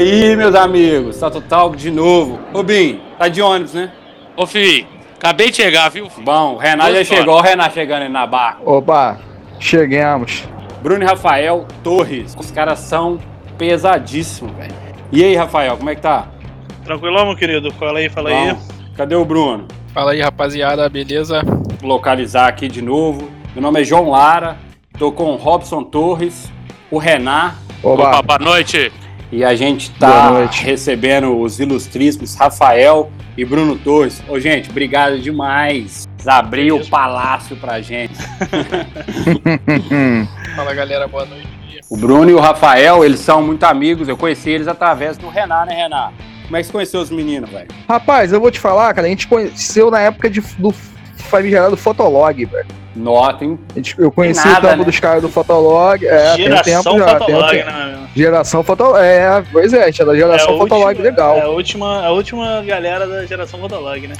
aí, 0.00 0.34
meus 0.34 0.54
amigos? 0.54 1.18
Tá 1.18 1.30
total 1.30 1.74
de 1.74 1.90
novo. 1.90 2.40
Rubim, 2.54 3.00
tá 3.18 3.28
de 3.28 3.42
ônibus, 3.42 3.74
né? 3.74 3.92
Ô, 4.36 4.46
Fih, 4.46 4.86
acabei 5.16 5.50
de 5.50 5.56
chegar, 5.56 5.90
viu? 5.90 6.08
Filho? 6.08 6.24
Bom, 6.24 6.54
o 6.54 6.56
Renato 6.56 6.92
já 6.94 7.04
chegou. 7.04 7.36
o 7.36 7.40
Renato 7.40 7.74
chegando 7.74 8.02
aí 8.02 8.08
na 8.08 8.26
barra. 8.26 8.58
Opa, 8.64 9.18
chegamos. 9.58 10.48
Bruno 10.82 11.04
e 11.04 11.06
Rafael 11.06 11.66
Torres. 11.82 12.34
Os 12.38 12.50
caras 12.50 12.78
são 12.78 13.18
pesadíssimos, 13.58 14.54
velho. 14.56 14.74
E 15.12 15.22
aí, 15.22 15.36
Rafael, 15.36 15.76
como 15.76 15.90
é 15.90 15.94
que 15.94 16.00
tá? 16.00 16.28
Tranquilão, 16.84 17.26
meu 17.26 17.36
querido? 17.36 17.70
Fala 17.72 17.98
aí, 17.98 18.08
fala 18.08 18.30
Bom, 18.30 18.50
aí. 18.50 18.56
Cadê 18.96 19.14
o 19.14 19.24
Bruno? 19.24 19.66
Fala 19.92 20.12
aí, 20.12 20.20
rapaziada, 20.20 20.88
beleza? 20.88 21.42
Vou 21.80 21.90
localizar 21.90 22.48
aqui 22.48 22.68
de 22.68 22.80
novo. 22.80 23.28
Meu 23.54 23.62
nome 23.62 23.82
é 23.82 23.84
João 23.84 24.08
Lara. 24.08 24.56
Tô 24.98 25.12
com 25.12 25.32
o 25.32 25.36
Robson 25.36 25.82
Torres, 25.82 26.50
o 26.90 26.96
Renan. 26.98 27.52
Opa, 27.82 28.22
boa 28.22 28.38
noite. 28.38 28.92
E 29.32 29.44
a 29.44 29.54
gente 29.54 29.92
tá 29.92 30.30
noite. 30.32 30.64
recebendo 30.64 31.38
os 31.40 31.60
ilustríssimos 31.60 32.34
Rafael 32.34 33.12
e 33.36 33.44
Bruno 33.44 33.78
Torres. 33.78 34.20
Ô, 34.28 34.40
gente, 34.40 34.70
obrigado 34.70 35.20
demais. 35.20 36.08
Abriu 36.26 36.76
o 36.76 36.88
palácio 36.88 37.56
pra 37.56 37.80
gente. 37.80 38.14
Fala 40.56 40.74
galera, 40.74 41.06
boa 41.06 41.24
noite. 41.24 41.48
O 41.88 41.96
Bruno 41.96 42.28
e 42.28 42.34
o 42.34 42.40
Rafael, 42.40 43.04
eles 43.04 43.20
são 43.20 43.40
muito 43.40 43.62
amigos. 43.64 44.08
Eu 44.08 44.16
conheci 44.16 44.50
eles 44.50 44.66
através 44.66 45.16
do 45.16 45.28
Renan, 45.28 45.64
né, 45.64 45.74
Renan? 45.74 46.12
Como 46.44 46.56
é 46.56 46.60
que 46.60 46.66
você 46.66 46.72
conheceu 46.72 47.00
os 47.00 47.10
meninos, 47.10 47.48
velho? 47.50 47.68
Rapaz, 47.88 48.32
eu 48.32 48.40
vou 48.40 48.50
te 48.50 48.58
falar, 48.58 48.92
cara, 48.92 49.06
a 49.06 49.10
gente 49.10 49.28
conheceu 49.28 49.90
na 49.92 50.00
época 50.00 50.28
de, 50.28 50.40
do 50.58 50.74
famigerado 51.30 51.76
Fotolog, 51.76 52.44
velho. 52.44 52.66
Nó, 52.94 53.32
tem 53.32 53.58
Eu 53.96 54.10
conheci 54.10 54.44
nada, 54.44 54.58
o 54.58 54.62
tempo 54.70 54.78
né? 54.80 54.84
dos 54.84 55.00
caras 55.00 55.22
do 55.22 55.28
Fotolog. 55.28 56.04
É, 56.04 56.34
tem 56.34 56.44
Geração 56.44 56.82
tempo 56.94 56.98
já. 56.98 57.06
Tem 57.06 57.18
Fotolog, 57.18 57.50
tempo. 57.50 57.66
né? 57.70 57.86
meu? 57.98 58.00
Geração 58.14 58.62
Fotolog. 58.64 58.98
É, 59.00 59.44
pois 59.52 59.72
é, 59.72 59.92
tinha 59.92 60.04
da 60.06 60.14
geração 60.14 60.54
a 60.54 60.58
Fotolog 60.58 60.86
última- 60.88 61.04
legal. 61.04 61.36
É 61.36 61.40
a 61.42 61.48
última, 61.48 62.04
a 62.04 62.10
última 62.10 62.62
galera 62.62 63.06
da 63.06 63.24
geração 63.24 63.60
Fotolog, 63.60 64.06
né? 64.08 64.14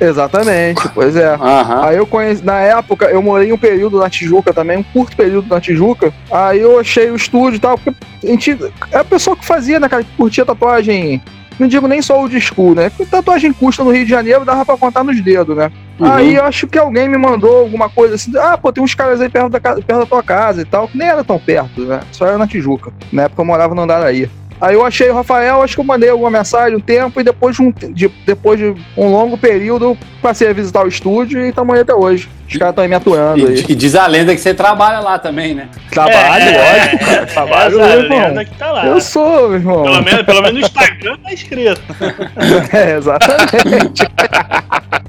Exatamente, 0.00 0.88
pois 0.94 1.14
é. 1.16 1.28
Aham. 1.34 1.84
Aí 1.84 1.96
eu 1.96 2.06
conheci, 2.06 2.44
na 2.44 2.58
época, 2.60 3.06
eu 3.06 3.22
morei 3.22 3.52
um 3.52 3.58
período 3.58 3.98
na 3.98 4.10
Tijuca 4.10 4.52
também, 4.52 4.78
um 4.78 4.82
curto 4.82 5.16
período 5.16 5.48
na 5.48 5.60
Tijuca. 5.60 6.12
Aí 6.30 6.60
eu 6.60 6.78
achei 6.80 7.10
o 7.10 7.16
estúdio 7.16 7.56
e 7.56 7.60
tal, 7.60 7.78
porque 7.78 7.94
a 8.22 8.26
gente. 8.26 8.58
É 8.90 8.98
a 8.98 9.04
pessoa 9.04 9.36
que 9.36 9.44
fazia, 9.44 9.78
né, 9.78 9.88
cara, 9.88 10.02
que 10.02 10.10
curtia 10.16 10.44
tatuagem. 10.44 11.22
Não 11.58 11.68
digo 11.68 11.86
nem 11.86 12.00
só 12.02 12.20
o 12.22 12.28
de 12.28 12.40
school, 12.40 12.74
né? 12.74 12.88
Porque 12.90 13.04
tatuagem 13.06 13.52
custa 13.52 13.84
no 13.84 13.90
Rio 13.92 14.04
de 14.04 14.10
Janeiro, 14.10 14.44
dava 14.44 14.64
pra 14.64 14.76
contar 14.76 15.04
nos 15.04 15.20
dedos, 15.20 15.56
né? 15.56 15.70
Uhum. 16.02 16.12
Aí 16.12 16.34
eu 16.34 16.44
acho 16.44 16.66
que 16.66 16.78
alguém 16.78 17.08
me 17.08 17.16
mandou 17.18 17.58
alguma 17.60 17.88
coisa 17.88 18.14
assim, 18.16 18.32
ah, 18.36 18.56
pô, 18.58 18.72
tem 18.72 18.82
uns 18.82 18.94
caras 18.94 19.20
aí 19.20 19.28
perto 19.28 19.50
da, 19.50 19.60
ca- 19.60 19.74
perto 19.74 20.00
da 20.00 20.06
tua 20.06 20.22
casa 20.22 20.62
e 20.62 20.64
tal, 20.64 20.88
que 20.88 20.96
nem 20.98 21.08
era 21.08 21.22
tão 21.22 21.38
perto, 21.38 21.82
né? 21.82 22.00
Só 22.10 22.26
era 22.26 22.38
na 22.38 22.46
Tijuca. 22.46 22.90
Na 23.12 23.22
época 23.24 23.40
eu 23.42 23.46
morava 23.46 23.74
no 23.74 23.82
Andaraí. 23.82 24.28
Aí 24.60 24.74
eu 24.76 24.86
achei 24.86 25.10
o 25.10 25.14
Rafael, 25.14 25.60
acho 25.60 25.74
que 25.74 25.80
eu 25.80 25.84
mandei 25.84 26.08
alguma 26.08 26.30
mensagem 26.30 26.76
um 26.76 26.80
tempo 26.80 27.20
e 27.20 27.24
depois 27.24 27.56
de 27.56 27.62
um, 27.62 27.72
de, 27.72 28.06
depois 28.24 28.60
de 28.60 28.72
um 28.96 29.10
longo 29.10 29.36
período 29.36 29.98
passei 30.22 30.48
a 30.48 30.52
visitar 30.52 30.84
o 30.84 30.88
estúdio 30.88 31.44
e 31.44 31.48
estamos 31.48 31.74
aí 31.74 31.80
até 31.80 31.92
hoje. 31.92 32.28
Os 32.48 32.56
caras 32.58 32.70
estão 32.70 32.82
aí 32.84 32.88
me 32.88 32.94
atuando 32.94 33.44
aí. 33.48 33.64
E, 33.68 33.72
e 33.72 33.74
diz 33.74 33.96
a 33.96 34.06
lenda 34.06 34.32
que 34.32 34.40
você 34.40 34.54
trabalha 34.54 35.00
lá 35.00 35.18
também, 35.18 35.52
né? 35.52 35.68
Trabalho, 35.90 36.44
É, 36.44 36.58
lógico, 36.84 37.04
cara. 37.04 37.26
Trabalho, 37.26 37.80
Essa 37.80 37.88
meu 37.96 38.02
lenda 38.02 38.14
irmão. 38.28 38.44
que 38.44 38.54
tá 38.56 38.70
lá. 38.70 38.86
Eu 38.86 39.00
sou, 39.00 39.48
meu 39.48 39.54
irmão. 39.58 39.82
Pelo 39.82 40.02
menos, 40.04 40.22
pelo 40.22 40.42
menos 40.42 40.60
no 40.60 40.60
Instagram 40.66 41.16
tá 41.24 41.32
escrito. 41.32 41.82
É, 42.72 42.96
exatamente. 42.98 44.02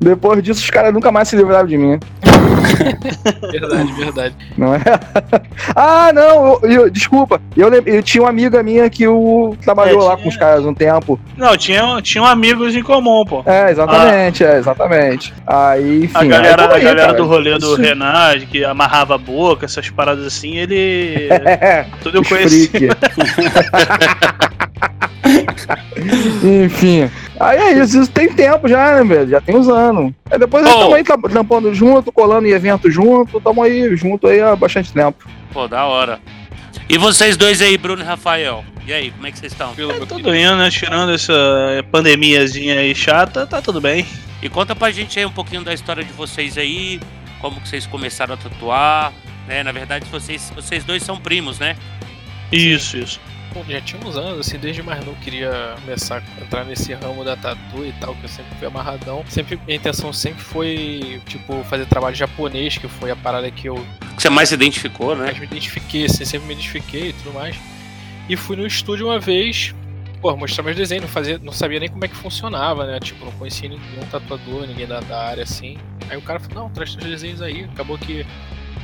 Depois 0.00 0.42
disso, 0.42 0.62
os 0.62 0.70
caras 0.70 0.92
nunca 0.94 1.10
mais 1.10 1.28
se 1.28 1.36
livraram 1.36 1.66
de 1.66 1.76
mim. 1.76 1.98
Verdade, 3.50 3.92
verdade. 3.92 4.34
Não 4.56 4.74
é? 4.74 4.80
ah, 5.74 6.10
não, 6.14 6.58
eu, 6.62 6.70
eu- 6.70 6.90
desculpa. 6.90 7.40
Eu, 7.56 7.68
eu 7.84 8.02
tinha 8.02 8.22
uma 8.22 8.30
amiga 8.30 8.62
minha 8.62 8.88
que 8.88 9.06
o, 9.06 9.56
trabalhou 9.62 10.00
É, 10.00 10.04
lá 10.04 10.10
tinha- 10.12 10.22
com 10.22 10.28
os 10.28 10.36
caras 10.36 10.64
um 10.64 10.72
tempo. 10.74 11.18
Não, 11.36 11.56
tinham 11.56 12.00
tinha 12.00 12.24
amigos 12.24 12.74
em 12.76 12.82
comum, 12.82 13.24
pô. 13.24 13.42
É, 13.44 13.70
exatamente, 13.70 14.44
é, 14.44 14.58
exatamente. 14.58 15.34
Aí, 15.46 16.04
enfim. 16.04 16.12
A 16.16 16.24
galera, 16.24 16.62
aí, 16.74 16.80
a 16.80 16.84
galera 16.84 17.06
cara, 17.08 17.12
do 17.14 17.26
rolê 17.26 17.58
do 17.58 17.66
isso- 17.72 17.76
Renan, 17.80 18.38
que 18.50 18.64
amarrava 18.64 19.14
a 19.16 19.18
boca, 19.18 19.64
essas 19.66 19.90
paradas 19.90 20.24
assim, 20.26 20.56
ele. 20.56 21.28
É, 21.60 21.86
Tudo 22.02 22.18
eu 22.18 22.24
conheci. 22.24 22.70
Enfim. 26.64 27.10
Aí 27.38 27.58
é 27.58 27.72
isso, 27.78 28.00
isso 28.00 28.10
tem 28.10 28.32
tempo 28.32 28.68
já, 28.68 28.96
né, 28.96 29.04
velho? 29.04 29.28
Já 29.30 29.40
tem 29.40 29.56
uns 29.56 29.68
anos. 29.68 30.12
Aí 30.30 30.38
depois 30.38 30.64
Oh. 30.66 30.68
estamos 30.68 30.94
aí 30.94 31.04
trampando 31.30 31.74
junto, 31.74 32.10
colando 32.12 32.46
em 32.46 32.50
evento 32.50 32.90
junto, 32.90 33.38
estamos 33.38 33.64
aí 33.64 33.96
junto 33.96 34.26
aí 34.26 34.40
há 34.40 34.54
bastante 34.56 34.92
tempo. 34.92 35.26
Pô, 35.52 35.68
da 35.68 35.84
hora. 35.84 36.20
E 36.88 36.96
vocês 36.98 37.36
dois 37.36 37.60
aí, 37.60 37.76
Bruno 37.76 38.02
e 38.02 38.04
Rafael? 38.04 38.64
E 38.86 38.92
aí, 38.92 39.10
como 39.10 39.26
é 39.26 39.30
que 39.30 39.38
vocês 39.38 39.52
estão? 39.52 39.74
Meu 39.76 40.06
Tudo 40.06 40.34
indo, 40.34 40.56
né? 40.56 40.70
Tirando 40.70 41.12
essa 41.12 41.32
pandemiazinha 41.92 42.80
aí 42.80 42.94
chata, 42.94 43.46
tá 43.46 43.60
tudo 43.60 43.80
bem. 43.80 44.06
E 44.42 44.48
conta 44.48 44.74
pra 44.74 44.90
gente 44.90 45.18
aí 45.18 45.26
um 45.26 45.30
pouquinho 45.30 45.62
da 45.62 45.74
história 45.74 46.02
de 46.02 46.12
vocês 46.12 46.56
aí, 46.56 46.98
como 47.40 47.60
que 47.60 47.68
vocês 47.68 47.86
começaram 47.86 48.34
a 48.34 48.36
tatuar, 48.36 49.12
né? 49.46 49.62
Na 49.62 49.72
verdade, 49.72 50.06
vocês, 50.10 50.50
vocês 50.54 50.84
dois 50.84 51.02
são 51.02 51.18
primos, 51.18 51.58
né? 51.58 51.76
Isso, 52.50 52.96
isso. 52.96 53.20
Já 53.68 53.80
tinha 53.80 54.04
uns 54.06 54.16
anos, 54.16 54.46
assim, 54.46 54.58
desde 54.58 54.82
mais 54.82 55.04
novo 55.04 55.18
queria 55.20 55.74
começar 55.80 56.22
a 56.22 56.42
entrar 56.42 56.64
nesse 56.64 56.92
ramo 56.94 57.24
da 57.24 57.36
tatu 57.36 57.84
e 57.84 57.92
tal, 58.00 58.14
que 58.14 58.24
eu 58.24 58.28
sempre 58.28 58.54
fui 58.56 58.66
amarradão. 58.66 59.24
Sempre, 59.28 59.58
minha 59.66 59.76
intenção 59.76 60.12
sempre 60.12 60.42
foi, 60.42 61.20
tipo, 61.26 61.62
fazer 61.64 61.86
trabalho 61.86 62.14
japonês, 62.14 62.78
que 62.78 62.88
foi 62.88 63.10
a 63.10 63.16
parada 63.16 63.50
que 63.50 63.68
eu 63.68 63.76
Que 64.16 64.22
você 64.22 64.30
mais 64.30 64.48
se 64.48 64.54
identificou, 64.54 65.16
né? 65.16 65.26
mais 65.26 65.38
me 65.38 65.46
identifiquei, 65.46 66.04
assim, 66.04 66.24
sempre 66.24 66.46
me 66.46 66.54
identifiquei 66.54 67.10
e 67.10 67.12
tudo 67.12 67.32
mais. 67.34 67.56
E 68.28 68.36
fui 68.36 68.56
no 68.56 68.66
estúdio 68.66 69.06
uma 69.06 69.18
vez, 69.18 69.74
pô, 70.20 70.36
mostrar 70.36 70.62
meus 70.62 70.76
desenhos, 70.76 71.02
não, 71.02 71.08
fazia, 71.08 71.38
não 71.38 71.52
sabia 71.52 71.80
nem 71.80 71.88
como 71.88 72.04
é 72.04 72.08
que 72.08 72.16
funcionava, 72.16 72.86
né? 72.86 73.00
Tipo, 73.00 73.24
não 73.24 73.32
conhecia 73.32 73.68
nenhum 73.68 74.06
tatuador, 74.10 74.66
ninguém 74.66 74.86
da, 74.86 75.00
da 75.00 75.18
área 75.24 75.42
assim. 75.42 75.78
Aí 76.10 76.16
o 76.16 76.22
cara 76.22 76.38
falou, 76.38 76.64
não, 76.64 76.70
traz 76.70 76.94
teus 76.94 77.08
desenhos 77.08 77.40
aí. 77.40 77.64
Acabou 77.64 77.96
que 77.96 78.26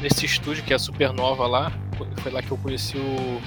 nesse 0.00 0.26
estúdio, 0.26 0.64
que 0.64 0.72
é 0.72 0.76
a 0.76 0.78
Supernova 0.78 1.46
lá, 1.46 1.72
foi 2.18 2.32
lá 2.32 2.42
que 2.42 2.50
eu 2.50 2.56
conheci 2.56 2.96
o 2.96 3.40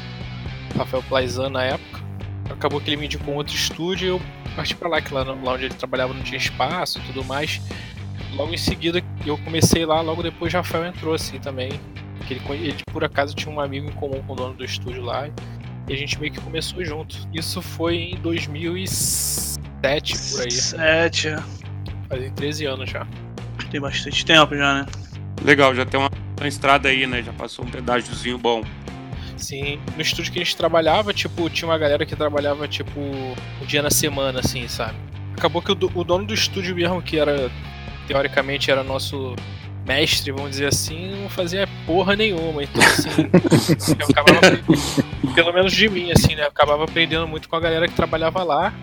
Rafael 0.77 1.03
Plaizan 1.03 1.49
na 1.49 1.63
época. 1.63 2.01
Acabou 2.49 2.79
que 2.79 2.89
ele 2.89 2.97
me 2.97 3.05
indicou 3.05 3.33
um 3.33 3.38
outro 3.38 3.53
estúdio 3.53 4.05
e 4.05 4.09
eu 4.09 4.21
parti 4.55 4.75
pra 4.75 4.89
lá, 4.89 5.01
que 5.01 5.13
lá, 5.13 5.23
lá 5.23 5.53
onde 5.53 5.65
ele 5.65 5.73
trabalhava 5.73 6.13
não 6.13 6.23
tinha 6.23 6.38
espaço 6.38 6.99
e 6.99 7.01
tudo 7.01 7.23
mais. 7.23 7.61
Logo 8.33 8.53
em 8.53 8.57
seguida, 8.57 9.03
eu 9.25 9.37
comecei 9.39 9.85
lá, 9.85 10.01
logo 10.01 10.23
depois 10.23 10.53
Rafael 10.53 10.85
entrou 10.85 11.13
assim 11.13 11.39
também. 11.39 11.79
Que 12.27 12.33
ele, 12.33 12.41
ele, 12.49 12.77
por 12.91 13.03
acaso 13.03 13.35
tinha 13.35 13.53
um 13.53 13.59
amigo 13.59 13.87
em 13.87 13.93
comum 13.93 14.21
com 14.23 14.33
o 14.33 14.35
dono 14.35 14.53
do 14.53 14.63
estúdio 14.63 15.03
lá. 15.03 15.29
E 15.87 15.93
a 15.93 15.95
gente 15.95 16.19
meio 16.19 16.33
que 16.33 16.41
começou 16.41 16.83
junto. 16.83 17.27
Isso 17.33 17.61
foi 17.61 17.95
em 17.95 18.16
2007, 18.17 20.17
por 20.31 20.41
aí. 20.41 20.51
Sete. 20.51 21.29
Fazem 22.09 22.31
13 22.31 22.66
anos 22.66 22.89
já. 22.89 23.07
Tem 23.71 23.79
bastante 23.79 24.25
tempo 24.25 24.55
já, 24.55 24.81
né? 24.81 24.85
Legal, 25.43 25.75
já 25.75 25.85
tem 25.85 25.99
uma, 25.99 26.09
uma 26.39 26.47
estrada 26.47 26.89
aí, 26.89 27.05
né? 27.05 27.21
Já 27.21 27.33
passou 27.33 27.66
um 27.66 27.69
pedágiozinho 27.69 28.37
bom. 28.37 28.63
Sim, 29.37 29.79
no 29.95 30.01
estúdio 30.01 30.31
que 30.33 30.39
a 30.39 30.43
gente 30.43 30.57
trabalhava, 30.57 31.13
tipo, 31.13 31.49
tinha 31.49 31.69
uma 31.69 31.77
galera 31.77 32.05
que 32.05 32.15
trabalhava, 32.15 32.67
tipo, 32.67 32.99
um 32.99 33.65
dia 33.65 33.81
na 33.83 33.91
semana, 33.91 34.39
assim, 34.39 34.67
sabe? 34.67 34.95
Acabou 35.37 35.61
que 35.61 35.71
o, 35.71 35.75
do- 35.75 35.91
o 35.93 36.03
dono 36.03 36.25
do 36.25 36.33
estúdio 36.33 36.75
mesmo, 36.75 37.01
que 37.01 37.17
era, 37.19 37.51
teoricamente, 38.07 38.71
era 38.71 38.83
nosso 38.83 39.35
mestre, 39.85 40.31
vamos 40.31 40.51
dizer 40.51 40.67
assim, 40.67 41.11
não 41.21 41.29
fazia 41.29 41.67
porra 41.85 42.15
nenhuma. 42.15 42.63
Então, 42.63 42.81
assim, 42.83 43.09
eu 43.99 44.07
acabava, 44.09 44.41
pelo 45.35 45.53
menos 45.53 45.71
de 45.71 45.87
mim, 45.87 46.11
assim, 46.11 46.35
né? 46.35 46.43
Eu 46.43 46.47
acabava 46.47 46.83
aprendendo 46.83 47.27
muito 47.27 47.47
com 47.47 47.55
a 47.55 47.59
galera 47.59 47.87
que 47.87 47.93
trabalhava 47.93 48.43
lá. 48.43 48.73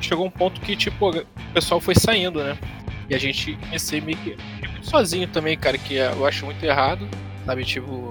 Chegou 0.00 0.26
um 0.26 0.30
ponto 0.30 0.60
que, 0.60 0.76
tipo, 0.76 1.10
o 1.10 1.24
pessoal 1.54 1.80
foi 1.80 1.94
saindo, 1.94 2.42
né? 2.44 2.58
E 3.08 3.14
a 3.14 3.18
gente 3.18 3.54
comecei 3.54 4.00
meio 4.00 4.18
que 4.18 4.36
muito 4.68 4.86
sozinho 4.88 5.26
também, 5.28 5.56
cara, 5.56 5.78
que 5.78 5.94
eu 5.94 6.26
acho 6.26 6.44
muito 6.44 6.62
errado, 6.64 7.08
sabe? 7.46 7.64
Tipo, 7.64 8.10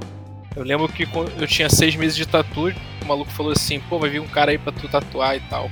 eu 0.56 0.64
lembro 0.64 0.88
que 0.90 1.08
eu 1.40 1.48
tinha 1.48 1.70
seis 1.70 1.96
meses 1.96 2.16
de 2.16 2.26
tatu, 2.26 2.68
o 3.02 3.06
maluco 3.08 3.32
falou 3.32 3.52
assim, 3.52 3.80
pô, 3.90 3.98
vai 4.00 4.10
vir 4.10 4.20
um 4.20 4.28
cara 4.28 4.52
aí 4.52 4.58
pra 4.58 4.72
tu 4.72 4.88
tatuar 4.88 5.36
e 5.36 5.40
tal. 5.42 5.70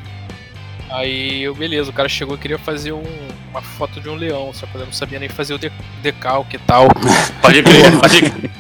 Aí 0.90 1.44
eu, 1.44 1.54
beleza, 1.54 1.90
o 1.92 1.94
cara 1.94 2.10
chegou 2.10 2.36
e 2.36 2.40
queria 2.40 2.58
fazer 2.58 2.92
um- 2.94 3.04
uma 3.52 3.62
foto 3.62 4.00
de 4.02 4.10
um 4.10 4.16
leão, 4.16 4.52
só 4.54 4.66
que 4.66 4.76
eu 4.76 4.86
não 4.86 4.92
sabia 4.92 5.20
nem 5.20 5.30
fazer 5.30 5.54
o 5.54 5.60
de- 5.60 5.72
decalque 6.02 6.56
e 6.56 6.60
tal. 6.60 6.88
Pode 7.42 7.62
crer, 7.64 8.00
pode 8.00 8.22
crer. 8.22 8.52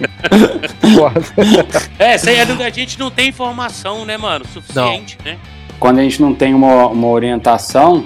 É, 1.97 2.15
isso 2.15 2.29
aí 2.29 2.35
é 2.37 2.45
do- 2.45 2.61
a 2.61 2.69
gente 2.69 2.99
não 2.99 3.09
tem 3.09 3.29
informação, 3.29 4.05
né, 4.05 4.17
mano? 4.17 4.45
Suficiente, 4.51 5.17
né? 5.23 5.37
Quando 5.79 5.99
a 5.99 6.03
gente 6.03 6.21
não 6.21 6.33
tem 6.35 6.53
uma, 6.53 6.87
uma 6.87 7.07
orientação, 7.07 8.05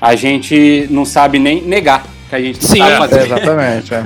a 0.00 0.14
gente 0.16 0.86
não 0.90 1.04
sabe 1.04 1.38
nem 1.38 1.62
negar 1.62 2.04
que 2.28 2.34
a 2.34 2.40
gente 2.40 2.60
não 2.62 2.68
Sim, 2.68 2.78
sabe 2.78 2.90
é. 2.90 2.94
É, 2.96 2.98
fazer. 2.98 3.22
exatamente, 3.26 3.94
é. 3.94 4.04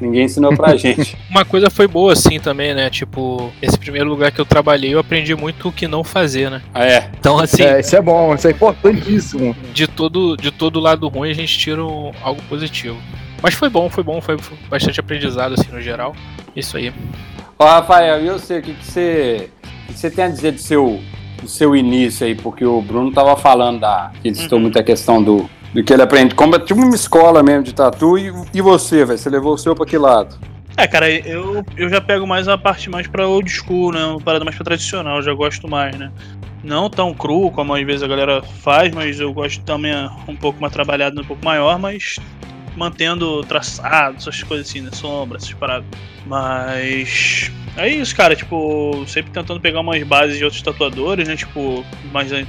Ninguém 0.00 0.24
ensinou 0.24 0.54
pra 0.56 0.74
gente. 0.78 1.16
Uma 1.30 1.44
coisa 1.44 1.68
foi 1.70 1.86
boa 1.88 2.12
assim 2.12 2.38
também, 2.38 2.74
né? 2.74 2.88
Tipo, 2.90 3.52
esse 3.60 3.76
primeiro 3.78 4.08
lugar 4.08 4.30
que 4.30 4.40
eu 4.40 4.44
trabalhei, 4.46 4.94
eu 4.94 4.98
aprendi 4.98 5.34
muito 5.34 5.68
o 5.68 5.72
que 5.72 5.88
não 5.88 6.04
fazer, 6.04 6.50
né? 6.50 6.62
É, 6.74 7.08
Então, 7.18 7.38
assim, 7.38 7.62
É, 7.62 7.80
isso 7.80 7.96
é 7.96 8.00
bom, 8.00 8.34
isso 8.34 8.46
é 8.46 8.50
importantíssimo. 8.52 9.56
de 9.72 9.86
todo 9.86 10.36
de 10.36 10.50
todo 10.50 10.78
lado 10.80 11.08
ruim 11.08 11.30
a 11.30 11.34
gente 11.34 11.58
tira 11.58 11.84
um- 11.84 12.12
algo 12.22 12.40
positivo. 12.48 12.96
Mas 13.42 13.54
foi 13.54 13.68
bom, 13.68 13.88
foi 13.88 14.02
bom, 14.02 14.20
foi, 14.20 14.36
bastante 14.68 14.98
aprendizado 15.00 15.54
assim 15.54 15.70
no 15.70 15.80
geral. 15.80 16.14
Isso 16.56 16.76
aí. 16.76 16.92
Ó, 17.58 17.64
Rafael, 17.66 18.22
e 18.22 18.26
eu 18.26 18.38
sei 18.38 18.58
o 18.58 18.62
que, 18.62 18.72
que 18.74 18.84
você. 18.84 19.50
O 19.88 19.92
que 19.92 19.98
você 19.98 20.10
tem 20.10 20.24
a 20.24 20.28
dizer 20.28 20.52
do 20.52 20.60
seu 20.60 21.00
do 21.40 21.46
seu 21.48 21.76
início 21.76 22.26
aí, 22.26 22.34
porque 22.34 22.64
o 22.64 22.82
Bruno 22.82 23.12
tava 23.12 23.36
falando 23.36 23.78
da. 23.80 24.10
que 24.20 24.28
ele 24.28 24.34
citou 24.34 24.58
Uhum. 24.58 24.62
muita 24.62 24.82
questão 24.82 25.22
do, 25.22 25.48
do 25.72 25.82
que 25.82 25.92
ele 25.92 26.02
aprende. 26.02 26.34
Como 26.34 26.54
é 26.54 26.58
tipo 26.58 26.80
uma 26.80 26.94
escola 26.94 27.42
mesmo 27.42 27.64
de 27.64 27.74
tatu. 27.74 28.18
E, 28.18 28.32
e 28.54 28.60
você, 28.60 29.04
velho? 29.04 29.18
Você 29.18 29.28
levou 29.28 29.54
o 29.54 29.58
seu 29.58 29.74
pra 29.74 29.86
que 29.86 29.98
lado? 29.98 30.38
É, 30.76 30.86
cara, 30.86 31.10
eu, 31.10 31.64
eu 31.76 31.88
já 31.88 32.00
pego 32.00 32.24
mais 32.26 32.46
a 32.46 32.56
parte 32.56 32.88
mais 32.88 33.06
pra 33.06 33.26
old 33.26 33.50
school, 33.50 33.92
né? 33.92 34.04
Uma 34.04 34.20
parada 34.20 34.44
mais 34.44 34.56
pra 34.56 34.64
tradicional, 34.64 35.20
já 35.20 35.34
gosto 35.34 35.68
mais, 35.68 35.96
né? 35.98 36.12
Não 36.62 36.88
tão 36.88 37.12
cru 37.12 37.50
como 37.50 37.74
às 37.74 37.84
vezes 37.84 38.02
a 38.02 38.06
galera 38.06 38.42
faz, 38.42 38.92
mas 38.94 39.18
eu 39.18 39.32
gosto 39.32 39.60
também 39.64 39.92
um 40.28 40.36
pouco 40.36 40.60
mais 40.60 40.72
trabalhado, 40.72 41.20
um 41.20 41.24
pouco 41.24 41.44
maior, 41.44 41.78
mas 41.80 42.16
mantendo 42.76 43.42
traçado, 43.42 44.18
essas 44.18 44.42
coisas 44.44 44.68
assim, 44.68 44.80
né? 44.80 44.90
Sombra, 44.92 45.38
essas 45.38 45.52
paradas. 45.52 45.86
Mas. 46.24 47.50
É 47.76 47.88
isso, 47.88 48.14
cara, 48.14 48.34
tipo, 48.34 49.04
sempre 49.06 49.30
tentando 49.32 49.60
pegar 49.60 49.80
umas 49.80 50.02
bases 50.04 50.38
de 50.38 50.44
outros 50.44 50.62
tatuadores, 50.62 51.28
né? 51.28 51.36
Tipo, 51.36 51.84
mas 52.12 52.32
é, 52.32 52.46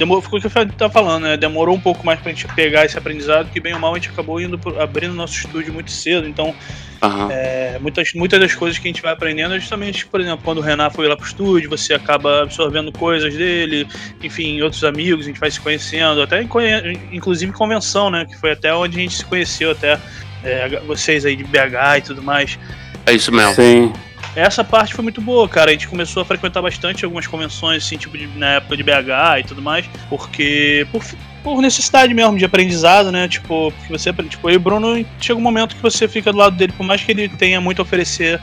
Demorou, 0.00 0.22
ficou 0.22 0.38
o 0.38 0.40
que 0.40 0.46
eu 0.48 0.66
tava 0.72 0.90
falando, 0.90 1.24
né? 1.24 1.36
Demorou 1.36 1.76
um 1.76 1.80
pouco 1.80 2.06
mais 2.06 2.18
pra 2.18 2.32
gente 2.32 2.48
pegar 2.54 2.86
esse 2.86 2.96
aprendizado, 2.96 3.50
que 3.52 3.60
bem 3.60 3.74
ou 3.74 3.78
mal 3.78 3.92
a 3.92 3.98
gente 3.98 4.08
acabou 4.08 4.40
indo 4.40 4.58
pro- 4.58 4.80
abrindo 4.80 5.12
nosso 5.12 5.34
estúdio 5.34 5.74
muito 5.74 5.90
cedo, 5.90 6.26
então 6.26 6.54
Aham. 7.02 7.28
é, 7.30 7.78
muitas, 7.82 8.14
muitas 8.14 8.40
das 8.40 8.54
coisas 8.54 8.78
que 8.78 8.88
a 8.88 8.90
gente 8.90 9.02
vai 9.02 9.12
aprendendo 9.12 9.54
é 9.54 9.60
justamente, 9.60 10.06
por 10.06 10.18
exemplo, 10.18 10.40
quando 10.42 10.56
o 10.56 10.62
Renan 10.62 10.88
foi 10.88 11.06
lá 11.06 11.14
pro 11.14 11.26
estúdio, 11.26 11.68
você 11.68 11.92
acaba 11.92 12.44
absorvendo 12.44 12.90
coisas 12.90 13.34
dele, 13.34 13.86
enfim, 14.22 14.62
outros 14.62 14.84
amigos, 14.84 15.26
a 15.26 15.28
gente 15.28 15.38
vai 15.38 15.50
se 15.50 15.60
conhecendo, 15.60 16.22
até 16.22 16.42
inclusive 17.12 17.52
convenção, 17.52 18.08
né? 18.08 18.24
Que 18.24 18.38
foi 18.38 18.52
até 18.52 18.74
onde 18.74 18.96
a 18.98 19.02
gente 19.02 19.16
se 19.16 19.24
conheceu, 19.26 19.72
até 19.72 19.98
é, 20.42 20.80
vocês 20.86 21.26
aí 21.26 21.36
de 21.36 21.44
BH 21.44 21.98
e 21.98 22.00
tudo 22.00 22.22
mais. 22.22 22.58
É 23.04 23.12
isso 23.12 23.30
mesmo. 23.30 23.52
Sim. 23.54 23.92
Essa 24.36 24.62
parte 24.62 24.94
foi 24.94 25.02
muito 25.02 25.20
boa, 25.20 25.48
cara. 25.48 25.70
A 25.70 25.72
gente 25.72 25.88
começou 25.88 26.22
a 26.22 26.24
frequentar 26.24 26.62
bastante 26.62 27.04
algumas 27.04 27.26
convenções, 27.26 27.84
assim, 27.84 27.96
tipo, 27.96 28.16
de- 28.16 28.28
na 28.38 28.54
época 28.54 28.76
de 28.76 28.82
BH 28.82 29.40
e 29.40 29.44
tudo 29.44 29.60
mais, 29.62 29.84
porque. 30.08 30.86
Por, 30.92 31.04
por 31.42 31.60
necessidade 31.62 32.12
mesmo 32.14 32.36
de 32.38 32.44
aprendizado, 32.44 33.10
né? 33.10 33.26
Tipo, 33.26 33.72
porque 33.72 33.92
você 33.92 34.10
aprende. 34.10 34.30
Tipo, 34.32 34.48
eu 34.48 34.54
e 34.54 34.56
o 34.56 34.60
Bruno 34.60 35.04
chega 35.20 35.38
um 35.38 35.42
momento 35.42 35.74
que 35.74 35.82
você 35.82 36.06
fica 36.06 36.30
do 36.32 36.38
lado 36.38 36.56
dele, 36.56 36.72
por 36.76 36.84
mais 36.84 37.02
que 37.02 37.10
ele 37.10 37.28
tenha 37.28 37.60
muito 37.60 37.80
a 37.80 37.82
oferecer, 37.82 38.40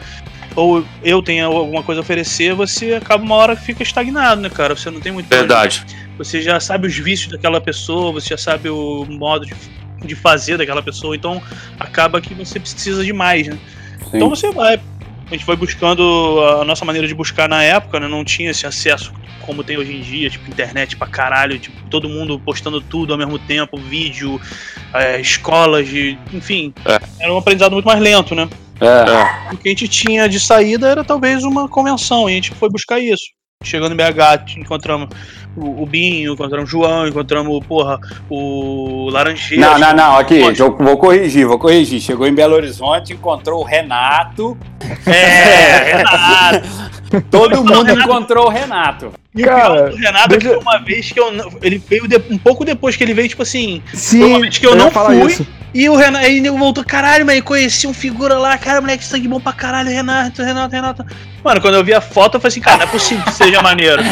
ou 0.56 0.84
eu 1.04 1.22
tenha 1.22 1.46
alguma 1.46 1.84
coisa 1.84 2.02
a 2.02 2.04
oferecer, 2.04 2.54
você 2.54 2.96
acaba 2.96 3.24
uma 3.24 3.36
hora 3.36 3.56
que 3.56 3.64
fica 3.64 3.84
estagnado, 3.84 4.42
né, 4.42 4.50
cara? 4.50 4.76
Você 4.76 4.90
não 4.90 5.00
tem 5.00 5.12
muito. 5.12 5.28
Verdade. 5.30 5.86
você 6.18 6.42
já 6.42 6.60
sabe 6.60 6.88
os 6.88 6.98
vícios 6.98 7.32
daquela 7.32 7.62
pessoa, 7.62 8.12
você 8.12 8.30
já 8.30 8.38
sabe 8.38 8.68
o 8.68 9.06
modo 9.08 9.46
de, 9.46 9.54
de 10.04 10.16
fazer 10.16 10.58
daquela 10.58 10.82
pessoa, 10.82 11.16
então 11.16 11.42
acaba 11.80 12.20
que 12.20 12.34
você 12.34 12.60
precisa 12.60 13.06
de 13.06 13.14
mais, 13.14 13.48
né? 13.48 13.58
sim. 14.04 14.18
Então 14.18 14.30
você 14.30 14.52
vai. 14.52 14.80
A 15.28 15.32
gente 15.32 15.44
foi 15.44 15.56
buscando 15.56 16.40
a 16.62 16.64
nossa 16.64 16.86
maneira 16.86 17.08
de 17.08 17.14
buscar 17.14 17.50
na 17.50 17.62
época, 17.62 18.00
né? 18.00 18.08
Não 18.08 18.24
tinha 18.24 18.52
esse 18.52 18.66
acesso 18.66 19.14
como 19.48 19.64
tem 19.64 19.78
hoje 19.78 19.96
em 19.96 20.02
dia, 20.02 20.30
tipo, 20.30 20.50
internet 20.50 20.98
pra 20.98 21.08
caralho, 21.08 21.58
tipo, 21.58 21.82
todo 21.90 22.10
mundo 22.10 22.38
postando 22.38 22.82
tudo 22.82 23.14
ao 23.14 23.18
mesmo 23.18 23.40
tempo, 23.40 23.78
vídeo, 23.78 24.40
é, 24.94 25.22
escolas 25.22 25.88
de. 25.88 26.18
Enfim. 26.34 26.74
É. 26.86 27.00
Era 27.24 27.34
um 27.34 27.38
aprendizado 27.38 27.72
muito 27.72 27.86
mais 27.86 28.00
lento, 28.00 28.36
né? 28.36 28.50
É. 28.82 29.54
O 29.54 29.58
que 29.58 29.70
a 29.70 29.72
gente 29.72 29.88
tinha 29.88 30.28
de 30.28 30.40
saída 30.40 30.88
era 30.88 31.04
talvez 31.04 31.44
uma 31.44 31.68
convenção, 31.68 32.30
e 32.30 32.34
a 32.34 32.36
gente 32.36 32.52
foi 32.52 32.70
buscar 32.70 33.00
isso. 33.00 33.26
Chegando 33.64 33.94
em 33.94 33.98
BH, 33.98 34.56
encontramos 34.60 35.10
o, 35.56 35.82
o 35.82 35.86
Binho, 35.88 36.34
encontramos 36.34 36.70
o 36.70 36.72
João, 36.72 37.08
encontramos, 37.08 37.66
porra, 37.66 38.00
o 38.30 39.10
Laranjeira. 39.10 39.72
Não, 39.72 39.80
não, 39.80 39.94
não, 39.96 40.16
aqui, 40.18 40.36
eu 40.40 40.78
vou 40.78 40.96
corrigir, 40.98 41.46
vou 41.48 41.58
corrigir. 41.58 42.00
Chegou 42.00 42.28
em 42.28 42.34
Belo 42.36 42.54
Horizonte, 42.54 43.14
encontrou 43.14 43.62
o 43.62 43.64
Renato. 43.64 44.56
É, 45.08 45.98
Renato. 45.98 46.68
Todo 47.32 47.58
mundo 47.58 47.84
Renato- 47.84 48.10
encontrou 48.10 48.46
o 48.46 48.50
Renato. 48.50 49.12
E 49.36 49.42
o 49.42 49.46
Cara, 49.46 49.74
pior 49.74 49.90
do 49.90 49.96
Renato 49.98 50.36
é 50.36 50.38
que 50.38 50.44
deixa- 50.44 50.50
foi 50.50 50.58
uma 50.60 50.78
vez 50.78 51.12
que 51.12 51.20
eu. 51.20 51.52
Ele 51.64 51.78
veio 51.80 52.08
de- 52.08 52.22
um 52.30 52.38
pouco 52.38 52.64
depois 52.64 52.96
que 52.96 53.04
ele 53.04 53.14
veio, 53.16 53.28
tipo 53.28 53.42
assim. 53.42 53.82
Sim, 53.92 54.48
que 54.52 54.68
eu 54.68 54.72
ia 54.72 54.76
não 54.78 54.92
fui. 54.92 55.26
isso. 55.26 55.48
E 55.74 55.90
o 55.90 55.96
Renato. 55.96 56.26
Aí 56.26 56.38
ele 56.38 56.50
voltou, 56.52 56.84
caralho, 56.84 57.26
mas 57.26 57.42
conheci 57.42 57.88
um 57.88 57.94
figura 57.94 58.38
lá, 58.38 58.58
cara, 58.58 58.82
moleque, 58.82 59.04
sangue 59.04 59.28
bom 59.28 59.40
pra 59.40 59.54
caralho, 59.54 59.90
Renato, 59.90 60.42
Renato, 60.44 60.74
Renato. 60.74 61.06
Mano, 61.44 61.62
quando 61.62 61.76
eu 61.76 61.84
vi 61.84 61.94
a 61.94 62.02
foto, 62.02 62.36
eu 62.36 62.42
falei 62.42 62.50
assim, 62.50 62.62
cara, 62.62 62.78
não 62.78 62.84
é 62.84 62.88
possível 62.88 63.24
que 63.24 63.34
seja 63.34 63.62
maneiro. 63.62 64.02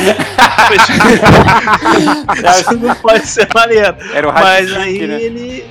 Isso 2.60 2.78
não 2.80 2.96
pode 2.96 3.28
ser 3.28 3.48
maneiro. 3.54 3.96
Era 4.14 4.30
o 4.30 4.34
Mas 4.34 4.72
aí 4.74 5.08
né? 5.08 5.22
ele. 5.22 5.66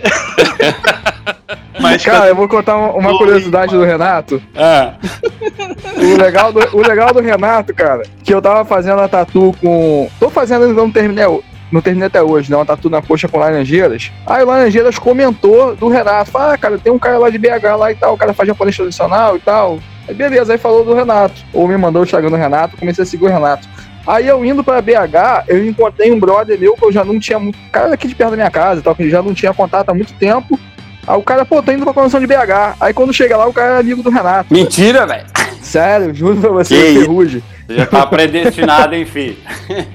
mas, 1.81 2.05
Cara, 2.05 2.27
eu 2.29 2.37
vou 2.37 2.49
contar 2.49 2.77
uma, 2.77 3.13
Oi, 3.13 3.19
curiosidade 3.19 3.73
do 3.73 3.85
Renato. 3.85 4.43
Ah, 4.55 4.95
O 5.97 6.17
legal, 6.21 6.53
do, 6.53 6.77
o 6.77 6.87
legal 6.87 7.13
do 7.13 7.21
Renato, 7.21 7.75
cara, 7.75 8.03
que 8.23 8.33
eu 8.33 8.43
tava 8.43 8.65
fazendo 8.65 9.01
a 9.01 9.09
tatu 9.09 9.55
com. 9.61 10.09
Tô 10.19 10.31
fazendo, 10.31 10.73
não 10.73 10.91
terminei, 10.91 11.25
não 11.75 11.81
terminei 11.81 12.07
até 12.07 12.23
hoje, 12.23 12.49
né? 12.49 12.57
Uma 12.57 12.65
tatu 12.65 12.89
na 12.89 13.03
coxa 13.03 13.27
com 13.27 13.37
Laranjeiras. 13.37 14.13
Aí 14.25 14.45
o 14.45 14.47
Laranjeiras 14.47 14.97
comentou 14.97 15.75
do 15.75 15.89
Renato. 15.89 16.31
Fala, 16.31 16.55
ah, 16.55 16.59
cara, 16.59 16.79
tem 16.79 16.93
um 16.93 16.99
cara 17.01 17.19
lá 17.19 17.29
de 17.29 17.37
BH 17.37 17.77
lá 17.77 17.91
e 17.91 17.97
tal, 17.97 18.15
o 18.15 18.17
cara 18.17 18.33
faz 18.33 18.47
japonês 18.47 18.77
tradicional 18.77 19.37
e 19.37 19.41
tal. 19.41 19.81
Aí 20.07 20.15
beleza, 20.15 20.53
aí 20.53 20.59
falou 20.59 20.85
do 20.85 20.95
Renato. 20.95 21.35
Ou 21.53 21.67
me 21.67 21.77
mandou 21.77 22.03
o 22.03 22.05
Instagram 22.05 22.31
do 22.31 22.37
Renato, 22.37 22.77
comecei 22.77 23.03
a 23.03 23.07
seguir 23.07 23.25
o 23.25 23.29
Renato. 23.29 23.69
Aí 24.07 24.29
eu 24.29 24.45
indo 24.45 24.63
pra 24.63 24.81
BH, 24.81 25.49
eu 25.49 25.67
encontrei 25.67 26.13
um 26.13 26.21
brother 26.21 26.59
meu 26.59 26.75
que 26.75 26.85
eu 26.85 26.93
já 26.93 27.05
não 27.05 27.19
tinha 27.19 27.41
muito. 27.41 27.59
Cara 27.73 27.93
aqui 27.93 28.07
de 28.07 28.15
perto 28.15 28.31
da 28.31 28.37
minha 28.37 28.51
casa 28.51 28.81
e 28.81 28.83
tal, 28.85 28.95
que 28.95 29.11
já 29.11 29.21
não 29.21 29.35
tinha 29.35 29.53
contato 29.53 29.89
há 29.89 29.95
muito 29.95 30.13
tempo. 30.15 30.59
Aí 31.07 31.19
o 31.19 31.23
cara, 31.23 31.45
pô, 31.45 31.61
tô 31.61 31.73
indo 31.73 31.83
pra 31.83 31.93
convenção 31.93 32.21
de 32.21 32.27
BH. 32.27 32.77
Aí 32.81 32.95
quando 32.95 33.13
chega 33.13 33.37
lá, 33.37 33.47
o 33.47 33.53
cara 33.53 33.77
é 33.77 33.81
amigo 33.81 34.03
do 34.03 34.11
Renato. 34.11 34.55
mentira, 34.55 35.07
velho. 35.07 35.27
Sério, 35.61 36.15
juro 36.15 36.37
pra 36.37 36.51
você, 36.51 36.77
ferrugem. 36.77 37.43
Você 37.67 37.77
já 37.79 37.87
tá 37.87 38.07
predestinado, 38.07 38.95
hein, 38.95 39.07
filho? 39.07 39.37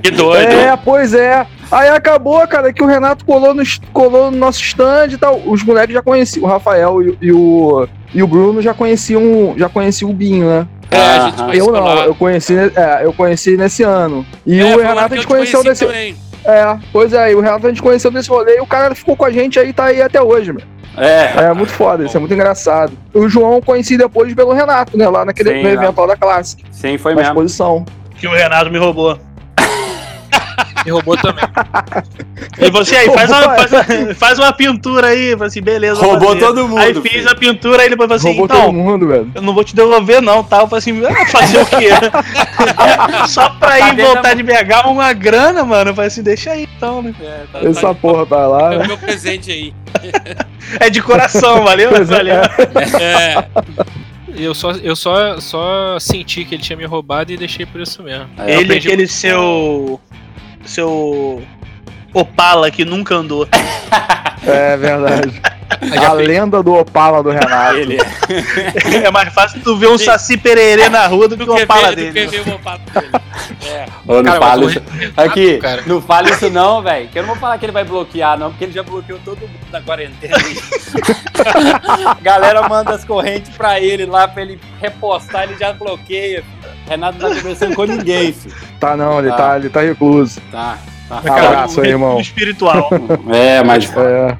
Que 0.02 0.12
doido. 0.12 0.52
É, 0.52 0.76
pois 0.76 1.14
é. 1.14 1.46
Aí 1.72 1.88
acabou, 1.90 2.46
cara, 2.48 2.74
que 2.74 2.84
o 2.84 2.88
Renato 2.88 3.24
colou 3.26 3.54
no, 3.54 3.64
colou 3.94 4.32
no 4.32 4.38
nosso 4.38 4.62
stand 4.62 5.10
e 5.12 5.18
tal. 5.18 5.40
Os 5.46 5.64
moleques 5.64 5.94
já 5.94 6.02
conheciam, 6.02 6.46
o 6.46 6.48
Rafael 6.48 7.02
e, 7.02 7.18
e 7.22 7.32
o, 7.32 7.88
e 8.14 8.24
o 8.24 8.28
Bruno 8.28 8.62
já 8.62 8.74
conheciam, 8.74 9.54
já 9.58 9.70
conheciam 9.70 10.10
o 10.10 10.14
Binho, 10.14 10.48
né? 10.50 10.68
É, 10.92 11.58
Eu 11.58 11.72
não, 11.72 11.88
eu 12.00 12.16
conheci, 12.16 12.56
é, 12.58 13.02
eu 13.04 13.14
conheci 13.14 13.56
nesse 13.56 13.84
ano. 13.84 14.26
E 14.46 14.60
É, 14.60 14.76
o 14.76 14.80
Renato 14.80 15.14
a 15.14 15.18
gente 15.18 15.22
te 15.22 15.28
conheceu 15.28 15.64
também. 15.64 16.16
É, 16.44 16.78
pois 16.92 17.14
é, 17.14 17.32
e 17.32 17.36
o 17.36 17.42
Renato 17.42 17.68
a 17.68 17.70
gente 17.70 17.82
conheceu 17.82 18.10
desse 18.10 18.30
rolê 18.30 18.58
e 18.58 18.62
o 18.62 18.66
cara 18.66 18.96
ficou 18.96 19.16
com 19.16 19.26
a 19.26 19.32
gente 19.32 19.60
aí, 19.60 19.72
tá 19.72 19.86
aí 19.86 20.02
até 20.02 20.20
hoje, 20.22 20.52
meu. 20.52 20.64
É. 20.98 21.46
É 21.50 21.54
muito 21.54 21.72
foda, 21.72 22.04
isso 22.04 22.18
é 22.18 22.20
muito 22.20 22.34
engraçado. 22.34 22.94
O 23.14 23.30
João 23.30 23.56
eu 23.56 23.62
conheci 23.62 23.96
depois 23.98 24.34
pelo 24.34 24.52
Renato, 24.52 24.98
né? 24.98 25.08
Lá 25.08 25.24
naquele 25.24 25.52
Sim, 25.52 25.68
evento 25.68 26.02
lá 26.02 26.08
da 26.08 26.18
classe, 26.18 26.58
Sim, 26.72 26.98
foi 26.98 27.14
na 27.14 27.18
mesmo. 27.22 27.34
exposição. 27.34 27.86
que 28.18 28.28
o 28.28 28.34
Renato 28.34 28.72
me 28.72 28.80
roubou. 28.80 29.18
Me 30.86 30.92
roubou 30.92 31.18
também. 31.18 31.44
E 32.60 32.70
você 32.72 32.96
aí, 32.96 33.08
faz 33.14 33.30
uma, 33.30 33.42
faz, 33.56 33.72
uma- 33.72 34.16
faz 34.16 34.40
uma 34.40 34.54
pintura 34.54 35.08
aí. 35.08 35.28
Eu 35.32 35.38
falei 35.38 35.48
assim, 35.50 35.62
beleza. 35.62 36.00
Roubou 36.02 36.30
fazer. 36.30 36.40
todo 36.40 36.68
mundo. 36.68 36.80
Aí 36.80 36.94
fiz 36.94 37.12
filho. 37.12 37.30
a 37.30 37.36
pintura, 37.36 37.82
aí 37.82 37.88
ele 37.88 37.96
falou 37.98 38.16
assim, 38.16 38.28
Roubou 38.30 38.46
então, 38.46 38.62
todo 38.66 38.74
mundo, 38.74 39.08
velho. 39.08 39.32
eu 39.36 39.42
não 39.42 39.54
vou 39.54 39.64
te 39.64 39.76
devolver 39.76 40.22
não, 40.22 40.44
tá? 40.44 40.60
Eu 40.62 40.68
falei 40.68 40.80
assim, 40.80 41.02
ah, 41.06 41.26
fazer 41.28 41.62
o 41.62 41.66
quê? 41.66 41.90
Só 43.28 43.50
pra 43.52 43.80
ir 43.80 43.96
voltar 43.96 44.34
de 44.36 44.44
BH 44.44 44.88
uma 44.88 45.12
grana, 45.14 45.64
mano. 45.64 45.92
Eu 45.92 45.96
falei 45.96 46.08
assim, 46.08 46.24
deixa 46.24 46.52
aí 46.52 46.68
então, 46.78 47.02
né? 47.02 47.14
É, 47.22 47.44
tá, 47.52 47.60
Essa 47.68 47.82
tá, 47.88 47.94
porra 47.94 48.26
tá 48.26 48.48
lá, 48.48 48.74
é 48.74 48.78
o 48.78 48.80
né? 48.80 48.88
meu 48.88 48.98
presente 48.98 49.52
aí. 49.52 49.74
É 50.80 50.90
de 50.90 51.02
coração, 51.02 51.64
valeu? 51.64 51.90
É. 51.96 52.04
valeu. 52.04 52.36
É, 53.00 53.46
Eu 54.38 54.54
só, 54.54 54.72
eu 54.72 54.96
só, 54.96 55.40
só 55.40 55.98
senti 56.00 56.46
que 56.46 56.56
ele 56.56 56.62
tinha 56.64 56.78
me 56.78 56.86
roubado 56.86 57.32
e 57.32 57.38
deixei 57.38 57.66
por 57.66 57.82
isso 57.82 58.02
mesmo. 58.04 58.28
É, 58.38 58.60
Ele, 58.60 58.78
aquele 58.78 58.98
muito 58.98 59.12
seu. 59.12 60.00
Seu. 60.66 61.42
Opala 62.14 62.72
que 62.72 62.84
nunca 62.86 63.16
andou. 63.16 63.48
É 64.42 64.78
verdade. 64.78 65.42
A 66.08 66.14
lenda 66.14 66.64
do 66.64 66.74
Opala 66.74 67.22
do 67.22 67.30
Renato. 67.30 67.76
Ele 67.76 67.98
É 69.04 69.12
mais 69.12 69.34
fácil 69.34 69.62
tu 69.62 69.78
ver 69.78 69.88
um 69.90 69.98
saci 69.98 70.38
pererê 70.38 70.88
na 70.90 71.06
rua 71.08 71.28
do 71.28 71.38
que 71.38 71.44
o 71.44 71.56
Opala 71.56 71.90
ver, 71.94 72.08
do 72.08 72.14
dele. 72.14 72.28
que 72.30 72.40
ver 72.40 72.52
o 72.52 72.56
Opala 72.56 72.80
dele. 72.80 73.10
É. 73.66 73.86
Ô, 74.08 74.24
não 74.24 74.34
fala 74.38 74.66
isso. 74.66 74.82
Aqui, 75.16 75.58
cara. 75.58 75.84
não 75.86 76.02
fala 76.02 76.30
isso 76.30 76.50
não, 76.50 76.82
velho. 76.82 77.10
Que 77.10 77.20
eu 77.20 77.24
não 77.24 77.30
vou 77.30 77.38
falar 77.38 77.58
que 77.58 77.66
ele 77.66 77.72
vai 77.74 77.84
bloquear, 77.84 78.38
não, 78.40 78.50
porque 78.50 78.64
ele 78.64 78.74
já 78.74 78.82
bloqueou 78.82 79.20
todo 79.24 79.42
mundo 79.42 79.52
na 79.72 79.82
quarentena. 79.82 80.38
A 82.08 82.14
Galera 82.22 82.68
manda 82.68 82.96
as 82.96 83.04
correntes 83.04 83.56
pra 83.56 83.80
ele 83.80 84.06
lá, 84.06 84.28
pra 84.28 84.42
ele 84.42 84.60
repostar, 84.82 85.44
ele 85.44 85.58
já 85.60 85.74
bloqueia. 85.74 86.44
Renato 86.90 87.20
não 87.20 87.30
tá 87.30 87.36
conversando 87.36 87.76
com 87.76 87.84
ninguém, 87.86 88.34
filho. 88.34 88.56
Tá 88.80 88.98
não, 88.98 89.20
ele 89.20 89.30
Tá. 89.30 89.38
tá, 89.38 89.58
ele 89.58 89.70
tá 89.70 89.82
recluso. 89.82 90.42
Tá, 90.52 90.78
tá. 91.08 91.18
Abraço 91.20 91.82
aí, 91.82 91.90
irmão. 91.90 92.20
espiritual. 92.20 92.90
É, 93.34 93.64
mas 93.64 93.90
É, 93.96 94.38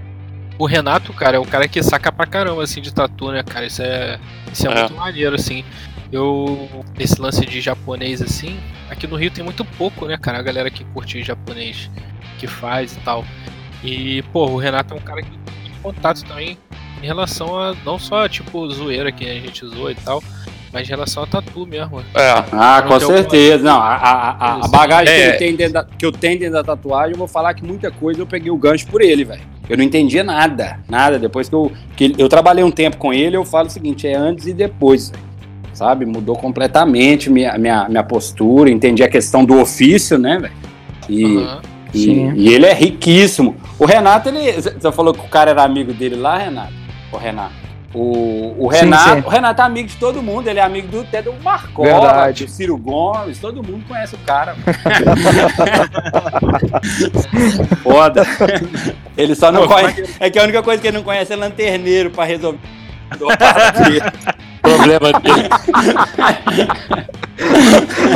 O 0.58 0.66
Renato, 0.66 1.14
cara, 1.14 1.38
é 1.38 1.40
o 1.40 1.46
cara 1.46 1.68
que 1.68 1.82
saca 1.82 2.12
pra 2.12 2.26
caramba, 2.26 2.64
assim, 2.64 2.82
de 2.82 2.94
tatu, 2.94 3.32
né, 3.32 3.44
cara? 3.44 3.66
Isso 3.66 3.82
é, 3.82 4.20
isso 4.52 4.68
é, 4.68 4.72
É. 4.72 4.80
muito 4.82 4.96
maneiro, 4.96 5.36
assim. 5.36 5.64
Eu, 6.12 6.84
esse 6.98 7.22
lance 7.22 7.46
de 7.46 7.62
japonês, 7.62 8.22
assim, 8.22 8.60
aqui 8.90 9.06
no 9.06 9.16
Rio 9.16 9.30
tem 9.32 9.44
muito 9.44 9.64
pouco, 9.64 10.06
né, 10.08 10.18
cara? 10.18 10.40
A 10.40 10.42
galera 10.42 10.70
que 10.72 10.84
curte 10.86 11.22
japonês, 11.24 11.90
que 12.40 12.48
faz 12.48 12.94
e 12.94 13.00
tal. 13.02 13.24
E, 13.84 14.22
pô, 14.34 14.48
o 14.48 14.58
Renato 14.58 14.94
é 14.94 14.98
um 14.98 15.02
cara 15.02 15.22
que 15.22 15.30
tem 15.30 15.72
contato 15.84 16.24
também 16.26 16.58
em 17.02 17.06
relação 17.06 17.58
a 17.58 17.74
não 17.86 17.98
só, 18.00 18.28
tipo, 18.28 18.68
zoeira 18.70 19.12
que 19.12 19.24
a 19.30 19.34
gente 19.36 19.66
zoa 19.66 19.92
e 19.92 19.96
tal, 19.96 20.22
Mas 20.72 20.88
em 20.88 20.92
relação 20.92 21.24
a 21.24 21.26
tatu 21.28 21.66
mesmo. 21.66 22.00
É. 22.14 22.30
Ah, 22.52 22.84
com 22.88 23.00
certeza. 23.00 23.64
Não, 23.64 23.80
a, 23.80 23.96
a, 23.96 24.30
a- 24.32 24.66
a 24.66 24.68
bagagem 24.68 25.14
que, 25.16 25.22
É. 25.22 25.32
tem 25.34 25.56
dentro 25.56 25.74
da, 25.74 25.84
que 25.84 26.06
eu 26.06 26.12
tenho 26.12 26.38
dentro 26.38 26.54
da 26.54 26.64
tatuagem, 26.64 27.14
eu 27.14 27.18
vou 27.18 27.28
falar 27.28 27.54
que 27.56 27.66
muita 27.66 27.90
coisa 27.90 28.22
eu 28.22 28.28
peguei 28.28 28.52
o 28.52 28.58
gancho 28.58 28.86
por 28.88 29.02
ele, 29.02 29.24
velho. 29.26 29.42
Eu 29.68 29.78
não 29.78 29.84
entendia 29.84 30.24
nada, 30.24 30.80
nada. 30.88 31.18
Depois 31.18 31.50
que 31.50 31.56
eu, 31.56 31.72
que 31.96 32.14
eu 32.18 32.30
trabalhei 32.30 32.64
um 32.64 32.70
tempo 32.72 32.98
com 32.98 33.12
ele, 33.14 33.36
eu 33.36 33.44
falo 33.46 33.68
o 33.68 33.72
seguinte, 33.72 34.08
é 34.08 34.16
antes 34.16 34.46
e 34.46 34.54
depois. 34.54 35.12
Sabe? 35.74 36.06
Mudou 36.06 36.36
completamente 36.36 37.30
minha, 37.30 37.58
minha, 37.58 37.88
minha 37.88 38.04
postura, 38.04 38.70
entendi 38.70 39.02
a 39.04 39.08
questão 39.10 39.46
do 39.46 39.60
ofício, 39.60 40.18
né, 40.18 40.38
velho? 40.40 40.54
E, 41.08 41.38
Aham. 41.38 41.62
e, 41.94 42.10
e 42.36 42.54
ele 42.54 42.66
é 42.66 42.74
riquíssimo. 42.74 43.56
O 43.80 43.86
Renato, 43.86 44.30
ele. 44.30 44.52
Você 44.52 44.92
falou 44.92 45.14
que 45.14 45.22
o 45.22 45.30
cara 45.30 45.52
era 45.52 45.64
amigo 45.64 45.94
dele 45.94 46.16
lá, 46.16 46.38
Renato? 46.38 46.74
O 47.12 47.18
Renato. 47.18 47.54
O, 47.94 48.68
o 48.68 48.72
Sim, 48.72 48.82
Renato, 48.82 49.16
sim. 49.16 49.24
o 49.26 49.30
Renato 49.30 49.62
é 49.62 49.66
amigo 49.66 49.90
de 49.90 49.96
todo 49.96 50.22
mundo, 50.22 50.48
ele 50.48 50.60
é 50.60 50.64
amigo 50.64 50.88
do, 50.90 51.02
até 51.02 51.24
do 51.24 51.34
Marcola, 51.42 52.32
do 52.32 52.48
Ciro 52.48 52.78
Gomes, 52.78 53.40
todo 53.40 53.64
mundo 53.64 53.84
conhece 53.88 54.14
o 54.14 54.18
cara. 54.20 54.56
Foda. 57.82 58.22
Ele 59.18 59.34
só 59.34 59.52
não 59.52 59.68
Pô, 59.68 59.74
conhece. 59.74 60.16
É 60.20 60.30
que 60.30 60.38
a 60.38 60.44
única 60.44 60.62
coisa 60.62 60.80
que 60.80 60.88
ele 60.88 60.98
não 60.98 61.04
conhece 61.04 61.34
é 61.34 61.36
lanterneiro 61.36 62.12
pra 62.12 62.26
resolver. 62.26 62.60
Problema 64.62 65.12
dele. 65.20 65.50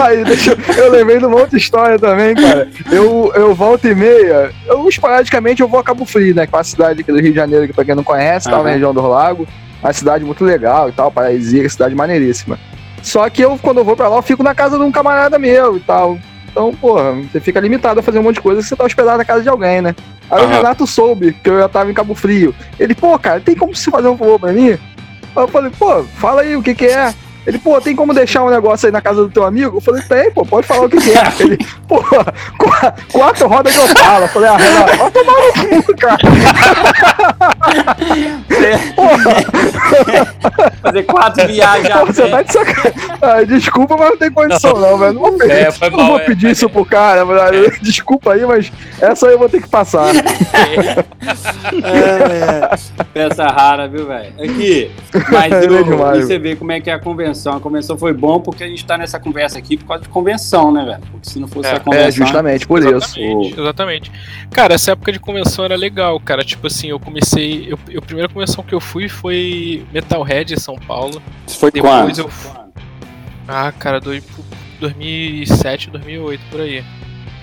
Aí, 0.01 0.23
deixa 0.25 0.51
eu, 0.51 0.75
eu 0.75 0.91
lembrei 0.91 1.19
de 1.19 1.25
uma 1.25 1.38
outra 1.38 1.57
história 1.57 1.97
também, 1.97 2.35
cara. 2.35 2.69
Eu, 2.91 3.31
eu 3.35 3.55
volto 3.55 3.88
e 3.88 3.95
meia, 3.95 4.51
eu 4.67 4.88
esporadicamente 4.88 5.62
eu 5.62 5.67
vou 5.67 5.79
a 5.79 5.83
Cabo 5.83 6.05
Frio, 6.05 6.35
né? 6.35 6.45
Que 6.45 6.53
é 6.53 6.57
uma 6.57 6.63
cidade 6.63 7.01
aqui 7.01 7.12
do 7.12 7.19
Rio 7.19 7.31
de 7.31 7.35
Janeiro, 7.38 7.67
que 7.67 7.73
pra 7.73 7.85
quem 7.85 7.95
não 7.95 8.03
conhece, 8.03 8.50
tá 8.50 8.55
Aham. 8.55 8.63
na 8.63 8.69
região 8.71 8.93
do 8.93 9.01
Lago. 9.07 9.47
Uma 9.81 9.93
cidade 9.93 10.23
muito 10.23 10.43
legal 10.45 10.89
e 10.89 10.91
tal, 10.91 11.12
paradisíaca, 11.12 11.69
cidade 11.69 11.95
maneiríssima. 11.95 12.57
Só 13.01 13.29
que 13.29 13.41
eu, 13.41 13.57
quando 13.62 13.79
eu 13.79 13.83
vou 13.83 13.95
pra 13.97 14.07
lá, 14.07 14.17
eu 14.17 14.21
fico 14.21 14.41
na 14.43 14.55
casa 14.55 14.77
de 14.77 14.83
um 14.83 14.91
camarada 14.91 15.38
meu 15.38 15.75
e 15.75 15.79
tal. 15.81 16.17
Então, 16.50 16.73
porra, 16.75 17.13
você 17.13 17.39
fica 17.39 17.59
limitado 17.59 18.00
a 18.00 18.03
fazer 18.03 18.19
um 18.19 18.23
monte 18.23 18.35
de 18.35 18.41
coisa 18.41 18.62
que 18.62 18.67
você 18.67 18.75
tá 18.75 18.85
hospedado 18.85 19.17
na 19.17 19.25
casa 19.25 19.41
de 19.41 19.50
alguém, 19.50 19.81
né? 19.81 19.95
Aí 20.29 20.41
o 20.41 20.45
Aham. 20.45 20.53
Renato 20.53 20.88
soube 20.88 21.33
que 21.33 21.50
eu 21.50 21.59
já 21.59 21.67
tava 21.67 21.89
em 21.91 21.93
Cabo 21.93 22.15
Frio. 22.15 22.55
Ele, 22.79 22.95
pô, 22.95 23.17
cara, 23.19 23.39
tem 23.41 23.55
como 23.55 23.75
você 23.75 23.91
fazer 23.91 24.07
um 24.07 24.17
favor 24.17 24.39
pra 24.39 24.53
mim? 24.53 24.77
Aí 25.35 25.43
eu 25.43 25.47
falei, 25.47 25.71
pô, 25.77 26.03
fala 26.19 26.41
aí 26.41 26.55
o 26.55 26.61
que 26.63 26.75
que 26.75 26.85
é. 26.85 27.13
Ele, 27.45 27.59
pô, 27.59 27.81
tem 27.81 27.93
como 27.93 28.13
deixar 28.13 28.41
um 28.41 28.49
negócio 28.49 28.85
aí 28.85 28.91
na 28.93 29.01
casa 29.01 29.21
do 29.23 29.29
teu 29.29 29.43
amigo? 29.43 29.75
Eu 29.77 29.81
falei, 29.81 30.01
tem, 30.03 30.31
pô, 30.31 30.45
pode 30.45 30.65
falar 30.65 30.85
o 30.85 30.89
que 30.89 30.95
é. 31.11 31.23
Ele, 31.43 31.57
pô, 31.89 32.01
qu- 32.01 33.11
quatro 33.11 33.47
rodas 33.49 33.73
de 33.73 33.79
opala. 33.81 34.25
Eu 34.25 34.29
falei, 34.29 34.49
ah, 34.49 34.55
Renato, 34.57 34.97
vai 34.97 35.11
tomar 35.11 35.33
no 35.75 35.83
cu, 35.83 35.97
cara. 35.97 36.17
Fazer 40.82 41.03
quatro 41.03 41.48
viagens 41.51 41.89
Pô, 41.93 42.05
você 42.05 42.24
pé. 42.24 42.29
tá 42.29 42.41
de 42.41 42.53
sacanagem. 42.53 42.93
Ah, 43.22 43.43
desculpa, 43.43 43.96
mas 43.98 44.10
não 44.10 44.17
tem 44.17 44.32
condição 44.32 44.74
não, 44.74 44.98
velho. 44.98 45.13
Não 45.13 45.22
vou 45.22 45.34
pedir, 45.38 45.51
É, 45.51 45.72
foi 45.72 45.89
não 45.89 45.98
mal, 45.98 46.08
vou 46.08 46.20
é, 46.20 46.25
pedir 46.25 46.48
é. 46.48 46.51
isso 46.51 46.70
pro 46.70 46.86
cara. 46.86 47.25
mas- 47.25 47.79
Desculpa 47.82 48.34
aí, 48.34 48.46
mas 48.46 48.72
essa 49.01 49.27
aí 49.27 49.34
eu 49.34 49.39
vou 49.39 49.50
ter 49.50 49.62
que 49.62 49.67
passar. 49.70 50.08
É, 51.84 53.03
peça 53.13 53.46
rara, 53.46 53.88
viu, 53.88 54.05
velho? 54.08 54.34
Aqui, 54.39 54.91
mas 55.32 55.51
é 55.53 55.60
o- 55.70 55.84
demais, 55.84 56.25
você 56.25 56.38
vê 56.38 56.55
como 56.55 56.72
é 56.72 56.79
que 56.79 56.89
é 56.89 56.93
a 56.93 57.00
convenção. 57.00 57.55
A 57.55 57.60
convenção 57.60 57.98
foi 57.98 58.13
bom 58.13 58.39
porque 58.39 58.63
a 58.63 58.67
gente 58.67 58.86
tá 58.86 58.98
nessa 58.98 59.20
conversa 59.20 59.58
aqui 59.58 59.77
por 59.77 59.86
causa 59.88 60.03
de 60.03 60.10
convenção, 60.10 60.72
né, 60.72 60.84
velho? 60.86 61.00
Porque 61.12 61.29
se 61.29 61.39
não 61.39 61.48
fosse 61.48 61.70
É, 61.70 61.75
a 61.75 61.79
convenção. 61.79 62.08
É, 62.08 62.12
justamente 62.12 62.67
por 62.67 62.79
isso. 62.79 62.89
Exatamente, 63.20 63.60
exatamente. 63.60 64.12
Cara, 64.51 64.74
essa 64.74 64.91
época 64.91 65.12
de 65.12 65.20
convenção 65.20 65.65
era 65.65 65.75
legal, 65.75 66.20
cara. 66.20 66.43
Tipo 66.43 66.67
assim, 66.67 66.89
eu 66.89 67.00
comecei. 67.00 67.67
Eu, 67.72 67.79
eu- 67.89 68.00
a 68.00 68.01
primeira 68.05 68.29
convenção 68.53 68.63
que 68.63 68.74
eu 68.74 68.79
fui 68.79 69.10
foi 69.10 69.86
Metalhead 69.91 70.53
em 70.53 70.60
São 70.60 70.75
Paulo. 70.75 71.22
Isso 71.48 71.57
foi 71.57 71.72
Depois 71.72 71.91
quando? 71.91 72.19
eu 72.19 72.29
fui. 72.29 72.51
Ah, 73.48 73.72
cara, 73.72 74.00
do, 74.00 74.12
2007, 74.79 75.89
2008, 75.89 76.41
por 76.50 76.62
aí. 76.62 76.83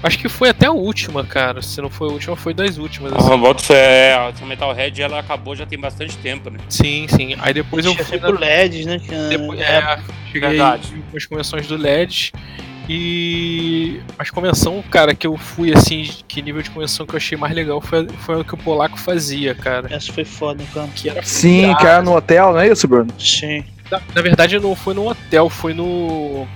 Acho 0.02 0.18
que 0.18 0.30
foi 0.30 0.48
até 0.48 0.66
a 0.66 0.72
última, 0.72 1.24
cara. 1.24 1.60
Se 1.60 1.80
não 1.82 1.90
foi 1.90 2.08
a 2.08 2.12
última, 2.12 2.34
foi 2.34 2.54
das 2.54 2.78
últimas. 2.78 3.12
assim. 3.12 3.32
Ah, 3.32 3.36
boto 3.36 3.62
fé, 3.62 4.14
a 4.14 4.46
Metalhead 4.46 5.02
ela 5.02 5.18
acabou 5.18 5.54
já 5.54 5.66
tem 5.66 5.78
bastante 5.78 6.16
tempo, 6.18 6.48
né? 6.48 6.58
Sim, 6.70 7.06
sim. 7.08 7.36
Aí 7.38 7.52
depois 7.52 7.84
eu 7.84 7.94
fui. 7.94 8.18
Na... 8.18 8.30
o 8.30 8.38
LEDs, 8.38 8.86
né? 8.86 8.98
Depois, 9.28 9.60
é, 9.60 9.64
é, 9.64 9.98
cheguei 10.32 10.48
Verdade. 10.48 11.04
com 11.10 11.16
as 11.16 11.26
convenções 11.26 11.66
do 11.66 11.76
LED. 11.76 12.32
E 12.92 14.00
as 14.18 14.30
convenção, 14.30 14.82
cara, 14.90 15.14
que 15.14 15.24
eu 15.24 15.36
fui 15.36 15.72
assim, 15.72 16.10
que 16.26 16.42
nível 16.42 16.60
de 16.60 16.70
convenção 16.70 17.06
que 17.06 17.12
eu 17.12 17.18
achei 17.18 17.38
mais 17.38 17.54
legal 17.54 17.80
foi, 17.80 18.08
foi 18.08 18.40
o 18.40 18.44
que 18.44 18.52
o 18.52 18.56
Polaco 18.56 18.98
fazia, 18.98 19.54
cara. 19.54 19.86
Essa 19.94 20.12
foi 20.12 20.24
foda, 20.24 20.64
cara. 20.74 20.88
Que 20.88 21.08
era 21.08 21.22
Sim, 21.22 21.72
que 21.76 21.86
era 21.86 22.02
no 22.02 22.16
hotel, 22.16 22.52
não 22.52 22.58
é 22.58 22.66
isso, 22.66 22.88
Bruno? 22.88 23.08
Sim. 23.16 23.62
Na, 23.88 24.02
na 24.12 24.22
verdade, 24.22 24.58
não 24.58 24.74
foi 24.74 24.92
no 24.92 25.08
hotel, 25.08 25.48
foi 25.48 25.72
no. 25.72 26.48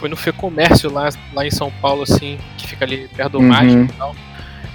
Foi 0.00 0.08
no 0.08 0.16
Fê 0.16 0.32
Comércio 0.32 0.90
lá, 0.90 1.08
lá 1.32 1.46
em 1.46 1.52
São 1.52 1.70
Paulo, 1.80 2.02
assim, 2.02 2.36
que 2.58 2.66
fica 2.66 2.84
ali 2.84 3.06
perto 3.14 3.32
do 3.32 3.38
Uhum. 3.38 3.46
Mágico 3.46 3.84
e 3.84 3.96
tal. 3.96 4.16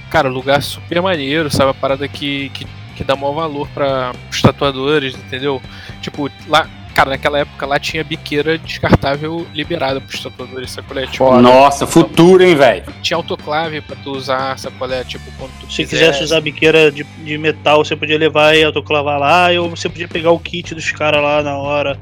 Cara, 0.10 0.30
lugar 0.30 0.64
super 0.64 1.02
maneiro, 1.02 1.52
sabe? 1.52 1.72
A 1.72 1.74
parada 1.74 2.08
que, 2.08 2.48
que, 2.54 2.66
que 2.96 3.04
dá 3.04 3.18
maior 3.18 3.34
valor 3.34 3.68
para 3.74 4.14
os 4.32 4.42
tatuadores, 4.42 5.14
entendeu? 5.14 5.62
Tipo, 6.02 6.32
lá. 6.48 6.70
Cara, 6.96 7.10
naquela 7.10 7.40
época 7.40 7.66
lá 7.66 7.78
tinha 7.78 8.06
biqueira 8.06 8.58
descartável 8.58 9.46
liberada 9.54 10.00
pros 10.00 10.24
tatuadores, 10.24 10.72
sacolé? 10.72 11.06
Tipo. 11.06 11.30
Nossa, 11.42 11.86
futuro, 11.86 12.42
hein, 12.42 12.56
velho? 12.56 12.86
tinha 13.02 13.18
autoclave 13.18 13.82
pra 13.82 13.98
tu 14.02 14.12
usar, 14.12 14.58
sacolé? 14.58 15.04
Tipo, 15.04 15.30
quando 15.38 15.52
tu 15.60 15.70
Se 15.70 15.84
quiser. 15.84 15.98
quisesse 16.08 16.24
usar 16.24 16.40
biqueira 16.40 16.90
de, 16.90 17.04
de 17.04 17.38
metal, 17.38 17.84
você 17.84 17.98
podia 17.98 18.18
levar 18.18 18.56
e 18.56 18.64
autoclavar 18.64 19.20
lá, 19.20 19.48
ou 19.60 19.70
você 19.70 19.90
podia 19.90 20.08
pegar 20.08 20.32
o 20.32 20.40
kit 20.40 20.74
dos 20.74 20.90
caras 20.92 21.22
lá 21.22 21.44
na 21.44 21.58
hora. 21.58 22.00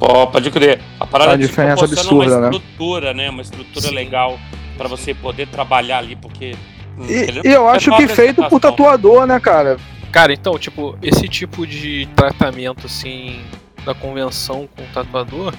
Pô, 0.00 0.26
pode 0.26 0.50
crer. 0.50 0.80
A 0.98 1.06
parada 1.06 1.34
A 1.34 1.38
te 1.38 1.42
diferença 1.42 1.86
proporciona 1.86 2.10
absurda, 2.24 2.34
uma 2.36 2.40
né? 2.50 2.56
estrutura, 2.56 3.14
né? 3.14 3.30
Uma 3.30 3.42
estrutura 3.42 3.86
Sim. 3.88 3.94
legal 3.94 4.40
pra 4.76 4.88
você 4.88 5.14
poder 5.14 5.46
trabalhar 5.46 5.98
ali, 5.98 6.16
porque. 6.16 6.56
hum, 6.98 7.06
E, 7.08 7.22
entendeu? 7.22 7.42
e 7.44 7.48
eu 7.52 7.68
É 7.70 7.76
acho 7.76 7.88
uma 7.90 7.98
que 7.98 8.08
feito 8.08 8.42
por 8.48 8.58
tatuador, 8.58 9.24
né, 9.28 9.38
cara? 9.38 9.76
Cara, 10.10 10.32
então, 10.32 10.58
tipo, 10.58 10.98
esse 11.00 11.28
tipo 11.28 11.64
de 11.64 12.08
tratamento, 12.16 12.86
assim, 12.86 13.40
da 13.84 13.94
convenção 13.94 14.68
com 14.74 14.82
o 14.82 14.86
tatuador, 14.94 15.52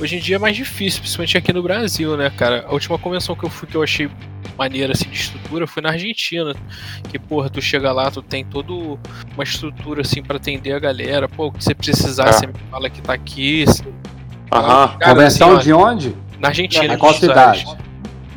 hoje 0.00 0.16
em 0.16 0.18
dia 0.20 0.36
é 0.36 0.38
mais 0.38 0.56
difícil, 0.56 1.00
principalmente 1.00 1.36
aqui 1.36 1.52
no 1.52 1.62
Brasil, 1.62 2.16
né, 2.16 2.30
cara? 2.30 2.64
A 2.68 2.72
última 2.72 2.98
convenção 2.98 3.34
que 3.36 3.44
eu 3.44 3.50
fui 3.50 3.68
que 3.68 3.74
eu 3.76 3.82
achei 3.82 4.08
maneira, 4.56 4.92
assim, 4.92 5.08
de 5.10 5.16
estrutura 5.16 5.66
foi 5.66 5.82
na 5.82 5.90
Argentina. 5.90 6.54
Que, 7.10 7.18
porra, 7.18 7.50
tu 7.50 7.60
chega 7.60 7.92
lá, 7.92 8.10
tu 8.10 8.22
tem 8.22 8.44
toda 8.44 8.72
uma 8.72 9.42
estrutura, 9.44 10.00
assim, 10.00 10.22
pra 10.22 10.36
atender 10.36 10.72
a 10.72 10.78
galera. 10.78 11.28
Pô, 11.28 11.46
o 11.48 11.52
que 11.52 11.62
você 11.62 11.74
precisar, 11.74 12.28
É. 12.28 12.32
você 12.32 12.46
me 12.46 12.54
fala 12.70 12.88
que 12.88 13.02
tá 13.02 13.12
aqui. 13.12 13.64
Você- 13.66 13.84
Aham. 14.50 14.96
Cara, 14.98 15.12
Convenção 15.14 15.48
assim, 15.50 15.56
ó, 15.58 15.62
de 15.62 15.72
onde? 15.72 16.16
Na 16.38 16.48
Argentina, 16.48 16.92
É 16.92 16.96
em 16.96 16.98
qual 16.98 17.12
cidade? 17.12 17.66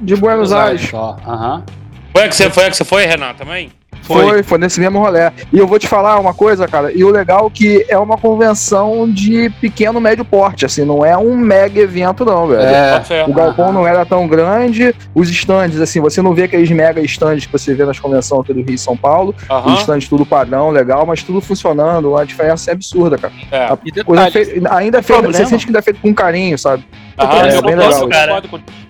De 0.02 0.16
Buenos 0.16 0.52
Aires. 0.52 0.92
Aham. 0.94 1.64
Foi 2.12 2.24
a 2.26 2.28
que 2.28 2.36
você 2.36 2.50
foi, 2.50 2.66
a 2.66 2.70
que 2.70 2.76
você 2.78 2.84
foi, 2.86 3.06
Renato, 3.06 3.40
também? 3.40 3.72
Foi, 4.02 4.42
foi 4.42 4.58
nesse 4.58 4.80
mesmo 4.80 4.98
rolê. 5.00 5.30
E 5.54 5.58
eu 5.60 5.68
vou 5.68 5.78
te 5.78 5.88
falar 5.88 6.20
uma 6.20 6.34
coisa, 6.34 6.68
cara. 6.68 6.92
E 6.92 7.04
o 7.04 7.10
legal 7.12 7.46
é 7.48 7.50
que 7.52 7.86
é 7.88 7.98
uma 7.98 8.18
convenção 8.18 9.08
de 9.08 9.50
pequeno, 9.62 10.02
médio 10.02 10.26
porte, 10.26 10.66
assim, 10.66 10.84
não 10.84 11.06
é 11.06 11.16
um 11.16 11.36
mega 11.38 11.80
evento, 11.80 12.26
não, 12.26 12.48
velho. 12.48 12.62
É. 12.64 12.94
Pode 12.94 13.08
ser. 13.08 13.30
O 13.30 13.34
galpão 13.34 13.72
não 13.72 13.86
era 13.86 14.04
tão 14.06 14.28
grande, 14.28 14.96
os 15.14 15.30
stands, 15.30 15.80
assim, 15.80 16.00
você 16.00 16.22
não 16.24 16.34
vê 16.34 16.44
aqueles 16.44 16.70
mega 16.72 17.00
stands 17.02 17.46
que 17.46 17.52
você 17.52 17.76
vê 17.76 17.86
nas 17.86 18.00
convenções 18.00 18.42
aqui 18.42 18.54
do 18.54 18.62
Rio 18.62 18.74
e 18.74 18.78
São 18.80 18.98
Paulo, 18.98 19.36
Aham. 19.50 19.74
os 19.74 19.80
stands 19.82 20.08
tudo 20.08 20.26
padrão, 20.26 20.72
legal, 20.72 21.06
mas 21.06 21.22
tudo 21.22 21.40
funcionando, 21.40 22.18
a 22.18 22.24
diferença 22.26 22.72
é 22.72 22.74
absurda, 22.74 23.18
cara. 23.18 23.34
É. 23.52 23.78
E 23.86 24.04
Coisa 24.04 24.26
detalhe, 24.26 24.46
fe- 24.46 24.62
ainda 24.72 24.98
é 24.98 25.02
feita, 25.04 25.22
você 25.28 25.46
sente 25.46 25.66
que 25.66 25.70
ainda 25.70 25.80
é 25.80 25.84
feito 25.84 26.00
com 26.02 26.14
carinho, 26.14 26.58
sabe? 26.58 26.84
Aham, 27.20 27.48
É, 27.48 27.58
eu 27.58 27.62
legal. 27.62 28.08
cara. 28.08 28.42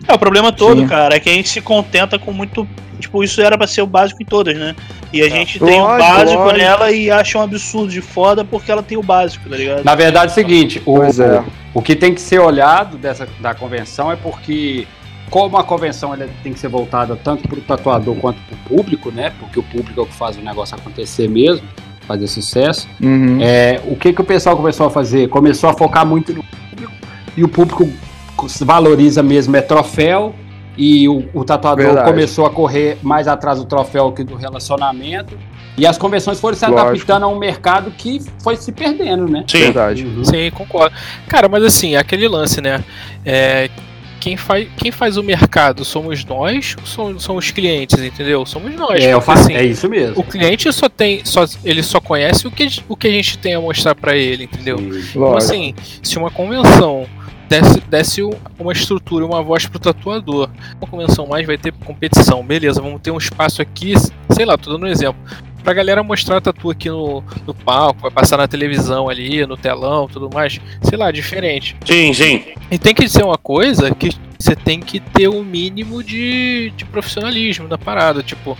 É, 0.08 0.14
o 0.14 0.20
problema 0.20 0.52
todo, 0.52 0.82
Sim. 0.82 0.88
cara, 0.88 1.16
é 1.16 1.20
que 1.20 1.30
a 1.30 1.34
gente 1.34 1.50
se 1.50 1.62
contenta 1.62 2.18
com 2.20 2.32
muito. 2.32 2.68
Tipo, 3.00 3.24
isso 3.24 3.42
era 3.42 3.58
pra 3.58 3.66
ser 3.66 3.82
o 3.82 3.88
básico 3.88 4.22
em 4.22 4.26
todas, 4.26 4.58
né? 4.58 4.76
E 5.14 5.22
a 5.22 5.28
É. 5.28 5.30
gente 5.30 5.58
tem 5.60 5.82
o 5.82 5.86
básico 5.86 6.42
lógico. 6.44 6.58
nela 6.58 6.92
e 6.92 7.10
acha 7.10 7.38
um 7.38 7.42
absurdo 7.42 7.92
de 7.92 8.02
foda 8.02 8.44
porque 8.44 8.70
ela 8.72 8.84
tem 8.84 8.98
o 8.98 9.02
básico, 9.04 9.50
tá 9.50 9.56
ligado? 9.56 9.84
Na 9.86 9.96
verdade 9.96 10.28
é 10.28 10.32
o 10.32 10.36
seguinte, 10.36 10.82
o, 10.86 11.02
é. 11.02 11.40
o, 11.40 11.46
o 11.76 11.82
que 11.82 11.96
tem 11.96 12.14
que 12.14 12.20
ser 12.22 12.40
olhado 12.40 12.98
dessa, 12.98 13.28
da 13.40 13.54
convenção 13.56 14.12
é 14.12 14.18
porque, 14.18 14.86
como 15.30 15.58
a 15.58 15.64
convenção 15.64 16.14
ela 16.14 16.28
tem 16.44 16.52
que 16.52 16.60
ser 16.60 16.68
voltada 16.68 17.16
tanto 17.16 17.48
para 17.48 17.58
o 17.58 17.62
tatuador 17.62 18.16
quanto 18.16 18.40
para 18.42 18.56
o 18.56 18.78
público, 18.78 19.10
né? 19.12 19.32
Porque 19.40 19.60
o 19.60 19.64
público 19.64 19.98
é 20.00 20.04
o 20.04 20.06
que 20.06 20.14
faz 20.16 20.38
o 20.38 20.42
negócio 20.42 20.76
acontecer 20.76 21.30
mesmo, 21.30 21.66
fazer 22.06 22.28
sucesso. 22.28 22.86
Uhum. 23.02 23.38
É, 23.42 23.80
o 23.86 23.96
que, 23.96 24.12
que 24.12 24.20
o 24.22 24.26
pessoal 24.26 24.58
começou 24.58 24.88
a 24.88 24.90
fazer? 24.90 25.30
Começou 25.30 25.70
a 25.70 25.74
focar 25.74 26.06
muito 26.06 26.34
no 26.34 26.44
público 26.44 26.92
e 27.38 27.44
o 27.46 27.48
público 27.48 27.90
valoriza 28.62 29.24
mesmo 29.24 29.55
é 29.55 29.62
troféu 29.62 30.34
e 30.77 31.10
o, 31.10 31.25
o 31.34 31.43
tatuador 31.43 31.86
Verdade. 31.86 32.10
começou 32.10 32.46
a 32.46 32.50
correr 32.50 32.98
mais 33.03 33.27
atrás 33.27 33.60
do 33.60 33.65
troféu 33.65 34.12
que 34.12 34.24
do 34.24 34.36
relacionamento. 34.36 35.38
E 35.77 35.86
as 35.86 35.98
convenções 35.98 36.39
foram 36.39 36.58
se 36.58 36.65
Lógico. 36.65 36.88
adaptando 36.88 37.24
a 37.24 37.27
um 37.27 37.38
mercado 37.38 37.91
que 37.91 38.22
foi 38.43 38.58
se 38.58 38.72
perdendo, 38.72 39.27
né? 39.27 39.46
Sim. 39.48 39.60
Verdade. 39.60 40.05
Uhum. 40.05 40.25
Sim, 40.25 40.51
concordo. 40.51 40.96
Cara, 41.27 41.48
mas 41.48 41.63
assim, 41.63 41.96
aquele 41.96 42.27
lance, 42.27 42.60
né? 42.60 42.84
É, 43.25 43.69
quem 44.20 44.36
faz, 44.38 44.68
quem 44.78 44.92
faz 44.92 45.18
o 45.18 45.24
mercado 45.24 45.84
somos 45.86 46.24
nós 46.26 46.76
ou 46.80 46.86
são, 46.86 47.20
são 47.20 47.36
os 47.38 47.52
clientes, 47.52 48.00
entendeu? 48.02 48.46
Somos 48.46 48.74
nós. 48.76 49.04
É, 49.04 49.20
faço, 49.22 49.44
assim, 49.44 49.54
é 49.56 49.64
isso 49.66 49.90
mesmo. 49.90 50.20
O 50.20 50.24
cliente 50.24 50.72
só 50.74 50.88
tem. 50.90 51.24
Só, 51.26 51.46
ele 51.64 51.82
só 51.82 52.00
conhece 52.00 52.46
o 52.48 52.52
que, 52.52 52.68
o 52.88 52.96
que 52.96 53.08
a 53.08 53.12
gente 53.12 53.38
tem 53.38 53.56
a 53.56 53.62
mostrar 53.62 53.96
pra 53.96 54.16
ele, 54.16 54.44
entendeu? 54.46 54.78
Sim. 54.78 55.10
Então, 55.10 55.38
assim, 55.38 55.76
se 56.04 56.18
uma 56.18 56.30
convenção 56.30 57.08
desse, 57.48 57.80
desse 57.82 58.24
um- 58.24 58.34
uma 58.60 58.72
estrutura, 58.74 59.26
uma 59.26 59.42
voz 59.42 59.66
pro 59.66 59.80
tatuador, 59.80 60.50
uma 60.80 60.88
convenção 60.88 61.26
mais 61.26 61.48
vai 61.48 61.58
ter 61.58 61.72
competição, 61.72 62.44
beleza, 62.46 62.80
vamos 62.82 63.02
ter 63.02 63.10
um 63.12 63.18
espaço 63.18 63.62
aqui, 63.62 63.94
sei 64.32 64.46
lá, 64.46 64.56
tô 64.58 64.72
dando 64.72 64.84
um 64.86 64.88
exemplo. 64.90 65.20
Pra 65.63 65.74
galera 65.74 66.01
mostrar 66.01 66.38
a 66.38 66.42
tatu 66.42 66.70
aqui 66.70 66.89
no, 66.89 67.24
no 67.46 67.54
palco, 67.54 68.01
vai 68.01 68.12
passar 68.12 68.38
na 68.38 68.48
televisão 68.48 69.10
ali, 69.10 69.46
no 69.46 69.58
telão, 69.58 70.08
tudo 70.08 70.30
mais, 70.34 70.60
sei 70.84 70.98
lá, 70.98 71.12
diferente. 71.12 71.75
Sim, 71.86 72.13
sim. 72.13 72.44
E 72.72 72.78
tem 72.78 72.94
que 72.94 73.08
ser 73.08 73.24
uma 73.24 73.38
coisa 73.38 73.94
que 73.94 74.10
você 74.39 74.56
tem 74.56 74.80
que 74.80 75.00
ter 75.00 75.28
o 75.28 75.44
mínimo 75.44 76.01
de, 76.01 76.72
de 76.75 76.86
profissionalismo 76.86 77.68
da 77.68 77.78
parada, 77.78 78.24
tipo, 78.24 78.58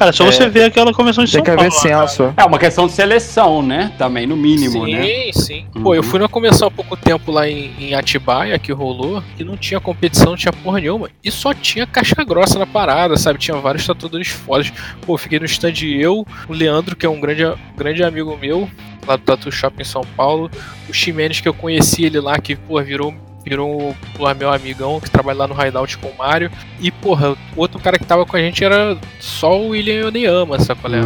Cara, 0.00 0.14
só 0.14 0.24
É. 0.24 0.32
você 0.32 0.48
ver 0.48 0.64
aquela 0.64 0.94
convenção 0.94 1.22
de 1.24 1.30
Tem 1.30 1.40
São 1.40 1.44
que 1.44 1.50
Paulo. 1.50 1.60
haver 1.60 1.72
senso. 2.08 2.32
É 2.34 2.42
uma 2.46 2.58
questão 2.58 2.86
de 2.86 2.92
seleção, 2.94 3.60
né? 3.60 3.92
Também, 3.98 4.26
no 4.26 4.34
mínimo, 4.34 4.86
sim, 4.86 4.92
né? 4.94 5.30
sim. 5.34 5.66
Pô, 5.82 5.94
eu 5.94 6.00
Uhum. 6.00 6.08
fui 6.08 6.18
numa 6.18 6.28
convenção 6.28 6.68
há 6.68 6.70
pouco 6.70 6.96
tempo 6.96 7.30
lá 7.30 7.46
em, 7.46 7.70
em 7.78 7.94
Atibaia, 7.94 8.58
que 8.58 8.72
rolou, 8.72 9.22
e 9.38 9.44
não 9.44 9.58
tinha 9.58 9.78
competição, 9.78 10.30
não 10.30 10.36
tinha 10.38 10.54
porra 10.54 10.80
nenhuma. 10.80 11.10
E 11.22 11.30
só 11.30 11.52
tinha 11.52 11.86
casca 11.86 12.24
grossa 12.24 12.58
na 12.58 12.66
parada, 12.66 13.18
sabe? 13.18 13.38
Tinha 13.38 13.58
vários 13.58 13.86
tatuadores 13.86 14.28
fodas. 14.28 14.72
Pô, 15.04 15.18
fiquei 15.18 15.38
no 15.38 15.44
stand 15.44 15.74
eu, 15.84 16.26
o 16.48 16.52
Leandro, 16.54 16.96
que 16.96 17.04
é 17.04 17.08
um 17.10 17.20
grande, 17.20 17.42
grande 17.76 18.02
amigo 18.02 18.34
meu, 18.40 18.70
lá 19.06 19.16
do 19.16 19.22
Tatu 19.22 19.52
Shop 19.52 19.78
em 19.78 19.84
São 19.84 20.00
Paulo. 20.16 20.50
O 20.88 20.94
Ximenes, 20.94 21.42
que 21.42 21.48
eu 21.48 21.52
conheci 21.52 22.06
ele 22.06 22.20
lá, 22.20 22.38
que, 22.38 22.56
pô, 22.56 22.82
virou. 22.82 23.12
Virou 23.44 23.96
porra, 24.16 24.34
meu 24.34 24.52
amigão 24.52 25.00
que 25.00 25.10
trabalha 25.10 25.38
lá 25.38 25.48
no 25.48 25.54
Hideout 25.54 25.98
com 25.98 26.08
o 26.08 26.18
Mário. 26.18 26.50
E, 26.78 26.90
porra, 26.90 27.30
o 27.30 27.36
outro 27.56 27.80
cara 27.80 27.98
que 27.98 28.04
tava 28.04 28.26
com 28.26 28.36
a 28.36 28.40
gente 28.40 28.62
era 28.62 28.96
só 29.18 29.58
o 29.58 29.68
William 29.68 30.08
Oneyama, 30.08 30.58
sabe 30.60 30.80
qual 30.80 30.94
é? 30.94 31.02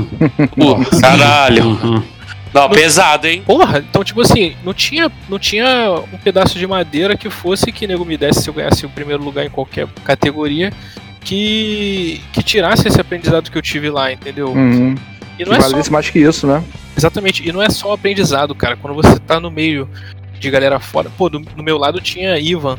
Pô, 0.48 0.98
caralho. 1.00 1.64
Uhum. 1.64 2.02
Não, 2.52 2.70
pesado, 2.70 3.26
hein? 3.26 3.42
Porra, 3.44 3.78
então 3.78 4.04
tipo 4.04 4.20
assim, 4.20 4.54
não 4.64 4.72
tinha, 4.72 5.10
não 5.28 5.40
tinha 5.40 5.90
um 6.12 6.18
pedaço 6.18 6.56
de 6.56 6.66
madeira 6.66 7.16
que 7.16 7.28
fosse 7.28 7.72
que 7.72 7.84
nego 7.84 8.04
me 8.04 8.16
desse 8.16 8.42
se 8.42 8.48
eu 8.48 8.54
ganhasse 8.54 8.86
o 8.86 8.90
primeiro 8.90 9.24
lugar 9.24 9.44
em 9.44 9.50
qualquer 9.50 9.88
categoria 10.04 10.72
que 11.20 12.20
que 12.32 12.42
tirasse 12.44 12.86
esse 12.86 13.00
aprendizado 13.00 13.50
que 13.50 13.58
eu 13.58 13.62
tive 13.62 13.90
lá, 13.90 14.12
entendeu? 14.12 14.50
Uhum. 14.50 14.94
E 15.36 15.44
Que 15.44 15.44
não 15.44 15.56
é 15.56 15.60
só, 15.60 15.70
valesse 15.70 15.90
mais 15.90 16.08
que 16.08 16.20
isso, 16.20 16.46
né? 16.46 16.62
exatamente, 16.96 17.46
e 17.46 17.50
não 17.50 17.60
é 17.60 17.68
só 17.70 17.88
o 17.88 17.92
aprendizado, 17.92 18.54
cara. 18.54 18.76
Quando 18.76 18.94
você 18.94 19.18
tá 19.18 19.40
no 19.40 19.50
meio 19.50 19.88
de 20.38 20.50
galera 20.50 20.78
fora, 20.80 21.10
pô, 21.16 21.28
do, 21.28 21.38
do 21.40 21.62
meu 21.62 21.78
lado 21.78 22.00
tinha 22.00 22.38
Ivan, 22.38 22.78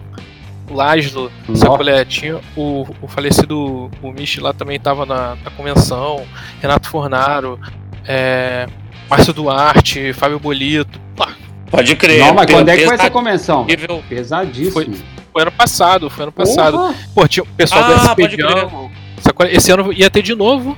o 0.70 0.74
Laszlo, 0.74 1.32
sabe 1.54 1.60
Nó. 1.60 1.78
qual 1.78 1.88
é? 1.90 2.06
Tinha 2.06 2.40
o, 2.56 2.86
o 3.02 3.08
falecido 3.08 3.90
o 4.02 4.12
Michi 4.12 4.40
lá 4.40 4.54
também 4.54 4.80
tava 4.80 5.06
na, 5.06 5.36
na 5.44 5.52
convenção, 5.52 6.26
Renato 6.62 6.90
Fornaro, 6.90 7.60
é, 8.08 8.68
Márcio 9.10 9.34
Duarte, 9.34 10.14
Fábio 10.14 10.40
Bolito. 10.40 11.00
Pá, 11.16 11.34
Pode 11.70 11.96
crer. 11.96 12.20
Não, 12.20 12.34
mas 12.34 12.46
quando 12.52 12.70
é 12.70 12.76
que 12.76 12.82
Pesado 12.84 13.02
essa 13.02 13.12
convenção? 13.12 13.66
nível. 13.66 14.04
Pesadíssimo. 14.08 14.72
Foi- 14.72 14.90
Foi 15.34 15.42
ano 15.42 15.52
passado, 15.52 16.10
foi 16.10 16.24
ano 16.24 16.32
passado. 16.32 16.78
Porra! 16.78 16.96
Pô, 17.14 17.28
tinha 17.28 17.44
o 17.44 17.48
pessoal 17.48 17.84
do 17.84 17.94
Ah, 17.94 18.00
SP 18.16 18.22
pode 18.22 18.38
crer. 18.38 18.50
Jam, 18.50 18.92
sacou? 19.20 19.46
Esse 19.48 19.72
ano 19.72 19.92
ia 19.92 20.10
ter 20.10 20.22
de 20.22 20.34
novo. 20.34 20.78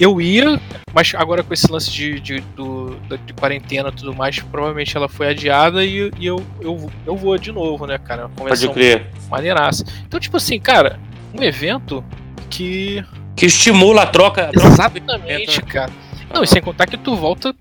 Eu 0.00 0.20
ia, 0.20 0.60
mas 0.94 1.12
agora 1.14 1.42
com 1.42 1.52
esse 1.52 1.70
lance 1.70 1.90
de, 1.90 2.20
de, 2.20 2.40
do- 2.56 2.96
de 3.26 3.32
quarentena 3.32 3.88
e 3.88 3.92
tudo 3.92 4.14
mais, 4.14 4.38
provavelmente 4.38 4.96
ela 4.96 5.08
foi 5.08 5.28
adiada 5.28 5.84
e, 5.84 6.10
e 6.18 6.26
eu, 6.26 6.40
eu, 6.60 6.90
eu 7.06 7.16
vou 7.16 7.36
de 7.36 7.50
novo, 7.50 7.86
né, 7.86 7.98
cara? 7.98 8.28
Pode 8.28 8.68
crer. 8.68 9.06
maneiraça. 9.28 9.84
Então, 10.06 10.20
tipo 10.20 10.36
assim, 10.36 10.58
cara, 10.60 10.98
um 11.34 11.42
evento 11.42 12.04
que. 12.48 13.04
Que 13.34 13.46
estimula 13.46 14.02
a 14.02 14.06
troca. 14.06 14.48
a 14.48 14.52
troca 14.52 14.66
Exatamente, 14.68 15.60
né? 15.60 15.66
cara. 15.68 15.92
Não, 16.32 16.42
e 16.42 16.46
sem 16.46 16.60
contar 16.60 16.86
que 16.86 16.96
tu 16.96 17.16
volta 17.16 17.54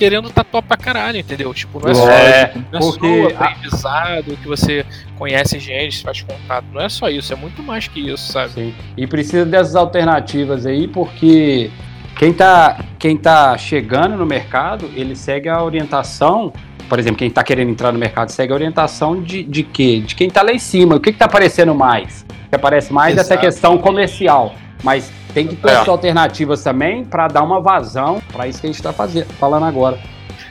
querendo 0.00 0.30
tatuar 0.30 0.62
pra 0.62 0.78
caralho, 0.78 1.18
entendeu? 1.18 1.52
Tipo, 1.52 1.78
não 1.78 1.90
é 1.90 1.94
só, 1.94 2.06
não 2.06 2.10
é 2.10 2.52
porque 2.78 3.34
aprendizado 3.38 4.34
que 4.38 4.48
você 4.48 4.86
conhece 5.18 5.58
gente, 5.58 6.02
faz 6.02 6.22
contato. 6.22 6.64
Não 6.72 6.80
é 6.80 6.88
só 6.88 7.10
isso, 7.10 7.30
é 7.34 7.36
muito 7.36 7.62
mais 7.62 7.86
que 7.86 8.00
isso, 8.00 8.32
sabe? 8.32 8.52
Sim. 8.54 8.74
E 8.96 9.06
precisa 9.06 9.44
dessas 9.44 9.76
alternativas 9.76 10.64
aí, 10.64 10.88
porque 10.88 11.70
quem 12.18 12.32
tá, 12.32 12.82
quem 12.98 13.14
tá 13.14 13.58
chegando 13.58 14.16
no 14.16 14.24
mercado, 14.24 14.90
ele 14.96 15.14
segue 15.14 15.50
a 15.50 15.62
orientação. 15.62 16.50
Por 16.88 16.98
exemplo, 16.98 17.18
quem 17.18 17.28
tá 17.28 17.44
querendo 17.44 17.70
entrar 17.70 17.92
no 17.92 17.98
mercado 17.98 18.30
segue 18.30 18.52
a 18.52 18.54
orientação 18.54 19.22
de, 19.22 19.42
de 19.42 19.62
quê? 19.62 20.00
De 20.00 20.14
quem 20.14 20.30
tá 20.30 20.40
lá 20.40 20.50
em 20.50 20.58
cima. 20.58 20.96
O 20.96 21.00
que, 21.00 21.12
que 21.12 21.18
tá 21.18 21.26
aparecendo 21.26 21.74
mais? 21.74 22.24
O 22.46 22.48
que 22.48 22.56
aparece 22.56 22.90
mais 22.90 23.18
é 23.18 23.20
essa 23.20 23.36
questão 23.36 23.76
comercial. 23.76 24.54
Mas 24.82 25.12
tem 25.30 25.46
que 25.46 25.56
ter 25.56 25.70
É. 25.70 25.88
alternativas 25.88 26.62
também 26.62 27.04
para 27.04 27.28
dar 27.28 27.42
uma 27.42 27.60
vazão 27.60 28.20
para 28.32 28.46
isso 28.46 28.60
que 28.60 28.66
a 28.66 28.70
gente 28.70 28.82
tá 28.82 28.92
fazendo, 28.92 29.26
falando 29.34 29.64
agora. 29.64 29.98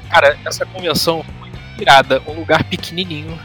Cara, 0.10 0.38
essa 0.46 0.66
convenção 0.66 1.24
foi 1.40 1.50
irada. 1.80 2.22
Um 2.28 2.34
lugar 2.34 2.64
pequenininho. 2.64 3.38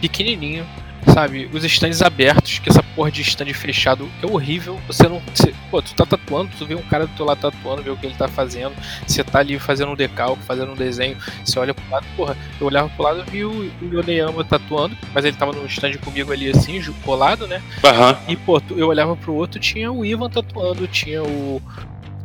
Pequenininho. 0.00 0.66
Sabe? 1.12 1.48
Os 1.52 1.64
stands 1.64 2.02
abertos, 2.02 2.58
que 2.58 2.68
essa 2.68 2.82
porra 2.82 3.10
de 3.10 3.22
stand 3.22 3.52
fechado 3.54 4.08
é 4.22 4.26
horrível. 4.26 4.78
Você 4.86 5.08
não. 5.08 5.20
Você, 5.34 5.52
pô, 5.70 5.80
tu 5.82 5.94
tá 5.94 6.04
tatuando, 6.04 6.50
tu 6.58 6.66
vê 6.66 6.74
um 6.74 6.82
cara 6.82 7.06
do 7.06 7.14
teu 7.16 7.24
lado 7.24 7.40
tatuando, 7.40 7.82
vê 7.82 7.90
o 7.90 7.96
que 7.96 8.06
ele 8.06 8.14
tá 8.14 8.28
fazendo. 8.28 8.72
Você 9.06 9.24
tá 9.24 9.38
ali 9.40 9.58
fazendo 9.58 9.92
um 9.92 9.96
decalque, 9.96 10.42
fazendo 10.44 10.72
um 10.72 10.76
desenho. 10.76 11.16
Você 11.44 11.58
olha 11.58 11.72
pro 11.74 11.84
lado, 11.90 12.06
porra, 12.16 12.36
eu 12.60 12.66
olhava 12.66 12.88
pro 12.90 13.02
lado 13.04 13.24
e 13.26 13.30
vi 13.30 13.44
o, 13.44 13.50
o 13.50 13.72
Yoneyama 13.94 14.44
tatuando, 14.44 14.96
mas 15.14 15.24
ele 15.24 15.36
tava 15.36 15.52
no 15.52 15.64
stand 15.66 15.94
comigo 16.04 16.32
ali 16.32 16.50
assim, 16.50 16.80
colado, 17.04 17.46
né? 17.46 17.60
Aham. 17.84 18.16
E, 18.28 18.36
pô, 18.36 18.60
tu- 18.60 18.74
eu 18.78 18.88
olhava 18.88 19.16
pro 19.16 19.34
outro, 19.34 19.58
tinha 19.60 19.90
o 19.90 20.04
Ivan 20.04 20.28
tatuando, 20.30 20.86
tinha 20.86 21.22
o 21.22 21.60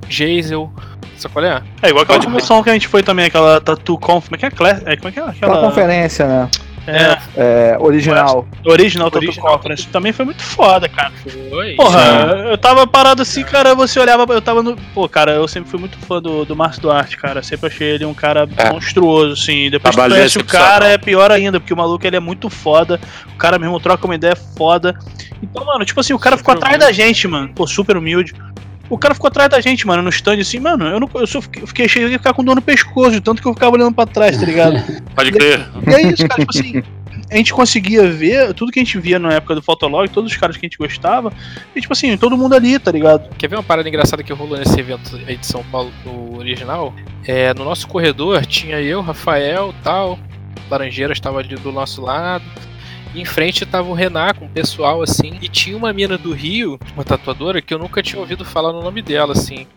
Jazel. 0.10 0.72
Sabe 1.17 1.34
qual 1.34 1.46
é? 1.46 1.62
É 1.82 1.89
igual 1.89 2.04
aquela 2.04 2.24
convenção 2.24 2.62
que 2.63 2.69
a 2.69 2.74
gente 2.74 2.88
foi 2.88 3.02
também, 3.04 3.26
aquela 3.26 3.62
Tattoo 3.62 3.98
Conf. 3.98 4.26
Como 4.26 4.36
é 4.36 4.39
que 4.39 4.46
é? 4.46 4.52
Class- 4.52 4.84
é, 4.86 4.96
como 4.98 5.08
é 5.10 5.12
que 5.12 5.19
é? 5.19 5.24
Aquela 5.24 5.54
Aquela. 5.54 5.69
conferência, 5.69 6.28
né? 6.28 6.50
É, 6.86 7.17
É, 7.36 7.78
original. 7.80 8.48
Original 8.65 9.10
Original 9.13 9.58
Conference. 9.58 9.88
Também 9.88 10.12
foi 10.12 10.26
muito 10.26 10.43
foda, 10.43 10.89
cara. 10.89 11.12
Foi. 11.50 11.76
Porra, 11.76 12.48
eu 12.50 12.58
tava 12.58 12.86
parado 12.86 13.22
assim, 13.22 13.43
cara, 13.43 13.74
você 13.74 14.00
olhava, 14.00 14.32
eu 14.34 14.41
tava 14.41 14.62
no. 14.62 14.76
Pô, 14.93 15.08
cara, 15.08 15.32
eu 15.34 15.48
sempre 15.48 15.69
fui 15.69 15.80
muito 15.80 15.98
fã 16.00 16.22
do, 16.22 16.43
do 16.46 16.56
Márcio 16.56 16.82
Duarte, 16.82 17.17
cara. 17.17 17.41
Sempre 17.41 17.67
achei 17.67 17.88
ele 17.91 18.06
um 18.06 18.13
cara 18.13 18.48
É. 18.58 18.72
monstruoso, 18.72 19.34
assim. 19.34 19.69
Depois 19.69 19.96
que 19.96 20.02
conhece 20.02 20.38
o 20.38 20.43
cara, 20.46 20.88
é 20.88 20.98
pior 20.98 21.32
ainda, 21.32 21.60
porque 21.60 21.74
o 21.74 21.78
maluco 21.78 22.06
ele 22.06 22.15
é 22.17 22.19
muito 22.19 22.50
foda. 22.50 23.00
O 23.34 23.38
cara 23.38 23.58
mesmo 23.58 23.80
troca 23.80 24.06
uma 24.06 24.15
ideia 24.15 24.36
foda. 24.36 24.98
Então, 25.41 25.65
mano, 25.65 25.86
tipo 25.86 26.00
assim, 26.00 26.13
o 26.13 26.19
cara 26.19 26.38
ficou 26.38 26.54
Super 26.54 26.65
atrás 26.65 26.84
da 26.84 26.91
gente, 26.91 27.28
mano. 27.28 27.50
Pô, 27.54 27.65
super 27.67 27.98
humilde. 27.98 28.34
O 28.89 28.98
cara 28.98 29.13
ficou 29.13 29.28
atrás 29.28 29.50
da 29.50 29.62
gente, 29.62 29.88
mano, 29.88 30.04
no 30.04 30.10
stand, 30.10 30.39
assim, 30.39 30.60
mano, 30.60 30.86
eu, 30.86 31.00
não, 31.00 31.10
eu 31.15 31.26
só 31.26 31.41
fiquei, 31.41 31.63
eu 31.63 31.67
fiquei 31.67 31.88
cheio 31.88 32.10
de 32.10 32.17
ficar 32.17 32.34
com 32.34 32.43
dor 32.43 32.56
no 32.56 32.62
pescoço, 32.62 33.12
de 33.12 33.22
tanto 33.22 33.41
que 33.41 33.48
eu 33.48 33.54
ficava 33.54 33.76
olhando 33.76 33.93
pra 33.93 34.06
trás, 34.06 34.38
tá 34.38 34.46
ligado? 34.46 34.76
Pode 35.15 35.32
crer. 35.32 35.67
E 35.88 35.93
é 35.93 36.02
isso, 36.12 36.28
cara, 36.28 36.41
tipo 36.41 36.52
assim, 36.58 36.84
a 37.32 37.38
gente 37.38 37.54
conseguia 37.54 38.08
ver 38.10 38.54
tudo 38.54 38.72
que 38.72 38.80
a 38.80 38.84
gente 38.84 39.00
via 39.00 39.17
na 39.17 39.34
época 39.34 39.56
do 39.56 39.62
Fotolog, 39.62 40.08
todos 40.10 40.32
os 40.32 40.38
caras 40.38 40.58
que 40.58 40.65
a 40.65 40.67
gente 40.67 40.78
gostava, 40.78 41.32
e 41.76 41.82
tipo 41.82 41.93
assim, 41.93 42.15
todo 42.17 42.38
mundo 42.38 42.54
ali, 42.54 42.78
tá 42.78 42.91
ligado? 42.91 43.34
Quer 43.38 43.48
ver 43.48 43.56
uma 43.56 43.63
parada 43.63 43.88
engraçada 43.88 44.22
que 44.22 44.34
rolou 44.34 44.58
nesse 44.58 44.80
evento 44.80 45.19
aí 45.28 45.38
de 45.38 45.46
São 45.46 45.63
Paulo, 45.63 45.91
no 46.06 46.38
original? 46.38 46.93
É, 47.26 47.54
no 47.54 47.63
nosso 47.63 47.88
corredor 47.88 48.46
tinha 48.46 48.82
eu, 48.82 49.02
Rafael 49.02 49.74
tal, 49.84 50.19
Laranjeiras 50.69 51.17
estava 51.17 51.39
ali 51.39 51.56
do 51.56 51.72
nosso 51.72 52.02
lado. 52.02 52.43
E 53.13 53.22
em 53.22 53.26
frente 53.26 53.66
tava 53.66 53.89
o 53.89 53.94
Renan 53.94 54.34
com 54.34 54.46
o 54.46 54.50
pessoal 54.50 55.02
assim. 55.02 55.38
E 55.42 55.48
tinha 55.48 55.78
uma 55.78 55.94
mina 55.94 56.18
do 56.18 56.34
Rio, 56.34 56.80
uma 56.96 57.04
tatuadora, 57.04 57.62
que 57.62 57.74
eu 57.74 57.80
nunca 57.80 58.02
tinha 58.02 58.20
ouvido 58.20 58.44
falar 58.44 58.72
no 58.72 58.82
nome 58.82 59.02
dela, 59.02 59.34
assim. 59.34 59.68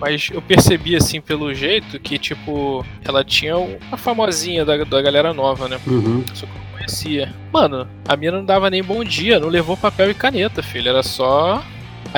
Mas 0.00 0.30
eu 0.32 0.42
percebi, 0.42 0.96
assim, 0.96 1.20
pelo 1.20 1.54
jeito, 1.54 1.98
que, 2.00 2.18
tipo, 2.18 2.84
ela 3.04 3.22
tinha 3.22 3.56
uma 3.56 3.96
famosinha 3.96 4.64
da, 4.64 4.82
da 4.82 5.00
galera 5.00 5.32
nova, 5.32 5.68
né? 5.68 5.78
Uhum. 5.86 6.24
Só 6.34 6.44
que 6.44 6.52
eu 6.52 6.58
não 6.58 6.76
conhecia. 6.76 7.32
Mano, 7.52 7.86
a 8.08 8.16
mina 8.16 8.38
não 8.38 8.44
dava 8.44 8.68
nem 8.68 8.82
bom 8.82 9.04
dia, 9.04 9.38
não 9.38 9.48
levou 9.48 9.76
papel 9.76 10.10
e 10.10 10.14
caneta, 10.14 10.60
filho. 10.60 10.88
Era 10.88 11.04
só 11.04 11.62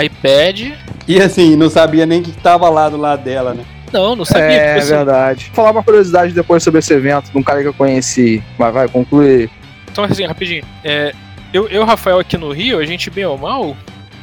iPad. 0.02 0.72
E 1.06 1.20
assim, 1.20 1.56
não 1.56 1.68
sabia 1.68 2.06
nem 2.06 2.20
o 2.20 2.24
que 2.24 2.32
tava 2.32 2.70
lá 2.70 2.88
do 2.88 2.96
lado 2.96 3.22
dela, 3.22 3.52
né? 3.52 3.64
Não, 3.92 4.16
não 4.16 4.24
sabia. 4.24 4.46
É, 4.46 4.68
tipo 4.68 4.78
assim, 4.78 4.88
verdade. 4.88 5.44
Vou 5.46 5.54
falar 5.54 5.70
uma 5.70 5.82
curiosidade 5.82 6.32
depois 6.32 6.62
sobre 6.62 6.78
esse 6.80 6.92
evento, 6.92 7.30
de 7.30 7.38
um 7.38 7.42
cara 7.42 7.60
que 7.60 7.68
eu 7.68 7.74
conheci. 7.74 8.42
Mas 8.58 8.74
vai, 8.74 8.88
concluir. 8.88 9.50
Então, 9.94 10.02
assim, 10.02 10.24
rapidinho. 10.24 10.64
É, 10.82 11.14
eu 11.52 11.70
e 11.70 11.78
o 11.78 11.84
Rafael 11.84 12.18
aqui 12.18 12.36
no 12.36 12.50
Rio, 12.50 12.80
a 12.80 12.84
gente, 12.84 13.08
bem 13.10 13.24
ou 13.24 13.38
mal, 13.38 13.76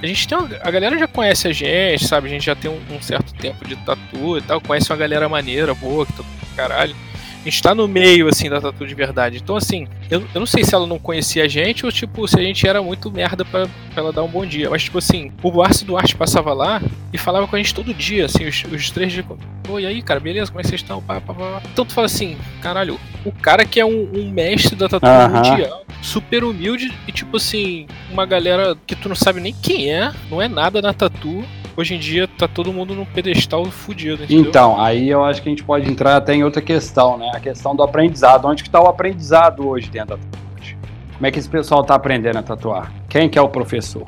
a 0.03 0.05
gente 0.05 0.27
tem 0.27 0.37
uma, 0.37 0.49
A 0.61 0.69
galera 0.69 0.99
já 0.99 1.07
conhece 1.07 1.47
a 1.47 1.53
gente, 1.53 2.05
sabe? 2.05 2.27
A 2.27 2.29
gente 2.29 2.45
já 2.45 2.53
tem 2.53 2.69
um, 2.69 2.77
um 2.93 3.01
certo 3.01 3.33
tempo 3.35 3.65
de 3.65 3.77
tatu 3.77 4.37
e 4.37 4.41
tal, 4.41 4.59
conhece 4.59 4.91
uma 4.91 4.97
galera 4.97 5.29
maneira, 5.29 5.73
boa, 5.73 6.05
que 6.05 6.11
tá 6.11 6.23
caralho. 6.57 6.93
A 7.41 7.43
gente 7.45 7.61
tá 7.63 7.73
no 7.73 7.87
meio, 7.87 8.27
assim, 8.27 8.49
da 8.49 8.61
tatu 8.61 8.85
de 8.85 8.93
verdade. 8.93 9.37
Então, 9.37 9.55
assim, 9.55 9.87
eu, 10.11 10.23
eu 10.33 10.39
não 10.39 10.45
sei 10.45 10.63
se 10.63 10.75
ela 10.75 10.85
não 10.85 10.99
conhecia 10.99 11.43
a 11.43 11.47
gente 11.47 11.85
ou, 11.85 11.91
tipo, 11.91 12.27
se 12.27 12.39
a 12.39 12.43
gente 12.43 12.67
era 12.67 12.83
muito 12.83 13.09
merda 13.09 13.43
pra, 13.43 13.65
pra 13.65 14.03
ela 14.03 14.13
dar 14.13 14.21
um 14.21 14.27
bom 14.27 14.45
dia. 14.45 14.69
Mas, 14.69 14.83
tipo 14.83 14.99
assim, 14.99 15.31
o 15.41 15.61
Arce 15.61 15.83
Duarte 15.83 16.15
passava 16.15 16.53
lá 16.53 16.79
e 17.11 17.17
falava 17.17 17.47
com 17.47 17.55
a 17.55 17.59
gente 17.59 17.73
todo 17.73 17.93
dia, 17.93 18.25
assim, 18.25 18.47
os, 18.47 18.63
os 18.71 18.91
três 18.91 19.11
dias. 19.11 19.25
Pô, 19.63 19.79
e 19.79 19.87
aí, 19.87 20.03
cara, 20.03 20.19
beleza? 20.19 20.51
Como 20.51 20.59
é 20.59 20.63
que 20.63 20.69
vocês 20.69 20.81
estão? 20.81 21.01
Pá, 21.01 21.19
pá, 21.19 21.33
pá. 21.33 21.61
Então 21.71 21.83
tu 21.83 21.93
fala 21.93 22.05
assim, 22.05 22.37
caralho, 22.61 22.99
o 23.25 23.31
cara 23.31 23.65
que 23.65 23.79
é 23.79 23.85
um, 23.85 24.07
um 24.13 24.29
mestre 24.29 24.75
da 24.75 24.87
tatu 24.87 25.05
Aham. 25.07 25.29
mundial, 25.29 25.85
super 26.01 26.43
humilde 26.43 26.93
e, 27.07 27.11
tipo 27.11 27.37
assim, 27.37 27.87
uma 28.11 28.25
galera 28.25 28.77
que 28.85 28.95
tu 28.95 29.09
não 29.09 29.15
sabe 29.15 29.41
nem 29.41 29.53
quem 29.53 29.91
é, 29.91 30.11
não 30.29 30.39
é 30.39 30.47
nada 30.47 30.79
na 30.79 30.93
tatu. 30.93 31.43
Hoje 31.75 31.95
em 31.95 31.99
dia 31.99 32.27
tá 32.27 32.47
todo 32.47 32.73
mundo 32.73 32.93
num 32.93 33.05
pedestal 33.05 33.65
fudido, 33.65 34.23
entendeu? 34.23 34.45
Então, 34.45 34.81
aí 34.81 35.09
eu 35.09 35.23
acho 35.23 35.41
que 35.41 35.49
a 35.49 35.51
gente 35.51 35.63
pode 35.63 35.89
entrar 35.89 36.17
até 36.17 36.33
em 36.33 36.43
outra 36.43 36.61
questão, 36.61 37.17
né? 37.17 37.31
A 37.33 37.39
questão 37.39 37.75
do 37.75 37.81
aprendizado. 37.81 38.45
Onde 38.45 38.63
que 38.63 38.69
tá 38.69 38.81
o 38.81 38.87
aprendizado 38.87 39.67
hoje 39.67 39.89
dentro 39.89 40.09
da 40.09 40.17
tatuagem? 40.17 40.77
Como 41.13 41.27
é 41.27 41.31
que 41.31 41.39
esse 41.39 41.49
pessoal 41.49 41.83
tá 41.83 41.95
aprendendo 41.95 42.37
a 42.37 42.43
tatuar? 42.43 42.91
Quem 43.07 43.29
que 43.29 43.39
é 43.39 43.41
o 43.41 43.47
professor? 43.47 44.05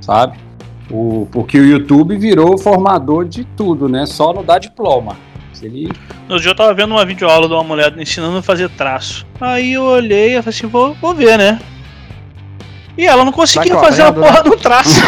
Sabe? 0.00 0.38
O, 0.90 1.28
porque 1.30 1.58
o 1.58 1.64
YouTube 1.64 2.16
virou 2.16 2.58
formador 2.58 3.26
de 3.26 3.44
tudo, 3.44 3.88
né? 3.88 4.06
Só 4.06 4.32
não 4.32 4.42
dá 4.42 4.58
diploma. 4.58 5.16
Ele... 5.62 5.90
No 6.28 6.38
dia 6.40 6.50
eu 6.50 6.54
tava 6.54 6.72
vendo 6.72 6.92
uma 6.92 7.04
videoaula 7.04 7.48
de 7.48 7.54
uma 7.54 7.64
mulher 7.64 7.92
ensinando 7.98 8.38
a 8.38 8.42
fazer 8.42 8.68
traço. 8.70 9.26
Aí 9.40 9.72
eu 9.72 9.82
olhei 9.82 10.36
e 10.36 10.42
falei 10.42 10.56
assim, 10.56 10.66
vou, 10.66 10.94
vou 10.94 11.14
ver, 11.14 11.36
né? 11.36 11.58
E 12.98 13.06
ela 13.06 13.24
não 13.24 13.30
conseguia 13.30 13.74
Tá 13.74 13.80
fazer 13.80 14.02
a 14.02 14.12
porra 14.12 14.42
do 14.42 14.56
traço. 14.56 15.00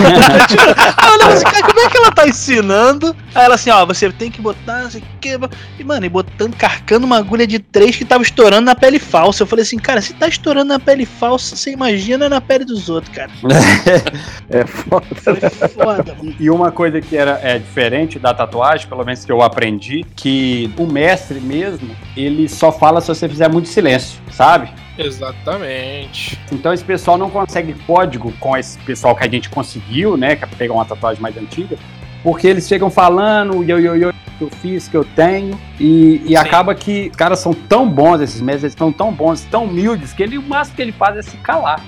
Olhava 1.13 1.33
assim, 1.33 1.45
cara, 1.45 1.67
como 1.67 1.81
é 1.81 1.91
que 1.91 1.97
ela 1.97 2.13
tá 2.13 2.29
ensinando? 2.29 3.17
Aí 3.35 3.45
ela 3.45 3.57
assim, 3.57 3.69
ó, 3.69 3.85
você 3.85 4.11
tem 4.13 4.31
que 4.31 4.41
botar, 4.41 4.83
não 4.85 4.91
sei 4.91 5.01
o 5.01 5.05
que. 5.21 5.37
E, 5.77 5.83
mano, 5.83 6.07
e 6.07 6.09
botando, 6.09 6.55
carcando 6.55 7.05
uma 7.05 7.19
agulha 7.19 7.49
de 7.49 7.59
três 7.59 7.97
que 7.97 8.05
tava 8.05 8.23
estourando 8.23 8.65
na 8.65 8.77
pele 8.77 9.01
falsa. 9.01 9.43
Eu 9.43 9.47
falei 9.49 9.65
assim, 9.65 9.77
cara, 9.77 10.01
se 10.01 10.15
tá 10.15 10.29
estourando 10.29 10.69
na 10.69 10.79
pele 10.79 11.05
falsa, 11.05 11.57
você 11.57 11.73
imagina 11.73 12.29
na 12.29 12.41
pele 12.41 12.65
dos 12.65 12.89
outros, 12.89 13.13
cara. 13.15 13.31
É 14.53 14.67
foda. 14.67 15.07
Falei, 15.15 15.41
foda, 15.41 16.15
mano. 16.17 16.35
E 16.39 16.51
uma 16.51 16.73
coisa 16.73 17.01
que 17.01 17.17
era 17.17 17.39
é, 17.43 17.59
diferente 17.59 18.19
da 18.19 18.35
tatuagem, 18.35 18.89
pelo 18.89 19.05
menos 19.05 19.25
que 19.25 19.31
eu 19.31 19.43
aprendi, 19.43 20.05
que 20.17 20.73
o 20.77 20.87
mestre 20.87 21.41
mesmo, 21.41 21.95
ele 22.17 22.49
só 22.49 22.73
fala 22.73 23.01
se 23.01 23.09
você 23.09 23.29
fizer 23.29 23.49
muito 23.49 23.69
silêncio, 23.69 24.21
sabe? 24.33 24.71
Exatamente. 24.99 26.39
Então 26.53 26.73
esse 26.73 26.85
pessoal 26.85 27.17
não 27.17 27.31
consegue 27.31 27.75
código 27.87 28.33
com 28.41 28.57
esse 28.57 28.79
pessoal 28.81 29.15
que 29.15 29.25
a 29.25 29.29
gente 29.29 29.49
conseguiu, 29.49 30.17
né? 30.17 30.37
Que 30.37 30.45
é 30.45 30.47
pegar 30.47 30.75
uma 30.75 30.85
tatuagem 30.85 31.23
mais 31.23 31.37
antiga, 31.37 31.77
porque 32.23 32.47
eles 32.47 32.67
chegam 32.69 32.91
falando, 32.91 33.63
eu, 33.65 33.79
eu, 33.79 33.97
eu, 33.97 34.13
que 34.39 34.45
eu 34.45 34.51
fiz, 34.51 34.89
que 34.89 34.97
eu 34.97 35.05
tenho, 35.05 35.59
e, 35.79 36.23
e 36.27 36.37
acaba 36.37 36.75
que 36.75 37.09
os 37.11 37.17
caras 37.17 37.39
são 37.39 37.53
tão 37.53 37.89
bons, 37.89 38.21
esses 38.21 38.41
mestres, 38.41 38.65
eles 38.65 38.73
estão 38.75 38.93
tão 38.93 39.13
bons, 39.13 39.43
tão 39.45 39.65
humildes, 39.65 40.13
que 40.13 40.23
ele, 40.23 40.39
o 40.39 40.43
máximo 40.43 40.77
que 40.77 40.83
ele 40.83 40.93
faz 40.93 41.17
é 41.17 41.23
se 41.23 41.37
calar. 41.39 41.81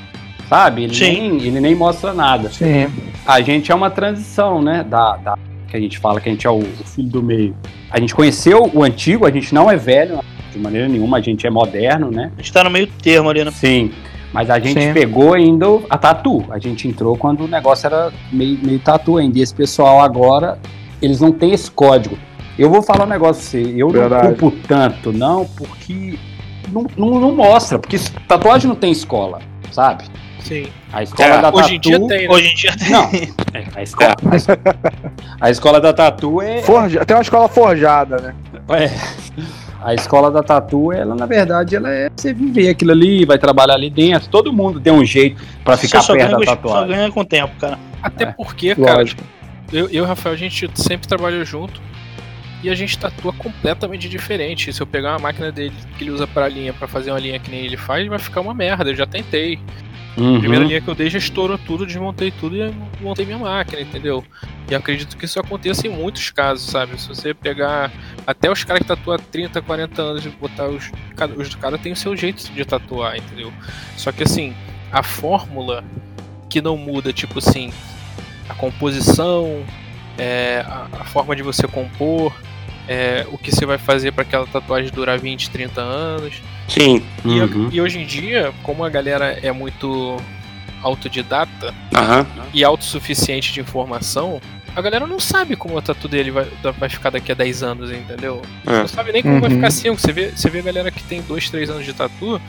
Sabe? 0.49 0.85
Ele, 0.85 0.95
Sim. 0.95 1.05
nem, 1.05 1.43
ele 1.47 1.61
nem 1.61 1.75
mostra 1.75 2.13
nada. 2.13 2.51
Sim. 2.51 2.87
A 3.27 3.41
gente 3.41 3.73
é 3.73 3.75
uma 3.75 3.89
transição, 3.91 4.61
né? 4.61 4.85
Da, 4.85 5.17
da- 5.17 5.39
que 5.69 5.77
a 5.77 5.81
gente 5.81 5.99
fala 5.99 6.21
que 6.21 6.29
a 6.29 6.33
gente 6.33 6.47
é 6.47 6.51
o, 6.51 6.59
o 6.59 6.85
filho 6.85 7.09
do 7.09 7.23
meio. 7.23 7.57
A 7.91 7.99
gente 7.99 8.15
conheceu 8.15 8.71
o 8.75 8.83
antigo, 8.85 9.25
a 9.27 9.31
gente 9.31 9.55
não 9.55 9.71
é 9.71 9.77
velho 9.77 10.21
de 10.53 10.59
maneira 10.59 10.89
nenhuma, 10.89 11.19
a 11.19 11.21
gente 11.21 11.47
é 11.47 11.51
moderno, 11.51 12.11
né? 12.11 12.31
A 12.37 12.41
gente 12.41 12.53
tá 12.53 12.63
no 12.65 12.71
meio 12.71 12.87
termo 12.87 13.29
ali, 13.31 13.45
né? 13.45 13.51
Sim. 13.51 13.91
Mas 14.33 14.49
a 14.49 14.59
gente 14.59 14.81
Sim. 14.81 14.93
pegou 14.95 15.35
ainda 15.35 15.67
a 15.91 15.99
tatu. 15.99 16.45
A 16.51 16.59
gente 16.59 16.89
entrou 16.89 17.17
quando 17.17 17.45
o 17.45 17.49
negócio 17.49 17.87
era 17.87 18.11
meio, 18.33 18.59
meio 18.63 18.79
tatu 18.79 19.19
ainda. 19.19 19.39
E 19.39 19.43
esse 19.43 19.55
pessoal 19.55 20.01
agora, 20.01 20.59
eles 21.03 21.21
não 21.21 21.31
têm 21.33 21.53
esse 21.53 21.71
código. 21.71 22.17
Eu 22.59 22.71
vou 22.71 22.83
falar 22.83 23.05
um 23.05 23.09
negócio 23.09 23.43
pra 23.43 23.61
você. 23.71 23.75
Eu 23.77 23.91
Verdade. 23.91 24.29
não 24.29 24.35
culpo 24.35 24.57
tanto, 24.67 25.13
não, 25.13 25.45
porque 25.47 26.19
não, 26.73 26.87
não, 26.97 27.21
não 27.21 27.35
mostra. 27.35 27.79
Porque 27.79 27.99
tatuagem 28.27 28.69
não 28.69 28.75
tem 28.75 28.91
escola, 28.93 29.41
sabe? 29.71 30.05
Sim. 30.41 30.67
A 30.93 31.03
escola 31.03 31.29
É, 31.29 31.41
da 31.43 31.51
Hoje 31.55 31.75
em 31.75 31.81
tatu. 31.81 31.89
dia 31.89 32.09
tem, 32.09 32.29
né? 32.29 32.35
Hoje 32.35 32.49
em 32.49 32.55
dia 32.55 32.77
tem. 32.77 32.91
Não, 32.91 33.05
é, 33.55 33.65
a, 33.77 33.83
escola, 33.83 34.15
a 34.31 34.37
es- 34.37 34.47
a 35.41 35.51
escola 35.51 35.81
da 35.81 35.93
tatu 35.93 36.41
é, 36.43 36.63
Forja... 36.63 37.05
Tem 37.05 37.15
uma 37.17 37.23
escola 37.23 37.49
forjada, 37.49 38.17
né? 38.17 38.35
é. 38.71 38.91
A 39.85 39.95
escola 39.95 40.31
da 40.31 40.43
tatu, 40.43 40.93
ela 40.93 41.15
na 41.15 41.27
verdade, 41.27 41.75
ela 41.77 41.91
é 41.91 42.09
você 42.15 42.33
viver 42.33 42.69
aquilo 42.69 42.93
ali, 42.93 43.25
vai 43.25 43.39
trabalhar 43.39 43.75
ali 43.75 43.91
dentro. 43.91 44.29
Todo 44.29 44.53
mundo 44.53 44.81
tem 44.81 44.93
um 44.93 45.05
jeito 45.05 45.43
pra 45.65 45.77
Você 45.77 45.87
ficar 45.87 46.03
só 46.03 46.13
perto 46.15 46.27
ganha, 46.37 46.39
da 46.39 46.45
só 46.47 46.57
tatuagem. 46.57 46.89
ganha 46.97 47.11
com 47.11 47.21
o 47.21 47.25
tempo, 47.25 47.53
cara. 47.61 47.79
Até 48.03 48.25
É. 48.25 48.27
porque, 48.33 48.75
cara, 48.77 48.99
Lógico. 48.99 49.23
eu, 49.73 49.87
eu 49.87 49.91
e 49.91 50.01
o 50.01 50.05
Rafael, 50.05 50.35
a 50.35 50.39
gente 50.39 50.69
sempre 50.75 51.09
trabalhou 51.09 51.45
junto 51.45 51.81
e 52.63 52.71
a 52.71 52.75
gente 52.77 52.97
tatua 52.97 53.33
completamente 53.33 54.09
diferente. 54.09 54.73
Se 54.73 54.81
eu 54.81 54.87
pegar 54.87 55.11
uma 55.15 55.19
máquina 55.19 55.51
dele 55.51 55.75
que 55.99 56.05
ele 56.05 56.13
usa 56.13 56.27
pra 56.29 56.49
linha 56.49 56.73
pra 56.73 56.87
fazer 56.87 57.11
uma 57.11 57.19
linha 57.19 57.39
que 57.41 57.51
nem 57.51 57.65
ele 57.65 57.77
faz, 57.77 58.07
vai 58.07 58.19
ficar 58.21 58.41
uma 58.41 58.55
merda. 58.55 58.89
Eu 58.91 58.95
já 58.97 59.07
tentei. 59.07 59.59
Uhum. 60.17 60.41
primeira 60.41 60.65
linha 60.65 60.81
que 60.81 60.89
eu 60.89 60.95
dei 60.95 61.09
já 61.09 61.19
estourou 61.19 61.57
tudo, 61.57 61.87
desmontei 61.87 62.31
tudo 62.31 62.55
e 62.57 62.73
montei 63.01 63.25
minha 63.25 63.39
máquina, 63.39 63.81
entendeu? 63.81 64.23
E 64.71 64.75
acredito 64.75 65.17
que 65.17 65.25
isso 65.25 65.41
aconteça 65.41 65.87
em 65.87 65.91
muitos 65.91 66.31
casos, 66.31 66.71
sabe? 66.71 67.01
Se 67.01 67.09
você 67.09 67.33
pegar 67.33 67.91
até 68.27 68.51
os 68.51 68.63
caras 68.63 68.83
que 68.83 68.89
tatuam 68.89 69.17
há 69.17 69.19
30, 69.19 69.63
40 69.63 70.03
anos 70.03 70.27
botar 70.27 70.69
os. 70.69 70.91
Os 71.37 71.55
caras 71.55 71.81
têm 71.81 71.93
o 71.93 71.97
seu 71.97 72.17
jeito 72.17 72.53
de 72.53 72.65
tatuar, 72.65 73.17
entendeu? 73.17 73.53
Só 73.97 74.13
que 74.13 74.23
assim, 74.23 74.55
a 74.91 75.03
fórmula 75.03 75.83
que 76.49 76.61
não 76.61 76.77
muda, 76.77 77.13
tipo 77.13 77.39
assim, 77.39 77.73
a 78.49 78.55
composição, 78.55 79.65
é, 80.19 80.63
a, 80.67 80.89
a 81.01 81.05
forma 81.05 81.35
de 81.35 81.43
você 81.43 81.67
compor, 81.67 82.35
é, 82.87 83.27
o 83.31 83.39
que 83.39 83.51
você 83.51 83.65
vai 83.65 83.79
fazer 83.79 84.13
para 84.13 84.23
aquela 84.23 84.47
tatuagem 84.47 84.91
durar 84.91 85.19
20, 85.19 85.51
30 85.51 85.81
anos. 85.81 86.43
Sim. 86.69 87.03
E, 87.25 87.41
Uhum. 87.41 87.69
e 87.73 87.81
hoje 87.81 87.99
em 87.99 88.07
dia, 88.07 88.53
como 88.63 88.85
a 88.85 88.89
galera 88.89 89.39
é 89.43 89.53
muito 89.53 90.17
autodidata 90.83 91.75
Aham. 91.95 92.27
e 92.53 92.65
autossuficiente 92.65 93.53
de 93.53 93.61
informação, 93.61 94.41
a 94.75 94.81
galera 94.81 95.07
não 95.07 95.21
sabe 95.21 95.55
como 95.55 95.77
o 95.77 95.83
tatu 95.83 96.09
dele 96.09 96.31
vai, 96.31 96.47
vai 96.79 96.89
ficar 96.89 97.11
daqui 97.11 97.31
a 97.31 97.35
10 97.35 97.63
anos, 97.63 97.91
entendeu? 97.93 98.43
É. 98.67 98.79
Não 98.81 98.89
sabe 98.89 99.13
nem 99.13 99.23
como 99.23 99.41
vai 99.41 99.51
Uhum. 99.51 99.57
ficar 99.57 99.71
5. 99.71 100.01
Você 100.01 100.13
vê, 100.13 100.31
você 100.35 100.49
vê 100.51 100.59
a 100.61 100.63
galera 100.63 100.91
que 100.91 101.03
tem 101.05 101.21
2, 101.23 101.51
3 101.51 101.71
anos 101.71 101.85
de 101.85 101.93
tatu 101.93 102.41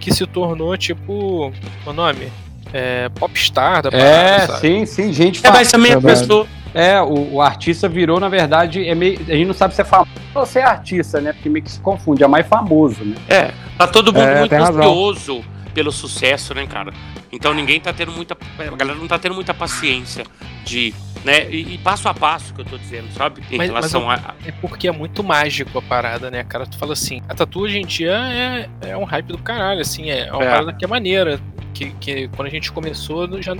que 0.00 0.12
se 0.12 0.26
tornou 0.26 0.76
tipo. 0.76 1.52
O 1.86 1.92
nome? 1.92 2.28
É, 2.72 3.08
popstar 3.10 3.82
da 3.82 3.88
É, 3.92 4.36
parada, 4.38 4.46
sabe? 4.54 4.60
sim, 4.60 4.86
sim, 4.86 5.12
gente 5.12 5.44
É, 5.44 5.50
mas 5.50 5.70
também 5.70 5.92
a 5.92 6.00
pessoa. 6.00 6.46
É, 6.74 7.00
o, 7.00 7.34
o 7.34 7.42
artista 7.42 7.88
virou, 7.88 8.20
na 8.20 8.28
verdade, 8.28 8.86
é 8.88 8.94
meio, 8.94 9.18
a 9.28 9.32
gente 9.32 9.46
não 9.46 9.54
sabe 9.54 9.74
se 9.74 9.80
é 9.80 9.84
famoso 9.84 10.10
ou 10.34 10.46
se 10.46 10.58
é 10.58 10.62
artista, 10.62 11.20
né? 11.20 11.32
Porque 11.32 11.48
meio 11.48 11.64
que 11.64 11.70
se 11.70 11.80
confunde, 11.80 12.22
é 12.22 12.28
mais 12.28 12.46
famoso, 12.46 13.04
né? 13.04 13.16
É, 13.28 13.50
tá 13.76 13.86
todo 13.88 14.12
mundo 14.12 14.24
É, 14.26 14.38
muito 14.40 14.54
razão. 14.54 14.76
ansioso 14.80 15.44
pelo 15.74 15.90
sucesso, 15.90 16.54
né, 16.54 16.66
cara? 16.66 16.92
Então 17.32 17.52
ninguém 17.54 17.80
tá 17.80 17.92
tendo 17.92 18.12
muita. 18.12 18.36
A 18.58 18.76
galera 18.76 18.98
não 18.98 19.06
tá 19.08 19.18
tendo 19.18 19.34
muita 19.34 19.52
paciência 19.54 20.24
de. 20.64 20.92
Né? 21.24 21.50
E, 21.50 21.74
e 21.74 21.78
passo 21.78 22.08
a 22.08 22.14
passo 22.14 22.54
que 22.54 22.62
eu 22.62 22.64
tô 22.64 22.78
dizendo, 22.78 23.12
sabe? 23.12 23.42
Em 23.50 23.58
Mas- 23.58 23.68
relação 23.68 24.04
mas 24.06 24.24
a. 24.24 24.34
É 24.46 24.52
porque 24.52 24.88
é 24.88 24.92
muito 24.92 25.22
mágico 25.22 25.78
a 25.78 25.82
parada, 25.82 26.30
né, 26.30 26.42
cara? 26.44 26.66
Tu 26.66 26.78
fala 26.78 26.94
assim, 26.94 27.20
a 27.28 27.34
tatu 27.34 27.60
hoje 27.60 27.78
em 27.78 27.84
dia 27.84 28.12
é, 28.12 28.68
é 28.90 28.96
um 28.96 29.04
hype 29.04 29.26
do 29.26 29.36
caralho, 29.38 29.80
assim, 29.80 30.08
é 30.10 30.32
uma 30.32 30.42
É. 30.44 30.48
parada 30.50 30.72
que 30.72 30.84
é 30.84 30.88
maneira. 30.88 31.38
Que, 31.74 31.90
que 32.00 32.28
quando 32.28 32.48
a 32.48 32.50
gente 32.50 32.72
começou 32.72 33.40
já 33.42 33.54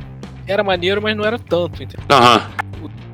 era 0.47 0.65
maneiro, 0.65 1.01
mas 1.03 1.15
não 1.17 1.25
era 1.25 1.39
tanto, 1.39 1.83
entendeu? 1.83 2.05
Aham. 2.11 2.51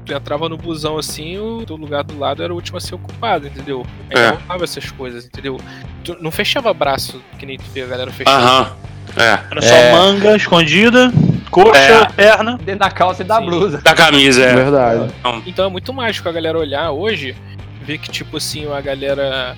Tu 0.07 0.15
entrava 0.15 0.49
no 0.49 0.57
busão 0.57 0.97
assim, 0.97 1.37
o 1.37 1.65
teu 1.67 1.75
lugar 1.75 2.05
do 2.05 2.17
lado 2.17 2.41
era 2.43 2.53
o 2.53 2.57
último 2.57 2.79
a 2.79 2.81
ser 2.81 2.95
ocupado, 2.95 3.49
entendeu? 3.49 3.85
Aí 4.09 4.17
É. 4.23 4.39
não 4.49 4.63
essas 4.63 4.89
coisas, 4.93 5.27
entendeu? 5.27 5.61
Tu 6.05 6.17
não 6.21 6.31
fechava 6.31 6.73
braço, 6.73 7.21
que 7.39 7.45
nem 7.45 7.59
tu 7.59 7.65
vê 7.75 7.83
a 7.83 7.87
galera 7.87 8.11
fechando. 8.13 8.37
Aham. 8.37 8.73
É. 9.17 9.39
Era 9.51 9.63
só 9.63 9.75
É. 9.75 9.93
manga 9.93 10.37
escondida, 10.37 11.13
coxa, 11.51 11.79
É. 11.79 12.05
perna. 12.07 12.57
Dentro 12.59 12.81
da 12.81 12.91
calça 12.91 13.23
e 13.23 13.25
da 13.25 13.39
Sim. 13.41 13.47
blusa. 13.47 13.79
Da 13.79 13.95
camisa, 13.95 14.45
é. 14.45 14.55
Verdade. 14.55 15.13
Então 15.45 15.67
é 15.67 15.69
muito 15.69 15.93
mágico 15.93 16.29
a 16.29 16.33
galera 16.33 16.57
olhar 16.57 16.93
hoje, 16.93 17.35
ver 17.83 17.99
que, 17.99 18.09
tipo 18.09 18.37
assim, 18.37 18.71
a 18.73 18.81
galera 18.81 19.57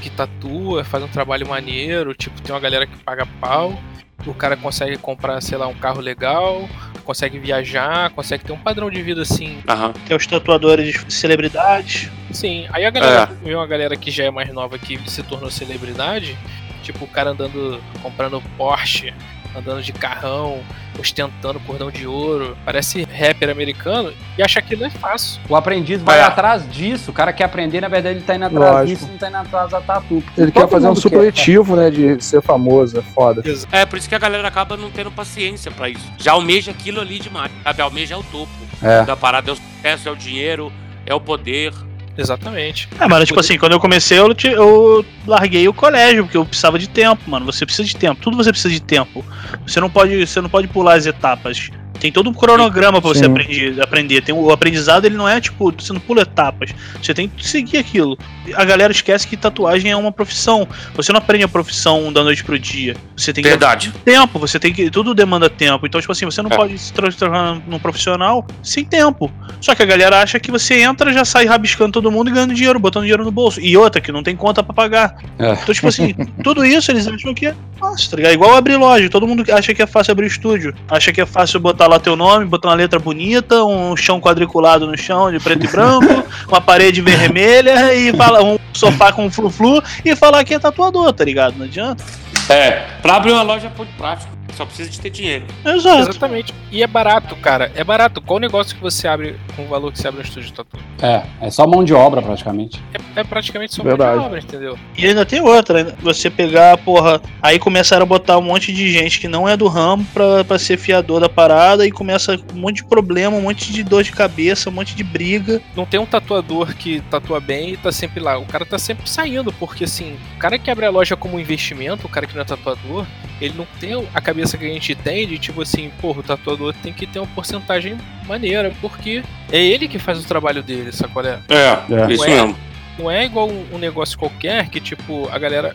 que 0.00 0.08
tatua, 0.08 0.84
faz 0.84 1.04
um 1.04 1.08
trabalho 1.08 1.46
maneiro, 1.46 2.14
tipo, 2.14 2.40
tem 2.40 2.54
uma 2.54 2.60
galera 2.60 2.86
que 2.86 2.96
paga 2.98 3.26
pau, 3.40 3.78
o 4.26 4.32
cara 4.32 4.56
consegue 4.56 4.96
comprar, 4.96 5.40
sei 5.42 5.58
lá, 5.58 5.66
um 5.66 5.74
carro 5.74 6.00
legal, 6.00 6.66
consegue 7.02 7.38
viajar, 7.38 8.10
consegue 8.10 8.44
ter 8.44 8.52
um 8.52 8.58
padrão 8.58 8.90
de 8.90 9.02
vida 9.02 9.22
assim. 9.22 9.58
Aham. 9.68 9.92
Tem 10.06 10.16
os 10.16 10.26
tatuadores 10.26 11.04
de 11.04 11.12
celebridades. 11.12 12.10
Sim, 12.30 12.66
aí 12.72 12.84
a 12.84 12.90
galera, 12.90 13.26
vê 13.42 13.54
uma 13.54 13.66
galera 13.66 13.96
que 13.96 14.10
já 14.10 14.24
é 14.24 14.30
mais 14.30 14.52
nova 14.52 14.78
que 14.78 14.98
se 15.10 15.22
tornou 15.22 15.50
celebridade, 15.50 16.36
tipo, 16.82 17.04
o 17.04 17.08
cara 17.08 17.30
andando, 17.30 17.80
comprando 18.02 18.42
Porsche, 18.56 19.12
andando 19.56 19.82
de 19.82 19.92
carrão, 19.92 20.60
ostentando 20.98 21.58
cordão 21.60 21.90
de 21.90 22.06
ouro, 22.06 22.56
parece 22.64 23.04
rapper 23.04 23.50
americano, 23.50 24.12
e 24.38 24.42
acha 24.42 24.60
que 24.60 24.74
aquilo 24.74 24.84
é 24.86 24.90
fácil. 24.90 25.40
O 25.48 25.56
aprendiz 25.56 26.00
vai 26.02 26.18
É. 26.18 26.22
atrás 26.22 26.68
disso. 26.70 27.10
O 27.10 27.14
cara 27.14 27.32
quer 27.32 27.44
aprender, 27.44 27.80
na 27.80 27.88
verdade, 27.88 28.16
ele 28.18 28.24
tá 28.24 28.34
indo 28.34 28.46
atrás 28.46 28.62
Lógico. 28.72 28.88
disso, 29.00 29.10
não 29.10 29.18
tá 29.18 29.28
indo 29.28 29.36
atrás 29.36 29.70
da 29.70 29.80
tatu. 29.80 30.14
Ele 30.36 30.50
todo 30.50 30.52
quer 30.52 30.68
fazer 30.68 30.88
um 30.88 30.94
supletivo, 30.96 31.76
né? 31.76 31.90
De 31.90 32.22
ser 32.22 32.42
famoso, 32.42 32.98
é 32.98 33.02
foda. 33.02 33.42
É, 33.70 33.84
por 33.86 33.98
isso 33.98 34.08
que 34.08 34.14
a 34.14 34.18
galera 34.18 34.46
acaba 34.48 34.76
não 34.76 34.90
tendo 34.90 35.10
paciência 35.10 35.70
pra 35.70 35.88
isso. 35.88 36.04
Já 36.18 36.32
almeja 36.32 36.70
aquilo 36.70 37.00
ali 37.00 37.18
demais, 37.18 37.50
sabe? 37.62 37.82
Almeja 37.82 38.14
é 38.14 38.18
o 38.18 38.22
topo 38.22 38.50
É. 38.82 39.04
da 39.04 39.16
parada, 39.16 39.50
é 39.50 39.52
o 39.52 39.56
sucesso, 39.56 40.08
é 40.08 40.12
o 40.12 40.16
dinheiro, 40.16 40.72
é 41.06 41.14
o 41.14 41.20
poder. 41.20 41.72
Exatamente. 42.16 42.88
É, 43.00 43.08
mano, 43.08 43.24
tipo 43.24 43.40
assim, 43.40 43.58
quando 43.58 43.72
eu 43.72 43.80
comecei, 43.80 44.18
eu, 44.18 44.34
eu 44.44 45.04
larguei 45.26 45.66
o 45.66 45.72
colégio, 45.72 46.24
porque 46.24 46.36
eu 46.36 46.44
precisava 46.44 46.78
de 46.78 46.88
tempo, 46.88 47.22
mano. 47.28 47.46
Você 47.46 47.64
precisa 47.64 47.86
de 47.86 47.96
tempo, 47.96 48.20
tudo 48.20 48.36
você 48.36 48.50
precisa 48.50 48.72
de 48.72 48.80
tempo. 48.80 49.24
Você 49.66 49.80
não 49.80 49.88
pode, 49.88 50.26
você 50.26 50.40
não 50.40 50.48
pode 50.48 50.68
pular 50.68 50.94
as 50.94 51.06
etapas. 51.06 51.70
Tem 52.00 52.10
todo 52.10 52.28
um 52.28 52.34
cronograma 52.34 53.00
pra 53.00 53.08
você 53.12 53.24
aprender, 53.26 53.80
aprender. 53.80 54.20
Tem 54.22 54.34
o 54.34 54.50
aprendizado, 54.50 55.04
ele 55.04 55.16
não 55.16 55.28
é 55.28 55.40
tipo, 55.40 55.72
você 55.72 55.92
não 55.92 56.00
pula 56.00 56.22
etapas. 56.22 56.70
Você 57.00 57.14
tem 57.14 57.28
que 57.28 57.46
seguir 57.46 57.78
aquilo. 57.78 58.18
A 58.54 58.64
galera 58.64 58.90
esquece 58.92 59.26
que 59.26 59.36
tatuagem 59.36 59.90
é 59.90 59.96
uma 59.96 60.10
profissão. 60.10 60.66
Você 60.94 61.12
não 61.12 61.18
aprende 61.18 61.44
a 61.44 61.48
profissão 61.48 62.12
da 62.12 62.22
noite 62.24 62.42
pro 62.42 62.58
dia. 62.58 62.96
Você 63.16 63.32
tem 63.32 63.42
que 63.42 63.50
Verdade. 63.50 63.92
tempo, 64.04 64.38
você 64.38 64.58
tem 64.58 64.72
que. 64.72 64.90
Tudo 64.90 65.14
demanda 65.14 65.48
tempo. 65.48 65.86
Então, 65.86 66.00
tipo 66.00 66.12
assim, 66.12 66.24
você 66.24 66.42
não 66.42 66.50
É. 66.50 66.56
pode 66.56 66.76
se 66.78 66.92
transformar 66.92 67.60
num 67.66 67.78
profissional 67.78 68.44
sem 68.62 68.84
tempo. 68.84 69.30
Só 69.60 69.74
que 69.74 69.82
a 69.82 69.86
galera 69.86 70.20
acha 70.20 70.40
que 70.40 70.50
você 70.50 70.82
entra, 70.82 71.12
já 71.12 71.24
sai 71.24 71.46
rabiscando 71.46 71.92
todo 71.92 72.10
mundo 72.10 72.28
e 72.30 72.32
ganhando 72.32 72.54
dinheiro, 72.54 72.78
botando 72.80 73.02
dinheiro 73.02 73.24
no 73.24 73.30
bolso. 73.30 73.60
E 73.60 73.76
outra, 73.76 74.00
que 74.00 74.10
não 74.10 74.22
tem 74.22 74.34
conta 74.34 74.62
pra 74.62 74.74
pagar. 74.74 75.16
É. 75.38 75.52
Então, 75.52 75.74
tipo 75.74 75.86
assim, 75.86 76.14
tudo 76.42 76.64
isso 76.64 76.90
eles 76.90 77.06
acham 77.06 77.32
que 77.32 77.46
é 77.46 77.54
fácil, 77.78 78.10
tá 78.10 78.16
ligado? 78.16 78.32
Igual 78.32 78.56
abrir 78.56 78.76
loja. 78.76 79.08
Todo 79.08 79.26
mundo 79.26 79.44
acha 79.52 79.72
que 79.74 79.82
é 79.82 79.86
fácil 79.86 80.12
abrir 80.12 80.26
estúdio. 80.26 80.74
Acha 80.88 81.12
que 81.12 81.20
é 81.20 81.26
fácil 81.26 81.60
botar 81.60 81.86
lá 81.92 82.00
teu 82.00 82.16
nome, 82.16 82.46
botar 82.46 82.68
uma 82.68 82.74
letra 82.74 82.98
bonita, 82.98 83.64
um 83.64 83.96
chão 83.96 84.20
quadriculado 84.20 84.86
no 84.86 84.96
chão 84.96 85.30
de 85.30 85.38
preto 85.38 85.64
e 85.64 85.68
branco, 85.68 86.24
uma 86.48 86.60
parede 86.60 87.00
vermelha 87.00 87.94
e 87.94 88.14
fala 88.16 88.42
um 88.42 88.58
sofá 88.72 89.12
com 89.12 89.30
flu-flu 89.30 89.82
e 90.04 90.16
falar 90.16 90.44
que 90.44 90.54
é 90.54 90.58
tatuador, 90.58 91.12
tá 91.12 91.24
ligado? 91.24 91.56
Não 91.56 91.66
adianta. 91.66 92.04
É, 92.48 92.86
pra 93.00 93.16
abrir 93.16 93.32
uma 93.32 93.42
loja 93.42 93.68
é 93.68 93.84
prático. 93.96 94.41
Só 94.54 94.66
precisa 94.66 94.90
de 94.90 95.00
ter 95.00 95.10
dinheiro. 95.10 95.44
Exato. 95.64 96.10
Exatamente. 96.10 96.54
E 96.70 96.82
é 96.82 96.86
barato, 96.86 97.34
cara. 97.36 97.72
É 97.74 97.82
barato. 97.82 98.20
Qual 98.20 98.38
negócio 98.38 98.74
que 98.76 98.82
você 98.82 99.08
abre 99.08 99.36
com 99.56 99.64
o 99.64 99.68
valor 99.68 99.92
que 99.92 99.98
você 99.98 100.08
abre 100.08 100.20
no 100.20 100.26
estúdio 100.26 100.50
de 100.50 100.54
tatu? 100.54 100.78
É, 101.00 101.22
é 101.40 101.50
só 101.50 101.66
mão 101.66 101.82
de 101.82 101.94
obra 101.94 102.20
praticamente. 102.20 102.82
É, 102.92 103.20
é 103.20 103.24
praticamente 103.24 103.74
só 103.74 103.82
mão 103.82 103.92
de 103.92 103.98
Verdade. 103.98 104.24
obra, 104.24 104.38
entendeu? 104.38 104.78
E 104.96 105.06
ainda 105.06 105.24
tem 105.24 105.40
outra, 105.40 105.84
né? 105.84 105.92
você 106.00 106.28
pegar, 106.28 106.76
porra, 106.78 107.20
aí 107.40 107.58
começaram 107.58 108.02
a 108.02 108.06
botar 108.06 108.38
um 108.38 108.42
monte 108.42 108.72
de 108.72 108.90
gente 108.90 109.20
que 109.20 109.28
não 109.28 109.48
é 109.48 109.56
do 109.56 109.68
ramo 109.68 110.04
pra, 110.12 110.44
pra 110.44 110.58
ser 110.58 110.76
fiador 110.76 111.20
da 111.20 111.28
parada 111.28 111.86
e 111.86 111.90
começa 111.90 112.38
um 112.54 112.58
monte 112.58 112.76
de 112.76 112.84
problema, 112.84 113.36
um 113.36 113.42
monte 113.42 113.72
de 113.72 113.82
dor 113.82 114.02
de 114.02 114.12
cabeça, 114.12 114.68
um 114.68 114.72
monte 114.72 114.94
de 114.94 115.02
briga. 115.02 115.60
Não 115.74 115.86
tem 115.86 115.98
um 115.98 116.06
tatuador 116.06 116.74
que 116.74 117.00
tatua 117.10 117.40
bem 117.40 117.70
e 117.70 117.76
tá 117.76 117.90
sempre 117.90 118.20
lá. 118.20 118.38
O 118.38 118.46
cara 118.46 118.64
tá 118.64 118.78
sempre 118.78 119.08
saindo, 119.08 119.52
porque 119.52 119.84
assim, 119.84 120.16
o 120.36 120.38
cara 120.38 120.58
que 120.58 120.70
abre 120.70 120.84
a 120.84 120.90
loja 120.90 121.16
como 121.16 121.40
investimento, 121.40 122.06
o 122.06 122.10
cara 122.10 122.26
que 122.26 122.34
não 122.34 122.42
é 122.42 122.44
tatuador, 122.44 123.06
ele 123.44 123.54
não 123.56 123.66
tem 123.80 123.92
a 124.14 124.20
cabeça 124.20 124.56
que 124.56 124.64
a 124.64 124.68
gente 124.68 124.94
tem 124.94 125.26
de 125.26 125.38
tipo 125.38 125.62
assim, 125.62 125.90
porra, 126.00 126.20
o 126.20 126.22
tatuador 126.22 126.72
tem 126.82 126.92
que 126.92 127.06
ter 127.06 127.18
uma 127.18 127.26
porcentagem 127.28 127.96
maneira, 128.26 128.72
porque 128.80 129.22
é 129.50 129.62
ele 129.62 129.88
que 129.88 129.98
faz 129.98 130.18
o 130.18 130.26
trabalho 130.26 130.62
dele, 130.62 130.92
sacou? 130.92 131.22
É? 131.24 131.38
É, 131.48 131.94
É. 131.94 132.12
isso 132.12 132.22
Ué. 132.22 132.30
mesmo. 132.30 132.56
Não 132.98 133.10
é 133.10 133.24
igual 133.24 133.48
um, 133.48 133.78
negócio 133.78 134.18
qualquer 134.18 134.68
que, 134.68 134.78
tipo, 134.78 135.26
a 135.32 135.38
galera, 135.38 135.72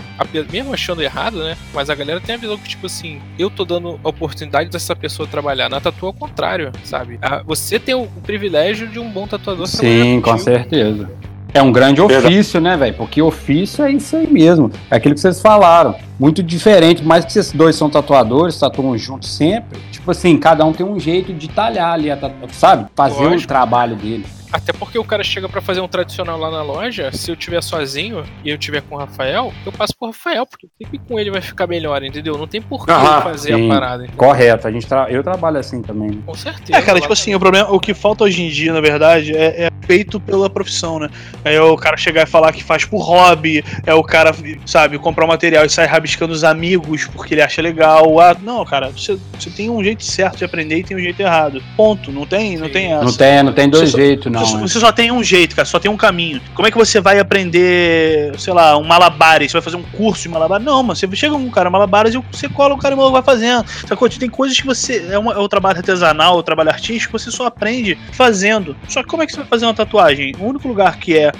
mesmo 0.51 0.71
achando 0.71 1.01
errado, 1.01 1.43
né? 1.43 1.57
Mas 1.73 1.89
a 1.89 1.95
galera 1.95 2.21
tem 2.21 2.35
a 2.35 2.37
visão 2.37 2.57
que, 2.57 2.69
tipo 2.69 2.85
assim, 2.85 3.19
eu 3.39 3.49
tô 3.49 3.65
dando 3.65 3.99
a 4.03 4.09
oportunidade 4.09 4.69
dessa 4.69 4.95
pessoa 4.95 5.27
trabalhar. 5.27 5.67
Na 5.67 5.81
tatu, 5.81 6.05
ao 6.05 6.13
contrário, 6.13 6.71
sabe? 6.83 7.19
Você 7.45 7.79
tem 7.79 7.95
o, 7.95 8.03
o 8.03 8.21
privilégio 8.21 8.87
de 8.87 8.99
um 8.99 9.09
bom 9.09 9.27
tatuador 9.27 9.67
trabalhar 9.67 10.03
Sim, 10.03 10.21
com 10.21 10.37
certeza. 10.37 11.09
É 11.53 11.61
um 11.61 11.71
grande 11.71 12.01
ofício, 12.01 12.59
né, 12.59 12.77
velho? 12.77 12.93
Porque 12.93 13.21
ofício 13.21 13.83
é 13.83 13.91
isso 13.91 14.15
aí 14.15 14.27
mesmo. 14.27 14.71
É 14.91 14.97
aquilo 14.97 15.15
que 15.15 15.21
vocês 15.21 15.41
falaram. 15.41 15.95
Muito 16.19 16.43
diferente, 16.43 17.03
mais 17.03 17.25
que 17.25 17.31
vocês 17.31 17.51
dois 17.51 17.75
são 17.75 17.89
tatuadores, 17.89 18.59
tatuam 18.59 18.97
juntos 18.97 19.35
sempre. 19.35 19.79
Tipo 19.91 20.11
assim, 20.11 20.37
cada 20.37 20.65
um 20.65 20.73
tem 20.73 20.85
um 20.85 20.99
jeito 20.99 21.33
de 21.33 21.47
talhar 21.47 21.93
ali, 21.93 22.09
sabe? 22.51 22.87
Fazer 22.95 23.25
o 23.25 23.47
trabalho 23.47 23.95
dele. 23.95 24.25
Até 24.51 24.71
porque 24.71 24.97
o 24.97 25.03
cara 25.03 25.23
chega 25.23 25.49
pra 25.49 25.61
fazer 25.61 25.81
um 25.81 25.87
tradicional 25.87 26.37
lá 26.39 26.49
na 26.49 26.61
loja, 26.61 27.11
se 27.11 27.29
eu 27.29 27.35
tiver 27.35 27.61
sozinho 27.61 28.23
e 28.43 28.49
eu 28.49 28.57
tiver 28.57 28.81
com 28.81 28.95
o 28.95 28.97
Rafael, 28.97 29.53
eu 29.65 29.71
passo 29.71 29.93
pro 29.97 30.07
Rafael, 30.07 30.45
porque 30.45 30.67
sempre 30.81 30.99
com 30.99 31.19
ele 31.19 31.31
vai 31.31 31.41
ficar 31.41 31.67
melhor, 31.67 32.01
entendeu? 32.03 32.37
Não 32.37 32.47
tem 32.47 32.61
por 32.61 32.85
que 32.85 32.91
eu 32.91 32.95
fazer 33.21 33.55
sim. 33.55 33.65
a 33.65 33.73
parada. 33.73 34.03
entendeu? 34.03 34.17
Correto. 34.17 34.67
A 34.67 34.71
gente 34.71 34.87
tra- 34.87 35.09
Eu 35.09 35.23
trabalho 35.23 35.57
assim 35.57 35.81
também. 35.81 36.21
Com 36.25 36.33
certeza. 36.33 36.77
É, 36.77 36.81
cara, 36.81 36.99
tipo 36.99 37.13
assim, 37.13 37.35
o 37.35 37.39
problema, 37.39 37.71
o 37.71 37.79
que 37.79 37.93
falta 37.93 38.23
hoje 38.23 38.41
em 38.41 38.49
dia, 38.49 38.71
na 38.73 38.81
verdade, 38.81 39.35
é, 39.35 39.65
é 39.65 39.69
feito 39.85 40.19
pela 40.19 40.49
profissão, 40.49 40.99
né? 40.99 41.09
É 41.43 41.59
o 41.61 41.75
cara 41.75 41.97
chegar 41.97 42.23
e 42.23 42.25
falar 42.25 42.51
que 42.51 42.63
faz 42.63 42.85
por 42.85 43.01
hobby, 43.01 43.63
é 43.85 43.93
o 43.93 44.03
cara, 44.03 44.33
sabe, 44.65 44.97
comprar 44.97 45.25
um 45.25 45.29
material 45.29 45.65
e 45.65 45.69
sair 45.69 45.87
rabiscando 45.87 46.33
os 46.33 46.43
amigos 46.43 47.05
porque 47.05 47.33
ele 47.33 47.41
acha 47.41 47.61
legal. 47.61 48.19
Ah, 48.19 48.35
não, 48.41 48.63
cara, 48.65 48.89
você, 48.89 49.17
você 49.37 49.49
tem 49.49 49.69
um 49.69 49.83
jeito 49.83 50.03
certo 50.03 50.37
de 50.37 50.45
aprender 50.45 50.77
e 50.77 50.83
tem 50.83 50.95
um 50.97 50.99
jeito 50.99 51.19
errado. 51.19 51.61
Ponto. 51.75 52.11
Não 52.11 52.25
tem, 52.25 52.57
não 52.57 52.69
tem 52.69 52.93
essa. 52.93 53.03
Não 53.03 53.13
tem, 53.13 53.43
não 53.43 53.53
tem 53.53 53.69
dois 53.69 53.91
jeitos, 53.91 54.31
não. 54.39 54.45
Você, 54.45 54.51
só- 54.53 54.59
você 54.59 54.79
só 54.79 54.91
tem 54.91 55.11
um 55.11 55.23
jeito, 55.23 55.55
cara, 55.55 55.65
só 55.65 55.79
tem 55.79 55.89
um 55.91 55.97
caminho. 55.97 56.41
Como 56.53 56.67
é 56.67 56.71
que 56.71 56.77
você 56.77 56.99
vai 57.01 57.19
aprender, 57.19 58.33
sei 58.37 58.53
lá, 58.53 58.77
um 58.77 58.83
malabares? 58.83 59.51
Você 59.51 59.57
vai 59.57 59.61
fazer 59.61 59.77
um 59.77 59.83
curso 59.83 60.23
de 60.23 60.29
malabares? 60.29 60.65
Não, 60.65 60.83
mas 60.83 60.99
você 60.99 61.07
chega 61.15 61.35
um 61.35 61.49
cara 61.49 61.69
malabares 61.69 62.13
e 62.13 62.21
você 62.31 62.47
cola 62.49 62.73
o 62.73 62.77
cara 62.77 62.95
e 62.95 62.97
vai 63.11 63.21
fazendo. 63.23 63.65
Sacou? 63.87 64.09
Tem 64.09 64.29
coisas 64.29 64.59
que 64.59 64.65
você. 64.65 65.07
É, 65.11 65.17
uma- 65.19 65.33
é 65.33 65.37
o 65.37 65.47
trabalho 65.47 65.77
artesanal, 65.77 66.37
o 66.37 66.43
trabalho 66.43 66.69
artístico, 66.69 67.17
você 67.17 67.29
só 67.31 67.45
aprende 67.45 67.97
fazendo. 68.13 68.75
Só 68.87 69.01
que 69.03 69.09
como 69.09 69.23
é 69.23 69.25
que 69.25 69.31
você 69.33 69.39
vai 69.39 69.47
fazer 69.47 69.65
uma 69.65 69.73
tatuagem? 69.73 70.33
O 70.39 70.45
único 70.45 70.67
lugar 70.67 70.97
que 70.97 71.17
é 71.17 71.31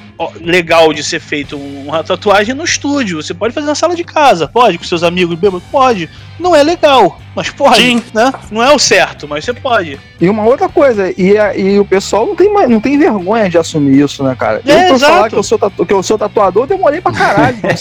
legal 0.42 0.94
de 0.94 1.04
ser 1.04 1.20
feito 1.20 1.58
uma 1.58 2.04
tatuagem 2.04 2.52
é 2.52 2.56
no 2.56 2.64
estúdio. 2.64 3.22
Você 3.22 3.34
pode 3.34 3.54
fazer 3.54 3.68
na 3.68 3.76
sala 3.76 3.96
de 3.96 4.04
casa, 4.04 4.48
pode, 4.48 4.78
com 4.78 4.84
seus 4.84 5.04
amigos 5.04 5.38
bêbados? 5.38 5.64
Pode. 5.72 6.10
Não 6.40 6.56
é 6.56 6.62
legal, 6.64 7.20
mas 7.38 7.52
pode, 7.52 7.78
Sim. 7.82 8.04
né? 8.16 8.34
Não 8.52 8.64
é 8.64 8.74
o 8.74 8.80
certo, 8.80 9.28
mas 9.28 9.46
você 9.46 9.54
pode. 9.54 10.00
E 10.20 10.28
uma 10.28 10.44
outra 10.44 10.68
coisa, 10.68 11.14
e, 11.16 11.38
a- 11.38 11.56
e 11.56 11.80
o 11.80 11.86
pessoal 11.86 12.26
não 12.26 12.36
tem, 12.36 12.52
mais- 12.52 12.68
não 12.68 12.82
tem 12.82 12.98
vergonha 12.98 13.48
de 13.48 13.60
assumir 13.60 14.04
isso, 14.04 14.24
né, 14.24 14.36
cara? 14.38 14.60
É, 14.66 14.86
eu, 14.86 14.88
pra 14.90 15.00
falar 15.00 15.14
exato. 15.18 15.30
que 15.30 15.36
eu, 15.36 15.44
sou 15.44 15.60
tatu, 15.60 15.86
que 15.86 15.94
eu 15.94 16.02
sou 16.02 16.18
tatuador, 16.18 16.64
eu 16.64 16.68
demorei 16.68 17.00
pra 17.00 17.12
caralho 17.12 17.56
pra 17.60 17.70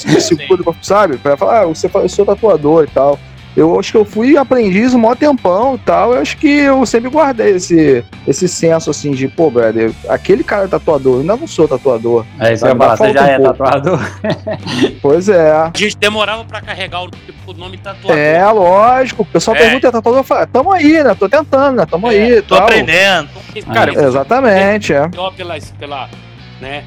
sabe? 0.83 1.16
Pra 1.16 1.37
falar, 1.38 1.62
ah, 1.62 1.66
você, 1.66 1.90
eu 1.92 2.09
sou 2.09 2.27
tatuador 2.27 2.85
e 2.85 2.88
tal. 2.88 3.19
Eu 3.57 3.79
acho 3.81 3.90
que 3.92 3.97
eu 3.97 4.05
fui 4.05 4.37
aprendiz 4.37 4.92
um 4.92 4.99
maior 4.99 5.16
tempão 5.16 5.77
e 5.77 5.79
tal. 5.79 6.12
Eu 6.12 6.21
acho 6.21 6.37
que 6.37 6.47
eu 6.47 6.85
sempre 6.85 7.09
guardei 7.09 7.57
esse, 7.57 8.05
esse 8.29 8.47
senso 8.49 8.90
assim 8.90 9.12
de, 9.12 9.29
pô, 9.29 9.51
brother, 9.51 9.90
aquele 10.09 10.45
cara 10.45 10.64
é 10.64 10.69
tatuador, 10.69 11.14
eu 11.16 11.21
ainda 11.21 11.37
não 11.37 11.47
sou 11.47 11.66
tatuador. 11.66 12.25
É 12.38 12.53
isso 12.53 12.64
que 12.66 12.71
eu 12.71 12.77
falar. 12.77 12.97
Você 12.97 13.12
já 13.12 13.23
um 13.23 13.27
é 13.27 13.37
pouco. 13.38 13.53
tatuador? 13.55 14.01
Pois 15.01 15.29
é. 15.29 15.51
A 15.53 15.73
gente 15.75 15.97
demorava 15.97 16.45
pra 16.45 16.61
carregar 16.61 17.03
o, 17.05 17.11
o 17.47 17.53
nome 17.55 17.79
tatuador. 17.79 18.16
É, 18.19 18.45
lógico. 18.51 19.23
O 19.23 19.27
pessoal 19.27 19.57
É. 19.57 19.61
pergunta, 19.61 19.88
é 19.88 19.90
tatuador? 19.90 20.21
Eu 20.21 20.25
falo, 20.25 20.47
tamo 20.47 20.73
aí, 20.73 21.03
né? 21.03 21.14
Tô 21.14 21.29
tentando, 21.29 21.77
né? 21.77 21.87
Tamo 21.87 22.11
É, 22.11 22.14
aí. 22.14 22.42
Tô 22.42 22.57
tal. 22.57 22.64
aprendendo. 22.66 23.29
Cara, 23.73 23.92
eu 23.92 24.09
Exatamente, 24.09 24.92
é. 24.92 25.09
pela, 25.09 25.33
pela, 25.79 26.09
né, 26.61 26.85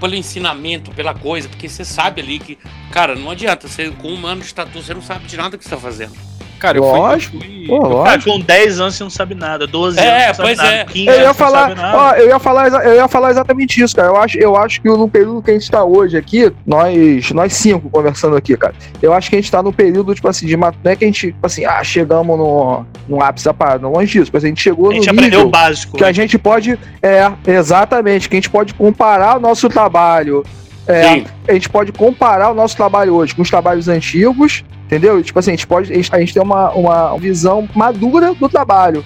pelo 0.00 0.14
ensinamento, 0.14 0.90
pela 0.92 1.14
coisa, 1.14 1.48
porque 1.48 1.68
você 1.68 1.84
sabe 1.84 2.20
ali 2.20 2.38
que, 2.38 2.58
cara, 2.90 3.14
não 3.14 3.30
adianta, 3.30 3.68
você 3.68 3.90
com 3.90 4.12
um 4.12 4.26
ano 4.26 4.42
de 4.42 4.52
tatu, 4.52 4.82
você 4.82 4.92
não 4.92 5.02
sabe 5.02 5.26
de 5.26 5.36
nada 5.36 5.56
que 5.56 5.64
você 5.64 5.70
tá 5.70 5.78
fazendo. 5.78 6.33
Cara, 6.58 6.78
eu 6.78 6.82
fui- 6.84 6.92
eu 6.92 6.96
Lógico. 7.02 7.38
fui. 7.38 7.54
Pô, 7.66 8.04
Cara, 8.04 8.20
com 8.22 8.38
10 8.40 8.78
anos 8.78 8.94
você 8.94 9.02
não 9.04 9.10
sabe 9.10 9.34
nada, 9.34 9.66
12 9.66 9.98
É, 9.98 10.02
anos 10.02 10.14
você 10.18 10.26
não 10.26 10.34
sabe 10.34 10.48
pois 10.48 10.58
nada, 10.58 10.70
é. 10.74 10.84
15 10.84 11.06
Eu 11.06 11.12
anos 11.12 11.20
ia 11.22 11.26
não 11.28 11.34
falar, 11.34 11.68
sabe 11.68 11.80
nada. 11.80 11.96
ó, 11.98 12.12
eu 12.12 12.28
ia 12.28 12.38
falar, 12.38 12.68
eu 12.84 12.94
ia 12.94 13.08
falar 13.08 13.30
exatamente 13.30 13.82
isso, 13.82 13.96
cara. 13.96 14.08
Eu 14.08 14.16
acho, 14.16 14.38
eu 14.38 14.56
acho 14.56 14.82
que 14.82 14.88
no 14.88 15.08
período 15.08 15.40
que 15.42 15.50
a 15.50 15.54
gente 15.54 15.70
tá 15.70 15.82
hoje 15.82 16.16
aqui, 16.16 16.52
nós, 16.66 17.30
nós 17.32 17.54
cinco 17.54 17.88
conversando 17.88 18.36
aqui, 18.36 18.54
cara. 18.56 18.74
Eu 19.00 19.14
acho 19.14 19.30
que 19.30 19.36
a 19.36 19.38
gente 19.40 19.50
tá 19.50 19.62
no 19.62 19.72
período, 19.72 20.14
tipo 20.14 20.28
assim, 20.28 20.46
de 20.46 20.56
não 20.58 20.68
é 20.84 20.94
que 20.96 21.04
a 21.04 21.06
gente, 21.06 21.28
tipo 21.28 21.46
assim, 21.46 21.64
ah, 21.64 21.82
chegamos 21.82 22.36
no, 22.36 22.84
no 23.08 23.22
ápice 23.22 23.46
da 23.46 23.54
parada, 23.54 23.78
não 23.78 23.92
longe 23.92 24.12
disso, 24.18 24.30
mas 24.32 24.44
a 24.44 24.46
gente 24.48 24.60
chegou 24.62 24.90
a 24.90 24.94
gente 24.94 25.06
no 25.06 25.12
aprendeu 25.12 25.38
nível 25.40 25.48
o 25.48 25.50
básico. 25.50 25.96
que 25.96 26.04
a 26.04 26.12
gente 26.12 26.36
pode, 26.38 26.78
é, 27.02 27.30
exatamente, 27.46 28.28
que 28.28 28.34
a 28.36 28.38
gente 28.38 28.50
pode 28.50 28.74
comparar 28.74 29.38
o 29.38 29.40
nosso 29.40 29.68
trabalho, 29.70 30.44
é, 30.86 31.02
Sim. 31.14 31.26
a 31.48 31.52
gente 31.54 31.68
pode 31.70 31.92
comparar 31.92 32.50
o 32.50 32.54
nosso 32.54 32.76
trabalho 32.76 33.14
hoje 33.14 33.34
com 33.34 33.40
os 33.40 33.48
trabalhos 33.48 33.88
antigos, 33.88 34.62
entendeu? 34.86 35.22
Tipo 35.22 35.38
assim, 35.38 35.50
a 35.50 35.54
gente 35.54 35.66
pode. 35.66 35.92
A 35.92 35.96
gente, 35.96 36.10
a 36.14 36.18
gente 36.18 36.32
tem 36.34 36.42
uma, 36.42 36.70
uma 36.72 37.16
visão 37.18 37.68
madura 37.74 38.34
do 38.34 38.48
trabalho. 38.48 39.04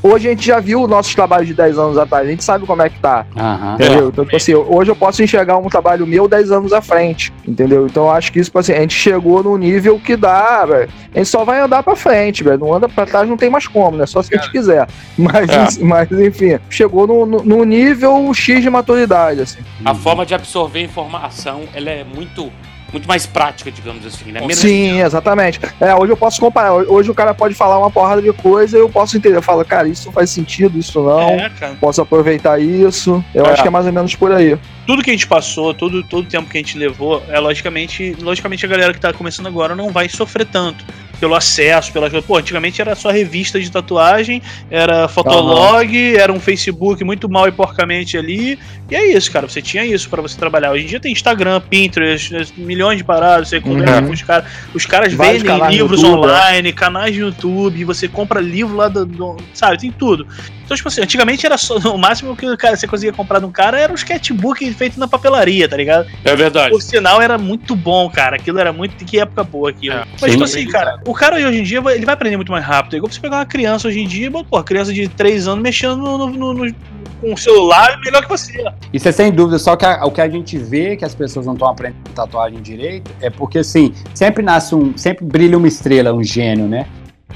Hoje 0.00 0.28
a 0.28 0.30
gente 0.30 0.46
já 0.46 0.60
viu 0.60 0.86
nossos 0.86 1.12
trabalhos 1.12 1.48
de 1.48 1.54
10 1.54 1.76
anos 1.76 1.98
atrás, 1.98 2.24
a 2.24 2.30
gente 2.30 2.44
sabe 2.44 2.64
como 2.64 2.80
é 2.80 2.88
que 2.88 3.00
tá. 3.00 3.26
Aham. 3.36 3.74
Entendeu? 3.74 4.08
Então, 4.10 4.24
tipo 4.24 4.36
assim, 4.36 4.54
hoje 4.54 4.92
eu 4.92 4.94
posso 4.94 5.20
enxergar 5.24 5.58
um 5.58 5.68
trabalho 5.68 6.06
meu 6.06 6.28
10 6.28 6.52
anos 6.52 6.72
à 6.72 6.80
frente. 6.80 7.32
Entendeu? 7.44 7.84
Então 7.84 8.04
eu 8.04 8.10
acho 8.12 8.30
que 8.30 8.38
isso, 8.38 8.48
tipo 8.48 8.60
assim, 8.60 8.74
a 8.74 8.80
gente 8.80 8.94
chegou 8.94 9.42
no 9.42 9.56
nível 9.58 9.98
que 9.98 10.14
dá, 10.16 10.64
velho. 10.64 10.88
A 11.12 11.18
gente 11.18 11.28
só 11.28 11.44
vai 11.44 11.58
andar 11.60 11.82
pra 11.82 11.96
frente, 11.96 12.44
velho. 12.44 12.58
Não 12.60 12.72
anda 12.72 12.88
pra 12.88 13.06
trás, 13.06 13.28
não 13.28 13.36
tem 13.36 13.50
mais 13.50 13.66
como, 13.66 13.96
né? 13.96 14.06
Só 14.06 14.22
se 14.22 14.32
a 14.32 14.38
gente 14.38 14.52
quiser. 14.52 14.86
Mas, 15.18 15.76
É. 15.78 15.82
mas 15.84 16.12
enfim, 16.12 16.60
chegou 16.70 17.04
no, 17.04 17.26
no, 17.26 17.42
no 17.42 17.64
nível 17.64 18.32
X 18.32 18.62
de 18.62 18.70
maturidade, 18.70 19.40
assim. 19.40 19.58
A 19.84 19.96
forma 19.96 20.24
de 20.24 20.32
absorver 20.32 20.80
informação, 20.80 21.62
ela 21.74 21.90
é 21.90 22.04
muito, 22.04 22.52
muito 22.92 23.06
mais 23.06 23.26
prática, 23.26 23.70
digamos 23.70 24.04
assim, 24.06 24.32
né? 24.32 24.40
Menos- 24.40 24.58
Sim, 24.58 25.00
exatamente. 25.00 25.60
É, 25.80 25.94
hoje 25.94 26.12
eu 26.12 26.16
posso 26.16 26.40
comparar. 26.40 26.72
Hoje 26.72 27.10
o 27.10 27.14
cara 27.14 27.34
pode 27.34 27.54
falar 27.54 27.78
uma 27.78 27.90
porrada 27.90 28.22
de 28.22 28.32
coisa 28.32 28.76
e 28.76 28.80
eu 28.80 28.88
posso 28.88 29.16
entender. 29.16 29.36
Eu 29.36 29.42
falo, 29.42 29.64
cara, 29.64 29.88
isso 29.88 30.06
não 30.06 30.12
faz 30.12 30.30
sentido, 30.30 30.78
isso 30.78 31.02
não. 31.02 31.20
É, 31.30 31.50
cara. 31.50 31.74
Posso 31.80 32.00
aproveitar 32.00 32.60
isso. 32.60 33.22
Eu 33.34 33.44
É. 33.46 33.50
acho 33.52 33.62
que 33.62 33.68
é 33.68 33.70
mais 33.70 33.86
ou 33.86 33.92
menos 33.92 34.14
por 34.14 34.32
aí. 34.32 34.58
Tudo 34.86 35.02
que 35.02 35.10
a 35.10 35.12
gente 35.12 35.26
passou, 35.26 35.74
todo, 35.74 36.02
todo 36.02 36.24
o 36.24 36.28
tempo 36.28 36.48
que 36.48 36.56
a 36.56 36.60
gente 36.60 36.78
levou, 36.78 37.22
é 37.28 37.38
logicamente, 37.38 38.16
logicamente 38.20 38.64
a 38.64 38.68
galera 38.68 38.92
que 38.94 39.00
tá 39.00 39.12
começando 39.12 39.46
agora 39.46 39.74
não 39.74 39.90
vai 39.90 40.08
sofrer 40.08 40.46
tanto. 40.46 40.82
Pelo 41.20 41.34
acesso, 41.34 41.92
pelas 41.92 42.10
coisas. 42.10 42.26
Pô, 42.26 42.36
antigamente 42.36 42.80
era 42.80 42.94
só 42.94 43.10
revista 43.10 43.60
de 43.60 43.70
tatuagem, 43.70 44.40
era 44.70 45.08
fotolog, 45.08 46.16
era 46.16 46.32
um 46.32 46.40
Facebook 46.40 47.02
muito 47.04 47.28
mal 47.28 47.48
e 47.48 47.52
porcamente 47.52 48.16
ali. 48.16 48.58
E 48.90 48.94
é 48.96 49.12
isso, 49.12 49.30
cara. 49.30 49.48
Você 49.48 49.60
tinha 49.60 49.84
isso 49.84 50.08
para 50.08 50.22
você 50.22 50.36
trabalhar. 50.38 50.70
Hoje 50.72 50.84
em 50.84 50.88
dia 50.88 51.00
tem 51.00 51.12
Instagram, 51.12 51.60
Pinterest, 51.60 52.52
milhões 52.56 52.98
de 52.98 53.04
paradas, 53.04 53.48
você 53.48 53.60
conversa 53.60 54.00
Uhum. 54.00 54.06
com 54.06 54.12
os 54.12 54.22
caras. 54.22 54.44
Os 54.74 54.86
caras 54.86 55.12
Vários 55.12 55.42
vendem 55.42 55.68
livros 55.68 56.00
YouTube, 56.02 56.18
online, 56.26 56.72
canais 56.72 57.16
no 57.16 57.26
YouTube, 57.26 57.84
você 57.84 58.08
compra 58.08 58.40
livro 58.40 58.76
lá 58.76 58.88
do, 58.88 59.04
do- 59.04 59.36
Sabe, 59.52 59.78
tem 59.78 59.90
tudo. 59.92 60.26
Então, 60.64 60.76
tipo 60.76 60.88
assim, 60.88 61.00
antigamente 61.02 61.44
era 61.46 61.56
só. 61.58 61.76
O 61.88 61.96
máximo 61.98 62.36
que 62.36 62.56
cara, 62.56 62.76
você 62.76 62.86
conseguia 62.86 63.12
comprar 63.12 63.38
de 63.40 63.46
um 63.46 63.50
cara 63.50 63.78
era 63.80 63.90
um 63.92 63.94
sketchbook 63.94 64.70
feito 64.74 64.98
na 65.00 65.08
papelaria, 65.08 65.68
tá 65.68 65.76
ligado? 65.76 66.06
É 66.24 66.36
verdade. 66.36 66.70
Por 66.70 66.82
sinal, 66.82 67.20
era 67.22 67.38
muito 67.38 67.74
bom, 67.74 68.08
cara. 68.10 68.36
Aquilo 68.36 68.58
era 68.58 68.72
muito. 68.72 69.02
Que 69.04 69.18
época 69.20 69.42
boa 69.44 69.70
aquilo. 69.70 69.94
É, 69.96 70.04
Mas, 70.20 70.32
tipo 70.32 70.44
assim, 70.44 70.66
cara, 70.66 70.98
o 71.10 71.14
cara 71.14 71.36
hoje 71.36 71.58
em 71.60 71.62
dia 71.62 71.80
vai- 71.80 71.94
ele 71.96 72.04
vai 72.04 72.14
aprender 72.14 72.36
muito 72.36 72.52
mais 72.52 72.64
rápido. 72.64 72.94
É 72.94 72.96
igual 72.98 73.10
você 73.10 73.20
pegar 73.20 73.36
uma 73.38 73.46
criança 73.46 73.88
hoje 73.88 74.00
em 74.00 74.06
dia, 74.06 74.30
pô, 74.30 74.62
criança 74.62 74.92
de 74.92 75.08
3 75.08 75.48
anos 75.48 75.62
mexendo 75.62 75.96
no, 75.96 76.26
no- 76.26 76.54
no- 76.54 76.74
com 77.20 77.32
o 77.32 77.36
celular 77.36 77.94
é 77.94 77.96
melhor 77.96 78.22
que 78.22 78.28
você. 78.28 78.64
Isso 78.92 79.08
é 79.08 79.12
sem 79.12 79.32
dúvida, 79.32 79.58
só 79.58 79.74
que 79.74 79.84
a- 79.84 80.04
o 80.04 80.10
que 80.10 80.20
a 80.20 80.28
gente 80.28 80.56
vê 80.56 80.96
que 80.96 81.04
as 81.04 81.14
pessoas 81.14 81.46
não 81.46 81.54
estão 81.54 81.68
aprendendo 81.68 81.98
tatuagem 82.14 82.60
direito 82.62 83.10
é 83.20 83.28
porque, 83.30 83.58
assim, 83.58 83.92
sempre 84.14 84.42
nasce 84.42 84.74
um. 84.74 84.96
Sempre 84.96 85.24
brilha 85.24 85.56
uma 85.58 85.66
estrela, 85.66 86.12
um 86.12 86.22
gênio, 86.22 86.66
né? 86.68 86.86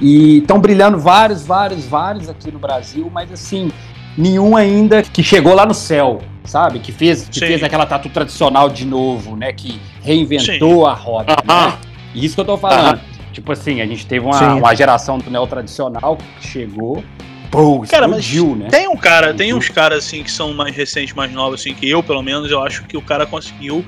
E 0.00 0.38
estão 0.38 0.58
brilhando 0.60 0.98
vários, 0.98 1.44
vários, 1.44 1.84
vários 1.84 2.28
aqui 2.28 2.50
no 2.52 2.58
Brasil, 2.58 3.10
mas, 3.12 3.30
assim, 3.32 3.70
nenhum 4.16 4.56
ainda 4.56 5.02
que 5.02 5.22
chegou 5.22 5.54
lá 5.54 5.66
no 5.66 5.74
céu, 5.74 6.20
sabe? 6.44 6.78
Que 6.78 6.92
fez, 6.92 7.28
que 7.28 7.40
Sim. 7.40 7.46
fez 7.46 7.62
aquela 7.62 7.86
tatu 7.86 8.08
tradicional 8.08 8.68
de 8.68 8.84
novo, 8.84 9.36
né? 9.36 9.52
Que 9.52 9.80
reinventou 10.02 10.86
a 10.86 10.94
roda. 10.94 11.34
Aham. 11.48 11.66
Né? 11.70 11.78
Isso 12.14 12.34
que 12.34 12.40
eu 12.42 12.44
tô 12.44 12.56
falando. 12.58 13.00
Tipo 13.32 13.52
assim, 13.52 13.80
a 13.80 13.86
gente 13.86 14.06
teve 14.06 14.24
uma, 14.24 14.38
Sim. 14.38 14.58
uma 14.58 14.74
geração 14.74 15.18
do 15.18 15.30
neo 15.30 15.46
tradicional 15.46 16.16
que 16.16 16.46
chegou, 16.46 17.02
pô, 17.50 17.80
Cara, 17.88 18.06
mas 18.06 18.20
explodiu, 18.20 18.54
né? 18.56 18.68
Tem 18.70 18.88
um 18.88 18.96
cara, 18.96 19.32
tem 19.32 19.54
uns 19.54 19.68
caras 19.68 20.04
assim 20.04 20.22
que 20.22 20.30
são 20.30 20.52
mais 20.52 20.74
recentes, 20.76 21.14
mais 21.14 21.32
novos, 21.32 21.60
assim, 21.60 21.74
que 21.74 21.88
eu, 21.88 22.02
pelo 22.02 22.22
menos, 22.22 22.50
eu 22.50 22.62
acho 22.62 22.84
que 22.84 22.96
o 22.96 23.02
cara 23.02 23.26
conseguiu 23.26 23.84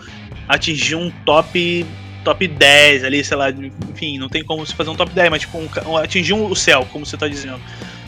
atingir 0.48 0.96
um 0.96 1.10
top. 1.24 1.86
Top 2.24 2.48
10 2.48 3.04
ali, 3.04 3.22
sei 3.22 3.36
lá, 3.36 3.50
enfim, 3.50 4.16
não 4.16 4.30
tem 4.30 4.42
como 4.42 4.64
se 4.64 4.74
fazer 4.74 4.88
um 4.88 4.94
top 4.94 5.12
10, 5.12 5.28
mas 5.28 5.42
tipo, 5.42 5.58
um, 5.86 5.94
atingir 5.98 6.32
um- 6.32 6.46
o 6.50 6.56
céu, 6.56 6.86
como 6.90 7.04
você 7.04 7.18
tá 7.18 7.28
dizendo. 7.28 7.60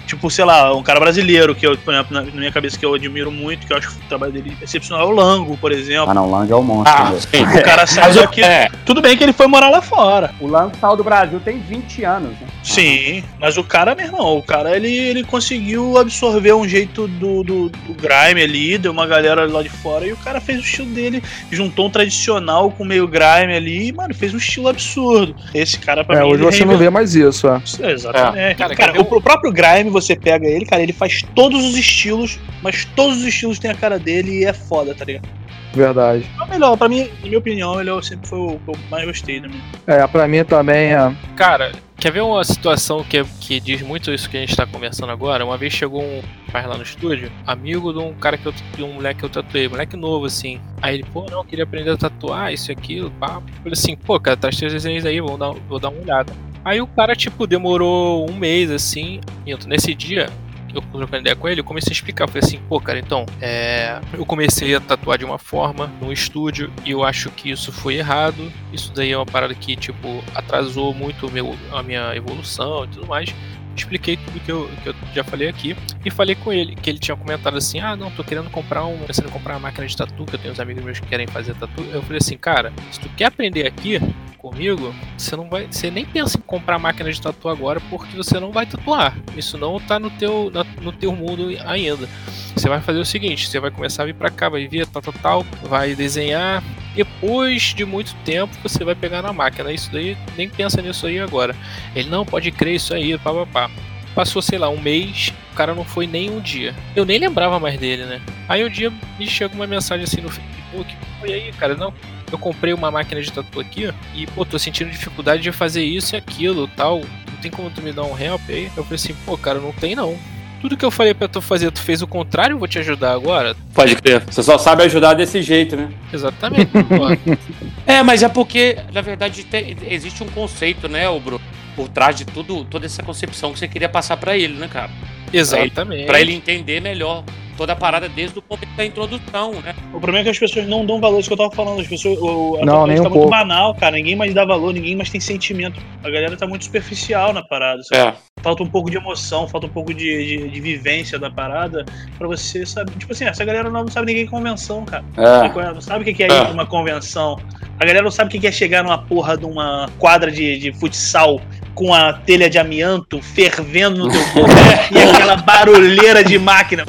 Tipo, 0.06 0.30
sei 0.30 0.44
lá, 0.44 0.74
um 0.74 0.82
cara 0.82 1.00
brasileiro 1.00 1.54
que 1.54 1.66
eu, 1.66 1.76
por 1.76 1.92
exemplo, 1.92 2.14
na, 2.14 2.22
na 2.22 2.30
minha 2.30 2.52
cabeça 2.52 2.78
que 2.78 2.86
eu 2.86 2.94
admiro 2.94 3.30
muito, 3.30 3.66
que 3.66 3.72
eu 3.72 3.76
acho 3.76 3.88
que 3.90 3.96
o 3.96 4.08
trabalho 4.08 4.32
dele 4.32 4.56
é 4.60 4.64
excepcional, 4.64 5.08
é 5.08 5.12
o 5.12 5.14
Lango, 5.14 5.56
por 5.56 5.72
exemplo. 5.72 6.08
Ah, 6.10 6.14
não, 6.14 6.28
o 6.28 6.30
Lang 6.30 6.50
é 6.50 6.54
o 6.54 6.62
monstro. 6.62 6.94
Ah, 6.96 7.12
sim. 7.18 7.42
O 7.42 7.62
cara 7.64 7.86
saiu 7.86 8.14
daqui. 8.14 8.42
é, 8.42 8.68
Tudo 8.84 9.02
bem 9.02 9.16
que 9.16 9.24
ele 9.24 9.32
foi 9.32 9.46
morar 9.46 9.68
lá 9.68 9.82
fora. 9.82 10.32
O 10.40 10.46
Lang 10.46 10.72
saiu 10.78 10.96
do 10.96 11.02
Brasil 11.04 11.40
tem 11.40 11.58
20 11.58 12.04
anos, 12.04 12.30
né? 12.32 12.46
Sim, 12.62 13.24
mas 13.40 13.56
o 13.56 13.64
cara, 13.64 13.94
meu 13.94 14.06
irmão, 14.06 14.36
o 14.38 14.42
cara 14.42 14.76
ele, 14.76 14.88
ele 14.92 15.24
conseguiu 15.24 15.98
absorver 15.98 16.52
um 16.54 16.66
jeito 16.68 17.06
do, 17.08 17.42
do, 17.42 17.68
do 17.68 17.94
grime 17.94 18.42
ali, 18.42 18.78
deu 18.78 18.92
uma 18.92 19.06
galera 19.06 19.46
lá 19.46 19.62
de 19.62 19.68
fora 19.68 20.06
e 20.06 20.12
o 20.12 20.16
cara 20.16 20.40
fez 20.40 20.58
o 20.60 20.62
estilo 20.62 20.88
dele, 20.90 21.22
juntou 21.50 21.86
um 21.86 21.90
tradicional 21.90 22.70
com 22.70 22.84
meio 22.84 23.06
grime 23.08 23.54
ali 23.56 23.88
e, 23.88 23.92
mano, 23.92 24.14
fez 24.14 24.32
um 24.34 24.38
estilo 24.38 24.68
absurdo. 24.68 25.34
Esse 25.54 25.78
cara, 25.78 26.04
pra 26.04 26.16
É, 26.16 26.20
mim. 26.22 26.26
hoje 26.26 26.42
ele 26.44 26.52
você 26.52 26.64
não 26.64 26.76
vê 26.78 26.90
mais 26.90 27.14
isso, 27.14 27.46
é. 27.48 27.60
É, 27.80 27.92
Exatamente. 27.92 28.54
Cara, 28.56 28.74
Cara, 28.76 28.92
ver 28.92 29.00
o, 29.00 29.02
o 29.02 29.20
próprio 29.22 29.52
Grime, 29.52 29.90
você 30.00 30.16
pega 30.16 30.46
ele, 30.46 30.64
cara, 30.64 30.82
ele 30.82 30.92
faz 30.92 31.22
todos 31.34 31.64
os 31.64 31.76
estilos, 31.76 32.38
mas 32.62 32.84
todos 32.96 33.18
os 33.18 33.24
estilos 33.24 33.58
têm 33.58 33.70
a 33.70 33.74
cara 33.74 33.98
dele 33.98 34.40
e 34.40 34.44
é 34.44 34.52
foda, 34.52 34.94
tá 34.94 35.04
ligado? 35.04 35.28
Verdade. 35.74 36.24
É 36.40 36.42
o 36.42 36.48
melhor, 36.48 36.76
pra 36.78 36.88
mim, 36.88 37.06
na 37.20 37.26
minha 37.26 37.38
opinião, 37.38 37.78
ele 37.78 37.90
é 37.90 37.92
o- 37.92 38.00
sempre 38.02 38.26
foi 38.26 38.38
o 38.38 38.58
que 38.58 38.70
eu 38.70 38.76
mais 38.90 39.04
gostei 39.04 39.40
né. 39.40 39.50
É, 39.86 40.06
pra 40.06 40.26
mim 40.26 40.42
também 40.42 40.94
é. 40.94 41.14
Cara, 41.36 41.70
quer 41.98 42.10
ver 42.12 42.22
uma 42.22 42.42
situação 42.44 43.04
que, 43.04 43.22
que 43.40 43.60
diz 43.60 43.82
muito 43.82 44.10
isso 44.10 44.30
que 44.30 44.38
a 44.38 44.40
gente 44.40 44.56
tá 44.56 44.66
conversando 44.66 45.12
agora? 45.12 45.44
Uma 45.44 45.58
vez 45.58 45.74
chegou 45.74 46.02
um 46.02 46.22
rapaz 46.46 46.66
lá 46.66 46.76
no 46.78 46.82
estúdio, 46.82 47.30
amigo 47.46 47.92
de 47.92 47.98
um 47.98 48.14
cara 48.14 48.38
que 48.38 48.46
eu 48.46 48.52
de 48.52 48.82
um 48.82 48.94
moleque 48.94 49.20
que 49.20 49.26
eu 49.26 49.28
tatuei, 49.28 49.68
moleque 49.68 49.96
novo 49.98 50.24
assim. 50.24 50.58
Aí 50.80 50.94
ele, 50.94 51.04
pô, 51.12 51.26
não, 51.30 51.38
eu 51.40 51.44
queria 51.44 51.64
aprender 51.64 51.90
a 51.90 51.96
tatuar, 51.98 52.50
isso 52.54 52.70
e 52.70 52.72
aquilo, 52.72 53.10
pá. 53.10 53.34
Eu 53.46 53.54
falei 53.58 53.72
assim, 53.72 53.96
pô, 53.96 54.18
cara, 54.18 54.36
traz 54.36 54.56
teus 54.56 54.72
desenhos 54.72 55.04
aí, 55.04 55.20
vou 55.20 55.36
dar, 55.36 55.50
vou 55.68 55.78
dar 55.78 55.90
uma 55.90 56.00
olhada. 56.00 56.32
Aí 56.66 56.80
o 56.80 56.86
cara, 56.88 57.14
tipo, 57.14 57.46
demorou 57.46 58.28
um 58.28 58.34
mês 58.34 58.72
assim. 58.72 59.20
Nesse 59.68 59.94
dia, 59.94 60.28
eu 60.74 60.82
trocando 60.82 61.18
ideia 61.18 61.36
com 61.36 61.48
ele, 61.48 61.60
eu 61.60 61.64
comecei 61.64 61.92
a 61.92 61.94
explicar. 61.94 62.24
Eu 62.24 62.28
falei 62.28 62.42
assim, 62.42 62.58
pô, 62.68 62.80
cara, 62.80 62.98
então, 62.98 63.24
é, 63.40 64.00
eu 64.12 64.26
comecei 64.26 64.74
a 64.74 64.80
tatuar 64.80 65.16
de 65.16 65.24
uma 65.24 65.38
forma 65.38 65.86
no 66.00 66.12
estúdio 66.12 66.72
e 66.84 66.90
eu 66.90 67.04
acho 67.04 67.30
que 67.30 67.52
isso 67.52 67.70
foi 67.70 67.94
errado. 67.94 68.50
Isso 68.72 68.92
daí 68.92 69.12
é 69.12 69.16
uma 69.16 69.24
parada 69.24 69.54
que, 69.54 69.76
tipo, 69.76 70.24
atrasou 70.34 70.92
muito 70.92 71.30
meu, 71.30 71.56
a 71.72 71.84
minha 71.84 72.16
evolução 72.16 72.84
e 72.84 72.88
tudo 72.88 73.06
mais. 73.06 73.32
Expliquei 73.76 74.16
tudo 74.16 74.40
que 74.40 74.50
eu, 74.50 74.68
que 74.82 74.88
eu 74.88 74.94
já 75.14 75.22
falei 75.22 75.46
aqui 75.46 75.76
e 76.04 76.10
falei 76.10 76.34
com 76.34 76.52
ele 76.52 76.74
que 76.74 76.90
ele 76.90 76.98
tinha 76.98 77.16
comentado 77.16 77.58
assim: 77.58 77.78
Ah, 77.78 77.94
não, 77.94 78.10
tô 78.10 78.24
querendo 78.24 78.50
comprar 78.50 78.86
um, 78.86 78.98
pensando 79.00 79.28
em 79.28 79.30
comprar 79.30 79.52
uma 79.52 79.60
máquina 79.60 79.86
de 79.86 79.94
tatu, 79.94 80.24
que 80.24 80.34
eu 80.34 80.38
tenho 80.38 80.52
uns 80.52 80.58
amigos 80.58 80.82
meus 80.82 80.98
que 80.98 81.06
querem 81.06 81.26
fazer 81.26 81.54
tatu. 81.54 81.84
Eu 81.92 82.02
falei 82.02 82.18
assim, 82.18 82.38
cara, 82.38 82.72
se 82.90 82.98
tu 82.98 83.08
quer 83.10 83.26
aprender 83.26 83.66
aqui 83.66 84.00
comigo, 84.36 84.94
você 85.16 85.34
não 85.36 85.48
vai, 85.48 85.66
você 85.70 85.90
nem 85.90 86.04
pensa 86.04 86.38
em 86.38 86.40
comprar 86.42 86.78
máquina 86.78 87.12
de 87.12 87.20
tatu 87.20 87.48
agora 87.48 87.80
porque 87.90 88.16
você 88.16 88.38
não 88.38 88.52
vai 88.52 88.66
tatuar. 88.66 89.16
Isso 89.36 89.56
não 89.58 89.80
tá 89.80 89.98
no 89.98 90.10
teu, 90.10 90.50
na- 90.52 90.64
no 90.82 90.92
teu 90.92 91.14
mundo 91.14 91.48
ainda. 91.64 92.08
Você 92.54 92.68
vai 92.68 92.80
fazer 92.80 92.98
o 92.98 93.04
seguinte, 93.04 93.48
você 93.48 93.60
vai 93.60 93.70
começar 93.70 94.02
a 94.02 94.06
vir 94.06 94.14
pra 94.14 94.30
cá, 94.30 94.48
vai 94.48 94.66
ver 94.66 94.86
tal, 94.86 95.02
tal, 95.02 95.14
tal, 95.14 95.46
vai 95.64 95.94
desenhar. 95.94 96.62
Depois 96.94 97.62
de 97.74 97.84
muito 97.84 98.14
tempo, 98.24 98.56
você 98.62 98.82
vai 98.84 98.94
pegar 98.94 99.20
na 99.22 99.32
máquina. 99.32 99.70
Isso 99.72 99.90
daí, 99.92 100.16
nem 100.36 100.48
pensa 100.48 100.80
nisso 100.80 101.06
aí 101.06 101.18
agora. 101.20 101.54
Ele 101.94 102.08
não 102.08 102.24
pode 102.24 102.50
crer 102.50 102.76
isso 102.76 102.94
aí, 102.94 103.18
pá, 103.18 103.32
pá, 103.32 103.46
pá. 103.46 103.70
Passou, 104.14 104.40
sei 104.40 104.58
lá, 104.58 104.70
um 104.70 104.80
mês, 104.80 105.30
o 105.52 105.54
cara 105.54 105.74
não 105.74 105.84
foi 105.84 106.06
nem 106.06 106.30
um 106.30 106.40
dia. 106.40 106.74
Eu 106.94 107.04
nem 107.04 107.18
lembrava 107.18 107.60
mais 107.60 107.78
dele, 107.78 108.04
né? 108.06 108.22
Aí 108.48 108.64
um 108.64 108.68
dia 108.70 108.90
me 109.18 109.26
chega 109.26 109.54
uma 109.54 109.66
mensagem 109.66 110.04
assim 110.04 110.22
no 110.22 110.30
Facebook, 110.30 110.96
e 111.26 111.32
aí, 111.34 111.52
cara, 111.52 111.74
não, 111.74 111.92
eu 112.34 112.38
comprei 112.38 112.72
uma 112.72 112.90
máquina 112.90 113.20
de 113.22 113.32
tatu 113.32 113.60
aqui 113.60 113.92
e, 114.14 114.26
pô, 114.26 114.44
tô 114.44 114.58
sentindo 114.58 114.90
dificuldade 114.90 115.42
de 115.42 115.52
fazer 115.52 115.84
isso 115.84 116.14
e 116.14 116.18
aquilo 116.18 116.66
tal. 116.68 117.00
Não 117.00 117.38
tem 117.42 117.50
como 117.50 117.70
tu 117.70 117.80
me 117.82 117.92
dar 117.92 118.04
um 118.04 118.18
help 118.18 118.40
aí? 118.48 118.66
Eu 118.76 118.82
falei 118.84 118.94
assim, 118.96 119.14
pô, 119.24 119.36
cara, 119.36 119.58
não 119.60 119.72
tem 119.72 119.94
não. 119.94 120.16
Tudo 120.60 120.76
que 120.76 120.84
eu 120.84 120.90
falei 120.90 121.12
pra 121.12 121.28
tu 121.28 121.40
fazer, 121.42 121.70
tu 121.70 121.80
fez 121.82 122.00
o 122.02 122.06
contrário, 122.06 122.54
eu 122.54 122.58
vou 122.58 122.66
te 122.66 122.78
ajudar 122.78 123.12
agora? 123.12 123.54
pode 123.74 123.94
crer. 123.96 124.22
Você 124.24 124.42
só 124.42 124.56
sabe 124.56 124.82
ajudar 124.84 125.12
desse 125.14 125.42
jeito, 125.42 125.76
né? 125.76 125.90
Exatamente. 126.12 126.70
É, 127.86 128.02
mas 128.02 128.22
é 128.24 128.28
porque, 128.28 128.76
na 128.92 129.00
verdade, 129.00 129.44
te- 129.44 129.76
existe 129.88 130.24
um 130.24 130.26
conceito, 130.26 130.88
né, 130.88 131.08
o 131.08 131.20
Bruno? 131.20 131.40
Por 131.76 131.88
trás 131.88 132.16
de 132.16 132.24
tudo, 132.24 132.64
toda 132.64 132.84
essa 132.86 133.00
concepção 133.02 133.52
que 133.52 133.58
você 133.60 133.68
queria 133.68 133.88
passar 133.88 134.16
pra 134.16 134.36
ele, 134.36 134.54
né, 134.54 134.66
cara? 134.66 134.90
Exatamente. 135.32 136.06
Pra 136.06 136.20
ele 136.20 136.32
entender 136.32 136.80
melhor 136.80 137.22
toda 137.56 137.72
a 137.72 137.76
parada 137.76 138.08
desde 138.08 138.38
o 138.38 138.42
momento 138.48 138.76
da 138.76 138.84
introdução, 138.84 139.52
né? 139.62 139.74
O 139.92 140.00
problema 140.00 140.18
é 140.18 140.22
que 140.24 140.30
as 140.30 140.38
pessoas 140.38 140.66
não 140.66 140.84
dão 140.84 141.00
valor, 141.00 141.18
isso 141.20 141.28
que 141.28 141.32
eu 141.34 141.38
tava 141.38 141.50
falando. 141.54 141.80
As 141.80 141.86
pessoas, 141.86 142.18
o, 142.20 142.58
a 142.60 142.64
Não, 142.64 142.86
nem 142.86 143.00
um 143.00 143.02
tá 143.02 143.08
muito 143.08 143.22
pouco. 143.22 143.30
banal, 143.30 143.74
cara. 143.74 143.96
Ninguém 143.96 144.14
mais 144.16 144.34
dá 144.34 144.44
valor, 144.44 144.72
ninguém 144.74 144.94
mais 144.96 145.10
tem 145.10 145.20
sentimento. 145.20 145.80
A 146.04 146.10
galera 146.10 146.36
tá 146.36 146.46
muito 146.46 146.64
superficial 146.64 147.32
na 147.32 147.42
parada. 147.42 147.82
sabe? 147.84 148.08
É. 148.08 148.14
Falta 148.42 148.62
um 148.62 148.68
pouco 148.68 148.90
de 148.90 148.96
emoção, 148.96 149.48
falta 149.48 149.66
um 149.66 149.70
pouco 149.70 149.92
de, 149.92 150.04
de, 150.38 150.48
de 150.48 150.60
vivência 150.60 151.18
da 151.18 151.30
parada 151.30 151.84
pra 152.18 152.28
você 152.28 152.64
saber. 152.66 152.92
Tipo 152.98 153.12
assim, 153.12 153.24
essa 153.24 153.44
galera 153.44 153.68
não 153.70 153.88
sabe 153.88 154.06
ninguém 154.06 154.26
convenção, 154.26 154.84
cara. 154.84 155.04
É. 155.16 155.72
Não 155.72 155.80
sabe 155.80 156.08
o 156.08 156.14
que 156.14 156.22
é 156.22 156.26
ir 156.26 156.32
É. 156.32 156.44
pra 156.44 156.52
uma 156.52 156.66
convenção. 156.66 157.38
A 157.78 157.84
galera 157.84 158.02
não 158.04 158.10
sabe 158.10 158.36
o 158.36 158.40
que 158.40 158.46
é 158.46 158.52
chegar 158.52 158.82
numa 158.84 158.98
porra 158.98 159.36
de 159.36 159.44
uma 159.44 159.88
quadra 159.98 160.30
de, 160.30 160.58
de 160.58 160.72
futsal 160.72 161.40
com 161.74 161.92
a 161.92 162.12
telha 162.14 162.48
de 162.48 162.58
amianto 162.58 163.20
fervendo 163.20 163.98
no 164.06 164.10
teu 164.10 164.22
corpo 164.32 164.50
e 164.92 164.98
aquela 164.98 165.36
barulheira 165.36 166.24
de 166.24 166.38
máquina. 166.38 166.86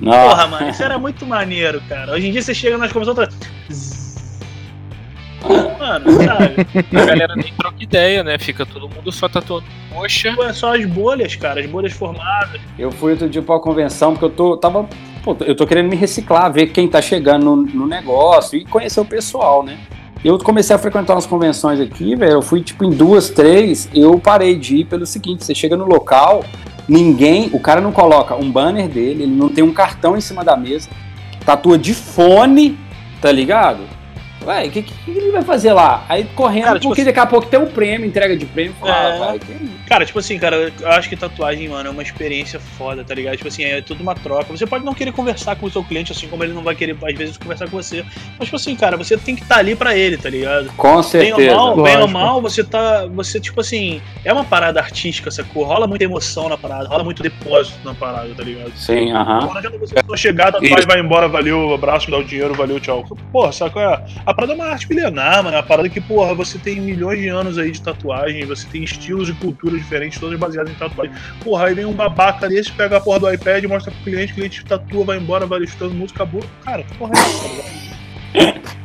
Não. 0.00 0.12
Porra, 0.12 0.46
mano, 0.46 0.70
isso 0.70 0.82
era 0.82 0.98
muito 0.98 1.26
maneiro, 1.26 1.82
cara. 1.88 2.12
Hoje 2.12 2.28
em 2.28 2.32
dia 2.32 2.42
você 2.42 2.54
chega 2.54 2.78
nas 2.78 2.92
convenções 2.92 3.18
outra. 3.18 3.28
Mano, 5.78 6.10
sabe? 6.12 6.66
A 6.96 7.04
galera 7.06 7.34
nem 7.34 7.52
troca 7.54 7.82
ideia, 7.82 8.22
né? 8.22 8.38
Fica 8.38 8.66
todo 8.66 8.88
mundo 8.88 9.10
só 9.10 9.28
tatuando 9.28 9.66
coxa. 9.92 10.32
Pô, 10.34 10.44
É 10.44 10.52
só 10.52 10.74
as 10.74 10.84
bolhas, 10.84 11.34
cara, 11.36 11.60
as 11.60 11.66
bolhas 11.66 11.92
formadas. 11.92 12.60
Eu 12.78 12.90
fui 12.90 13.12
outro 13.12 13.28
dia 13.28 13.42
pra 13.42 13.54
uma 13.54 13.60
convenção 13.60 14.12
porque 14.12 14.26
eu 14.26 14.30
tô, 14.30 14.56
tava, 14.56 14.88
pô, 15.22 15.36
eu 15.40 15.54
tô 15.54 15.66
querendo 15.66 15.88
me 15.88 15.96
reciclar, 15.96 16.52
ver 16.52 16.68
quem 16.68 16.86
tá 16.88 17.00
chegando 17.00 17.44
no, 17.44 17.56
no 17.56 17.86
negócio 17.86 18.58
e 18.58 18.64
conhecer 18.64 19.00
o 19.00 19.04
pessoal, 19.04 19.62
né? 19.62 19.78
Eu 20.22 20.38
comecei 20.38 20.76
a 20.76 20.78
frequentar 20.78 21.14
umas 21.14 21.24
convenções 21.24 21.80
aqui, 21.80 22.14
velho. 22.14 22.32
Eu 22.32 22.42
fui 22.42 22.62
tipo 22.62 22.84
em 22.84 22.90
duas, 22.90 23.30
três. 23.30 23.88
Eu 23.94 24.18
parei 24.18 24.54
de 24.54 24.76
ir 24.76 24.84
pelo 24.84 25.06
seguinte: 25.06 25.44
você 25.44 25.54
chega 25.54 25.78
no 25.78 25.86
local, 25.86 26.44
ninguém, 26.90 27.48
o 27.52 27.60
cara 27.60 27.80
não 27.80 27.92
coloca 27.92 28.34
um 28.34 28.50
banner 28.50 28.88
dele, 28.88 29.22
ele 29.22 29.32
não 29.32 29.48
tem 29.48 29.62
um 29.62 29.72
cartão 29.72 30.16
em 30.16 30.20
cima 30.20 30.42
da 30.42 30.56
mesa, 30.56 30.90
tatua 31.46 31.78
de 31.78 31.94
fone, 31.94 32.76
tá 33.20 33.30
ligado? 33.30 33.84
Vai, 34.50 34.68
o 34.68 34.70
que, 34.70 34.82
que, 34.82 34.92
que 34.92 35.10
ele 35.10 35.30
vai 35.30 35.42
fazer 35.42 35.72
lá? 35.72 36.04
Aí 36.08 36.24
correndo, 36.34 36.64
Cara, 36.64 36.78
tipo 36.78 36.88
porque 36.90 37.04
daqui 37.04 37.18
a 37.20 37.26
pouco 37.26 37.46
tem 37.46 37.60
um 37.60 37.66
prêmio, 37.66 38.06
entrega 38.06 38.36
de 38.36 38.46
prêmio. 38.46 38.74
Fala, 38.80 38.92
É. 38.92 39.12
ah, 39.12 39.18
vai, 39.18 39.38
que- 39.38 39.80
Cara, 39.90 40.04
tipo 40.06 40.18
assim, 40.20 40.38
cara, 40.38 40.72
eu 40.80 40.88
acho 40.88 41.08
que 41.08 41.16
tatuagem, 41.16 41.68
mano, 41.68 41.88
é 41.88 41.92
uma 41.92 42.02
experiência 42.02 42.60
foda, 42.60 43.02
tá 43.04 43.12
ligado? 43.12 43.36
Tipo 43.36 43.48
assim, 43.48 43.64
é 43.64 43.80
tudo 43.82 44.02
uma 44.02 44.14
troca. 44.14 44.44
Você 44.56 44.64
pode 44.64 44.84
não 44.84 44.94
querer 44.94 45.10
conversar 45.12 45.56
com 45.56 45.66
o 45.66 45.70
seu 45.70 45.82
cliente, 45.82 46.12
assim 46.12 46.28
como 46.28 46.44
ele 46.44 46.52
não 46.52 46.62
vai 46.62 46.76
querer, 46.76 46.96
às 47.02 47.14
vezes, 47.18 47.36
conversar 47.36 47.68
com 47.68 47.76
você. 47.82 48.04
Mas, 48.38 48.46
tipo 48.46 48.56
assim, 48.56 48.76
cara, 48.76 48.96
você 48.96 49.16
tem 49.16 49.34
que 49.34 49.42
estar 49.42 49.56
ali 49.58 49.74
pra 49.74 49.96
ele, 49.96 50.16
tá 50.16 50.30
ligado? 50.30 50.70
Com 50.76 50.88
Bem 50.88 50.96
ou 50.96 51.02
certeza. 51.02 51.56
mal, 51.56 51.82
bem 51.82 51.98
ou 51.98 52.08
mal, 52.08 52.40
você 52.40 52.62
tá. 52.62 53.06
Você, 53.06 53.40
tipo 53.40 53.60
assim, 53.60 54.00
é 54.24 54.32
uma 54.32 54.44
parada 54.44 54.78
artística, 54.78 55.28
sacou? 55.30 55.64
Rola 55.64 55.88
muita 55.88 56.04
emoção 56.04 56.48
na 56.48 56.56
parada, 56.56 56.88
rola 56.88 57.02
muito 57.02 57.20
depósito 57.22 57.78
na 57.84 57.92
parada, 57.94 58.28
tá 58.36 58.44
ligado? 58.44 58.70
Sim, 58.76 59.10
aham. 59.10 59.40
Não 59.40 59.56
adianta 59.56 59.76
você 59.78 59.94
só 60.06 60.16
chegar, 60.16 60.52
tatuagem, 60.52 60.86
vai 60.86 61.00
embora, 61.00 61.26
valeu, 61.28 61.74
abraço, 61.74 62.06
me 62.06 62.12
dá 62.12 62.18
o 62.18 62.24
dinheiro, 62.24 62.54
valeu, 62.54 62.78
tchau. 62.78 63.04
Porra, 63.32 63.50
qual 63.70 63.84
é? 63.92 64.04
A 64.24 64.32
parada 64.40 64.52
é 64.52 64.56
uma 64.56 64.66
arte 64.66 64.88
milenar, 64.88 65.44
mano. 65.44 65.56
É 65.56 65.58
uma 65.58 65.66
parada 65.66 65.88
que, 65.88 66.00
porra, 66.00 66.34
você 66.34 66.58
tem 66.58 66.80
milhões 66.80 67.18
de 67.20 67.28
anos 67.28 67.58
aí 67.58 67.70
de 67.70 67.82
tatuagem, 67.82 68.44
você 68.46 68.66
tem 68.68 68.82
estilos 68.82 69.28
e 69.28 69.34
culturas 69.34 69.78
diferentes, 69.78 70.18
todas 70.18 70.38
baseadas 70.38 70.72
em 70.72 70.76
tatuagem. 70.76 71.14
Porra, 71.42 71.66
aí 71.66 71.74
vem 71.74 71.84
um 71.84 71.92
babaca 71.92 72.48
desse, 72.48 72.72
pega 72.72 72.96
a 72.96 73.00
porra 73.00 73.20
do 73.20 73.32
iPad, 73.32 73.64
mostra 73.64 73.92
pro 73.92 74.04
cliente, 74.04 74.32
o 74.32 74.34
cliente 74.36 74.64
tatua, 74.64 75.04
vai 75.04 75.18
embora, 75.18 75.46
vai 75.46 75.62
escutando 75.62 75.94
música, 75.94 76.22
acabou. 76.22 76.42
Cara, 76.64 76.82
que 76.82 76.96
porra 76.96 77.12
é 77.14 77.18
essa, 77.18 77.89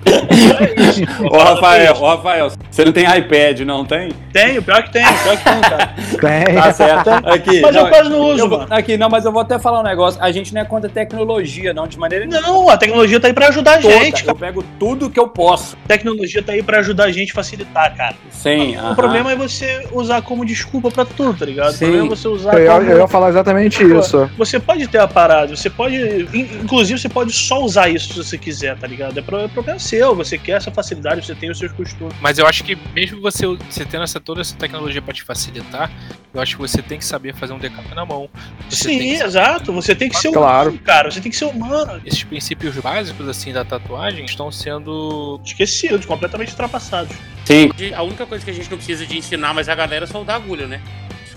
Ô, 1.32 1.38
Rafael, 1.38 1.82
é 1.88 1.91
isso. 1.91 2.03
ô, 2.03 2.08
Rafael, 2.08 2.51
você 2.70 2.86
não 2.86 2.91
tem 2.91 3.03
iPad, 3.18 3.62
não 3.62 3.84
tem? 3.86 4.10
Tenho, 4.32 4.62
pior 4.62 4.84
que 4.84 4.91
tenho, 4.91 5.08
pior 5.24 5.38
que 5.38 5.43
tenho, 5.43 5.62
cara. 5.62 5.95
Tem. 6.45 6.56
Tá 6.56 6.74
certo. 6.74 7.10
Aqui, 7.10 7.62
Mas 7.62 7.76
eu 7.76 7.84
não, 7.84 7.89
quase 7.89 8.10
não 8.10 8.20
uso, 8.22 8.39
eu 8.43 8.49
vou- 8.49 8.66
aqui, 8.70 8.97
não, 8.97 9.10
mas 9.10 9.26
eu 9.26 9.32
vou 9.32 9.41
até 9.41 9.58
falar 9.60 9.80
um 9.80 9.84
negócio. 9.84 10.22
A 10.22 10.32
gente 10.32 10.53
não 10.53 10.62
é 10.62 10.66
contra 10.66 10.89
tecnologia, 10.89 11.74
não, 11.74 11.88
de 11.88 11.97
maneira 11.97 12.26
nenhuma. 12.26 12.47
Não, 12.47 12.70
a 12.70 12.78
tecnologia 12.78 13.20
tá 13.20 13.28
aí 13.28 13.34
pra 13.34 13.47
ajudar 13.47 13.76
a 13.80 13.82
Toda. 13.82 13.93
gente, 13.93 14.24
cara. 14.24 14.32
Eu 14.32 14.36
pego 14.39 14.64
tudo 14.80 15.10
que 15.10 15.20
eu 15.20 15.28
posso. 15.28 15.76
A 15.86 15.88
tecnologia 15.88 16.41
tá 16.43 16.53
aí 16.53 16.62
pra 16.64 16.80
ajudar 16.80 17.06
a 17.06 17.12
gente 17.12 17.32
a 17.32 17.36
facilitar, 17.36 17.95
cara. 17.95 18.16
Sim, 18.30 18.76
O 18.76 18.80
aham. 18.80 18.95
problema 18.95 19.32
é 19.32 19.36
você 19.36 19.88
usar 19.91 20.22
como 20.22 20.45
desculpa 20.45 20.89
pra 20.91 21.06
tudo, 21.06 21.38
tá 21.39 21.45
ligado? 21.45 21.72
Sim. 21.74 21.86
O 21.86 21.88
problema 21.89 22.06
é 22.06 22.10
você 22.10 22.28
usar 22.28 22.53
Eu, 22.53 22.64
ia- 22.64 22.72
como... 22.72 22.91
eu 22.91 22.97
ia 22.99 23.08
falar 23.08 23.30
exatamente 23.30 23.84
isso. 23.84 24.30
Você 24.38 24.60
pode 24.60 24.88
ter 24.88 24.99
a 24.99 25.08
parada, 25.08 25.56
você 25.56 25.70
pode. 25.70 25.95
in- 26.34 26.49
Inclusive, 26.64 26.99
você 26.99 27.10
pode 27.10 27.32
só 27.34 27.62
usar 27.62 27.89
isso 27.89 28.14
se 28.14 28.24
você 28.24 28.38
quiser, 28.38 28.76
tá 28.78 28.88
ligado? 28.88 29.18
É 29.18 29.22
é 29.26 29.47
problema 29.47 29.80
seu, 29.80 29.94
você 30.03 30.37
quer 30.37 30.53
essa 30.53 30.71
facilidade, 30.71 31.25
você 31.25 31.35
tem 31.35 31.49
os 31.49 31.57
seus 31.57 31.71
costumes. 31.71 32.13
Mas 32.21 32.37
eu 32.37 32.45
acho 32.47 32.63
que 32.63 32.75
mesmo 32.93 33.21
você, 33.21 33.45
você 33.47 33.85
tendo 33.85 34.03
essa, 34.03 34.19
toda 34.19 34.41
essa 34.41 34.55
tecnologia 34.55 35.01
pra 35.01 35.13
te 35.13 35.23
facilitar, 35.23 35.91
eu 36.33 36.41
acho 36.41 36.55
que 36.55 36.61
você 36.61 36.81
tem 36.81 36.97
que 36.97 37.05
saber 37.05 37.33
fazer 37.35 37.53
um 37.53 37.59
decap 37.59 37.93
na 37.95 38.05
mão. 38.05 38.29
Você 38.69 38.89
Sim, 38.89 39.11
exato. 39.21 39.71
Você 39.73 39.95
tem 39.95 40.09
que 40.09 40.17
ser 40.17 40.31
Claro. 40.31 40.69
humano, 40.69 40.83
cara. 40.83 41.09
Você 41.11 41.21
tem 41.21 41.31
que 41.31 41.37
ser 41.37 41.45
humano. 41.45 42.01
Esses 42.05 42.23
princípios 42.23 42.75
básicos 42.77 43.27
assim 43.27 43.53
da 43.53 43.63
tatuagem 43.63 44.25
estão 44.25 44.51
sendo 44.51 45.39
Esquecidos, 45.45 46.05
completamente 46.05 46.49
ultrapassados. 46.51 47.15
Sim, 47.45 47.69
A 47.95 48.01
única 48.03 48.25
coisa 48.25 48.43
que 48.43 48.51
a 48.51 48.53
gente 48.53 48.69
não 48.69 48.77
precisa 48.77 49.05
de 49.05 49.17
ensinar 49.17 49.53
mais 49.53 49.69
a 49.69 49.75
galera 49.75 50.05
é 50.05 50.07
soldar 50.07 50.35
agulha, 50.35 50.67
né? 50.67 50.81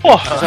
Porra! 0.01 0.39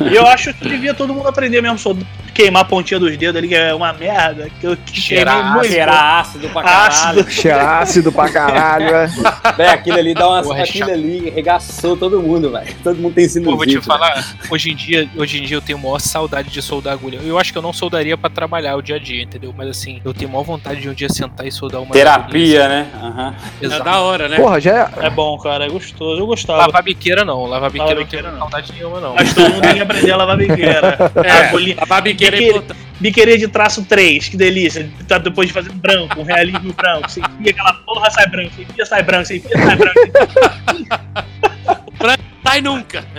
E 0.00 0.14
eu 0.14 0.26
acho 0.26 0.52
que 0.54 0.68
devia 0.68 0.94
todo 0.94 1.14
mundo 1.14 1.28
aprender 1.28 1.60
mesmo, 1.60 1.78
só 1.78 1.94
queimar 2.34 2.62
a 2.62 2.64
pontinha 2.64 2.98
dos 2.98 3.16
dedos 3.16 3.36
ali, 3.36 3.48
que 3.48 3.54
é 3.54 3.72
uma 3.72 3.92
merda. 3.92 4.48
Que 4.60 4.66
eu 4.66 4.76
Cheirar 4.92 5.54
muito. 5.54 5.68
cheirar 5.68 6.20
ácido 6.20 6.48
pra 6.48 6.62
caralho. 6.62 7.20
Ácido. 7.20 7.30
Cheiro 7.30 7.60
ácido 7.60 8.12
pra 8.12 8.28
caralho, 8.30 8.94
é. 8.94 9.06
Véi, 9.56 9.68
aquilo 9.68 9.98
ali 9.98 10.14
dá 10.14 10.28
uma. 10.28 10.42
Porra, 10.42 10.60
é 10.60 10.62
aquilo 10.62 10.90
ali 10.90 11.30
regaçou 11.30 11.96
todo 11.96 12.20
mundo, 12.20 12.50
velho. 12.50 12.74
Todo 12.82 12.96
mundo 12.98 13.14
tem 13.14 13.28
sinusite. 13.28 13.50
Pô, 13.50 13.56
vou 13.56 13.66
te 13.66 13.74
velho. 13.74 13.82
falar, 13.82 14.24
hoje 14.50 14.70
em 14.72 14.74
dia, 14.74 15.08
hoje 15.16 15.38
em 15.38 15.44
dia 15.44 15.56
eu 15.56 15.62
tenho 15.62 15.78
maior 15.78 16.00
saudade 16.00 16.50
de 16.50 16.60
soldar 16.60 16.92
agulha. 16.92 17.20
Eu 17.22 17.38
acho 17.38 17.52
que 17.52 17.58
eu 17.58 17.62
não 17.62 17.72
soldaria 17.72 18.18
pra 18.18 18.28
trabalhar 18.28 18.76
o 18.76 18.82
dia 18.82 18.96
a 18.96 18.98
dia, 18.98 19.22
entendeu? 19.22 19.54
Mas 19.56 19.68
assim, 19.68 20.00
eu 20.04 20.12
tenho 20.12 20.30
maior 20.30 20.42
vontade 20.42 20.80
de 20.80 20.88
um 20.88 20.94
dia 20.94 21.08
sentar 21.08 21.46
e 21.46 21.52
soldar 21.52 21.80
uma 21.80 21.92
Terapia, 21.92 22.68
né? 22.68 22.88
Aham. 23.00 23.34
É 23.62 23.68
da 23.68 24.00
hora, 24.00 24.28
né? 24.28 24.36
Porra, 24.36 24.60
já 24.60 24.90
é. 25.00 25.06
É 25.06 25.10
bom, 25.10 25.38
cara, 25.38 25.66
é 25.66 25.68
gostoso. 25.68 26.20
Eu 26.20 26.26
gostava. 26.26 26.58
Lavar 26.58 26.82
biqueira 26.82 27.24
não, 27.24 27.44
lavar 27.44 27.70
biqueira 27.70 27.83
biqueira 27.94 28.30
não. 28.32 28.38
saudade 28.38 28.72
nenhuma 28.72 29.00
não. 29.00 29.14
Mas 29.14 29.34
todo 29.34 29.50
mundo 29.50 29.62
tem 29.62 29.74
que 29.74 29.80
aprender 29.82 30.12
a 30.12 30.16
lavar 30.16 30.36
biqueira. 30.36 30.98
É, 31.24 31.30
Agulhinha- 31.48 31.76
a 31.78 31.86
babiqueira 31.86 32.36
é 32.36 32.38
Biqueira. 32.38 32.58
importante. 32.58 32.84
Biqueira 33.00 33.36
de 33.38 33.48
traço 33.48 33.84
3, 33.84 34.28
que 34.28 34.36
delícia. 34.36 34.88
Tá 35.08 35.18
depois 35.18 35.48
de 35.48 35.52
fazer 35.54 35.70
um 35.70 35.76
branco, 35.78 36.20
um 36.20 36.24
realismo 36.24 36.72
branco. 36.72 37.10
Você 37.10 37.20
enfia 37.20 37.50
aquela 37.50 37.72
porra, 37.74 38.10
sai 38.10 38.26
branco. 38.28 38.52
Você 38.54 38.62
enfia, 38.62 38.86
sai 38.86 39.02
branco. 39.02 39.24
Você 39.26 39.36
enfia, 39.36 39.58
sai 39.58 39.76
branco. 39.76 40.00
Sai 42.46 42.60
nunca! 42.60 43.02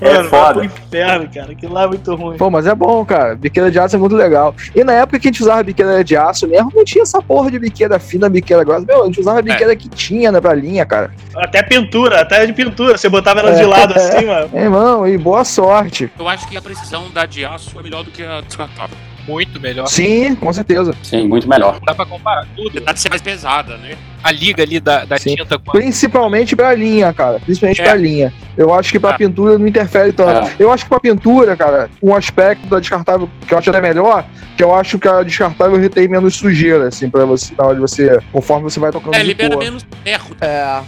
É 0.00 0.14
Mano, 0.14 0.28
vai 0.28 0.40
foda. 0.40 0.54
pro 0.54 0.64
inferno, 0.64 1.28
cara. 1.32 1.52
Aquilo 1.52 1.74
lá 1.74 1.82
é 1.82 1.86
muito 1.86 2.14
ruim. 2.14 2.36
Pô, 2.38 2.50
mas 2.50 2.66
é 2.66 2.74
bom, 2.74 3.04
cara. 3.04 3.34
Biqueira 3.34 3.70
de 3.70 3.78
aço 3.78 3.96
é 3.96 3.98
muito 3.98 4.16
legal. 4.16 4.54
E 4.74 4.82
na 4.82 4.92
época 4.94 5.18
que 5.18 5.28
a 5.28 5.30
gente 5.30 5.42
usava 5.42 5.62
biqueira 5.62 6.02
de 6.02 6.16
aço 6.16 6.48
mesmo, 6.48 6.72
não 6.74 6.84
tinha 6.84 7.02
essa 7.02 7.20
porra 7.20 7.50
de 7.50 7.58
biqueira 7.58 7.98
fina, 7.98 8.28
biqueira 8.28 8.64
grossa. 8.64 8.86
Meu, 8.86 9.02
a 9.02 9.06
gente 9.06 9.20
usava 9.20 9.38
a 9.40 9.42
biqueira 9.42 9.76
que 9.76 9.88
tinha, 9.88 10.32
né, 10.32 10.40
pra 10.40 10.54
linha, 10.54 10.86
cara. 10.86 11.12
Até 11.36 11.62
pintura, 11.62 12.20
até 12.22 12.44
de 12.46 12.52
pintura. 12.52 12.96
Você 12.96 13.08
botava 13.08 13.40
ela 13.40 13.52
de 13.52 13.62
É. 13.62 13.66
lado 13.66 13.94
assim, 13.94 14.24
mano. 14.26 14.50
É, 14.54 14.62
irmão, 14.62 15.06
e 15.06 15.18
boa 15.18 15.44
sorte. 15.44 16.10
Eu 16.18 16.28
acho 16.28 16.48
que 16.48 16.56
a 16.56 16.62
precisão 16.62 17.10
da 17.10 17.26
de 17.26 17.44
aço 17.44 17.78
é 17.78 17.82
melhor 17.82 18.02
do 18.04 18.10
que 18.10 18.22
a 18.22 18.40
descartável. 18.40 18.96
Muito 19.26 19.60
melhor. 19.60 19.86
Sim, 19.86 20.34
com 20.34 20.52
certeza. 20.52 20.94
Sim, 21.02 21.28
muito 21.28 21.48
melhor. 21.48 21.74
Não 21.74 21.80
dá 21.80 21.94
pra 21.94 22.06
comparar 22.06 22.46
tudo. 22.56 22.70
Apesar 22.78 22.92
de 22.92 23.00
ser 23.00 23.08
mais 23.10 23.22
pesada, 23.22 23.76
né? 23.76 23.96
A 24.22 24.30
liga 24.32 24.62
ali 24.62 24.80
da, 24.80 25.04
da 25.04 25.16
Sim. 25.18 25.36
tinta 25.36 25.58
com 25.58 25.70
a... 25.70 25.72
Principalmente 25.74 26.54
pra 26.56 26.74
linha, 26.74 27.12
cara. 27.12 27.38
Principalmente 27.40 27.80
É. 27.80 27.84
pra 27.84 27.94
linha. 27.94 28.32
Eu 28.56 28.74
acho 28.74 28.90
que 28.92 28.98
pra 29.00 29.10
Ah. 29.10 29.14
pintura 29.18 29.58
não 29.58 29.66
interfere 29.66 30.12
tanto. 30.12 30.46
É. 30.48 30.54
Eu 30.58 30.70
acho 30.72 30.84
que 30.84 30.90
pra 30.90 31.00
pintura, 31.00 31.56
cara, 31.56 31.88
um 32.02 32.14
aspecto 32.14 32.66
da 32.66 32.78
descartável 32.80 33.30
que 33.46 33.54
eu 33.54 33.58
acho 33.58 33.70
até 33.70 33.80
melhor, 33.80 34.24
que 34.56 34.62
eu 34.62 34.74
acho 34.74 34.98
que 34.98 35.08
a 35.08 35.22
descartável 35.22 35.78
retém 35.78 36.06
menos 36.08 36.34
sujeira, 36.36 36.88
assim, 36.88 37.08
pra 37.08 37.24
você, 37.24 37.54
na 37.56 37.64
hora 37.64 37.74
de 37.74 37.80
você, 37.80 38.18
conforme 38.32 38.64
você 38.64 38.78
vai 38.80 38.90
tocando 38.90 39.14
É, 39.14 39.22
libera 39.22 39.54
cor. 39.54 39.64
menos 39.64 39.86
ferro. 40.04 40.36
É. 40.40 40.80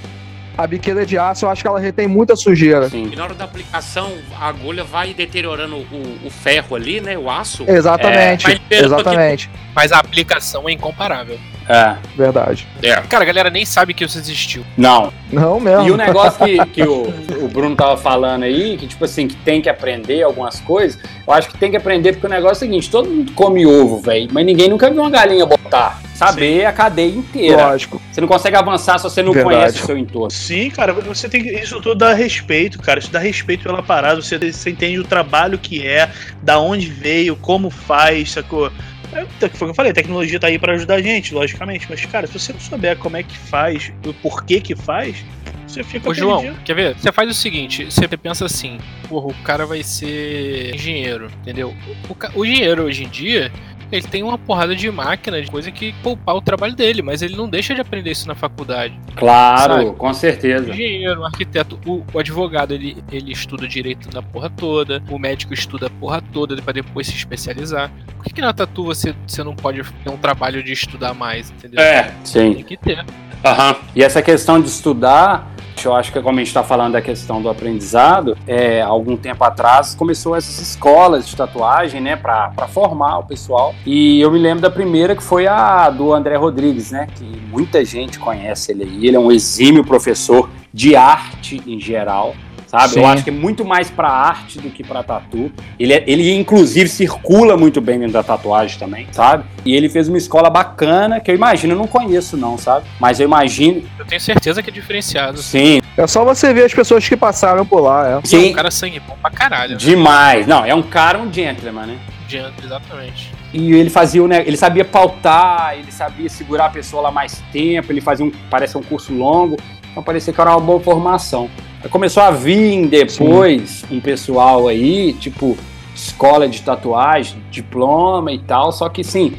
A 0.62 0.66
biqueira 0.68 1.04
de 1.04 1.18
aço, 1.18 1.44
eu 1.44 1.50
acho 1.50 1.60
que 1.60 1.66
ela 1.66 1.80
retém 1.80 2.06
muita 2.06 2.36
sujeira. 2.36 2.88
Sim. 2.88 3.10
E 3.12 3.16
na 3.16 3.24
hora 3.24 3.34
da 3.34 3.42
aplicação, 3.42 4.12
a 4.38 4.46
agulha 4.46 4.84
vai 4.84 5.12
deteriorando 5.12 5.74
o, 5.74 6.18
o 6.24 6.30
ferro 6.30 6.76
ali, 6.76 7.00
né? 7.00 7.18
O 7.18 7.28
aço. 7.28 7.64
Exatamente. 7.66 8.46
Mas 8.46 8.58
pera, 8.60 8.86
exatamente. 8.86 9.50
Mas 9.74 9.90
a 9.90 9.98
aplicação 9.98 10.68
é 10.68 10.72
incomparável. 10.72 11.36
É. 11.72 11.96
Verdade. 12.14 12.66
Cara, 13.08 13.24
a 13.24 13.26
galera 13.26 13.48
nem 13.48 13.64
sabe 13.64 13.94
que 13.94 14.04
isso 14.04 14.18
existiu. 14.18 14.62
Não. 14.76 15.10
Não 15.32 15.58
mesmo. 15.58 15.88
E 15.88 15.90
o 15.90 15.96
negócio 15.96 16.44
que, 16.44 16.66
que 16.66 16.82
o, 16.82 17.08
o 17.42 17.48
Bruno 17.48 17.74
tava 17.74 17.96
falando 17.96 18.42
aí, 18.42 18.76
que 18.76 18.86
tipo 18.86 19.02
assim, 19.04 19.26
que 19.26 19.36
tem 19.36 19.62
que 19.62 19.70
aprender 19.70 20.22
algumas 20.22 20.60
coisas, 20.60 21.00
eu 21.26 21.32
acho 21.32 21.48
que 21.48 21.56
tem 21.56 21.70
que 21.70 21.76
aprender 21.76 22.12
porque 22.12 22.26
o 22.26 22.30
negócio 22.30 22.64
é 22.64 22.66
o 22.66 22.70
seguinte, 22.70 22.90
todo 22.90 23.08
mundo 23.08 23.32
come 23.32 23.66
ovo, 23.66 24.00
velho, 24.00 24.28
mas 24.30 24.44
ninguém 24.44 24.68
nunca 24.68 24.90
viu 24.90 25.00
uma 25.00 25.10
galinha 25.10 25.46
botar. 25.46 26.00
Saber 26.14 26.66
a 26.66 26.72
cadeia 26.72 27.10
inteira. 27.10 27.66
Lógico. 27.68 28.00
Você 28.12 28.20
não 28.20 28.28
consegue 28.28 28.56
avançar 28.56 28.96
se 28.98 29.02
você 29.02 29.22
não 29.22 29.32
Verdade. 29.32 29.56
conhece 29.56 29.82
o 29.82 29.86
seu 29.86 29.98
entorno. 29.98 30.30
Sim, 30.30 30.70
cara, 30.70 30.92
você 30.92 31.28
tem 31.28 31.42
que. 31.42 31.50
Isso 31.50 31.80
tudo 31.80 31.96
dá 31.96 32.12
respeito, 32.12 32.78
cara. 32.78 33.00
Isso 33.00 33.10
dá 33.10 33.18
respeito 33.18 33.64
pela 33.64 33.82
parada. 33.82 34.22
Você, 34.22 34.38
você 34.38 34.70
entende 34.70 35.00
o 35.00 35.04
trabalho 35.04 35.58
que 35.58 35.84
é, 35.84 36.08
da 36.40 36.60
onde 36.60 36.86
veio, 36.86 37.34
como 37.34 37.70
faz, 37.70 38.32
sacou? 38.32 38.70
É, 39.12 39.24
foi 39.24 39.48
o 39.48 39.50
que 39.50 39.64
eu 39.64 39.74
falei, 39.74 39.92
a 39.92 39.94
tecnologia 39.94 40.40
tá 40.40 40.46
aí 40.46 40.58
pra 40.58 40.74
ajudar 40.74 40.94
a 40.94 41.02
gente, 41.02 41.34
logicamente. 41.34 41.86
Mas, 41.88 42.04
cara, 42.06 42.26
se 42.26 42.32
você 42.32 42.52
não 42.52 42.60
souber 42.60 42.96
como 42.98 43.16
é 43.16 43.22
que 43.22 43.36
faz, 43.36 43.92
o 44.06 44.14
porquê 44.14 44.60
que 44.60 44.74
faz, 44.74 45.24
você 45.66 45.82
fica 45.82 46.08
Ô, 46.08 46.14
João, 46.14 46.54
quer 46.64 46.74
ver? 46.74 46.96
Você 46.96 47.10
faz 47.12 47.30
o 47.30 47.34
seguinte, 47.34 47.84
você 47.86 48.06
pensa 48.08 48.44
assim, 48.44 48.78
porra, 49.08 49.28
o 49.28 49.34
cara 49.42 49.64
vai 49.64 49.82
ser 49.82 50.74
engenheiro, 50.74 51.30
entendeu? 51.40 51.74
O, 52.08 52.40
o 52.40 52.44
engenheiro 52.44 52.84
hoje 52.84 53.04
em 53.04 53.08
dia, 53.08 53.50
ele 53.92 54.06
tem 54.08 54.22
uma 54.22 54.38
porrada 54.38 54.74
de 54.74 54.90
máquina, 54.90 55.40
de 55.42 55.50
coisa 55.50 55.70
que 55.70 55.92
poupar 56.02 56.34
o 56.34 56.40
trabalho 56.40 56.74
dele, 56.74 57.02
mas 57.02 57.20
ele 57.22 57.36
não 57.36 57.48
deixa 57.48 57.74
de 57.74 57.80
aprender 57.80 58.10
isso 58.10 58.26
na 58.26 58.34
faculdade. 58.34 58.98
Claro, 59.16 59.72
Sabe? 59.74 59.96
com 59.96 60.08
O 60.10 60.14
certeza. 60.14 60.70
engenheiro, 60.70 61.20
o 61.20 61.24
arquiteto, 61.24 61.78
o, 61.86 62.02
o 62.12 62.18
advogado, 62.18 62.72
ele, 62.72 62.96
ele 63.12 63.32
estuda 63.32 63.68
direito 63.68 64.08
da 64.08 64.22
porra 64.22 64.48
toda, 64.50 65.02
o 65.10 65.18
médico 65.18 65.52
estuda 65.54 65.86
a 65.86 65.90
porra 65.90 66.22
toda 66.32 66.60
pra 66.62 66.72
depois 66.72 67.06
se 67.06 67.14
especializar. 67.14 67.90
Por 68.16 68.24
que, 68.24 68.32
que 68.34 68.40
na 68.40 68.52
tatu 68.52 68.84
você, 68.84 69.14
você 69.26 69.44
não 69.44 69.54
pode 69.54 69.82
ter 70.02 70.10
um 70.10 70.16
trabalho 70.16 70.62
de 70.62 70.72
estudar 70.72 71.12
mais, 71.14 71.50
entendeu? 71.50 71.80
É. 71.80 72.12
Sim. 72.24 72.54
Tem 72.54 72.64
que 72.64 72.76
ter. 72.76 73.04
Aham. 73.44 73.76
E 73.94 74.02
essa 74.02 74.22
questão 74.22 74.60
de 74.60 74.68
estudar, 74.68 75.50
eu 75.84 75.94
acho 75.94 76.12
que 76.12 76.20
como 76.20 76.38
a 76.38 76.40
gente 76.40 76.48
está 76.48 76.62
falando 76.62 76.92
da 76.92 77.02
questão 77.02 77.40
do 77.42 77.48
aprendizado, 77.48 78.36
é, 78.46 78.80
algum 78.80 79.16
tempo 79.16 79.42
atrás 79.44 79.94
começou 79.94 80.36
essas 80.36 80.58
escolas 80.60 81.26
de 81.26 81.36
tatuagem, 81.36 82.00
né, 82.00 82.16
para 82.16 82.68
formar 82.68 83.18
o 83.18 83.24
pessoal. 83.24 83.74
E 83.84 84.20
eu 84.20 84.30
me 84.30 84.38
lembro 84.38 84.62
da 84.62 84.70
primeira 84.70 85.16
que 85.16 85.22
foi 85.22 85.46
a 85.46 85.90
do 85.90 86.12
André 86.12 86.36
Rodrigues, 86.36 86.90
né, 86.90 87.06
que 87.14 87.24
muita 87.50 87.84
gente 87.84 88.18
conhece 88.18 88.72
ele 88.72 88.84
aí. 88.84 89.06
Ele 89.06 89.16
é 89.16 89.20
um 89.20 89.32
exímio 89.32 89.84
professor 89.84 90.48
de 90.72 90.96
arte 90.96 91.62
em 91.66 91.78
geral. 91.78 92.34
Sabe? 92.72 92.84
Eu 92.96 93.02
Sim. 93.02 93.04
acho 93.04 93.24
que 93.24 93.28
é 93.28 93.32
muito 93.34 93.66
mais 93.66 93.90
pra 93.90 94.08
arte 94.08 94.58
do 94.58 94.70
que 94.70 94.82
pra 94.82 95.02
tatu. 95.02 95.52
Ele, 95.78 95.92
é- 95.92 96.02
ele, 96.06 96.34
inclusive, 96.34 96.88
circula 96.88 97.54
muito 97.54 97.82
bem 97.82 97.98
dentro 97.98 98.14
da 98.14 98.22
tatuagem 98.22 98.78
também, 98.78 99.06
sabe? 99.12 99.44
E 99.62 99.76
ele 99.76 99.90
fez 99.90 100.08
uma 100.08 100.16
escola 100.16 100.48
bacana, 100.48 101.20
que 101.20 101.30
eu 101.30 101.34
imagino, 101.34 101.74
eu 101.74 101.78
não 101.78 101.86
conheço, 101.86 102.34
não, 102.34 102.56
sabe? 102.56 102.86
Mas 102.98 103.20
eu 103.20 103.26
imagino. 103.26 103.82
Eu 103.98 104.06
tenho 104.06 104.20
certeza 104.22 104.62
que 104.62 104.70
é 104.70 104.72
diferenciado. 104.72 105.36
Sim, 105.42 105.82
É 105.98 106.06
só 106.06 106.24
você 106.24 106.54
ver 106.54 106.64
as 106.64 106.72
pessoas 106.72 107.06
que 107.06 107.14
passaram 107.14 107.66
por 107.66 107.80
lá, 107.80 108.08
é. 108.08 108.12
E 108.14 108.16
é 108.16 108.20
sim. 108.24 108.50
um 108.50 108.52
cara 108.54 108.70
sangue 108.70 108.98
bom 109.00 109.18
pra 109.20 109.30
caralho. 109.30 109.76
Demais. 109.76 110.46
Não, 110.46 110.64
é 110.64 110.74
um 110.74 110.80
cara, 110.82 111.18
um 111.18 111.30
gentleman, 111.30 111.84
né? 111.84 111.98
Diante, 112.26 112.64
exatamente. 112.64 113.30
e 113.52 113.74
ele 113.74 113.90
fazia, 113.90 114.26
né, 114.26 114.42
ele 114.46 114.56
sabia 114.56 114.86
pautar, 114.86 115.74
ele 115.78 115.92
sabia 115.92 116.30
segurar 116.30 116.64
a 116.66 116.70
pessoa 116.70 117.02
lá 117.02 117.10
mais 117.10 117.42
tempo, 117.52 117.92
ele 117.92 118.00
fazia 118.00 118.24
um, 118.24 118.32
parece 118.48 118.78
um 118.78 118.82
curso 118.82 119.12
longo, 119.12 119.58
então 119.90 120.02
parecia 120.02 120.32
que 120.32 120.40
era 120.40 120.50
uma 120.52 120.60
boa 120.60 120.80
formação. 120.80 121.50
Começou 121.90 122.22
a 122.22 122.30
vir 122.30 122.86
depois 122.86 123.84
um 123.90 124.00
pessoal 124.00 124.68
aí, 124.68 125.12
tipo, 125.14 125.56
escola 125.94 126.48
de 126.48 126.62
tatuagem, 126.62 127.42
diploma 127.50 128.32
e 128.32 128.38
tal, 128.38 128.72
só 128.72 128.88
que 128.88 129.04
sim, 129.04 129.34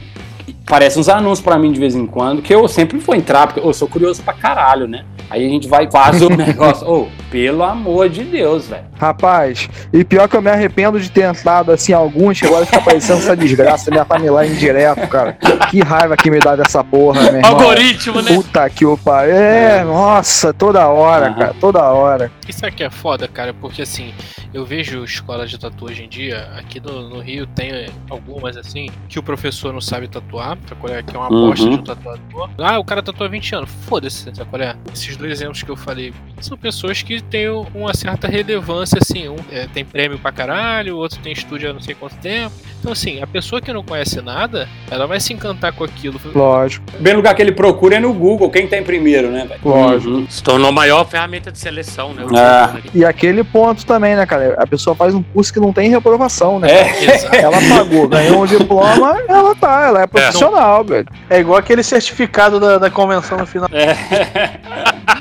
parece 0.65 0.99
uns 0.99 1.09
anúncios 1.09 1.41
pra 1.41 1.57
mim 1.57 1.71
de 1.71 1.79
vez 1.79 1.95
em 1.95 2.05
quando, 2.05 2.41
que 2.41 2.53
eu 2.53 2.67
sempre 2.67 2.97
vou 2.99 3.15
entrar, 3.15 3.47
porque 3.47 3.59
eu 3.59 3.73
sou 3.73 3.87
curioso 3.87 4.21
pra 4.21 4.33
caralho, 4.33 4.87
né? 4.87 5.05
Aí 5.33 5.47
a 5.47 5.49
gente 5.49 5.67
vai 5.67 5.85
e 5.85 5.91
faz 5.91 6.21
o 6.21 6.29
negócio. 6.37 6.87
Ô, 6.87 7.07
pelo 7.31 7.63
amor 7.63 8.07
de 8.07 8.23
Deus, 8.23 8.67
velho. 8.67 8.83
Rapaz, 8.99 9.67
e 9.91 10.03
pior 10.03 10.29
que 10.29 10.37
eu 10.37 10.41
me 10.43 10.49
arrependo 10.51 10.99
de 10.99 11.09
ter 11.09 11.23
entrado 11.23 11.71
assim 11.71 11.91
alguns, 11.91 12.39
que 12.39 12.45
agora 12.45 12.65
fica 12.67 12.79
parecendo 12.79 13.17
essa 13.19 13.35
desgraça, 13.35 13.89
minha 13.89 14.05
timeline 14.05 14.55
direto, 14.55 15.07
cara. 15.07 15.35
Que 15.71 15.81
raiva 15.81 16.15
que 16.15 16.29
me 16.29 16.39
dá 16.39 16.55
dessa 16.55 16.83
porra, 16.83 17.23
meu 17.23 17.35
irmão. 17.37 17.51
Algoritmo, 17.51 18.21
né? 18.21 18.35
Puta 18.35 18.69
que 18.69 18.85
o 18.85 18.95
pariu. 18.95 19.33
É, 19.35 19.83
nossa, 19.83 20.53
toda 20.53 20.87
hora, 20.87 21.25
Aham. 21.29 21.33
cara, 21.39 21.55
toda 21.59 21.81
hora. 21.91 22.31
Isso 22.47 22.63
aqui 22.65 22.83
é 22.83 22.89
foda, 22.91 23.27
cara, 23.27 23.53
porque 23.55 23.81
assim, 23.81 24.13
eu 24.53 24.63
vejo 24.63 25.03
escolas 25.03 25.49
de 25.49 25.59
tatu 25.59 25.85
hoje 25.85 26.03
em 26.03 26.07
dia, 26.07 26.47
aqui 26.57 26.79
no, 26.79 27.09
no 27.09 27.19
Rio 27.19 27.47
tem 27.47 27.87
algumas 28.09 28.55
assim, 28.55 28.87
que 29.09 29.17
o 29.17 29.23
professor 29.23 29.73
não 29.73 29.81
sabe 29.81 30.07
tatuar, 30.07 30.55
pra 30.57 30.75
qual 30.75 30.93
é 30.93 31.01
que 31.01 31.15
é 31.15 31.19
uma 31.19 31.31
Uhum. 31.33 31.49
bosta 31.49 31.67
de 31.67 31.75
um 31.75 31.83
tatuador. 31.83 32.49
Ah, 32.59 32.77
o 32.77 32.85
cara 32.85 33.01
tatua 33.01 33.25
há 33.25 33.29
20 33.29 33.55
anos. 33.55 33.69
Foda-se, 33.87 34.23
sabe 34.33 34.49
qual 34.49 34.61
é? 34.61 34.75
Esses 34.93 35.17
dois 35.23 35.39
exemplos 35.39 35.63
que 35.63 35.71
eu 35.71 35.77
falei 35.77 36.13
são 36.41 36.57
pessoas 36.57 37.01
que 37.01 37.21
têm 37.21 37.47
uma 37.73 37.93
certa 37.93 38.27
relevância, 38.27 38.99
assim. 39.01 39.29
Um 39.29 39.37
é, 39.49 39.65
tem 39.73 39.85
prêmio 39.85 40.19
pra 40.19 40.31
caralho, 40.31 40.95
o 40.95 40.99
outro 40.99 41.19
tem 41.19 41.31
estúdio 41.31 41.69
há 41.69 41.73
não 41.73 41.79
sei 41.79 41.95
quanto 41.95 42.15
tempo. 42.17 42.53
Então, 42.79 42.91
assim, 42.91 43.21
a 43.21 43.27
pessoa 43.27 43.61
que 43.61 43.71
não 43.71 43.81
conhece 43.81 44.21
nada, 44.21 44.67
ela 44.91 45.07
vai 45.07 45.19
se 45.21 45.31
encantar 45.31 45.71
com 45.71 45.85
aquilo. 45.85 46.19
Lógico, 46.35 46.85
O 46.89 46.93
primeiro 46.93 47.19
lugar 47.19 47.33
que 47.33 47.41
ele 47.41 47.53
procura 47.53 47.95
é 47.95 47.99
no 47.99 48.11
Google, 48.13 48.49
quem 48.49 48.67
tem 48.67 48.83
primeiro, 48.83 49.29
né, 49.31 49.45
velho? 49.45 49.61
lógico. 49.63 50.11
Uhum. 50.11 50.27
Se 50.29 50.43
tornou 50.43 50.67
a 50.67 50.71
maior 50.71 51.05
ferramenta 51.05 51.49
de 51.49 51.57
seleção, 51.57 52.13
né? 52.13 52.25
Ah. 52.35 52.75
E 52.93 53.05
aquele 53.05 53.43
ponto 53.43 53.85
também, 53.85 54.15
né, 54.15 54.25
cara? 54.25 54.55
A 54.57 54.67
pessoa 54.67 54.93
faz 54.93 55.15
um 55.15 55.23
curso 55.23 55.53
que 55.53 55.61
não 55.61 55.71
tem 55.71 55.89
reprovação, 55.89 56.59
né? 56.59 56.69
É. 56.69 57.37
Ela 57.41 57.57
pagou, 57.69 58.07
ganhou 58.09 58.43
um 58.43 58.45
diploma, 58.45 59.17
ela 59.29 59.55
tá, 59.55 59.85
ela 59.87 60.01
é 60.01 60.07
profissional, 60.07 60.83
velho. 60.83 61.07
É 61.29 61.39
igual 61.39 61.57
aquele 61.57 61.83
certificado 61.83 62.59
da, 62.59 62.77
da 62.77 62.89
convenção 62.89 63.37
no 63.37 63.45
final. 63.45 63.69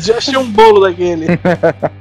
Já 0.00 0.18
achei 0.18 0.36
um 0.36 0.50
bolo 0.50 0.80
daquele. 0.80 1.26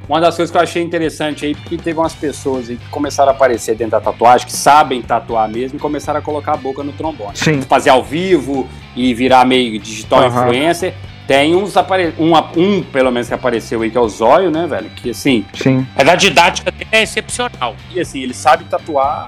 Uma 0.07 0.19
das 0.19 0.36
coisas 0.36 0.51
que 0.51 0.57
eu 0.57 0.61
achei 0.61 0.84
interessante 0.84 1.45
aí, 1.45 1.55
porque 1.55 1.77
teve 1.77 1.97
umas 1.97 2.13
pessoas 2.13 2.69
aí 2.69 2.75
que 2.75 2.86
começaram 2.88 3.32
a 3.32 3.36
aparecer 3.36 3.75
dentro 3.75 3.91
da 3.91 4.01
tatuagem, 4.01 4.45
que 4.45 4.53
sabem 4.53 5.01
tatuar 5.01 5.47
mesmo, 5.47 5.77
e 5.77 5.80
começaram 5.80 6.19
a 6.19 6.21
colocar 6.21 6.53
a 6.53 6.57
boca 6.57 6.84
no 6.84 6.91
trombone. 6.91 7.36
Sim. 7.36 7.61
Fazer 7.61 7.89
ao 7.91 8.03
vivo 8.03 8.67
e 8.95 9.13
virar 9.13 9.45
meio 9.45 9.80
digital 9.80 10.23
Aham. 10.23 10.41
influencer. 10.41 10.93
Tem 11.27 11.55
uns 11.55 11.77
apare... 11.77 12.13
um, 12.17 12.36
um, 12.59 12.82
pelo 12.82 13.11
menos, 13.11 13.27
que 13.27 13.34
apareceu 13.36 13.82
aí, 13.84 13.91
que 13.91 13.97
é 13.97 14.01
o 14.01 14.09
Zóio, 14.09 14.49
né, 14.49 14.65
velho? 14.65 14.89
Que 14.89 15.11
assim, 15.11 15.45
Sim. 15.53 15.86
Mas 15.95 16.07
a 16.09 16.15
didática 16.15 16.71
dele 16.71 16.89
é 16.91 17.03
excepcional. 17.03 17.75
e 17.93 17.99
assim, 17.99 18.21
ele 18.21 18.34
sabe 18.34 18.63
tatuar. 18.65 19.27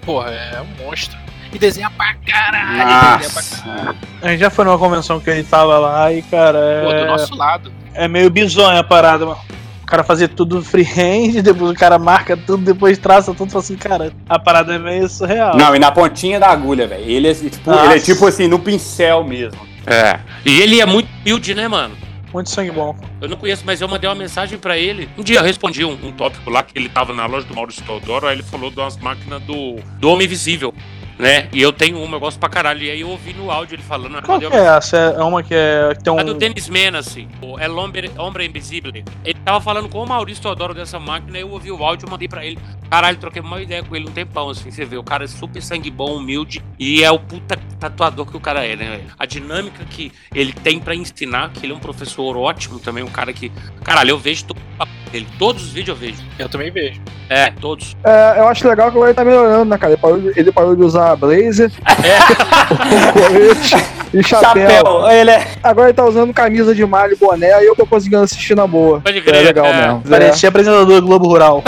Porra, 0.00 0.30
é 0.30 0.60
um 0.62 0.86
monstro. 0.86 1.18
E 1.52 1.58
desenha 1.58 1.90
pra 1.90 2.14
caralho, 2.14 3.18
desenha 3.18 3.30
pra 3.30 3.74
caralho. 3.74 3.98
A 4.22 4.28
gente 4.28 4.40
já 4.40 4.50
foi 4.50 4.64
numa 4.64 4.78
convenção 4.78 5.18
que 5.20 5.30
a 5.30 5.34
gente 5.34 5.48
tava 5.48 5.78
lá 5.78 6.12
e, 6.12 6.22
cara, 6.22 6.82
Pô, 6.84 6.88
do 6.90 6.94
é, 6.94 7.06
nosso 7.06 7.34
lado. 7.34 7.72
é 7.94 8.06
meio 8.06 8.28
bizonha 8.30 8.80
a 8.80 8.84
parada, 8.84 9.24
mano. 9.24 9.38
O 9.82 9.86
cara 9.86 10.04
fazia 10.04 10.28
tudo 10.28 10.62
freehand, 10.62 11.40
depois 11.42 11.70
o 11.70 11.74
cara 11.74 11.98
marca 11.98 12.36
tudo, 12.36 12.62
depois 12.62 12.98
traça 12.98 13.32
tudo, 13.32 13.50
fala 13.50 13.64
assim, 13.64 13.76
cara, 13.76 14.12
a 14.28 14.38
parada 14.38 14.74
é 14.74 14.78
meio 14.78 15.08
surreal. 15.08 15.56
Não, 15.56 15.74
e 15.74 15.78
na 15.78 15.90
pontinha 15.90 16.38
da 16.38 16.48
agulha, 16.48 16.86
velho. 16.86 17.04
Ele 17.04 17.28
é 17.28 17.34
tipo, 17.34 17.72
ele 17.72 17.94
é 17.94 17.98
tipo 17.98 18.26
assim, 18.26 18.46
no 18.46 18.58
pincel 18.58 19.24
mesmo. 19.24 19.66
É. 19.86 20.20
E 20.44 20.60
ele 20.60 20.80
é 20.80 20.84
muito 20.84 21.08
humilde, 21.22 21.54
né, 21.54 21.66
mano? 21.66 21.96
Muito 22.32 22.50
sangue 22.50 22.70
bom. 22.70 22.94
Eu 23.22 23.28
não 23.28 23.38
conheço, 23.38 23.62
mas 23.64 23.80
eu 23.80 23.88
mandei 23.88 24.06
uma 24.08 24.14
mensagem 24.14 24.58
pra 24.58 24.76
ele. 24.76 25.08
Um 25.16 25.22
dia 25.22 25.38
eu 25.38 25.42
respondi 25.42 25.82
um, 25.82 25.92
um 25.92 26.12
tópico 26.12 26.50
lá 26.50 26.62
que 26.62 26.78
ele 26.78 26.90
tava 26.90 27.14
na 27.14 27.24
loja 27.24 27.46
do 27.46 27.54
Maurício 27.54 27.82
Teodoro, 27.84 28.26
aí 28.26 28.36
ele 28.36 28.42
falou 28.42 28.70
de 28.70 28.78
umas 28.78 28.98
máquinas 28.98 29.40
do, 29.44 29.76
do 29.98 30.10
Homem 30.10 30.26
Invisível, 30.26 30.74
né? 31.18 31.48
E 31.52 31.60
eu 31.60 31.72
tenho 31.72 32.00
uma, 32.02 32.16
eu 32.16 32.20
gosto 32.20 32.38
pra 32.38 32.48
caralho. 32.48 32.82
E 32.82 32.90
aí 32.90 33.00
eu 33.00 33.08
ouvi 33.08 33.32
no 33.34 33.50
áudio 33.50 33.74
ele 33.74 33.82
falando. 33.82 34.16
eu 34.16 34.22
Qual 34.22 34.40
é 34.40 34.76
essa? 34.76 34.96
É 34.96 35.22
uma 35.22 35.42
que, 35.42 35.54
é, 35.54 35.94
que 35.96 36.04
tem 36.04 36.12
um. 36.12 36.18
A 36.18 36.22
do 36.22 36.34
Dennis 36.34 36.70
assim. 36.96 37.28
o 37.42 37.58
El 37.58 37.76
Hombre, 37.76 38.46
Invisível. 38.46 38.92
Ele 39.24 39.38
tava 39.44 39.60
falando 39.60 39.88
com 39.88 40.02
o 40.02 40.06
Maurício 40.06 40.42
Teodoro 40.42 40.72
dessa 40.72 40.98
máquina, 40.98 41.38
eu 41.38 41.50
ouvi 41.50 41.72
o 41.72 41.84
áudio 41.84 42.06
e 42.06 42.10
mandei 42.10 42.28
pra 42.28 42.44
ele. 42.44 42.58
Caralho, 42.88 43.18
troquei 43.18 43.42
uma 43.42 43.60
ideia 43.60 43.82
com 43.82 43.94
ele 43.94 44.08
um 44.08 44.12
tempão, 44.12 44.48
assim. 44.50 44.70
Você 44.70 44.84
vê, 44.84 44.96
o 44.96 45.02
cara 45.02 45.24
é 45.24 45.26
super 45.26 45.62
sangue 45.62 45.90
bom, 45.90 46.16
humilde. 46.16 46.62
E 46.78 47.02
é 47.02 47.10
o 47.10 47.18
puta 47.18 47.58
tatuador 47.78 48.26
que 48.26 48.36
o 48.36 48.40
cara 48.40 48.64
é, 48.64 48.76
né? 48.76 49.00
A 49.18 49.26
dinâmica 49.26 49.84
que 49.84 50.12
ele 50.34 50.52
tem 50.52 50.78
pra 50.78 50.94
ensinar, 50.94 51.50
que 51.50 51.66
ele 51.66 51.72
é 51.72 51.76
um 51.76 51.80
professor 51.80 52.36
ótimo 52.36 52.78
também, 52.78 53.02
um 53.02 53.10
cara 53.10 53.32
que. 53.32 53.50
Caralho, 53.82 54.10
eu 54.10 54.18
vejo 54.18 54.46
todo 54.46 54.60
dele. 55.08 55.26
Todos 55.38 55.62
os 55.64 55.72
vídeos 55.72 55.96
eu 56.00 56.06
vejo. 56.08 56.22
Eu 56.38 56.48
também 56.48 56.70
vejo. 56.70 57.00
É, 57.28 57.50
todos. 57.50 57.96
É, 58.04 58.34
eu 58.38 58.48
acho 58.48 58.66
legal 58.66 58.90
que 58.90 58.96
agora 58.96 59.10
ele 59.10 59.16
tá 59.16 59.24
melhorando, 59.24 59.64
né, 59.66 59.76
cara? 59.78 59.92
Ele 59.92 60.00
parou 60.00 60.18
de, 60.18 60.32
ele 60.38 60.52
parou 60.52 60.74
de 60.76 60.82
usar 60.82 61.14
blazer, 61.16 61.70
colete 63.12 63.76
e 64.14 64.22
chapéu. 64.22 64.70
Chapéu, 64.70 65.10
ele 65.10 65.30
é. 65.30 65.46
Agora 65.62 65.88
ele 65.88 65.96
tá 65.96 66.04
usando 66.04 66.32
camisa 66.32 66.74
de 66.74 66.84
malha 66.86 67.12
e 67.12 67.16
boné 67.16 67.62
e 67.62 67.66
eu 67.66 67.76
tô 67.76 67.84
conseguindo 67.86 68.22
assistir 68.22 68.54
na 68.54 68.66
boa. 68.66 69.00
Pode 69.00 69.18
É 69.18 69.20
crer. 69.20 69.44
legal 69.44 69.66
é. 69.66 69.72
mesmo. 69.86 70.02
É. 70.06 70.08
Parecia 70.10 70.48
apresentador 70.48 71.00
do 71.00 71.06
Globo 71.06 71.28
Rural. 71.28 71.62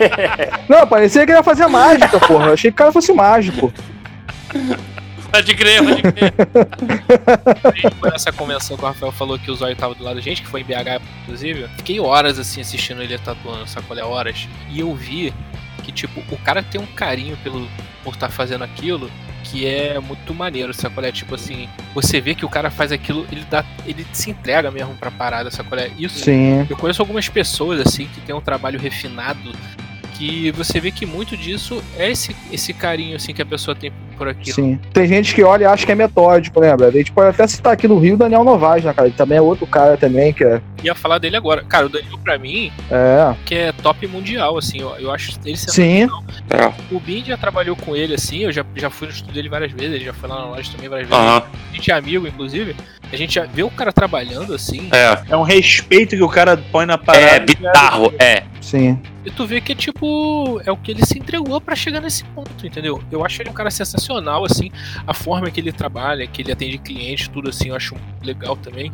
Não, 0.68 0.86
parecia 0.86 1.24
que 1.24 1.32
ele 1.32 1.38
ia 1.38 1.42
fazer 1.42 1.66
mágica, 1.66 2.18
porra. 2.20 2.48
Eu 2.48 2.52
achei 2.54 2.70
que 2.70 2.74
o 2.74 2.78
cara 2.78 2.92
fosse 2.92 3.12
mágico. 3.12 3.72
Pode 5.30 5.54
crer, 5.54 5.82
pode 5.82 6.02
crer. 6.02 6.32
Foi 8.00 8.10
nessa 8.10 8.32
convenção 8.32 8.76
que 8.76 8.84
o 8.84 8.86
Rafael 8.86 9.12
falou 9.12 9.38
que 9.38 9.50
o 9.50 9.54
Zóio 9.54 9.76
tava 9.76 9.94
do 9.94 10.02
lado 10.02 10.16
da 10.16 10.20
gente, 10.20 10.42
que 10.42 10.48
foi 10.48 10.62
em 10.62 10.64
BH, 10.64 11.00
inclusive. 11.22 11.68
Fiquei 11.76 12.00
horas 12.00 12.38
assim 12.38 12.60
assistindo 12.60 13.02
ele 13.02 13.16
tatuando, 13.18 13.68
sacolé 13.68 14.02
horas. 14.02 14.48
E 14.70 14.80
eu 14.80 14.94
vi 14.94 15.32
que, 15.84 15.92
tipo, 15.92 16.22
o 16.32 16.38
cara 16.38 16.62
tem 16.62 16.80
um 16.80 16.86
carinho 16.86 17.36
pelo, 17.38 17.68
por 18.02 18.14
estar 18.14 18.28
fazendo 18.28 18.64
aquilo 18.64 19.10
que 19.44 19.66
é 19.66 19.98
muito 19.98 20.34
maneiro, 20.34 20.72
sacolé? 20.74 21.10
Tipo 21.10 21.34
assim, 21.34 21.68
você 21.94 22.20
vê 22.20 22.34
que 22.34 22.44
o 22.44 22.48
cara 22.48 22.70
faz 22.70 22.92
aquilo, 22.92 23.26
ele 23.32 23.44
dá. 23.50 23.64
ele 23.86 24.06
se 24.12 24.30
entrega 24.30 24.70
mesmo 24.70 24.94
pra 24.94 25.10
parada, 25.10 25.50
sacolé? 25.50 25.90
Isso 25.98 26.24
Sim. 26.24 26.66
Eu 26.68 26.76
conheço 26.76 27.02
algumas 27.02 27.28
pessoas 27.28 27.80
assim 27.80 28.06
que 28.06 28.20
tem 28.20 28.34
um 28.34 28.40
trabalho 28.40 28.78
refinado 28.78 29.52
que 30.14 30.50
você 30.52 30.78
vê 30.78 30.90
que 30.90 31.06
muito 31.06 31.36
disso 31.36 31.82
é 31.96 32.10
esse, 32.10 32.36
esse 32.52 32.74
carinho 32.74 33.16
assim 33.16 33.32
que 33.32 33.40
a 33.40 33.46
pessoa 33.46 33.74
tem 33.74 33.90
por 34.20 34.28
aquilo. 34.28 34.54
Sim. 34.54 34.78
Tem 34.92 35.06
gente 35.08 35.34
que 35.34 35.42
olha 35.42 35.62
e 35.62 35.66
acha 35.66 35.86
que 35.86 35.92
é 35.92 35.94
metódico, 35.94 36.60
lembra? 36.60 36.88
A 36.88 36.90
gente 36.90 37.10
pode 37.10 37.30
até 37.30 37.46
citar 37.46 37.72
aqui 37.72 37.88
no 37.88 37.98
Rio 37.98 38.16
o 38.16 38.18
Daniel 38.18 38.44
Novaes, 38.44 38.84
né, 38.84 38.92
cara? 38.92 39.08
Ele 39.08 39.16
também 39.16 39.38
é 39.38 39.40
outro 39.40 39.66
cara 39.66 39.96
também 39.96 40.30
que 40.34 40.44
é. 40.44 40.60
Ia 40.84 40.94
falar 40.94 41.16
dele 41.18 41.36
agora. 41.36 41.64
Cara, 41.64 41.86
o 41.86 41.88
Danilo 41.88 42.18
pra 42.18 42.38
mim, 42.38 42.70
É. 42.90 43.34
que 43.46 43.54
é 43.54 43.72
top 43.72 44.06
mundial, 44.06 44.58
assim, 44.58 44.80
eu, 44.80 44.90
eu 44.98 45.10
acho 45.10 45.32
ele 45.46 45.56
Sim. 45.56 46.02
É. 46.50 46.70
O 46.94 47.00
Bin 47.00 47.24
já 47.24 47.38
trabalhou 47.38 47.74
com 47.76 47.96
ele, 47.96 48.14
assim, 48.14 48.40
eu 48.40 48.52
já, 48.52 48.62
já 48.76 48.90
fui 48.90 49.06
no 49.08 49.14
estúdio 49.14 49.32
dele 49.34 49.48
várias 49.48 49.72
vezes, 49.72 49.94
ele 49.94 50.04
já 50.04 50.12
foi 50.12 50.28
lá 50.28 50.36
na 50.40 50.44
loja 50.50 50.70
também 50.70 50.88
várias 50.90 51.08
vezes. 51.08 51.24
Aham. 51.24 51.42
A 51.70 51.74
gente 51.74 51.90
é 51.90 51.94
amigo, 51.94 52.26
inclusive. 52.26 52.76
A 53.12 53.16
gente 53.16 53.34
já 53.34 53.44
vê 53.44 53.62
o 53.62 53.70
cara 53.70 53.90
trabalhando, 53.92 54.54
assim, 54.54 54.88
É. 54.92 55.32
É 55.32 55.36
um 55.36 55.42
respeito 55.42 56.14
que 56.14 56.22
o 56.22 56.28
cara 56.28 56.56
põe 56.70 56.84
na 56.84 56.98
parada. 56.98 57.24
É, 57.26 57.40
bizarro, 57.40 58.12
é. 58.18 58.42
Sim. 58.60 58.98
e 59.24 59.30
tu 59.30 59.46
vê 59.46 59.60
que, 59.60 59.74
tipo, 59.74 60.60
é 60.64 60.70
o 60.70 60.76
que 60.76 60.90
ele 60.90 61.04
se 61.04 61.18
entregou 61.18 61.60
pra 61.60 61.74
chegar 61.74 62.00
nesse 62.00 62.22
ponto, 62.24 62.66
entendeu? 62.66 63.02
Eu 63.10 63.24
acho 63.24 63.40
ele 63.42 63.48
um 63.50 63.54
cara 63.54 63.70
sensacional, 63.70 64.09
assim, 64.44 64.70
a 65.06 65.14
forma 65.14 65.50
que 65.50 65.60
ele 65.60 65.72
trabalha, 65.72 66.26
que 66.26 66.42
ele 66.42 66.52
atende 66.52 66.78
clientes, 66.78 67.28
tudo 67.28 67.48
assim, 67.50 67.68
eu 67.68 67.76
acho 67.76 67.94
legal 68.22 68.56
também. 68.56 68.92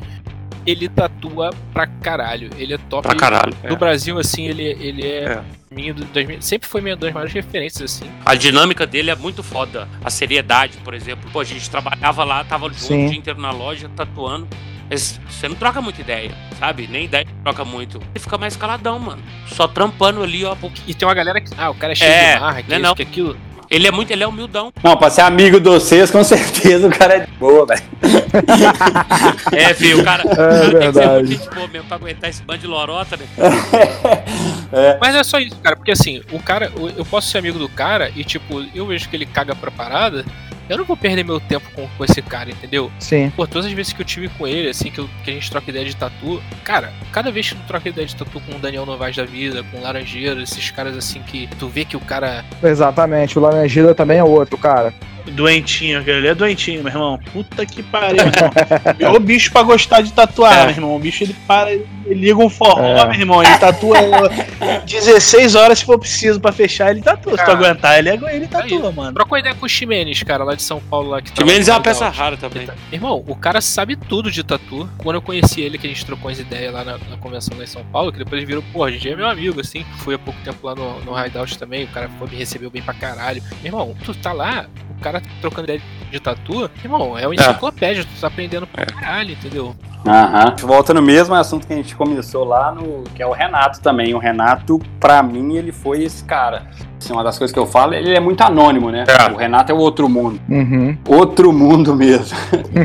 Ele 0.66 0.88
tatua 0.88 1.50
pra 1.72 1.86
caralho, 1.86 2.50
ele 2.58 2.74
é 2.74 2.78
top. 2.78 3.06
Pra 3.06 3.16
caralho. 3.16 3.54
é. 3.62 3.68
No 3.70 3.76
Brasil, 3.76 4.18
assim, 4.18 4.46
ele, 4.46 4.64
ele 4.64 5.06
é, 5.06 5.24
É. 5.24 5.42
minha 5.70 5.94
do- 5.94 6.04
das 6.06 6.44
sempre 6.44 6.66
foi 6.68 6.80
minha 6.80 6.96
das 6.96 7.12
maiores 7.12 7.32
referências, 7.32 7.82
assim. 7.96 8.10
A 8.24 8.34
dinâmica 8.34 8.84
dele 8.84 9.10
é 9.10 9.14
muito 9.14 9.44
foda. 9.44 9.88
A 10.04 10.10
seriedade, 10.10 10.76
por 10.78 10.92
exemplo. 10.92 11.30
Pô, 11.32 11.38
a 11.40 11.44
gente 11.44 11.70
trabalhava 11.70 12.24
lá, 12.24 12.42
tava 12.42 12.66
junto 12.68 12.80
Sim. 12.80 13.06
o 13.06 13.08
dia 13.10 13.18
inteiro 13.18 13.40
na 13.40 13.52
loja, 13.52 13.88
tatuando. 13.94 14.48
Mas 14.90 15.20
você 15.28 15.48
não 15.48 15.54
troca 15.56 15.80
muita 15.82 16.00
ideia, 16.00 16.32
sabe? 16.58 16.86
Nem 16.88 17.04
ideia 17.06 17.26
troca 17.44 17.64
muito. 17.64 17.98
Ele 18.12 18.18
fica 18.20 18.36
mais 18.38 18.56
caladão, 18.56 18.98
mano. 19.00 19.22
Só 19.48 19.66
trampando 19.68 20.22
ali, 20.22 20.44
ó. 20.44 20.54
pô. 20.56 20.70
E 20.86 20.94
tem 20.94 21.06
uma 21.06 21.14
galera 21.14 21.40
que, 21.40 21.50
ah, 21.58 21.70
o 21.70 21.74
cara 21.74 21.92
é 21.92 21.96
cheio 21.96 22.10
É, 22.10 22.34
de 22.34 22.40
marra, 22.40 22.62
que 22.62 22.70
né, 22.70 22.76
isso, 22.76 22.82
não. 22.84 22.94
que 22.94 23.02
aquilo. 23.02 23.36
Ele 23.70 23.86
é 23.86 23.90
muito, 23.90 24.10
ele 24.10 24.22
é 24.22 24.26
humildão. 24.26 24.72
Não, 24.82 24.96
pra 24.96 25.10
ser 25.10 25.22
amigo 25.22 25.58
de 25.60 25.68
vocês, 25.68 26.10
com 26.10 26.22
certeza 26.22 26.86
o 26.86 26.90
cara 26.90 27.16
é 27.16 27.20
de 27.20 27.32
boa, 27.32 27.66
velho. 27.66 27.82
É, 29.52 29.74
filho, 29.74 30.00
o 30.00 30.04
cara, 30.04 30.26
o 30.26 30.30
É 30.30 30.34
cara 30.36 30.78
tem 30.78 30.92
que 30.92 30.98
ser 30.98 31.08
muito 31.08 31.26
gente 31.32 31.50
boa 31.54 31.68
mesmo 31.68 31.88
pra 31.88 31.96
aguentar 31.96 32.30
esse 32.30 32.42
bando 32.42 32.60
de 32.60 32.66
lorota, 32.66 33.16
né? 33.16 33.26
Mas 35.00 35.14
é 35.14 35.24
só 35.24 35.38
isso, 35.38 35.56
cara, 35.56 35.76
porque 35.76 35.92
assim, 35.92 36.22
o 36.32 36.38
cara, 36.40 36.70
eu- 36.76 36.90
eu 36.98 37.04
posso 37.04 37.28
ser 37.30 37.38
amigo 37.38 37.58
do 37.58 37.68
cara 37.68 38.10
e, 38.14 38.24
tipo, 38.24 38.64
eu 38.74 38.86
vejo 38.86 39.08
que 39.08 39.16
ele 39.16 39.26
caga 39.26 39.54
pra 39.54 39.70
parada 39.70 40.24
eu 40.68 40.76
não 40.78 40.84
vou 40.84 40.96
perder 40.96 41.24
meu 41.24 41.38
tempo 41.40 41.68
com, 41.74 41.86
com 41.96 42.04
esse 42.04 42.20
cara, 42.22 42.50
entendeu? 42.50 42.90
Sim. 42.98 43.30
Pô, 43.36 43.46
todas 43.46 43.66
as 43.66 43.72
vezes 43.72 43.92
que 43.92 44.00
eu 44.02 44.06
tive 44.06 44.28
com 44.30 44.46
ele, 44.46 44.68
assim, 44.68 44.90
que, 44.90 44.98
eu- 44.98 45.08
que 45.24 45.30
a 45.30 45.34
gente 45.34 45.50
troca 45.50 45.70
ideia 45.70 45.84
de 45.84 45.94
tatu, 45.96 46.42
cara, 46.64 46.92
cada 47.12 47.30
vez 47.30 47.48
que 47.50 47.54
tu 47.54 47.62
troca 47.66 47.88
ideia 47.88 48.06
de 48.06 48.14
tatu 48.16 48.40
com 48.40 48.56
o 48.56 48.58
Daniel 48.58 48.84
Novaes 48.86 49.16
da 49.16 49.24
vida, 49.24 49.62
com 49.70 49.78
o 49.78 49.82
Laranjeiro, 49.82 50.40
esses 50.42 50.70
caras 50.70 50.96
assim 50.96 51.20
que 51.22 51.48
tu 51.58 51.68
vê 51.68 51.84
que 51.84 51.96
o 51.96 52.00
cara. 52.00 52.44
Exatamente. 52.62 53.38
O 53.38 53.42
Laranjeira 53.42 53.94
também 53.94 54.18
é 54.18 54.24
outro, 54.24 54.56
cara. 54.58 54.92
Doentinho, 55.32 56.00
aquele 56.00 56.18
ali 56.18 56.28
é 56.28 56.34
doentinho, 56.34 56.82
meu 56.82 56.92
irmão. 56.92 57.18
Puta 57.32 57.64
que 57.66 57.82
pariu, 57.82 58.16
meu 58.16 58.26
irmão. 58.26 58.50
É 58.98 59.08
o 59.08 59.20
bicho 59.20 59.50
pra 59.52 59.62
gostar 59.62 60.00
de 60.00 60.12
tatuar, 60.12 60.52
É. 60.54 60.62
meu 60.66 60.70
irmão. 60.70 60.96
O 60.96 60.98
bicho 60.98 61.24
ele 61.24 61.34
para, 61.46 61.72
ele 61.72 61.86
liga 62.06 62.38
um 62.38 62.48
forró, 62.48 62.84
É. 62.98 63.04
meu 63.06 63.20
irmão. 63.20 63.42
Ele 63.42 63.58
tatua 63.58 63.96
16 64.86 65.54
horas 65.54 65.78
se 65.80 65.84
for 65.84 65.98
preciso 65.98 66.40
pra 66.40 66.52
fechar, 66.52 66.90
ele 66.90 67.02
tatua. 67.02 67.32
Se 67.32 67.38
tu 67.38 67.46
Cara, 67.46 67.52
aguentar, 67.58 67.98
ele, 67.98 68.10
ele 68.10 68.46
tatua, 68.46 68.92
mano. 68.92 69.12
Trocou 69.14 69.38
ideia 69.38 69.54
com 69.54 69.66
o 69.66 69.68
Ximenes, 69.68 70.22
cara, 70.22 70.44
lá 70.44 70.54
de 70.54 70.62
São 70.62 70.80
Paulo, 70.80 71.10
lá 71.10 71.20
que 71.22 71.32
menos 71.44 71.66
no 71.66 71.72
é 71.72 71.76
uma 71.76 71.82
peça 71.82 72.08
rara 72.08 72.36
também. 72.36 72.68
Irmão, 72.92 73.22
o 73.26 73.36
cara 73.36 73.60
sabe 73.60 73.96
tudo 73.96 74.30
de 74.30 74.42
tatu. 74.42 74.88
Quando 74.98 75.16
eu 75.16 75.22
conheci 75.22 75.60
ele, 75.60 75.78
que 75.78 75.86
a 75.86 75.90
gente 75.90 76.04
trocou 76.06 76.30
as 76.30 76.38
ideias 76.38 76.72
lá 76.72 76.84
na, 76.84 76.92
na 76.98 77.16
convenção 77.18 77.56
lá 77.56 77.64
em 77.64 77.66
São 77.66 77.84
Paulo, 77.86 78.12
que 78.12 78.18
depois 78.18 78.38
ele 78.38 78.46
virou, 78.46 78.64
pô, 78.72 78.84
a 78.84 78.90
gente 78.90 79.08
é 79.08 79.16
meu 79.16 79.28
amigo, 79.28 79.60
assim. 79.60 79.84
Fui 79.98 80.14
há 80.14 80.18
pouco 80.18 80.38
tempo 80.44 80.66
lá 80.66 80.74
no, 80.74 81.00
no 81.00 81.18
Hideout 81.26 81.58
também, 81.58 81.84
o 81.84 81.88
cara 81.88 82.08
foi, 82.18 82.28
me 82.28 82.36
recebeu 82.36 82.70
bem 82.70 82.82
pra 82.82 82.94
caralho. 82.94 83.42
Meu 83.62 83.66
irmão, 83.72 83.96
tu 84.04 84.14
tá 84.14 84.32
lá, 84.32 84.66
o 84.96 85.00
cara 85.00 85.15
trocando 85.40 85.64
ideia 85.70 85.80
de 86.10 86.20
tatu, 86.20 86.70
irmão, 86.84 87.18
é 87.18 87.26
uma 87.26 87.34
enciclopédia, 87.34 88.04
tu 88.04 88.20
tá 88.20 88.26
aprendendo 88.28 88.66
pra 88.66 88.86
caralho, 88.86 89.32
entendeu? 89.32 89.74
Aham. 90.06 90.38
A 90.38 90.46
gente 90.50 90.64
volta 90.64 90.94
no 90.94 91.02
mesmo 91.02 91.34
assunto 91.34 91.66
que 91.66 91.72
a 91.72 91.76
gente 91.76 91.96
começou 91.96 92.44
lá, 92.44 92.70
no, 92.72 93.02
que 93.14 93.20
é 93.20 93.26
o 93.26 93.32
Renato 93.32 93.80
também. 93.80 94.14
O 94.14 94.18
Renato, 94.18 94.80
pra 95.00 95.20
mim, 95.20 95.56
ele 95.56 95.72
foi 95.72 96.04
esse 96.04 96.22
cara. 96.22 96.62
Assim, 96.96 97.12
uma 97.12 97.24
das 97.24 97.36
coisas 97.36 97.52
que 97.52 97.58
eu 97.58 97.66
falo, 97.66 97.92
ele 97.92 98.14
é 98.14 98.20
muito 98.20 98.40
anônimo, 98.42 98.90
né? 98.92 99.04
É. 99.08 99.32
O 99.32 99.36
Renato 99.36 99.72
é 99.72 99.74
o 99.74 99.78
outro 99.78 100.08
mundo. 100.08 100.40
Uhum. 100.48 100.96
Outro 101.08 101.52
mundo 101.52 101.92
mesmo. 101.92 102.36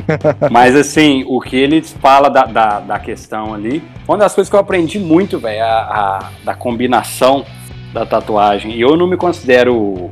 Mas 0.50 0.76
assim, 0.76 1.24
o 1.28 1.40
que 1.40 1.56
ele 1.56 1.84
fala 1.84 2.28
da, 2.28 2.44
da, 2.46 2.80
da 2.80 2.98
questão 3.00 3.54
ali, 3.54 3.84
uma 4.08 4.18
das 4.18 4.34
coisas 4.34 4.50
que 4.50 4.56
eu 4.56 4.60
aprendi 4.60 4.98
muito, 5.00 5.38
velho, 5.38 5.64
a, 5.64 5.68
a- 5.68 6.30
da 6.44 6.56
combinação 6.56 7.46
da 7.94 8.04
tatuagem. 8.04 8.72
E 8.72 8.82
eu 8.82 8.98
não 8.98 9.06
me 9.08 9.16
considero 9.18 10.10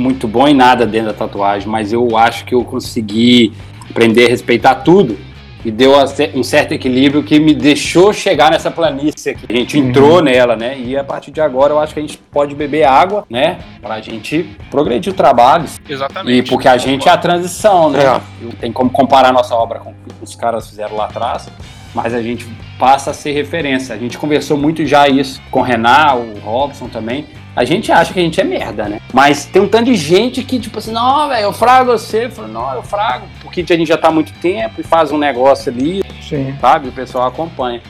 muito 0.00 0.26
bom 0.26 0.48
em 0.48 0.54
nada 0.54 0.86
dentro 0.86 1.08
da 1.08 1.14
tatuagem, 1.14 1.68
mas 1.68 1.92
eu 1.92 2.16
acho 2.16 2.44
que 2.44 2.54
eu 2.54 2.64
consegui 2.64 3.52
aprender 3.88 4.26
a 4.26 4.28
respeitar 4.28 4.76
tudo 4.76 5.16
e 5.62 5.70
deu 5.70 5.92
um 6.34 6.42
certo 6.42 6.72
equilíbrio 6.72 7.22
que 7.22 7.38
me 7.38 7.52
deixou 7.52 8.14
chegar 8.14 8.50
nessa 8.50 8.70
planície 8.70 9.32
aqui. 9.32 9.44
A 9.48 9.52
gente 9.52 9.76
Uhum. 9.78 9.88
entrou 9.88 10.22
nela, 10.22 10.56
né? 10.56 10.78
E 10.78 10.96
a 10.96 11.04
partir 11.04 11.30
de 11.30 11.40
agora 11.40 11.74
eu 11.74 11.78
acho 11.78 11.92
que 11.92 12.00
a 12.00 12.02
gente 12.02 12.16
pode 12.16 12.54
beber 12.54 12.84
água, 12.84 13.26
né? 13.28 13.58
Pra 13.82 14.00
gente 14.00 14.56
progredir 14.70 15.12
o 15.12 15.16
trabalho. 15.16 15.66
Exatamente. 15.86 16.38
E 16.38 16.42
porque 16.48 16.66
a 16.66 16.78
gente 16.78 17.06
é 17.08 17.12
a 17.12 17.16
transição, 17.18 17.90
né? 17.90 18.02
É. 18.02 18.20
Não 18.40 18.50
Tem 18.52 18.72
como 18.72 18.88
comparar 18.90 19.32
nossa 19.32 19.54
obra 19.54 19.80
com 19.80 19.90
o 19.90 19.94
que 19.94 20.24
os 20.24 20.34
caras 20.34 20.66
fizeram 20.66 20.96
lá 20.96 21.04
atrás, 21.04 21.46
mas 21.94 22.14
a 22.14 22.22
gente 22.22 22.46
passa 22.78 23.10
a 23.10 23.14
ser 23.14 23.32
referência. 23.32 23.94
A 23.94 23.98
gente 23.98 24.16
conversou 24.16 24.56
muito 24.56 24.86
já 24.86 25.08
isso 25.08 25.42
com 25.50 25.60
o 25.60 25.62
Renan, 25.62 26.14
o 26.14 26.38
Robson 26.42 26.88
também. 26.88 27.26
A 27.60 27.64
gente 27.66 27.92
acha 27.92 28.10
que 28.14 28.18
a 28.18 28.22
gente 28.22 28.40
é 28.40 28.44
merda, 28.44 28.88
né? 28.88 29.02
Mas 29.12 29.44
tem 29.44 29.60
um 29.60 29.68
tanto 29.68 29.84
de 29.84 29.94
gente 29.94 30.42
que, 30.42 30.58
tipo 30.58 30.78
assim, 30.78 30.92
não, 30.92 31.28
velho, 31.28 31.42
eu 31.42 31.52
frago 31.52 31.92
você. 31.92 32.24
Eu 32.24 32.30
falo, 32.30 32.48
não, 32.48 32.72
eu 32.72 32.82
frago. 32.82 33.26
Porque 33.42 33.60
a 33.60 33.76
gente 33.76 33.86
já 33.86 33.98
tá 33.98 34.08
há 34.08 34.10
muito 34.10 34.32
tempo 34.40 34.80
e 34.80 34.82
faz 34.82 35.12
um 35.12 35.18
negócio 35.18 35.70
ali, 35.70 36.02
Sim, 36.22 36.56
sabe? 36.58 36.88
O 36.88 36.92
pessoal 36.92 37.28
acompanha. 37.28 37.82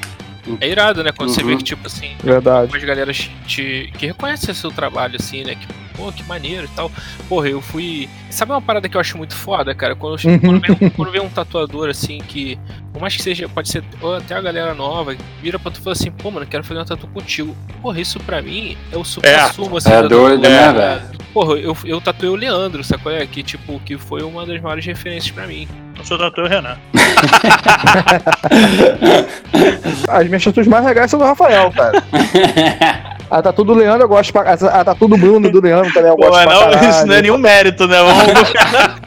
É 0.60 0.68
irado, 0.68 1.02
né? 1.04 1.10
Quando 1.12 1.30
você 1.30 1.42
Uhum. 1.42 1.48
vê 1.48 1.56
que, 1.56 1.64
tipo 1.64 1.86
assim, 1.86 2.12
verdade. 2.22 2.62
algumas 2.62 2.82
galeras 2.84 3.30
te, 3.46 3.90
que 3.98 4.06
reconhecem 4.06 4.54
seu 4.54 4.70
trabalho, 4.70 5.16
assim, 5.18 5.44
né? 5.44 5.54
Que, 5.54 5.66
pô, 5.96 6.10
que 6.12 6.22
maneiro 6.24 6.64
e 6.64 6.68
tal. 6.76 6.90
Porra, 7.28 7.48
eu 7.48 7.60
fui. 7.60 8.08
Sabe 8.30 8.52
uma 8.52 8.62
parada 8.62 8.88
que 8.88 8.96
eu 8.96 9.00
acho 9.00 9.16
muito 9.18 9.34
foda, 9.34 9.74
cara? 9.74 9.94
Quando, 9.94 10.18
eu- 10.24 10.30
Uhum. 10.30 10.38
quando, 10.38 10.60
vem, 10.62 10.76
um- 10.88 10.90
quando 10.90 11.10
vem 11.12 11.20
um 11.20 11.28
tatuador, 11.28 11.88
assim, 11.90 12.18
que. 12.18 12.58
Por 12.92 13.00
mais 13.00 13.14
que 13.16 13.22
seja, 13.22 13.48
pode 13.48 13.68
ser 13.68 13.84
ou 14.00 14.16
até 14.16 14.34
a 14.34 14.40
galera 14.40 14.74
nova, 14.74 15.14
vira 15.42 15.58
pra 15.58 15.70
tu 15.70 15.78
e 15.80 15.82
fala 15.82 15.92
assim, 15.92 16.10
pô, 16.10 16.30
mano, 16.30 16.46
quero 16.46 16.64
fazer 16.64 16.80
uma 16.80 16.86
tatu 16.86 17.06
contigo. 17.06 17.56
Porra, 17.80 18.00
isso 18.00 18.18
pra 18.20 18.42
mim 18.42 18.76
é 18.90 18.96
o 18.96 19.04
super 19.04 19.28
É, 19.28 19.48
sumo, 19.52 19.76
assim. 19.76 19.88
é 19.90 20.02
da 20.02 20.08
doido, 20.08 20.42
tatuagem, 20.42 20.72
né, 20.72 20.72
cara? 20.72 21.10
Porra, 21.32 21.54
eu, 21.54 21.76
eu 21.84 22.00
tatuei 22.00 22.28
o 22.30 22.34
Leandro, 22.34 22.82
sacou? 22.82 23.12
É? 23.12 23.24
Que, 23.26 23.42
tipo, 23.42 23.78
que 23.80 23.96
foi 23.96 24.22
uma 24.22 24.44
das 24.44 24.60
maiores 24.60 24.84
referências 24.84 25.30
pra 25.30 25.46
mim. 25.46 25.68
Eu 26.00 26.04
sou 26.06 26.18
tatu 26.18 26.46
Renan. 26.46 26.76
As 30.08 30.26
minhas 30.26 30.42
tatuas 30.42 30.66
mais 30.66 30.82
legais 30.84 31.08
são 31.10 31.20
do 31.20 31.26
Rafael, 31.26 31.70
cara. 31.72 32.02
A 33.30 33.40
tatu 33.42 33.62
do 33.62 33.74
Leandro 33.74 34.02
eu 34.04 34.08
gosto 34.08 34.32
pra... 34.32 34.52
A 34.52 34.84
tatu 34.84 35.06
do 35.06 35.16
Bruno 35.16 35.48
do 35.52 35.60
Leandro 35.60 35.92
também 35.92 36.10
eu 36.10 36.16
Pô, 36.16 36.26
gosto 36.26 36.42
pra 36.42 36.52
não, 36.52 36.60
caralho. 36.62 36.90
isso 36.90 37.06
não 37.06 37.14
é 37.14 37.22
nenhum 37.22 37.38
mérito, 37.38 37.86
né? 37.86 37.98
Vamos 38.02 38.24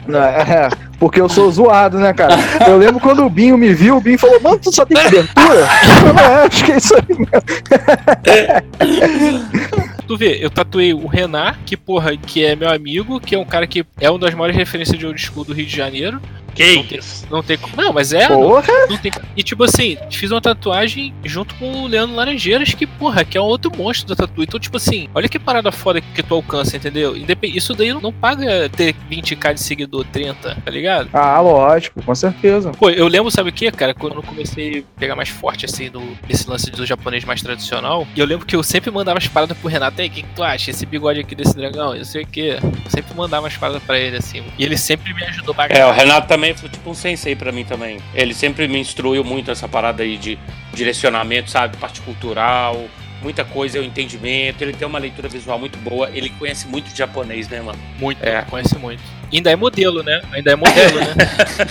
É, 0.16 0.70
porque 0.98 1.20
eu 1.20 1.28
sou 1.28 1.50
zoado, 1.50 1.98
né, 1.98 2.14
cara? 2.14 2.34
Eu 2.66 2.78
lembro 2.78 3.00
quando 3.00 3.26
o 3.26 3.28
Binho 3.28 3.58
me 3.58 3.74
viu, 3.74 3.96
o 3.96 4.00
Binho 4.00 4.18
falou, 4.18 4.40
mano, 4.40 4.58
tu 4.58 4.72
só 4.72 4.86
tem 4.86 4.96
cobertura? 5.02 5.60
Eu 5.60 5.66
falei, 6.14 6.24
é, 6.24 6.46
acho 6.46 6.64
que 6.64 6.72
é 6.72 6.76
isso 6.76 6.94
aí 6.94 7.02
mesmo. 7.08 7.28
Tu 10.06 10.16
vê, 10.16 10.38
eu 10.44 10.50
tatuei 10.50 10.92
o 10.92 11.06
Renan, 11.06 11.54
que, 11.64 11.76
porra, 11.76 12.16
que 12.16 12.44
é 12.44 12.54
meu 12.54 12.70
amigo, 12.70 13.18
que 13.20 13.34
é 13.34 13.38
um 13.38 13.44
cara 13.44 13.66
que 13.66 13.84
é 14.00 14.10
uma 14.10 14.18
das 14.18 14.34
maiores 14.34 14.56
referências 14.56 14.98
de 14.98 15.06
old 15.06 15.20
school 15.20 15.44
do 15.44 15.52
Rio 15.54 15.66
de 15.66 15.74
Janeiro. 15.76 16.20
Que 16.54 16.76
Não 16.76 16.84
tem, 16.84 16.98
isso? 17.00 17.26
não 17.28 17.42
tem 17.42 17.58
como. 17.58 17.74
Não, 17.76 17.92
mas 17.92 18.12
é. 18.12 18.28
Porra, 18.28 18.72
Não 18.88 18.96
tem, 18.96 19.10
e 19.36 19.42
tipo 19.42 19.64
assim, 19.64 19.96
fiz 20.12 20.30
uma 20.30 20.40
tatuagem 20.40 21.12
junto 21.24 21.52
com 21.56 21.82
o 21.82 21.86
Leandro 21.88 22.14
Laranjeiras, 22.14 22.72
que, 22.72 22.86
porra, 22.86 23.24
que 23.24 23.36
é 23.36 23.40
um 23.40 23.44
outro 23.44 23.72
monstro 23.76 24.06
da 24.06 24.14
tatu. 24.14 24.40
Então, 24.40 24.60
tipo 24.60 24.76
assim, 24.76 25.08
olha 25.12 25.28
que 25.28 25.36
parada 25.36 25.72
foda 25.72 26.00
que 26.00 26.22
tu 26.22 26.32
alcança, 26.32 26.76
entendeu? 26.76 27.16
Independ- 27.16 27.56
Isso 27.56 27.74
daí 27.74 27.92
não 27.92 28.12
paga 28.12 28.68
ter 28.68 28.94
20k 29.10 29.54
de 29.54 29.60
seguidor, 29.62 30.04
30, 30.12 30.56
tá 30.64 30.70
ligado? 30.70 31.08
ah, 31.12 31.40
lógico, 31.40 32.00
com 32.00 32.14
certeza. 32.14 32.70
Pô, 32.70 32.88
eu 32.88 33.08
lembro, 33.08 33.32
sabe 33.32 33.50
o 33.50 33.52
que, 33.52 33.68
cara? 33.72 33.92
Quando 33.92 34.14
eu 34.14 34.22
comecei 34.22 34.84
a 34.96 35.00
pegar 35.00 35.16
mais 35.16 35.30
forte, 35.30 35.64
assim, 35.64 35.90
no, 35.90 36.16
nesse 36.28 36.48
lance 36.48 36.70
do 36.70 36.86
japonês 36.86 37.24
mais 37.24 37.42
tradicional, 37.42 38.06
e 38.14 38.20
eu 38.20 38.26
lembro 38.26 38.46
que 38.46 38.54
eu 38.54 38.62
sempre 38.62 38.92
mandava 38.92 39.18
as 39.18 39.26
paradas 39.26 39.58
pro 39.58 39.68
Renato, 39.68 39.93
aí, 40.02 40.08
o 40.08 40.10
que, 40.10 40.22
que 40.22 40.28
tu 40.34 40.42
acha? 40.42 40.70
Esse 40.70 40.84
bigode 40.86 41.20
aqui 41.20 41.34
desse 41.34 41.56
dragão, 41.56 41.94
eu 41.94 42.04
sei 42.04 42.22
o 42.22 42.26
que. 42.26 42.56
Sempre 42.88 43.14
mandava 43.16 43.46
as 43.46 43.56
paradas 43.56 43.82
pra 43.82 43.98
ele, 43.98 44.16
assim. 44.16 44.42
E 44.58 44.64
ele 44.64 44.76
sempre 44.76 45.12
me 45.14 45.24
ajudou 45.24 45.54
É, 45.54 45.56
bastante. 45.56 45.82
o 45.82 45.92
Renato 45.92 46.28
também 46.28 46.54
foi 46.54 46.68
tipo 46.68 46.90
um 46.90 46.94
sensei 46.94 47.34
pra 47.36 47.50
mim 47.52 47.64
também. 47.64 47.98
Ele 48.14 48.34
sempre 48.34 48.66
me 48.68 48.78
instruiu 48.78 49.22
muito 49.24 49.50
essa 49.50 49.66
parada 49.68 50.02
aí 50.02 50.16
de 50.16 50.38
direcionamento, 50.72 51.50
sabe? 51.50 51.76
Parte 51.76 52.00
cultural, 52.00 52.84
muita 53.22 53.44
coisa, 53.44 53.80
o 53.80 53.84
entendimento. 53.84 54.62
Ele 54.62 54.72
tem 54.72 54.86
uma 54.86 54.98
leitura 54.98 55.28
visual 55.28 55.58
muito 55.58 55.78
boa. 55.78 56.10
Ele 56.12 56.28
conhece 56.30 56.66
muito 56.66 56.90
de 56.90 56.98
japonês, 56.98 57.48
né, 57.48 57.60
mano? 57.60 57.78
Muito, 57.98 58.22
É. 58.22 58.42
conhece 58.42 58.76
muito. 58.78 59.02
Ainda 59.32 59.50
é 59.50 59.56
modelo, 59.56 60.02
né? 60.02 60.20
Ainda 60.32 60.52
é 60.52 60.56
modelo, 60.56 60.98
né? 61.00 61.14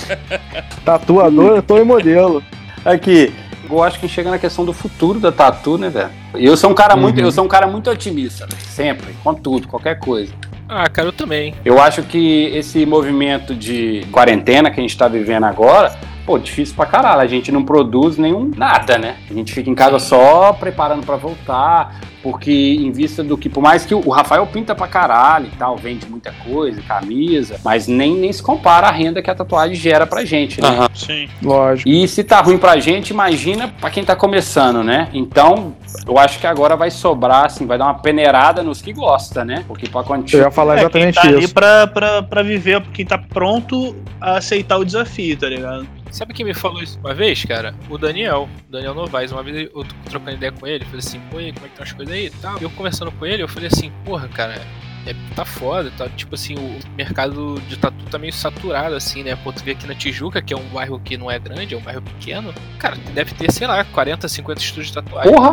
Tatuador, 0.84 1.56
eu 1.58 1.64
tô 1.64 1.78
em 1.78 1.84
modelo. 1.84 2.44
Aqui, 2.84 3.34
eu 3.70 3.84
acho 3.84 4.00
que 4.00 4.08
chega 4.08 4.30
na 4.32 4.38
questão 4.40 4.64
do 4.66 4.74
futuro 4.74 5.20
da 5.20 5.32
tatu, 5.32 5.78
né, 5.78 5.90
velho? 5.90 6.10
Eu 6.36 6.56
sou 6.58 6.70
um 6.70 6.74
cara 6.74 6.96
muito, 6.96 7.20
Uhum. 7.20 7.26
eu 7.26 7.32
sou 7.32 7.44
um 7.46 7.48
cara 7.48 7.68
muito 7.68 7.90
otimista, 7.90 8.46
velho, 8.46 8.62
sempre, 8.62 9.14
com 9.24 9.34
tudo, 9.34 9.68
qualquer 9.68 10.00
coisa. 10.00 10.34
Ah, 10.68 10.90
cara, 10.90 11.10
eu 11.10 11.14
também. 11.14 11.54
Eu 11.64 11.80
acho 11.82 12.02
que 12.04 12.46
esse 12.56 12.86
movimento 12.86 13.54
de 13.54 14.06
quarentena 14.12 14.72
que 14.72 14.80
a 14.80 14.84
gente 14.84 14.98
tá 14.98 15.08
vivendo 15.08 15.44
agora, 15.44 15.94
pô, 16.26 16.40
difícil 16.40 16.74
pra 16.76 16.86
caralho. 16.86 17.20
A 17.22 17.28
gente 17.28 17.52
não 17.52 17.64
produz 17.64 18.18
nenhum 18.18 18.50
nada, 18.56 18.98
né? 18.98 19.18
A 19.30 19.34
gente 19.34 19.54
fica 19.54 19.70
em 19.70 19.76
casa 19.76 20.00
só 20.00 20.54
preparando 20.54 21.06
pra 21.06 21.16
voltar, 21.18 21.96
porque 22.24 22.52
em 22.80 22.90
vista 22.92 23.22
do 23.22 23.38
que, 23.38 23.50
por 23.50 23.62
mais 23.62 23.86
que 23.86 23.94
o 23.94 24.10
Rafael 24.10 24.48
pinta 24.48 24.74
pra 24.74 24.88
caralho 24.88 25.48
e 25.48 25.58
tal, 25.58 25.76
vende 25.76 26.08
muita 26.10 26.32
coisa, 26.32 26.82
camisa, 26.82 27.60
mas 27.64 27.86
nem, 27.86 28.16
nem 28.16 28.32
se 28.32 28.42
compara 28.42 28.88
a 28.88 28.92
renda 28.92 29.22
que 29.22 29.30
a 29.30 29.36
tatuagem 29.36 29.76
gera 29.76 30.08
pra 30.08 30.24
gente, 30.24 30.62
né? 30.62 30.70
Aham. 30.70 30.88
Sim. 30.96 31.28
Lógico. 31.42 31.90
E 31.90 32.08
se 32.08 32.24
tá 32.24 32.40
ruim 32.40 32.58
pra 32.58 32.80
gente, 32.80 33.10
imagina 33.10 33.68
pra 33.80 33.90
quem 33.90 34.04
tá 34.06 34.16
começando, 34.16 34.82
né? 34.84 35.10
Então, 35.14 35.76
eu 36.08 36.18
acho 36.18 36.40
que 36.40 36.48
agora 36.48 36.76
vai 36.78 36.90
sobrar, 36.90 37.46
assim, 37.46 37.66
vai 37.68 37.78
dar 37.78 37.86
uma 37.86 37.96
peneirada 38.00 38.64
nos 38.64 38.82
que 38.82 38.94
gosta, 38.94 39.44
né? 39.44 39.66
Porque 39.68 39.90
pra 39.90 40.00
Eu 40.02 40.06
continuar. 40.06 40.46
ia 40.46 40.52
falar 40.52 40.74
É, 40.74 40.78
quem 40.78 40.84
exatamente 40.86 41.16
tá 41.16 41.28
ali 41.28 41.44
isso. 41.44 41.54
pra, 41.54 41.88
pra, 41.88 42.24
pra 42.24 42.42
viver, 42.42 42.82
quem 42.94 43.06
tá 43.06 43.18
pronto 43.18 43.96
a 44.22 44.38
aceitar 44.38 44.78
o 44.78 44.86
desafio, 44.86 45.36
tá 45.38 45.50
ligado? 45.50 45.86
Sabe 46.14 46.32
quem 46.32 46.46
me 46.46 46.54
falou 46.54 46.84
isso 46.84 47.00
uma 47.00 47.12
vez, 47.12 47.44
cara? 47.44 47.74
O 47.90 47.98
Daniel, 47.98 48.48
o 48.70 48.72
Daniel 48.72 48.94
Novaes. 48.94 49.32
Uma 49.32 49.42
vez 49.42 49.68
eu 49.74 49.84
tô 49.84 49.96
trocando 50.12 50.38
ideia 50.38 50.52
com 50.52 50.68
ele, 50.68 50.86
falei 50.86 51.00
assim, 51.00 51.20
pô, 51.32 51.40
aí, 51.40 51.52
como 51.52 51.66
é 51.66 51.70
que 51.70 51.74
estão 51.74 51.84
as 51.84 51.92
coisas 51.92 52.14
aí 52.14 52.28
e 52.28 52.30
tal. 52.30 52.60
E 52.60 52.64
eu 52.64 52.70
conversando 52.70 53.12
com 53.14 53.26
ele, 53.26 53.42
eu 53.42 53.48
falei 53.48 53.68
assim, 53.68 53.92
porra, 54.06 54.28
cara, 54.28 54.62
é, 55.08 55.16
tá 55.36 55.44
foda, 55.44 55.92
tá? 55.98 56.08
Tipo 56.10 56.36
assim, 56.36 56.54
o 56.54 56.80
mercado 56.96 57.60
de 57.68 57.78
tatu 57.78 58.06
tá 58.06 58.20
meio 58.20 58.32
saturado, 58.32 58.94
assim, 58.96 59.24
né? 59.24 59.36
Pô, 59.36 59.52
tu 59.52 59.64
vê 59.64 59.72
aqui 59.72 59.88
na 59.88 59.96
Tijuca, 59.96 60.40
que 60.40 60.54
é 60.54 60.58
um 60.58 60.68
bairro 60.70 61.00
que 61.00 61.18
não 61.18 61.32
é 61.32 61.40
grande, 61.40 61.74
é 61.74 61.78
um 61.80 61.82
bairro 61.82 62.04
pequeno. 62.04 62.54
Cara, 62.78 62.96
deve 63.16 63.34
ter, 63.34 63.52
sei 63.52 63.66
lá, 63.66 63.84
40, 63.84 64.28
50 64.28 64.62
estúdios 64.62 64.88
de 64.90 64.94
tatuagem. 64.94 65.34
Porra! 65.34 65.52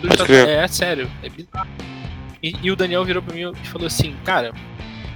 porque 0.00 0.12
é 0.12 0.16
tatu-. 0.16 0.32
É, 0.32 0.66
sério, 0.66 1.08
é 1.22 1.28
bizarro. 1.28 1.68
E, 2.42 2.56
e 2.60 2.70
o 2.72 2.76
Daniel 2.76 3.04
virou 3.04 3.22
pra 3.22 3.32
mim 3.32 3.52
e 3.52 3.66
falou 3.68 3.86
assim, 3.86 4.16
cara, 4.24 4.52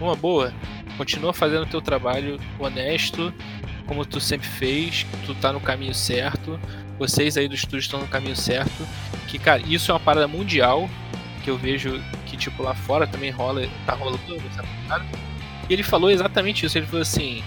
uma 0.01 0.15
boa, 0.15 0.53
continua 0.97 1.33
fazendo 1.33 1.65
o 1.65 1.67
teu 1.67 1.83
trabalho 1.83 2.39
honesto, 2.59 3.35
como 3.91 4.07
tu 4.07 4.21
sempre 4.21 4.47
fez, 4.47 5.05
tu 5.27 5.35
tá 5.35 5.53
no 5.53 5.59
caminho 5.59 5.93
certo, 5.93 6.61
vocês 6.97 7.37
aí 7.37 7.49
do 7.49 7.57
estúdio 7.57 7.81
estão 7.81 7.99
no 7.99 8.07
caminho 8.07 8.37
certo, 8.37 8.87
que, 9.27 9.37
cara, 9.37 9.61
isso 9.67 9.91
é 9.91 9.95
uma 9.95 9.99
parada 9.99 10.29
mundial, 10.29 10.89
que 11.43 11.51
eu 11.51 11.59
vejo 11.59 12.01
que, 12.25 12.37
tipo, 12.37 12.63
lá 12.63 12.73
fora 12.73 13.05
também 13.05 13.33
rola, 13.33 13.69
tá 13.85 13.95
rolando 13.95 14.21
essa 14.49 14.63
parada, 14.87 15.05
E 15.69 15.73
ele 15.73 15.83
falou 15.83 16.09
exatamente 16.09 16.65
isso. 16.65 16.79
Ele 16.79 16.87
falou 16.87 17.03
assim: 17.03 17.43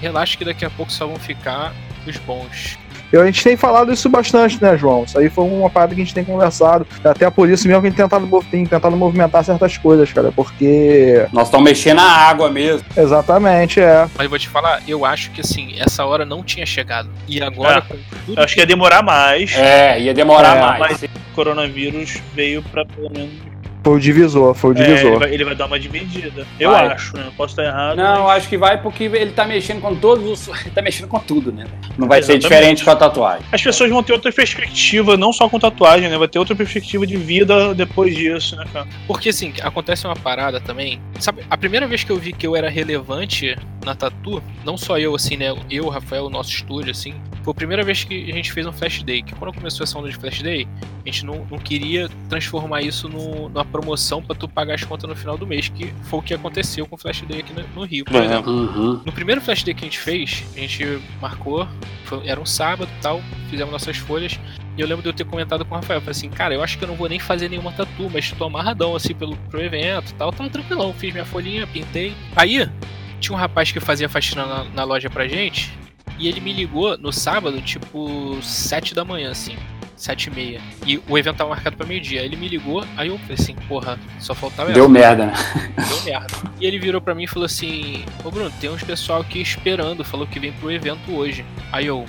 relaxa 0.00 0.38
que 0.38 0.46
daqui 0.46 0.64
a 0.64 0.70
pouco 0.70 0.90
só 0.90 1.06
vão 1.06 1.16
ficar 1.16 1.74
os 2.06 2.16
bons. 2.16 2.78
E 3.12 3.16
a 3.16 3.26
gente 3.26 3.44
tem 3.44 3.56
falado 3.56 3.92
isso 3.92 4.08
bastante, 4.08 4.60
né, 4.62 4.76
João? 4.76 5.04
Isso 5.04 5.18
aí 5.18 5.28
foi 5.28 5.44
uma 5.44 5.68
parada 5.68 5.94
que 5.94 6.00
a 6.00 6.04
gente 6.04 6.14
tem 6.14 6.24
conversado. 6.24 6.86
Até 7.04 7.28
por 7.30 7.48
isso 7.50 7.68
mesmo 7.68 7.82
que 7.82 7.88
a 7.88 7.90
gente 7.90 7.98
tentado, 7.98 8.44
tem 8.50 8.64
tentado 8.64 8.96
movimentar 8.96 9.44
certas 9.44 9.76
coisas, 9.76 10.10
cara. 10.12 10.32
Porque. 10.32 11.26
Nós 11.32 11.48
estamos 11.48 11.68
mexendo 11.68 11.96
na 11.98 12.10
água 12.10 12.50
mesmo. 12.50 12.86
Exatamente, 12.96 13.80
é. 13.80 14.06
Mas 14.16 14.24
eu 14.24 14.30
vou 14.30 14.38
te 14.38 14.48
falar, 14.48 14.82
eu 14.88 15.04
acho 15.04 15.30
que 15.30 15.40
assim, 15.42 15.74
essa 15.78 16.04
hora 16.06 16.24
não 16.24 16.42
tinha 16.42 16.64
chegado. 16.64 17.10
E 17.28 17.42
agora, 17.42 17.78
É. 17.78 17.80
com 17.82 17.96
tudo 18.24 18.38
Eu 18.38 18.44
acho 18.44 18.54
que 18.54 18.60
ia 18.60 18.66
demorar 18.66 19.02
mais. 19.02 19.52
É, 19.54 20.00
ia 20.00 20.14
demorar 20.14 20.56
É, 20.56 20.60
mais. 20.60 20.80
Mas 20.80 21.02
o 21.02 21.34
coronavírus 21.34 22.18
veio 22.34 22.62
pra 22.62 22.84
pelo 22.86 23.10
menos. 23.10 23.51
Foi 23.84 23.96
o 23.96 23.98
divisor, 24.00 24.54
foi 24.54 24.74
o 24.74 24.78
É, 24.78 24.80
ele, 24.80 24.94
divisor. 24.94 25.18
vai, 25.18 25.34
ele 25.34 25.44
vai 25.44 25.54
dar 25.56 25.66
uma 25.66 25.78
dividida. 25.78 26.46
Eu 26.60 26.70
Vai. 26.70 26.86
acho, 26.88 27.16
né? 27.16 27.30
Posso 27.36 27.52
estar 27.52 27.64
errado. 27.64 27.96
Não, 27.96 28.24
mas- 28.24 28.36
acho 28.38 28.48
que 28.48 28.56
vai 28.56 28.80
porque 28.80 29.04
ele 29.04 29.32
tá 29.32 29.44
mexendo 29.44 29.80
com 29.80 29.94
todos 29.96 30.24
os. 30.48 30.48
Ele 30.62 30.70
tá 30.74 30.80
mexendo 30.82 31.08
com 31.08 31.18
tudo, 31.18 31.50
né? 31.52 31.66
Não 31.98 32.06
vai 32.08 32.22
ser 32.22 32.32
Exatamente. 32.36 32.42
diferente 32.42 32.84
com 32.84 32.90
a 32.90 32.96
tatuagem. 32.96 33.44
As 33.50 33.60
pessoas 33.62 33.90
vão 33.90 34.02
ter 34.02 34.12
outra 34.12 34.30
perspectiva, 34.32 35.16
não 35.16 35.32
só 35.32 35.48
com 35.48 35.58
tatuagem, 35.58 36.08
né? 36.08 36.16
Vai 36.16 36.28
ter 36.28 36.38
outra 36.38 36.54
perspectiva 36.54 37.06
de 37.06 37.16
vida 37.16 37.74
depois 37.74 38.14
disso, 38.14 38.54
né, 38.56 38.64
cara? 38.72 38.86
Porque 39.06 39.30
assim, 39.30 39.52
acontece 39.62 40.06
uma 40.06 40.14
parada 40.16 40.60
também. 40.60 41.00
Sabe, 41.18 41.42
a 41.50 41.56
primeira 41.56 41.86
vez 41.86 42.04
que 42.04 42.10
eu 42.12 42.16
vi 42.16 42.32
que 42.32 42.46
eu 42.46 42.54
era 42.54 42.68
relevante 42.70 43.56
na 43.84 43.94
Tatu, 43.96 44.40
não 44.64 44.76
só 44.76 44.98
eu, 44.98 45.14
assim, 45.14 45.36
né? 45.36 45.52
Eu, 45.70 45.88
Rafael, 45.88 46.26
o 46.26 46.30
nosso 46.30 46.50
estúdio, 46.50 46.90
assim, 46.92 47.14
foi 47.42 47.50
a 47.50 47.54
primeira 47.54 47.82
vez 47.82 48.04
que 48.04 48.30
a 48.30 48.34
gente 48.34 48.52
fez 48.52 48.64
um 48.66 48.72
Flash 48.72 49.02
Day. 49.02 49.22
Que 49.22 49.34
quando 49.34 49.52
começou 49.52 49.82
essa 49.84 49.98
onda 49.98 50.08
de 50.08 50.14
Flash 50.16 50.40
Day, 50.42 50.68
a 51.04 51.08
gente 51.08 51.26
não, 51.26 51.44
não 51.50 51.58
queria 51.58 52.08
transformar 52.28 52.82
isso 52.82 53.08
no, 53.08 53.48
numa 53.48 53.64
promoção 53.72 54.22
pra 54.22 54.36
tu 54.36 54.46
pagar 54.46 54.74
as 54.74 54.84
contas 54.84 55.08
no 55.08 55.16
final 55.16 55.36
do 55.38 55.46
mês, 55.46 55.68
que 55.68 55.92
foi 56.04 56.18
o 56.20 56.22
que 56.22 56.34
aconteceu 56.34 56.86
com 56.86 56.94
o 56.94 56.98
Flash 56.98 57.22
Day 57.22 57.40
aqui 57.40 57.52
no, 57.52 57.64
no 57.74 57.84
Rio, 57.86 58.04
por 58.04 58.14
É. 58.16 58.24
exemplo. 58.26 58.52
Uhum. 58.52 59.00
No 59.04 59.12
primeiro 59.12 59.40
Flash 59.40 59.62
Day 59.64 59.74
que 59.74 59.82
a 59.84 59.86
gente 59.86 59.98
fez, 59.98 60.44
a 60.54 60.60
gente 60.60 61.00
marcou, 61.20 61.66
foi- 62.04 62.28
era 62.28 62.38
um 62.40 62.46
sábado 62.46 62.88
e 62.98 63.02
tal, 63.02 63.20
fizemos 63.50 63.72
nossas 63.72 63.96
folhas. 63.96 64.38
E 64.76 64.80
eu 64.80 64.86
lembro 64.86 65.02
de 65.02 65.08
eu 65.08 65.12
ter 65.12 65.24
comentado 65.24 65.64
com 65.64 65.74
o 65.74 65.78
Rafael, 65.78 66.00
falei 66.00 66.12
assim, 66.12 66.30
cara, 66.30 66.54
eu 66.54 66.62
acho 66.62 66.78
que 66.78 66.84
eu 66.84 66.88
não 66.88 66.94
vou 66.94 67.08
nem 67.08 67.18
fazer 67.18 67.48
nenhuma 67.48 67.72
tatu, 67.72 68.08
mas 68.12 68.30
tô 68.32 68.44
amarradão 68.44 68.94
assim 68.94 69.14
pelo 69.14 69.36
pro 69.50 69.60
evento 69.62 70.10
e 70.10 70.14
tal, 70.14 70.30
tava 70.32 70.48
tranquilão, 70.50 70.92
fiz 70.94 71.12
minha 71.12 71.24
folhinha, 71.26 71.66
pintei. 71.66 72.14
Aí, 72.36 72.68
tinha 73.20 73.34
um 73.36 73.38
rapaz 73.38 73.70
que 73.72 73.80
fazia 73.80 74.08
faxina 74.08 74.46
na, 74.46 74.64
na 74.64 74.84
loja 74.84 75.10
pra 75.10 75.28
gente, 75.28 75.70
e 76.18 76.26
ele 76.28 76.40
me 76.40 76.52
ligou 76.52 76.96
no 76.98 77.12
sábado, 77.12 77.60
tipo, 77.60 78.38
7 78.42 78.94
da 78.94 79.04
manhã, 79.04 79.30
assim. 79.30 79.56
Sete 80.02 80.26
e 80.26 80.34
meia. 80.34 80.60
E 80.84 81.00
o 81.08 81.16
evento 81.16 81.36
tava 81.36 81.50
marcado 81.50 81.76
pra 81.76 81.86
meio-dia. 81.86 82.22
Ele 82.22 82.34
me 82.34 82.48
ligou, 82.48 82.84
aí 82.96 83.06
eu 83.06 83.16
falei 83.18 83.34
assim, 83.34 83.54
porra, 83.68 83.96
só 84.18 84.34
faltava 84.34 84.72
Deu 84.72 84.82
essa 84.82 84.92
merda, 84.92 85.26
né? 85.26 85.32
deu 85.88 86.02
merda. 86.02 86.26
E 86.58 86.66
ele 86.66 86.80
virou 86.80 87.00
pra 87.00 87.14
mim 87.14 87.22
e 87.22 87.28
falou 87.28 87.46
assim: 87.46 88.04
Ô 88.24 88.30
Bruno, 88.32 88.50
tem 88.60 88.68
uns 88.68 88.82
pessoal 88.82 89.20
aqui 89.20 89.40
esperando, 89.40 90.02
falou 90.02 90.26
que 90.26 90.40
vem 90.40 90.50
pro 90.54 90.72
evento 90.72 91.14
hoje. 91.14 91.44
Aí 91.70 91.86
eu. 91.86 92.04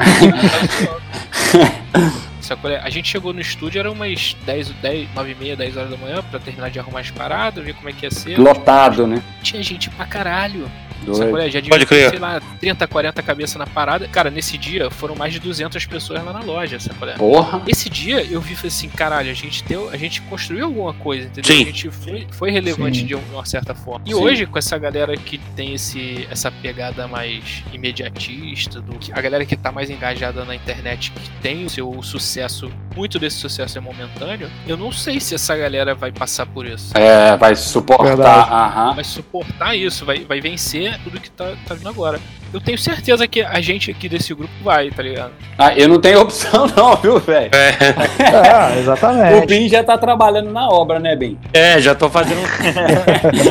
Sacou? 2.46 2.70
A 2.70 2.90
gente 2.90 3.08
chegou 3.08 3.32
no 3.32 3.40
estúdio, 3.40 3.80
era 3.80 3.90
umas 3.90 4.36
10, 4.46 4.68
10, 4.70 5.08
9 5.14 5.30
e 5.30 5.34
meia, 5.34 5.56
10 5.56 5.76
horas 5.76 5.90
da 5.90 5.96
manhã 5.96 6.22
pra 6.30 6.38
terminar 6.38 6.70
de 6.70 6.78
arrumar 6.78 7.00
as 7.00 7.10
paradas, 7.10 7.64
ver 7.64 7.74
como 7.74 7.88
é 7.88 7.92
que 7.92 8.06
ia 8.06 8.10
ser. 8.10 8.38
Lotado, 8.38 9.06
né? 9.06 9.22
Tinha 9.42 9.62
gente 9.62 9.90
pra 9.90 10.06
caralho. 10.06 10.70
Doido. 11.04 11.18
Sacou? 11.18 11.40
Já 11.40 11.60
devia 11.60 11.70
Pode 11.70 11.86
crer. 11.86 12.10
sei 12.10 12.18
lá, 12.18 12.40
30, 12.58 12.86
40 12.86 13.22
cabeças 13.22 13.56
na 13.56 13.66
parada. 13.66 14.08
Cara, 14.08 14.30
nesse 14.30 14.56
dia 14.56 14.90
foram 14.90 15.14
mais 15.14 15.32
de 15.32 15.38
200 15.40 15.84
pessoas 15.86 16.24
lá 16.24 16.32
na 16.32 16.40
loja, 16.40 16.78
sacou? 16.80 17.08
Porra. 17.14 17.62
Esse 17.66 17.88
dia 17.88 18.22
eu 18.24 18.40
vi 18.40 18.54
e 18.54 18.56
falei 18.56 18.68
assim, 18.68 18.88
caralho, 18.88 19.30
a 19.30 19.34
gente 19.34 19.62
deu, 19.64 19.90
a 19.90 19.96
gente 19.96 20.20
construiu 20.22 20.64
alguma 20.66 20.94
coisa, 20.94 21.26
entendeu? 21.26 21.54
Sim. 21.54 21.62
A 21.62 21.66
gente 21.66 21.90
foi, 21.90 22.26
foi 22.30 22.50
relevante 22.50 23.00
Sim. 23.00 23.06
de 23.06 23.14
uma 23.14 23.44
certa 23.44 23.74
forma. 23.74 24.04
E 24.06 24.14
Sim. 24.14 24.20
hoje, 24.20 24.46
com 24.46 24.58
essa 24.58 24.78
galera 24.78 25.16
que 25.16 25.38
tem 25.54 25.74
esse, 25.74 26.26
essa 26.30 26.50
pegada 26.50 27.06
mais 27.06 27.62
imediatista, 27.72 28.80
do, 28.80 28.98
a 29.12 29.20
galera 29.20 29.44
que 29.44 29.56
tá 29.56 29.70
mais 29.70 29.90
engajada 29.90 30.44
na 30.44 30.54
internet, 30.54 31.12
que 31.12 31.30
tem 31.42 31.64
o 31.64 31.70
seu 31.70 32.02
sucesso, 32.02 32.35
acesso 32.36 32.85
muito 32.96 33.18
desse 33.18 33.36
sucesso 33.36 33.76
é 33.78 33.80
momentâneo, 33.80 34.50
eu 34.66 34.76
não 34.76 34.90
sei 34.90 35.20
se 35.20 35.34
essa 35.34 35.54
galera 35.56 35.94
vai 35.94 36.10
passar 36.10 36.46
por 36.46 36.66
isso. 36.66 36.96
É, 36.96 37.36
vai 37.36 37.54
suportar. 37.54 38.50
Aham. 38.52 38.94
Vai 38.94 39.04
suportar 39.04 39.76
isso, 39.76 40.04
vai, 40.04 40.24
vai 40.24 40.40
vencer 40.40 40.98
tudo 41.04 41.20
que 41.20 41.30
tá, 41.30 41.52
tá 41.66 41.74
vindo 41.74 41.88
agora. 41.88 42.18
Eu 42.54 42.60
tenho 42.60 42.78
certeza 42.78 43.26
que 43.26 43.42
a 43.42 43.60
gente 43.60 43.90
aqui 43.90 44.08
desse 44.08 44.32
grupo 44.32 44.52
vai, 44.62 44.90
tá 44.90 45.02
ligado? 45.02 45.32
Ah, 45.58 45.74
eu 45.74 45.88
não 45.88 46.00
tenho 46.00 46.20
opção, 46.22 46.66
não, 46.74 46.96
viu, 46.96 47.18
velho? 47.20 47.50
É, 47.54 48.76
O 48.76 48.78
exatamente. 48.78 49.46
Bin 49.46 49.68
já 49.68 49.82
tá 49.84 49.98
trabalhando 49.98 50.50
na 50.50 50.68
obra, 50.68 50.98
né, 50.98 51.14
Bin? 51.16 51.36
É, 51.52 51.80
já 51.80 51.94
tô 51.94 52.08
fazendo. 52.08 52.40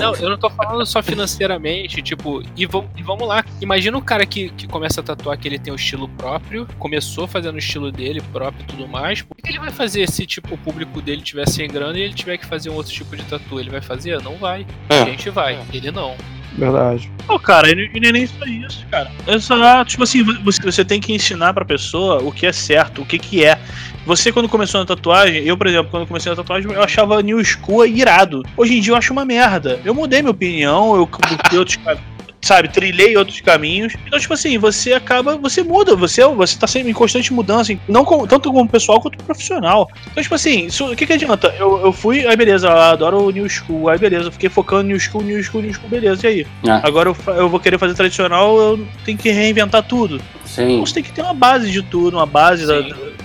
Não, 0.02 0.16
eu 0.16 0.30
não 0.30 0.38
tô 0.38 0.50
falando 0.50 0.86
só 0.86 1.02
financeiramente, 1.04 2.02
tipo, 2.02 2.42
e, 2.56 2.66
vam- 2.66 2.86
e 2.98 3.04
vamos 3.04 3.28
lá. 3.28 3.44
Imagina 3.62 3.98
o 3.98 4.02
cara 4.02 4.26
que, 4.26 4.50
que 4.50 4.68
começa 4.68 5.02
a 5.02 5.04
tatuar 5.04 5.38
que 5.38 5.48
ele 5.48 5.60
tem 5.60 5.72
um 5.72 5.76
estilo 5.76 6.08
próprio, 6.10 6.68
começou 6.80 7.28
fazendo 7.28 7.56
o 7.56 7.60
estilo 7.60 7.92
dele 7.92 8.22
próprio 8.34 8.64
e 8.64 8.66
tudo 8.66 8.88
mais. 8.88 9.24
Por 9.36 9.44
que 9.44 9.50
ele 9.50 9.60
vai 9.60 9.72
fazer 9.72 10.10
se, 10.10 10.26
tipo, 10.26 10.56
o 10.56 10.58
público 10.58 11.02
dele 11.02 11.22
tiver 11.22 11.48
sem 11.48 11.68
grana 11.68 11.98
e 11.98 12.02
ele 12.02 12.14
tiver 12.14 12.38
que 12.38 12.46
fazer 12.46 12.70
um 12.70 12.74
outro 12.74 12.92
tipo 12.92 13.16
de 13.16 13.24
tatu? 13.24 13.60
Ele 13.60 13.70
vai 13.70 13.82
fazer? 13.82 14.22
Não 14.22 14.36
vai. 14.38 14.66
É. 14.90 15.02
A 15.02 15.06
gente 15.06 15.30
vai, 15.30 15.60
ele 15.74 15.92
não. 15.92 16.16
Verdade. 16.58 17.12
Pô, 17.28 17.38
cara, 17.38 17.70
e 17.70 18.00
não 18.00 18.10
é 18.10 18.12
nem 18.12 18.26
só 18.26 18.46
isso, 18.46 18.86
cara. 18.90 19.12
É 19.28 19.38
só, 19.38 19.84
tipo 19.84 20.04
assim, 20.04 20.24
você, 20.24 20.62
você 20.62 20.86
tem 20.86 21.02
que 21.02 21.14
ensinar 21.14 21.54
pra 21.54 21.66
pessoa 21.66 22.24
o 22.24 22.32
que 22.32 22.46
é 22.46 22.54
certo, 22.54 23.02
o 23.02 23.06
que 23.06 23.20
que 23.20 23.44
é. 23.44 23.60
Você, 24.06 24.32
quando 24.32 24.48
começou 24.48 24.80
na 24.80 24.86
tatuagem, 24.86 25.44
eu, 25.44 25.58
por 25.58 25.68
exemplo, 25.68 25.92
quando 25.92 26.08
comecei 26.08 26.30
na 26.30 26.36
tatuagem, 26.36 26.72
eu 26.72 26.82
achava 26.82 27.22
New 27.22 27.44
School 27.44 27.86
irado. 27.86 28.44
Hoje 28.56 28.78
em 28.78 28.82
dia 28.82 28.94
eu 28.94 28.98
acho 28.98 29.12
uma 29.12 29.26
merda. 29.26 29.80
Eu 29.84 29.94
mudei 29.94 30.22
minha 30.22 30.32
opinião, 30.32 30.96
eu 30.96 31.06
busquei 31.06 31.60
outros 31.60 31.78
caminhos. 31.78 32.15
Sabe, 32.46 32.68
trilhei 32.70 33.18
outros 33.18 33.42
caminhos. 33.42 33.94
Então, 34.06 34.20
tipo 34.20 34.32
assim, 34.36 34.56
você 34.60 34.94
acaba. 34.94 35.36
Você 35.38 35.64
muda, 35.64 35.96
você, 35.96 36.24
você 36.28 36.56
tá 36.60 36.68
sempre 36.68 36.92
em 36.92 36.94
constante 36.94 37.34
mudança, 37.34 37.76
não 37.88 38.06
como- 38.06 38.28
tanto 38.28 38.54
como 38.54 38.70
pessoal 38.70 39.02
quanto 39.02 39.18
profissional. 39.24 39.90
Então, 40.12 40.22
tipo 40.22 40.36
assim, 40.36 40.68
o 40.82 40.96
que, 40.96 41.08
que 41.08 41.14
adianta? 41.14 41.48
Eu, 41.58 41.82
eu 41.84 41.92
fui, 41.92 42.24
aí 42.28 42.36
beleza, 42.38 42.68
eu 42.68 42.78
adoro 42.78 43.24
o 43.24 43.32
New 43.32 43.50
School, 43.50 43.90
aí 43.90 43.98
beleza, 43.98 44.26
eu 44.28 44.32
fiquei 44.32 44.48
focando 44.48 44.84
no 44.84 44.90
New 44.90 45.00
School, 45.00 45.24
New 45.24 45.44
School, 45.44 45.64
New 45.64 45.74
School, 45.74 45.90
beleza, 45.90 46.28
e 46.28 46.30
aí? 46.30 46.48
Ah. 46.70 46.82
Agora 46.84 47.10
eu, 47.10 47.34
eu 47.34 47.50
vou 47.50 47.60
querer 47.60 47.80
fazer 47.80 47.96
tradicional, 47.96 48.56
eu 48.60 48.88
tenho 49.04 49.18
que 49.18 49.32
reinventar 49.32 49.82
tudo. 49.82 50.22
Sim. 50.46 50.74
Então 50.74 50.86
você 50.86 50.94
tem 50.94 51.04
que 51.04 51.12
ter 51.12 51.24
uma 51.24 51.34
base 51.34 51.72
de 51.72 51.82
tudo, 51.82 52.16
uma 52.18 52.28
base, 52.28 52.68
da, 52.68 52.76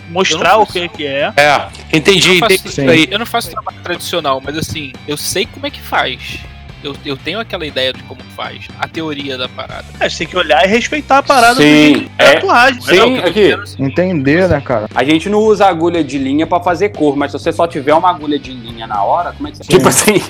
mostrar 0.08 0.54
não 0.54 0.62
o 0.62 0.66
que 0.66 0.78
é 0.78 0.88
que 0.88 1.06
é. 1.06 1.30
É, 1.36 1.68
entendi, 1.94 2.36
Eu 2.36 2.38
faço- 2.38 2.80
entendi. 2.80 3.08
Eu 3.10 3.18
não 3.18 3.26
faço 3.26 3.50
trabalho 3.50 3.76
tradicional, 3.84 4.40
mas 4.42 4.56
assim, 4.56 4.92
eu 5.06 5.18
sei 5.18 5.44
como 5.44 5.66
é 5.66 5.70
que 5.70 5.80
faz. 5.82 6.40
Eu, 6.82 6.96
eu 7.04 7.16
tenho 7.16 7.38
aquela 7.38 7.66
ideia 7.66 7.92
de 7.92 8.02
como 8.04 8.20
faz, 8.36 8.66
a 8.78 8.88
teoria 8.88 9.36
da 9.36 9.48
parada. 9.48 9.84
É, 10.00 10.08
você 10.08 10.18
tem 10.18 10.26
que 10.28 10.36
olhar 10.36 10.64
e 10.64 10.68
respeitar 10.68 11.18
a 11.18 11.22
parada 11.22 11.56
do 11.56 11.62
Sim, 11.62 11.92
que 11.94 12.10
é 12.18 12.24
é. 12.24 12.32
tatuagem. 12.34 12.80
Sim, 12.80 13.18
aqui. 13.18 13.50
é 13.52 13.56
o 13.56 13.66
seguinte, 13.66 13.90
Entender, 13.90 14.48
né, 14.48 14.60
cara? 14.60 14.88
A 14.94 15.04
gente 15.04 15.28
não 15.28 15.40
usa 15.40 15.66
agulha 15.66 16.02
de 16.02 16.16
linha 16.18 16.46
pra 16.46 16.58
fazer 16.60 16.90
cor, 16.90 17.16
mas 17.16 17.32
se 17.32 17.38
você 17.38 17.52
só 17.52 17.66
tiver 17.66 17.92
uma 17.94 18.08
agulha 18.10 18.38
de 18.38 18.50
linha 18.52 18.86
na 18.86 19.02
hora, 19.04 19.32
como 19.32 19.48
é 19.48 19.50
que 19.50 19.58
você. 19.58 19.64
Sim. 19.64 19.70
Tipo 19.76 19.88
assim. 19.88 20.22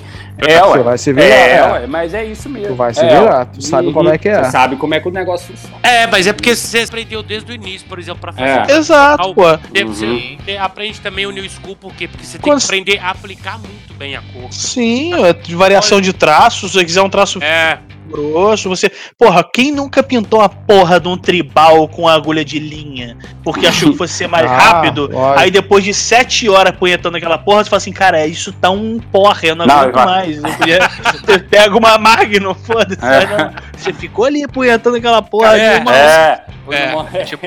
É, 0.42 0.59
Você 0.59 0.78
ué. 0.78 0.82
vai 0.82 0.96
se 0.98 1.12
virar. 1.12 1.26
É, 1.26 1.53
é. 1.57 1.72
ué, 1.72 1.86
mas 1.86 2.14
é 2.14 2.24
isso 2.24 2.48
mesmo. 2.48 2.68
Tu 2.68 2.74
vai 2.74 2.94
se 2.94 3.01
É, 3.05 3.09
virar, 3.09 3.38
ué. 3.40 3.44
tu 3.53 3.62
sabe 3.62 3.88
Uhum. 3.88 3.92
como 3.92 4.09
é 4.09 4.16
que 4.16 4.26
é. 4.28 4.42
Você 4.42 4.51
sabe 4.51 4.76
como 4.76 4.94
é 4.94 5.01
que 5.01 5.07
o 5.07 5.11
negócio 5.11 5.46
funciona. 5.48 5.76
É, 5.82 6.07
mas 6.07 6.26
é 6.26 6.32
porque 6.32 6.57
você 6.57 6.78
aprendeu 6.80 7.22
desde 7.22 7.53
o 7.53 7.55
início, 7.55 7.86
por 7.86 7.98
exemplo, 7.98 8.20
pra 8.22 8.32
É. 8.42 8.61
fazer. 8.61 8.72
Exato, 8.78 9.34
pô. 9.34 9.42
Você, 9.42 9.84
Uhum. 9.84 9.92
você- 9.92 10.36
você 10.42 10.57
aprende 10.57 10.98
também 11.01 11.26
o 11.26 11.30
New 11.30 11.44
School, 11.48 11.76
por 11.76 11.92
quê? 11.94 12.09
Porque 12.09 12.24
você 12.24 12.38
tem 12.38 12.40
Quando- 12.40 12.59
que 12.59 12.64
aprender 12.64 12.98
a 13.01 13.11
aplicar 13.11 13.59
muito 13.59 13.92
bem 13.98 14.16
a 14.16 14.22
cor. 14.32 14.51
Sim, 14.51 15.12
é 15.22 15.34
de 15.34 15.55
variação 15.55 16.01
de 16.01 16.12
traços, 16.41 16.70
se 16.70 16.78
você 16.78 16.84
quiser 16.84 17.03
um 17.03 17.11
traço 17.11 17.43
É, 17.43 17.78
grosso, 18.09 18.68
você. 18.68 18.91
Porra, 19.18 19.45
quem 19.45 19.70
nunca 19.72 20.03
pintou 20.03 20.41
a 20.41 20.49
porra 20.49 20.99
de 20.99 21.07
um 21.07 21.16
tribal 21.16 21.86
com 21.86 22.09
agulha 22.09 22.45
de 22.45 22.59
linha? 22.59 23.16
Porque 23.45 23.66
achou 23.66 23.93
que 23.93 23.99
fosse 23.99 24.14
ser 24.14 24.26
mais 24.26 24.47
Ah, 24.51 24.57
rápido. 24.57 25.03
lógico. 25.12 25.38
Aí 25.38 25.51
depois 25.51 25.84
de 25.84 25.93
sete 25.95 26.49
horas 26.49 26.74
punhetando 26.76 27.16
aquela 27.16 27.36
porra, 27.38 27.62
você 27.62 27.70
fala 27.70 27.78
assim, 27.78 27.93
cara, 27.93 28.26
isso 28.26 28.53
tá 28.53 28.70
um 28.70 28.99
porra, 28.99 29.41
eu 29.49 29.55
não, 29.55 29.66
Não, 29.66 29.78
aguento 29.80 29.95
mais. 30.07 30.36
Eu 30.43 30.53
podia- 30.55 30.91
Você 31.24 31.38
pega 31.38 31.76
uma 31.76 31.99
Magnum, 31.99 32.55
foda-se. 32.55 33.05
É. 33.05 33.26
não. 33.26 33.53
Você 33.76 33.93
ficou 33.93 34.24
ali 34.24 34.47
punhetando 34.49 34.97
aquela 34.97 35.20
porra 35.22 35.57
É, 35.57 35.74
ali, 35.76 35.82
uma 35.82 35.95
É. 35.97 36.45
É, 36.72 37.24
tipo, 37.24 37.47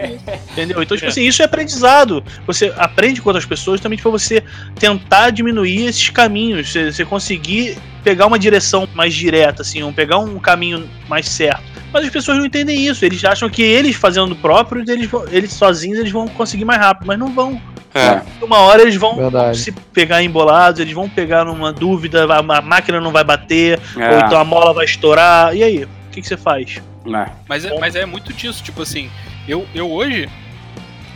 Entendeu? 0.52 0.82
Então, 0.84 0.98
tipo 0.98 1.10
assim, 1.10 1.24
isso 1.26 1.42
é 1.42 1.46
aprendizado. 1.46 2.24
Você 2.46 2.74
aprende 2.78 3.22
com 3.22 3.30
outras 3.30 3.46
pessoas 3.46 3.80
também 3.82 3.98
pra 3.98 4.12
você 4.12 4.44
tentar 4.78 5.30
diminuir 5.30 5.86
esses 5.88 6.10
caminhos. 6.10 6.72
Você, 6.72 6.92
você 6.92 7.06
conseguir 7.06 7.78
pegar 8.04 8.26
uma 8.28 8.38
direção 8.40 8.88
mais 8.94 9.14
direta, 9.14 9.62
assim, 9.62 9.82
um, 9.84 9.94
pegar 9.94 10.18
um 10.20 10.38
caminho 10.40 10.90
mais 11.08 11.28
certo. 11.30 11.64
Mas 11.92 12.06
as 12.06 12.12
pessoas 12.12 12.38
não 12.40 12.46
entendem 12.46 12.88
isso. 12.88 13.06
Eles 13.06 13.24
acham 13.24 13.50
que 13.50 13.62
eles 13.62 13.96
fazendo 13.96 14.36
próprios, 14.36 14.88
eles, 14.90 15.10
eles 15.32 15.54
sozinhos, 15.54 16.00
eles 16.00 16.12
vão 16.12 16.28
conseguir 16.28 16.66
mais 16.66 16.80
rápido. 16.80 17.06
Mas 17.08 17.20
não 17.20 17.32
vão. 17.34 17.62
é. 17.94 18.22
Uma 18.42 18.58
hora 18.60 18.82
eles 18.82 18.96
vão 18.96 19.16
Verdade. 19.16 19.58
se 19.60 19.72
pegar 19.72 20.24
embolados, 20.24 20.80
eles 20.82 20.94
vão 20.94 21.08
pegar 21.08 21.46
numa 21.46 21.72
dúvida, 21.72 22.26
a, 22.26 22.40
a 22.58 22.62
máquina 22.62 23.00
não 23.00 23.12
vai 23.12 23.24
bater, 23.24 23.80
É. 23.96 24.10
ou 24.12 24.20
então 24.26 24.40
a 24.40 24.44
mola 24.44 24.74
vai 24.74 24.86
estourar. 24.86 25.56
E 25.56 25.64
aí? 25.64 25.84
O 25.84 25.90
que, 26.12 26.22
que 26.22 26.28
você 26.28 26.36
faz? 26.38 26.82
É. 27.06 27.30
Mas 27.48 27.66
é, 27.66 27.80
mas 27.80 27.96
é 27.96 28.06
muito 28.06 28.34
disso, 28.34 28.64
tipo 28.64 28.82
assim, 28.82 29.10
eu, 29.48 29.68
eu 29.76 29.92
hoje, 29.92 30.28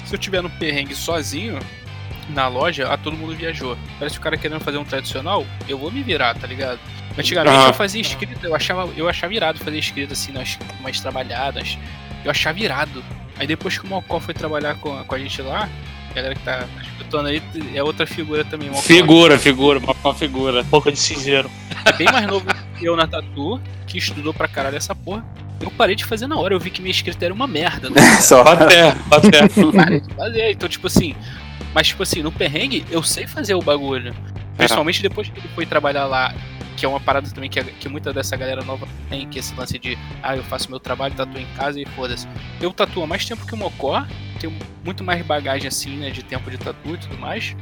se 0.05 0.13
eu 0.13 0.19
tiver 0.19 0.41
no 0.43 0.49
perrengue 0.49 0.93
sozinho, 0.93 1.57
na 2.29 2.47
loja, 2.47 2.87
ah, 2.91 2.97
todo 2.97 3.15
mundo 3.15 3.35
viajou. 3.35 3.77
Parece 3.99 4.15
que 4.15 4.19
o 4.19 4.23
cara 4.23 4.37
querendo 4.37 4.59
fazer 4.61 4.77
um 4.77 4.83
tradicional, 4.83 5.45
eu 5.67 5.77
vou 5.77 5.91
me 5.91 6.03
virar, 6.03 6.35
tá 6.35 6.45
ligado? 6.47 6.79
Antigamente 7.17 7.55
Ah. 7.55 7.67
eu 7.69 7.73
fazia 7.73 8.01
escrita, 8.01 8.45
eu 8.45 8.53
achava, 8.55 8.89
eu 8.95 9.09
achava 9.09 9.33
irado 9.33 9.59
fazer 9.59 9.77
escrita 9.79 10.13
assim, 10.13 10.31
nas 10.31 10.57
mais 10.81 10.99
trabalhadas. 10.99 11.77
Eu 12.23 12.31
achava 12.31 12.59
irado. 12.59 13.03
Aí 13.39 13.47
depois 13.47 13.77
que 13.77 13.85
o 13.85 13.89
Mocó 13.89 14.19
foi 14.19 14.33
trabalhar 14.33 14.75
com, 14.75 15.03
com 15.03 15.15
a 15.15 15.19
gente 15.19 15.41
lá, 15.41 15.69
a 16.09 16.13
galera 16.13 16.35
que 16.35 16.41
tá 16.41 16.65
escutando 16.81 17.27
aí 17.27 17.41
é 17.73 17.81
outra 17.83 18.05
figura 18.05 18.43
também, 18.43 18.69
Mocó. 18.69 18.81
Figura, 18.81 19.39
figura, 19.39 19.79
uma 20.03 20.13
figura. 20.13 20.63
Boca 20.63 20.91
de 20.91 20.99
cinzeiro. 20.99 21.49
É 21.85 21.91
bem 21.93 22.07
mais 22.11 22.27
novo 22.27 22.45
que 22.77 22.85
eu 22.85 22.95
na 22.95 23.07
Tatu, 23.07 23.61
que 23.87 23.97
estudou 23.97 24.33
pra 24.33 24.47
caralho 24.47 24.75
essa 24.77 24.93
porra. 24.93 25.23
Eu 25.59 25.71
parei 25.71 25.95
de 25.95 26.05
fazer 26.05 26.27
na 26.27 26.37
hora, 26.37 26.53
eu 26.53 26.59
vi 26.59 26.69
que 26.69 26.81
minha 26.81 26.91
escrita 26.91 27.25
era 27.25 27.33
uma 27.33 27.47
merda. 27.47 27.89
Né? 27.97 28.01
Só. 28.21 28.41
Até, 28.41 28.89
até. 29.09 30.51
Então, 30.51 30.69
tipo 30.69 30.85
assim. 30.87 31.15
Mas, 31.77 31.89
tipo 31.89 32.01
assim, 32.01 32.23
no 32.23 32.31
perrengue, 32.31 32.83
eu 32.89 33.03
sei 33.03 33.27
fazer 33.27 33.53
o 33.53 33.61
bagulho. 33.61 34.11
Principalmente 34.57 34.99
depois 34.99 35.29
que 35.29 35.39
ele 35.39 35.47
foi 35.49 35.63
trabalhar 35.63 36.07
lá, 36.07 36.33
que 36.75 36.83
é 36.83 36.89
uma 36.89 36.99
parada 36.99 37.29
também 37.29 37.51
que, 37.51 37.63
que 37.63 37.87
muita 37.87 38.11
dessa 38.11 38.35
galera 38.35 38.63
nova 38.63 38.87
tem, 39.11 39.29
que 39.29 39.37
é 39.37 39.41
esse 39.41 39.53
lance 39.53 39.77
de, 39.77 39.95
ah, 40.23 40.35
eu 40.35 40.43
faço 40.43 40.71
meu 40.71 40.79
trabalho, 40.79 41.13
tatuo 41.13 41.39
em 41.39 41.45
casa 41.55 41.79
e 41.79 41.85
foda-se. 41.85 42.27
Eu 42.59 42.73
tatuo 42.73 43.03
há 43.03 43.05
mais 43.05 43.23
tempo 43.25 43.45
que 43.45 43.53
o 43.53 43.57
Mocó, 43.57 44.03
tenho 44.39 44.57
muito 44.83 45.03
mais 45.03 45.23
bagagem 45.23 45.67
assim, 45.67 45.97
né, 45.97 46.09
de 46.09 46.23
tempo 46.23 46.49
de 46.49 46.57
tatu 46.57 46.95
e 46.95 46.97
tudo 46.97 47.15
mais. 47.19 47.55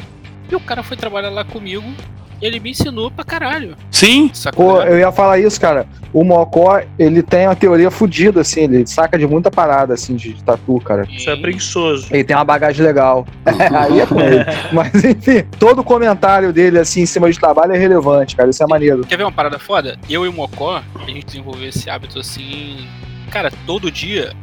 E 0.49 0.55
o 0.55 0.61
cara 0.61 0.82
foi 0.82 0.95
trabalhar 0.95 1.30
lá 1.30 1.43
comigo, 1.43 1.93
ele 2.42 2.60
me 2.60 2.72
ensinou 2.72 3.10
pra 3.10 3.24
caralho. 3.24 3.76
Sim, 3.92 4.30
Sacou? 4.34 4.76
Pô, 4.76 4.82
eu 4.82 4.98
ia 4.98 5.12
falar 5.12 5.40
isso, 5.40 5.60
cara. 5.60 5.88
O 6.14 6.24
Mocó, 6.24 6.82
ele 6.98 7.22
tem 7.22 7.48
uma 7.48 7.56
teoria 7.56 7.92
fodida, 7.92 8.42
assim, 8.42 8.62
ele 8.62 8.88
saca 8.88 9.18
de 9.18 9.28
muita 9.28 9.52
parada, 9.52 9.94
assim, 9.94 10.16
de 10.16 10.34
tatu, 10.44 10.80
cara. 10.80 11.06
Isso 11.10 11.30
é 11.30 11.36
preguiçoso. 11.36 12.08
Ele 12.10 12.24
tem 12.24 12.36
uma 12.36 12.46
bagagem 12.46 12.86
legal. 12.86 13.28
Aí 13.46 14.00
é 14.00 14.06
com 14.06 14.20
ele. 14.20 14.46
Mas, 14.72 15.04
enfim, 15.04 15.44
todo 15.60 15.84
comentário 15.84 16.54
dele, 16.54 16.80
assim, 16.80 17.02
em 17.02 17.06
cima 17.06 17.32
de 17.32 17.40
trabalho 17.40 17.74
é 17.74 17.78
relevante, 17.78 18.36
cara. 18.36 18.50
Isso 18.50 18.64
é 18.64 18.68
maneiro. 18.68 19.02
Quer 19.06 19.18
ver 19.18 19.24
uma 19.24 19.32
parada 19.32 19.60
foda? 19.60 19.98
Eu 20.10 20.26
e 20.26 20.30
o 20.30 20.34
Mocó, 20.34 20.82
a 20.96 21.06
gente 21.06 21.26
desenvolveu 21.26 21.70
esse 21.70 21.90
hábito 21.90 22.20
assim. 22.20 22.88
Cara, 23.30 23.52
todo 23.66 23.92
dia 23.92 24.34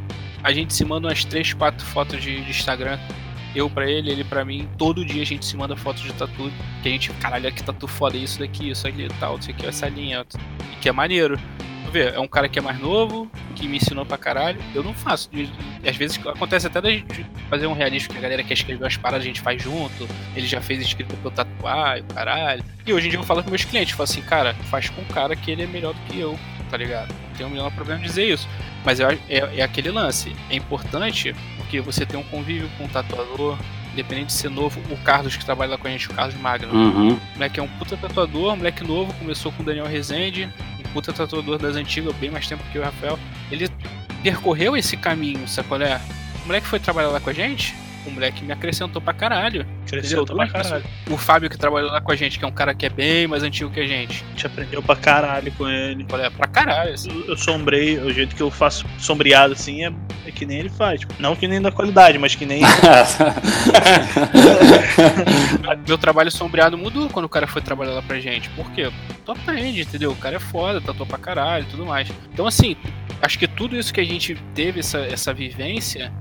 a 0.42 0.52
gente 0.52 0.74
se 0.74 0.84
manda 0.84 1.08
umas 1.08 1.24
3, 1.24 1.54
4 1.54 1.86
fotos 1.86 2.20
de, 2.20 2.42
de 2.42 2.50
Instagram. 2.50 2.98
Eu 3.54 3.68
pra 3.68 3.90
ele, 3.90 4.10
ele 4.10 4.24
pra 4.24 4.44
mim. 4.44 4.68
Todo 4.78 5.04
dia 5.04 5.22
a 5.22 5.26
gente 5.26 5.44
se 5.44 5.56
manda 5.56 5.76
fotos 5.76 6.02
de 6.02 6.12
tatu. 6.12 6.50
Que 6.82 6.88
a 6.88 6.92
gente, 6.92 7.12
caralho, 7.14 7.52
que 7.52 7.62
tatu 7.62 7.86
foda, 7.86 8.16
isso 8.16 8.38
daqui, 8.38 8.70
isso 8.70 8.86
aqui 8.88 9.02
e 9.02 9.08
tal, 9.20 9.38
isso 9.38 9.50
aqui, 9.50 9.66
essa 9.66 9.88
linha. 9.88 10.24
Que 10.80 10.88
é 10.88 10.92
maneiro. 10.92 11.38
Vê, 11.92 12.08
é 12.08 12.18
um 12.20 12.26
cara 12.26 12.48
que 12.48 12.58
é 12.58 12.62
mais 12.62 12.78
novo, 12.80 13.30
que 13.54 13.68
me 13.68 13.76
ensinou 13.76 14.06
pra 14.06 14.16
caralho. 14.16 14.58
Eu 14.74 14.82
não 14.82 14.94
faço. 14.94 15.28
E, 15.32 15.50
às 15.86 15.94
vezes 15.96 16.18
acontece 16.26 16.66
até 16.66 16.80
da 16.80 16.90
gente 16.90 17.26
fazer 17.50 17.66
um 17.66 17.74
realista 17.74 18.10
que 18.12 18.18
a 18.18 18.22
galera 18.22 18.42
quer 18.42 18.54
escrever 18.54 18.86
as 18.86 18.96
paradas, 18.96 19.24
a 19.24 19.26
gente 19.28 19.40
faz 19.42 19.62
junto. 19.62 20.08
Ele 20.34 20.46
já 20.46 20.60
fez 20.60 20.80
escrita 20.80 21.14
pra 21.16 21.26
eu 21.30 21.30
tatuar 21.34 21.98
e 21.98 22.00
o 22.00 22.04
caralho. 22.04 22.64
E 22.86 22.92
hoje 22.92 23.08
em 23.08 23.10
dia 23.10 23.18
eu 23.18 23.22
falo 23.24 23.42
com 23.44 23.50
meus 23.50 23.64
clientes, 23.64 23.92
falo 23.92 24.04
assim, 24.04 24.22
cara, 24.22 24.54
faz 24.70 24.88
com 24.88 25.02
um 25.02 25.04
cara 25.04 25.36
que 25.36 25.50
ele 25.50 25.62
é 25.62 25.66
melhor 25.66 25.92
do 25.92 26.00
que 26.10 26.18
eu, 26.18 26.38
tá 26.70 26.76
ligado? 26.78 27.12
Não 27.28 27.36
tem 27.36 27.46
o 27.46 27.50
menor 27.50 27.70
problema 27.72 28.00
em 28.00 28.04
dizer 28.04 28.24
isso. 28.26 28.48
Mas 28.84 28.98
acho- 29.00 29.18
é, 29.28 29.58
é 29.58 29.62
aquele 29.62 29.90
lance. 29.90 30.34
É 30.48 30.56
importante 30.56 31.34
porque 31.58 31.78
você 31.80 32.06
tem 32.06 32.18
um 32.18 32.24
convívio 32.24 32.68
com 32.78 32.84
um 32.84 32.88
tatuador, 32.88 33.58
independente 33.92 34.28
de 34.28 34.32
ser 34.32 34.48
novo. 34.48 34.80
O 34.90 34.96
Carlos 34.98 35.36
que 35.36 35.44
trabalha 35.44 35.72
lá 35.72 35.78
com 35.78 35.86
a 35.86 35.90
gente, 35.90 36.08
o 36.08 36.14
Carlos 36.14 36.34
Magno. 36.36 36.72
Uhum. 36.74 37.12
O 37.12 37.20
moleque 37.34 37.60
é 37.60 37.62
um 37.62 37.68
puta 37.68 37.96
tatuador, 37.98 38.56
moleque 38.56 38.82
novo, 38.82 39.12
começou 39.14 39.52
com 39.52 39.62
o 39.62 39.66
Daniel 39.66 39.86
Rezende, 39.86 40.48
puta 40.92 41.12
tatuador 41.12 41.58
das 41.58 41.76
antigas, 41.76 42.14
bem 42.16 42.30
mais 42.30 42.46
tempo 42.46 42.62
que 42.70 42.78
o 42.78 42.82
Rafael. 42.82 43.18
Ele 43.50 43.68
percorreu 44.22 44.76
esse 44.76 44.96
caminho, 44.96 45.46
sacolé? 45.48 46.00
O 46.44 46.46
moleque 46.46 46.66
foi 46.66 46.78
trabalhar 46.78 47.08
lá 47.08 47.20
com 47.20 47.30
a 47.30 47.32
gente, 47.32 47.74
o 48.06 48.10
moleque 48.10 48.44
me 48.44 48.52
acrescentou 48.52 49.00
pra 49.00 49.12
caralho. 49.12 49.66
Cresceu 49.86 50.22
Entendeu? 50.22 50.36
pra 50.36 50.48
caralho. 50.48 50.84
O 51.10 51.16
Fábio 51.16 51.48
que 51.50 51.56
trabalhou 51.58 51.90
lá 51.90 52.00
com 52.00 52.12
a 52.12 52.16
gente, 52.16 52.38
que 52.38 52.44
é 52.44 52.48
um 52.48 52.52
cara 52.52 52.74
que 52.74 52.86
é 52.86 52.88
bem 52.88 53.26
mais 53.26 53.42
antigo 53.42 53.70
que 53.70 53.80
a 53.80 53.86
gente. 53.86 54.24
A 54.24 54.30
gente 54.30 54.46
aprendeu 54.46 54.82
pra 54.82 54.96
caralho 54.96 55.52
com 55.52 55.68
ele. 55.68 56.06
Olha, 56.10 56.30
pra 56.30 56.46
caralho. 56.46 56.94
assim. 56.94 57.10
Eu, 57.10 57.28
eu 57.30 57.36
sombrei, 57.36 57.98
o 57.98 58.12
jeito 58.12 58.34
que 58.34 58.42
eu 58.42 58.50
faço 58.50 58.84
sombreado 58.98 59.52
assim 59.54 59.84
é, 59.84 59.92
é 60.26 60.30
que 60.30 60.44
nem 60.46 60.58
ele 60.58 60.68
faz. 60.70 61.00
Tipo, 61.00 61.14
não 61.18 61.36
que 61.36 61.46
nem 61.46 61.60
da 61.60 61.70
qualidade, 61.70 62.18
mas 62.18 62.34
que 62.34 62.46
nem. 62.46 62.62
Meu 65.86 65.98
trabalho 65.98 66.30
sombreado 66.30 66.76
mudou 66.78 67.08
quando 67.08 67.26
o 67.26 67.28
cara 67.28 67.46
foi 67.46 67.62
trabalhar 67.62 67.92
lá 67.92 68.02
pra 68.02 68.18
gente. 68.20 68.48
Por 68.50 68.70
quê? 68.72 68.90
Tu 69.24 69.32
aprende, 69.32 69.82
entendeu? 69.82 70.10
O 70.12 70.16
cara 70.16 70.36
é 70.36 70.40
foda, 70.40 70.80
tatuou 70.80 71.06
pra 71.06 71.18
caralho 71.18 71.64
e 71.64 71.70
tudo 71.70 71.86
mais. 71.86 72.08
Então, 72.32 72.46
assim, 72.46 72.76
acho 73.20 73.38
que 73.38 73.46
tudo 73.46 73.76
isso 73.76 73.92
que 73.92 74.00
a 74.00 74.04
gente 74.04 74.34
teve, 74.54 74.80
essa, 74.80 74.98
essa 74.98 75.32
vivência, 75.32 76.12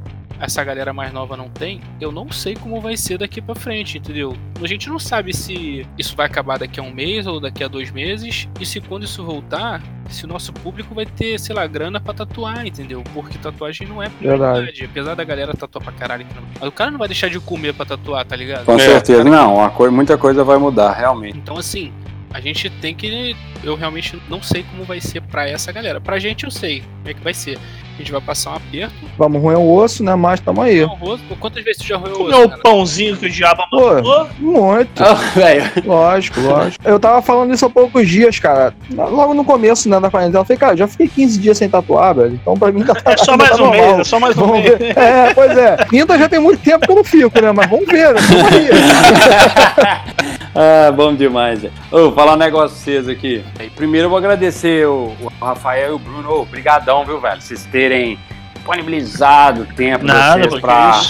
essa 0.41 0.63
galera 0.63 0.91
mais 0.91 1.13
nova 1.13 1.37
não 1.37 1.47
tem, 1.49 1.79
eu 1.99 2.11
não 2.11 2.31
sei 2.31 2.55
como 2.55 2.81
vai 2.81 2.97
ser 2.97 3.17
daqui 3.19 3.39
pra 3.41 3.53
frente, 3.55 3.97
entendeu? 3.99 4.35
A 4.61 4.67
gente 4.67 4.89
não 4.89 4.97
sabe 4.99 5.33
se 5.33 5.85
isso 5.97 6.15
vai 6.15 6.25
acabar 6.25 6.57
daqui 6.57 6.79
a 6.79 6.83
um 6.83 6.91
mês 6.91 7.27
ou 7.27 7.39
daqui 7.39 7.63
a 7.63 7.67
dois 7.67 7.91
meses, 7.91 8.47
e 8.59 8.65
se 8.65 8.81
quando 8.81 9.03
isso 9.03 9.23
voltar, 9.23 9.81
se 10.09 10.25
o 10.25 10.27
nosso 10.27 10.51
público 10.51 10.93
vai 10.95 11.05
ter, 11.05 11.39
sei 11.39 11.55
lá, 11.55 11.65
grana 11.67 11.99
pra 11.99 12.13
tatuar, 12.13 12.65
entendeu? 12.65 13.03
Porque 13.13 13.37
tatuagem 13.37 13.87
não 13.87 14.01
é 14.01 14.09
prioridade. 14.09 14.83
Apesar 14.83 15.15
da 15.15 15.23
galera 15.23 15.53
tatuar 15.53 15.83
pra 15.83 15.93
caralho. 15.93 16.25
Mas 16.59 16.67
o 16.67 16.71
cara 16.71 16.91
não 16.91 16.97
vai 16.99 17.07
deixar 17.07 17.29
de 17.29 17.39
comer 17.39 17.73
pra 17.73 17.85
tatuar, 17.85 18.25
tá 18.25 18.35
ligado? 18.35 18.65
Com 18.65 18.75
É, 18.75 18.79
certeza, 18.79 19.23
não. 19.23 19.71
Muita 19.91 20.17
coisa 20.17 20.43
vai 20.43 20.57
mudar, 20.57 20.91
realmente. 20.93 21.37
Então, 21.37 21.57
assim, 21.57 21.93
a 22.33 22.39
gente 22.39 22.69
tem 22.69 22.93
que. 22.95 23.35
Eu 23.63 23.75
realmente 23.75 24.19
não 24.29 24.41
sei 24.41 24.63
como 24.63 24.83
vai 24.83 24.99
ser 24.99 25.21
pra 25.21 25.47
essa 25.47 25.71
galera. 25.71 26.01
Pra 26.01 26.17
gente, 26.19 26.43
eu 26.45 26.51
sei 26.51 26.81
como 26.81 27.09
é 27.09 27.13
que 27.13 27.23
vai 27.23 27.33
ser. 27.33 27.57
A 27.93 27.97
gente 28.01 28.11
vai 28.11 28.21
passar 28.21 28.51
um 28.51 28.55
aperto. 28.55 28.93
Vamos 29.17 29.41
roer 29.41 29.59
o 29.59 29.75
osso, 29.75 30.03
né? 30.03 30.15
Mas 30.15 30.39
tamo 30.39 30.61
aí. 30.61 30.81
Não, 30.81 30.95
rosto, 30.95 31.35
quantas 31.39 31.63
vezes 31.63 31.81
tu 31.83 31.87
já 31.87 31.97
roeu 31.97 32.15
o 32.15 32.17
Comer 32.17 32.35
osso, 32.35 32.55
o 32.55 32.61
pãozinho 32.61 33.17
que 33.17 33.25
o 33.27 33.29
diabo 33.29 33.61
Pô. 33.69 33.93
mandou. 33.93 34.27
Muito. 34.39 35.03
Ah, 35.03 35.13
velho. 35.35 35.71
Lógico, 35.85 36.39
lógico. 36.39 36.83
Eu 36.87 36.99
tava 36.99 37.21
falando 37.21 37.53
isso 37.53 37.65
há 37.65 37.69
poucos 37.69 38.09
dias, 38.09 38.39
cara. 38.39 38.73
Logo 38.89 39.33
no 39.35 39.45
começo, 39.45 39.87
né, 39.87 39.99
da 39.99 40.09
quarentena. 40.09 40.39
Eu 40.39 40.45
falei, 40.45 40.57
cara, 40.57 40.77
já 40.77 40.87
fiquei 40.87 41.07
15 41.07 41.39
dias 41.39 41.57
sem 41.57 41.69
tatuar, 41.69 42.15
velho. 42.15 42.33
Então 42.33 42.57
pra 42.57 42.71
mim 42.71 42.83
tá 42.83 42.93
É 43.05 43.17
só 43.17 43.33
tá 43.33 43.37
mais 43.37 43.59
um 43.59 43.65
normal. 43.65 43.85
mês, 43.87 43.99
é 43.99 44.03
só 44.03 44.19
mais 44.19 44.35
um 44.37 44.41
Vamos 44.41 44.63
mês. 44.63 44.77
ver. 44.79 44.97
É, 44.97 45.33
pois 45.35 45.55
é. 45.57 45.75
30 45.75 46.17
já 46.17 46.29
tem 46.29 46.39
muito 46.39 46.63
tempo 46.63 46.85
que 46.85 46.91
eu 46.91 46.95
não 46.95 47.03
fico, 47.03 47.41
né? 47.41 47.51
Mas 47.51 47.69
vamos 47.69 47.85
ver, 47.85 48.13
né? 48.15 48.21
Ah, 50.87 50.91
bom 50.91 51.15
demais. 51.15 51.61
velho. 51.61 51.73
Ô, 51.91 52.11
falar 52.11 52.33
um 52.33 52.37
negócio 52.37 52.75
pra 52.75 52.83
vocês 52.85 53.07
aqui. 53.07 53.43
Primeiro 53.75 54.05
eu 54.05 54.09
vou 54.09 54.17
agradecer 54.17 54.85
o, 54.85 55.15
o 55.21 55.31
Rafael 55.45 55.91
e 55.91 55.93
o 55.93 55.99
Bruno. 55.99 56.29
Ô, 56.29 56.41
Obrigadão, 56.41 57.05
viu, 57.05 57.21
velho? 57.21 57.41
Vocês 57.41 57.65
terem 57.67 58.19
disponibilizado 58.53 59.61
o 59.61 59.65
tempo 59.65 59.99
de 60.05 60.11
Nada, 60.11 60.49
vocês 60.49 60.61
pra, 60.61 61.01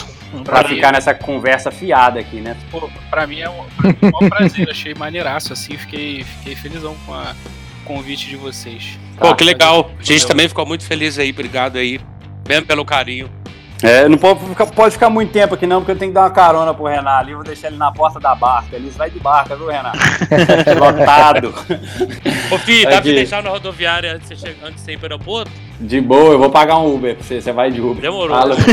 pra 0.44 0.64
ficar 0.64 0.94
nessa 0.94 1.14
conversa 1.14 1.72
fiada 1.72 2.20
aqui, 2.20 2.38
né? 2.38 2.56
Pô, 2.70 2.90
pra 3.10 3.26
mim 3.28 3.40
é 3.42 3.50
um, 3.50 3.62
um 3.62 4.12
maior 4.12 4.30
prazer. 4.30 4.70
Achei 4.70 4.94
maneiraço, 4.94 5.54
assim. 5.54 5.78
Fiquei, 5.78 6.24
fiquei 6.24 6.56
felizão 6.56 6.96
com 7.06 7.14
a- 7.14 7.34
o 7.82 7.86
convite 7.86 8.30
de 8.30 8.36
vocês. 8.36 8.98
Pô, 9.18 9.34
que 9.36 9.44
legal. 9.44 9.92
A 10.00 10.04
gente 10.04 10.26
também 10.28 10.48
ficou 10.48 10.66
muito 10.66 10.86
feliz 10.86 11.18
aí, 11.20 11.32
obrigado 11.32 11.78
aí. 11.78 12.00
Mesmo 12.48 12.66
pelo 12.66 12.86
carinho. 12.86 13.30
É, 13.84 14.08
não 14.08 14.18
pode 14.18 14.40
ficar, 14.46 14.66
pode 14.68 14.94
ficar 14.94 15.10
muito 15.10 15.32
tempo 15.32 15.56
aqui 15.56 15.66
não, 15.66 15.82
porque 15.82 15.92
eu 15.92 15.98
tenho 15.98 16.12
que 16.12 16.16
dar 16.16 16.22
uma 16.22 16.30
carona 16.30 16.74
pro 16.74 16.86
Renan 16.86 17.10
ali. 17.12 17.32
Eu 17.32 17.38
vou 17.38 17.46
deixar 17.46 17.68
ele 17.68 17.78
na 17.78 17.92
porta 17.92 18.20
da 18.20 18.36
barca. 18.36 18.76
Ele 18.76 18.90
vai 18.92 19.10
de 19.10 19.20
barca, 19.20 19.56
viu, 19.56 19.68
Renan? 19.68 19.92
Lotado. 20.80 21.54
Ô, 22.52 22.58
Fih, 22.60 22.84
dá 22.84 22.92
pra 22.92 23.02
você 23.02 23.14
deixar 23.14 23.42
na 23.42 23.50
rodoviária 23.50 24.14
antes 24.14 24.30
de 24.30 24.36
você, 24.36 24.48
chegar, 24.48 24.68
antes 24.68 24.86
de 24.86 24.92
ir 24.92 24.98
pro 24.98 25.06
aeroporto? 25.06 25.52
De 25.80 26.00
boa, 26.00 26.34
eu 26.34 26.40
vou 26.40 26.50
pagar 26.50 26.78
um 26.78 26.94
Uber 26.94 27.16
pra 27.16 27.24
você. 27.24 27.42
Você 27.42 27.52
vai 27.52 27.72
de 27.72 27.82
Uber. 27.82 28.02
Demorou. 28.02 28.38
Alô. 28.38 28.56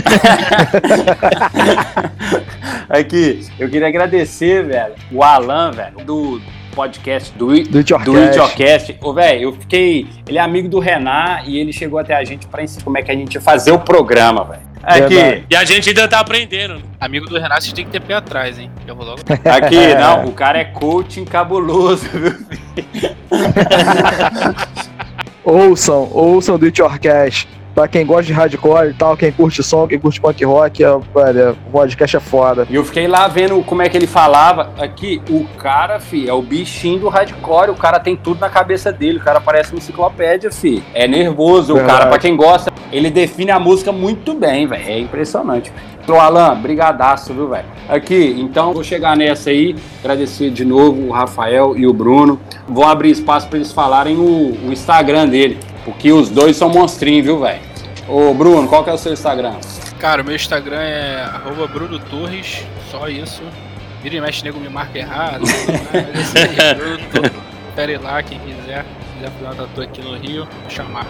Aqui, 2.89 3.47
eu 3.59 3.69
queria 3.69 3.89
agradecer, 3.89 4.65
velho, 4.65 4.95
o 5.13 5.23
Alan, 5.23 5.71
velho, 5.71 5.99
do 6.05 6.41
podcast 6.79 7.33
do, 7.37 7.49
Do 7.65 7.79
It 7.79 7.93
Your 7.93 8.05
do 8.05 8.13
Cash. 8.13 8.23
It 8.23 8.39
Your 8.39 8.55
Cast. 8.55 8.97
Ô, 9.01 9.13
velho, 9.13 9.43
eu 9.43 9.53
fiquei. 9.53 10.07
Ele 10.29 10.39
é 10.39 10.41
amigo 10.41 10.69
do 10.69 10.79
Renan 10.79 11.41
e 11.45 11.59
ele 11.59 11.73
chegou 11.73 11.99
até 11.99 12.15
a 12.15 12.23
gente 12.23 12.47
pra 12.47 12.63
ensinar 12.63 12.85
como 12.85 12.97
é 12.97 13.03
que 13.03 13.11
a 13.11 13.15
gente 13.15 13.35
ia 13.35 13.41
fazer 13.41 13.73
o 13.73 13.81
programa, 13.81 14.45
velho. 14.45 14.69
Aqui, 14.85 15.15
Verdade. 15.17 15.47
E 15.51 15.57
a 15.57 15.65
gente 15.65 15.89
ainda 15.89 16.07
tá 16.07 16.21
aprendendo. 16.21 16.81
Amigo 17.01 17.27
do 17.27 17.35
Renato, 17.35 17.65
vocês 17.65 17.73
tem 17.73 17.85
que 17.85 17.91
ter 17.91 18.01
pé 18.01 18.15
atrás, 18.15 18.61
hein? 18.61 18.71
Eu 18.87 18.95
vou 18.95 19.05
logo. 19.05 19.21
aqui, 19.45 19.95
não, 19.97 20.27
o 20.27 20.33
cara 20.33 20.59
é 20.59 20.65
coaching 20.67 21.25
cabuloso, 21.25 22.07
viu? 22.13 22.39
Ouçam, 25.45 26.11
ouçam 26.13 26.59
do 26.59 26.67
It 26.67 26.79
Your 26.79 26.99
Cash. 26.99 27.49
Pra 27.79 27.87
quem 27.87 28.05
gosta 28.05 28.25
de 28.25 28.33
hardcore 28.33 28.91
e 28.91 28.93
tal, 28.93 29.17
quem 29.17 29.31
curte 29.31 29.63
som, 29.63 29.87
quem 29.87 30.01
curte 30.01 30.21
punk 30.21 30.45
rock, 30.45 30.83
é, 30.83 30.89
velho, 31.15 31.57
o 31.69 31.71
podcast 31.71 32.17
é 32.17 32.19
foda. 32.19 32.67
E 32.69 32.75
eu 32.75 32.85
fiquei 32.85 33.07
lá 33.07 33.29
vendo 33.29 33.63
como 33.63 33.83
é 33.83 33.89
que 33.89 33.97
ele 33.97 34.09
falava. 34.09 34.73
Aqui, 34.77 35.23
o 35.31 35.45
cara, 35.57 36.01
fi, 36.01 36.29
é 36.29 36.33
o 36.33 36.43
bichinho 36.43 36.99
do 36.99 37.09
hardcore. 37.09 37.71
O 37.71 37.77
cara 37.77 38.01
tem 38.01 38.17
tudo 38.17 38.41
na 38.41 38.51
cabeça 38.51 38.91
dele. 38.91 39.19
O 39.19 39.23
cara 39.23 39.41
parece 39.41 39.71
uma 39.71 39.79
enciclopédia, 39.79 40.51
fi. 40.51 40.83
É 40.93 41.07
nervoso. 41.07 41.73
O 41.73 41.77
Verdade. 41.77 41.99
cara, 41.99 42.11
pra 42.11 42.19
quem 42.19 42.35
gosta, 42.35 42.73
ele 42.91 43.13
define 43.13 43.53
a 43.53 43.61
música 43.61 43.93
muito 43.93 44.35
bem, 44.35 44.67
velho. 44.67 44.83
É 44.85 44.99
impressionante. 44.99 45.73
Então, 46.03 46.21
Alan, 46.21 46.57
brigadaço, 46.57 47.33
viu, 47.33 47.49
velho? 47.49 47.67
Aqui, 47.89 48.35
então, 48.41 48.73
vou 48.73 48.83
chegar 48.83 49.17
nessa 49.17 49.51
aí. 49.51 49.77
Agradecer 50.01 50.51
de 50.51 50.65
novo 50.65 51.03
o 51.03 51.13
Rafael 51.13 51.77
e 51.77 51.87
o 51.87 51.93
Bruno. 51.93 52.41
Vou 52.67 52.85
abrir 52.85 53.11
espaço 53.11 53.47
pra 53.47 53.57
eles 53.57 53.71
falarem 53.71 54.17
o, 54.17 54.67
o 54.67 54.73
Instagram 54.73 55.29
dele. 55.29 55.61
Porque 55.91 56.13
os 56.13 56.29
dois 56.29 56.57
são 56.57 56.69
monstrinhos, 56.69 57.25
viu, 57.25 57.41
velho? 57.41 57.61
Ô, 58.09 58.33
Bruno, 58.35 58.69
qual 58.69 58.85
que 58.85 58.91
é 58.91 58.93
o 58.93 58.99
seu 58.99 59.13
Instagram? 59.13 59.55
Cara, 59.99 60.23
o 60.23 60.25
meu 60.25 60.35
Instagram 60.37 60.81
é 60.81 61.23
arroba 61.23 61.67
Bruno 61.67 61.99
Torres, 61.99 62.65
só 62.91 63.09
isso. 63.09 63.43
Vira 64.03 64.17
e 64.17 64.21
mexe, 64.21 64.45
nego 64.45 64.61
me 64.61 64.69
marca 64.69 64.99
errado. 64.99 65.41
Bruno 66.77 66.99
Torres. 67.13 68.01
lá, 68.03 68.23
quem 68.23 68.39
quiser. 68.41 68.85
Quiser 69.15 69.31
fazer 69.33 69.45
uma 69.45 69.55
tatu 69.55 69.81
aqui 69.83 70.01
no 70.01 70.17
Rio, 70.17 70.47
chamar. 70.69 71.07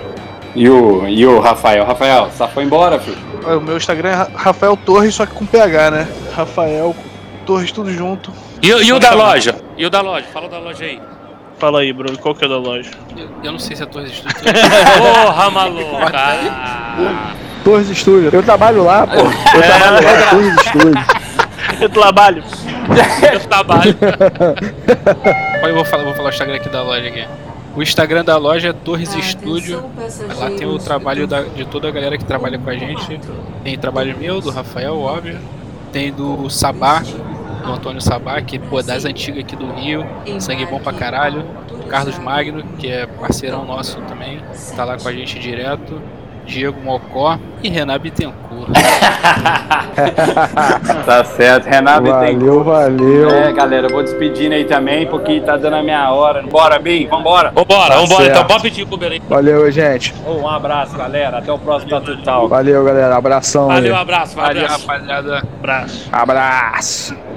E 0.55 0.69
o, 0.69 1.07
e 1.07 1.27
o 1.27 1.41
Rafael? 1.41 1.85
Rafael, 1.85 2.31
só 2.37 2.49
foi 2.49 2.65
embora, 2.65 2.99
filho? 2.99 3.19
O 3.45 3.61
meu 3.61 3.77
Instagram 3.77 4.09
é 4.11 4.15
Ra- 4.15 4.31
Rafael 4.35 4.77
Torres, 4.77 5.15
só 5.15 5.27
que 5.27 5.35
com 5.35 5.45
PH, 5.45 5.91
né? 5.91 6.09
Rafael 6.35 6.95
Torres, 7.45 7.71
tudo 7.71 7.93
junto. 7.93 8.33
E, 8.63 8.69
e 8.69 8.93
o 8.93 8.99
da 8.99 9.13
loja? 9.13 9.55
E 9.77 9.85
o 9.85 9.91
da 9.91 10.01
loja? 10.01 10.27
Fala 10.33 10.49
da 10.49 10.59
loja 10.59 10.85
aí. 10.85 11.01
Fala 11.59 11.81
aí, 11.81 11.93
Bruno, 11.93 12.17
qual 12.19 12.35
que 12.35 12.45
é 12.45 12.49
da 12.49 12.57
loja? 12.59 12.91
Eu, 13.17 13.29
eu 13.43 13.53
não 13.53 13.59
sei 13.59 13.75
se 13.75 13.83
é 13.83 13.87
Torres 13.87 14.13
Estúdio. 14.13 14.39
Porra, 15.25 15.51
maluca! 15.51 16.13
Torres 17.65 17.89
Estúdio. 17.89 18.31
Eu 18.33 18.43
trabalho 18.43 18.85
lá, 18.85 19.07
pô. 19.07 19.15
Eu 19.17 19.63
trabalho 19.63 20.05
lá, 20.07 20.31
Torres 20.31 20.57
Estúdio. 20.57 21.05
Eu 21.81 21.89
trabalho. 21.89 22.45
Eu 23.33 23.41
trabalho. 23.41 23.97
Olha, 25.63 25.71
eu 25.71 25.75
vou 25.75 25.85
falar, 25.85 26.05
vou 26.05 26.15
falar 26.15 26.29
o 26.29 26.31
Instagram 26.33 26.57
aqui 26.57 26.69
da 26.69 26.83
loja 26.83 27.09
aqui. 27.09 27.27
O 27.77 27.83
Instagram 27.83 28.25
da 28.25 28.37
loja 28.37 28.69
é 28.69 28.73
Torres 28.73 29.15
Estúdio. 29.15 29.85
Lá 30.39 30.51
tem 30.51 30.67
o 30.67 30.79
trabalho 30.79 31.27
da- 31.27 31.43
de 31.43 31.65
toda 31.65 31.89
a 31.89 31.91
galera 31.91 32.17
que 32.17 32.25
trabalha 32.25 32.59
com 32.59 32.71
a 32.71 32.75
gente. 32.77 33.21
Tem 33.65 33.77
trabalho 33.77 34.17
meu, 34.19 34.41
do 34.41 34.51
Rafael, 34.51 34.99
óbvio. 34.99 35.39
Tem 35.93 36.13
do 36.13 36.49
Sabá, 36.51 37.03
do 37.69 37.75
Antônio 37.75 38.01
Sabá, 38.01 38.41
que 38.41 38.59
pô, 38.59 38.83
das 38.83 39.05
antigas 39.05 39.45
aqui 39.45 39.55
do 39.55 39.71
Rio. 39.73 40.07
Sangue 40.41 40.65
bom 40.67 40.81
pra 40.81 40.93
caralho. 40.93 41.45
Carlos 41.89 42.19
Magno, 42.19 42.63
que 42.79 42.91
é 42.91 43.07
parceirão 43.07 43.65
nosso 43.65 44.01
também. 44.03 44.41
Tá 44.75 44.85
lá 44.85 44.97
com 44.97 45.09
a 45.09 45.13
gente 45.13 45.39
direto. 45.39 46.01
Diego 46.47 46.81
Mocó 46.81 47.39
e 47.63 47.69
Renan 47.69 47.99
Bittencourt. 47.99 48.71
Tá 51.05 51.25
certo, 51.25 51.67
Renato 51.67 52.05
tem. 52.05 52.39
Valeu, 52.39 52.63
valeu. 52.63 53.31
É, 53.31 53.53
galera, 53.53 53.87
eu 53.87 53.91
vou 53.91 54.03
despedindo 54.03 54.55
aí 54.55 54.65
também, 54.65 55.07
porque 55.07 55.41
tá 55.41 55.57
dando 55.57 55.77
a 55.77 55.83
minha 55.83 56.11
hora. 56.13 56.43
Bora, 56.43 56.79
Bim, 56.79 57.07
vambora. 57.07 57.51
Vambora, 57.55 57.95
Tá 57.95 58.01
vambora. 58.01 58.25
Então 58.25 58.35
certo. 58.37 58.47
pode 58.47 58.63
pedir 58.63 58.85
o 58.85 58.95
Uber 58.95 59.11
aí. 59.13 59.21
Valeu, 59.29 59.71
gente. 59.73 60.15
Um 60.27 60.47
abraço, 60.49 60.97
galera. 60.97 61.39
Até 61.39 61.53
o 61.53 61.59
próximo 61.59 61.91
Tatu 61.91 62.17
Talk. 62.23 62.49
Valeu, 62.49 62.85
galera. 62.85 63.17
Abração 63.17 63.71
aí. 63.71 63.77
Valeu, 63.77 63.97
abraço, 63.97 64.37
Valeu, 64.37 64.65
abraço. 64.65 64.87
rapaziada. 64.87 65.43
Abraço. 65.59 66.09
Abraço. 66.13 67.28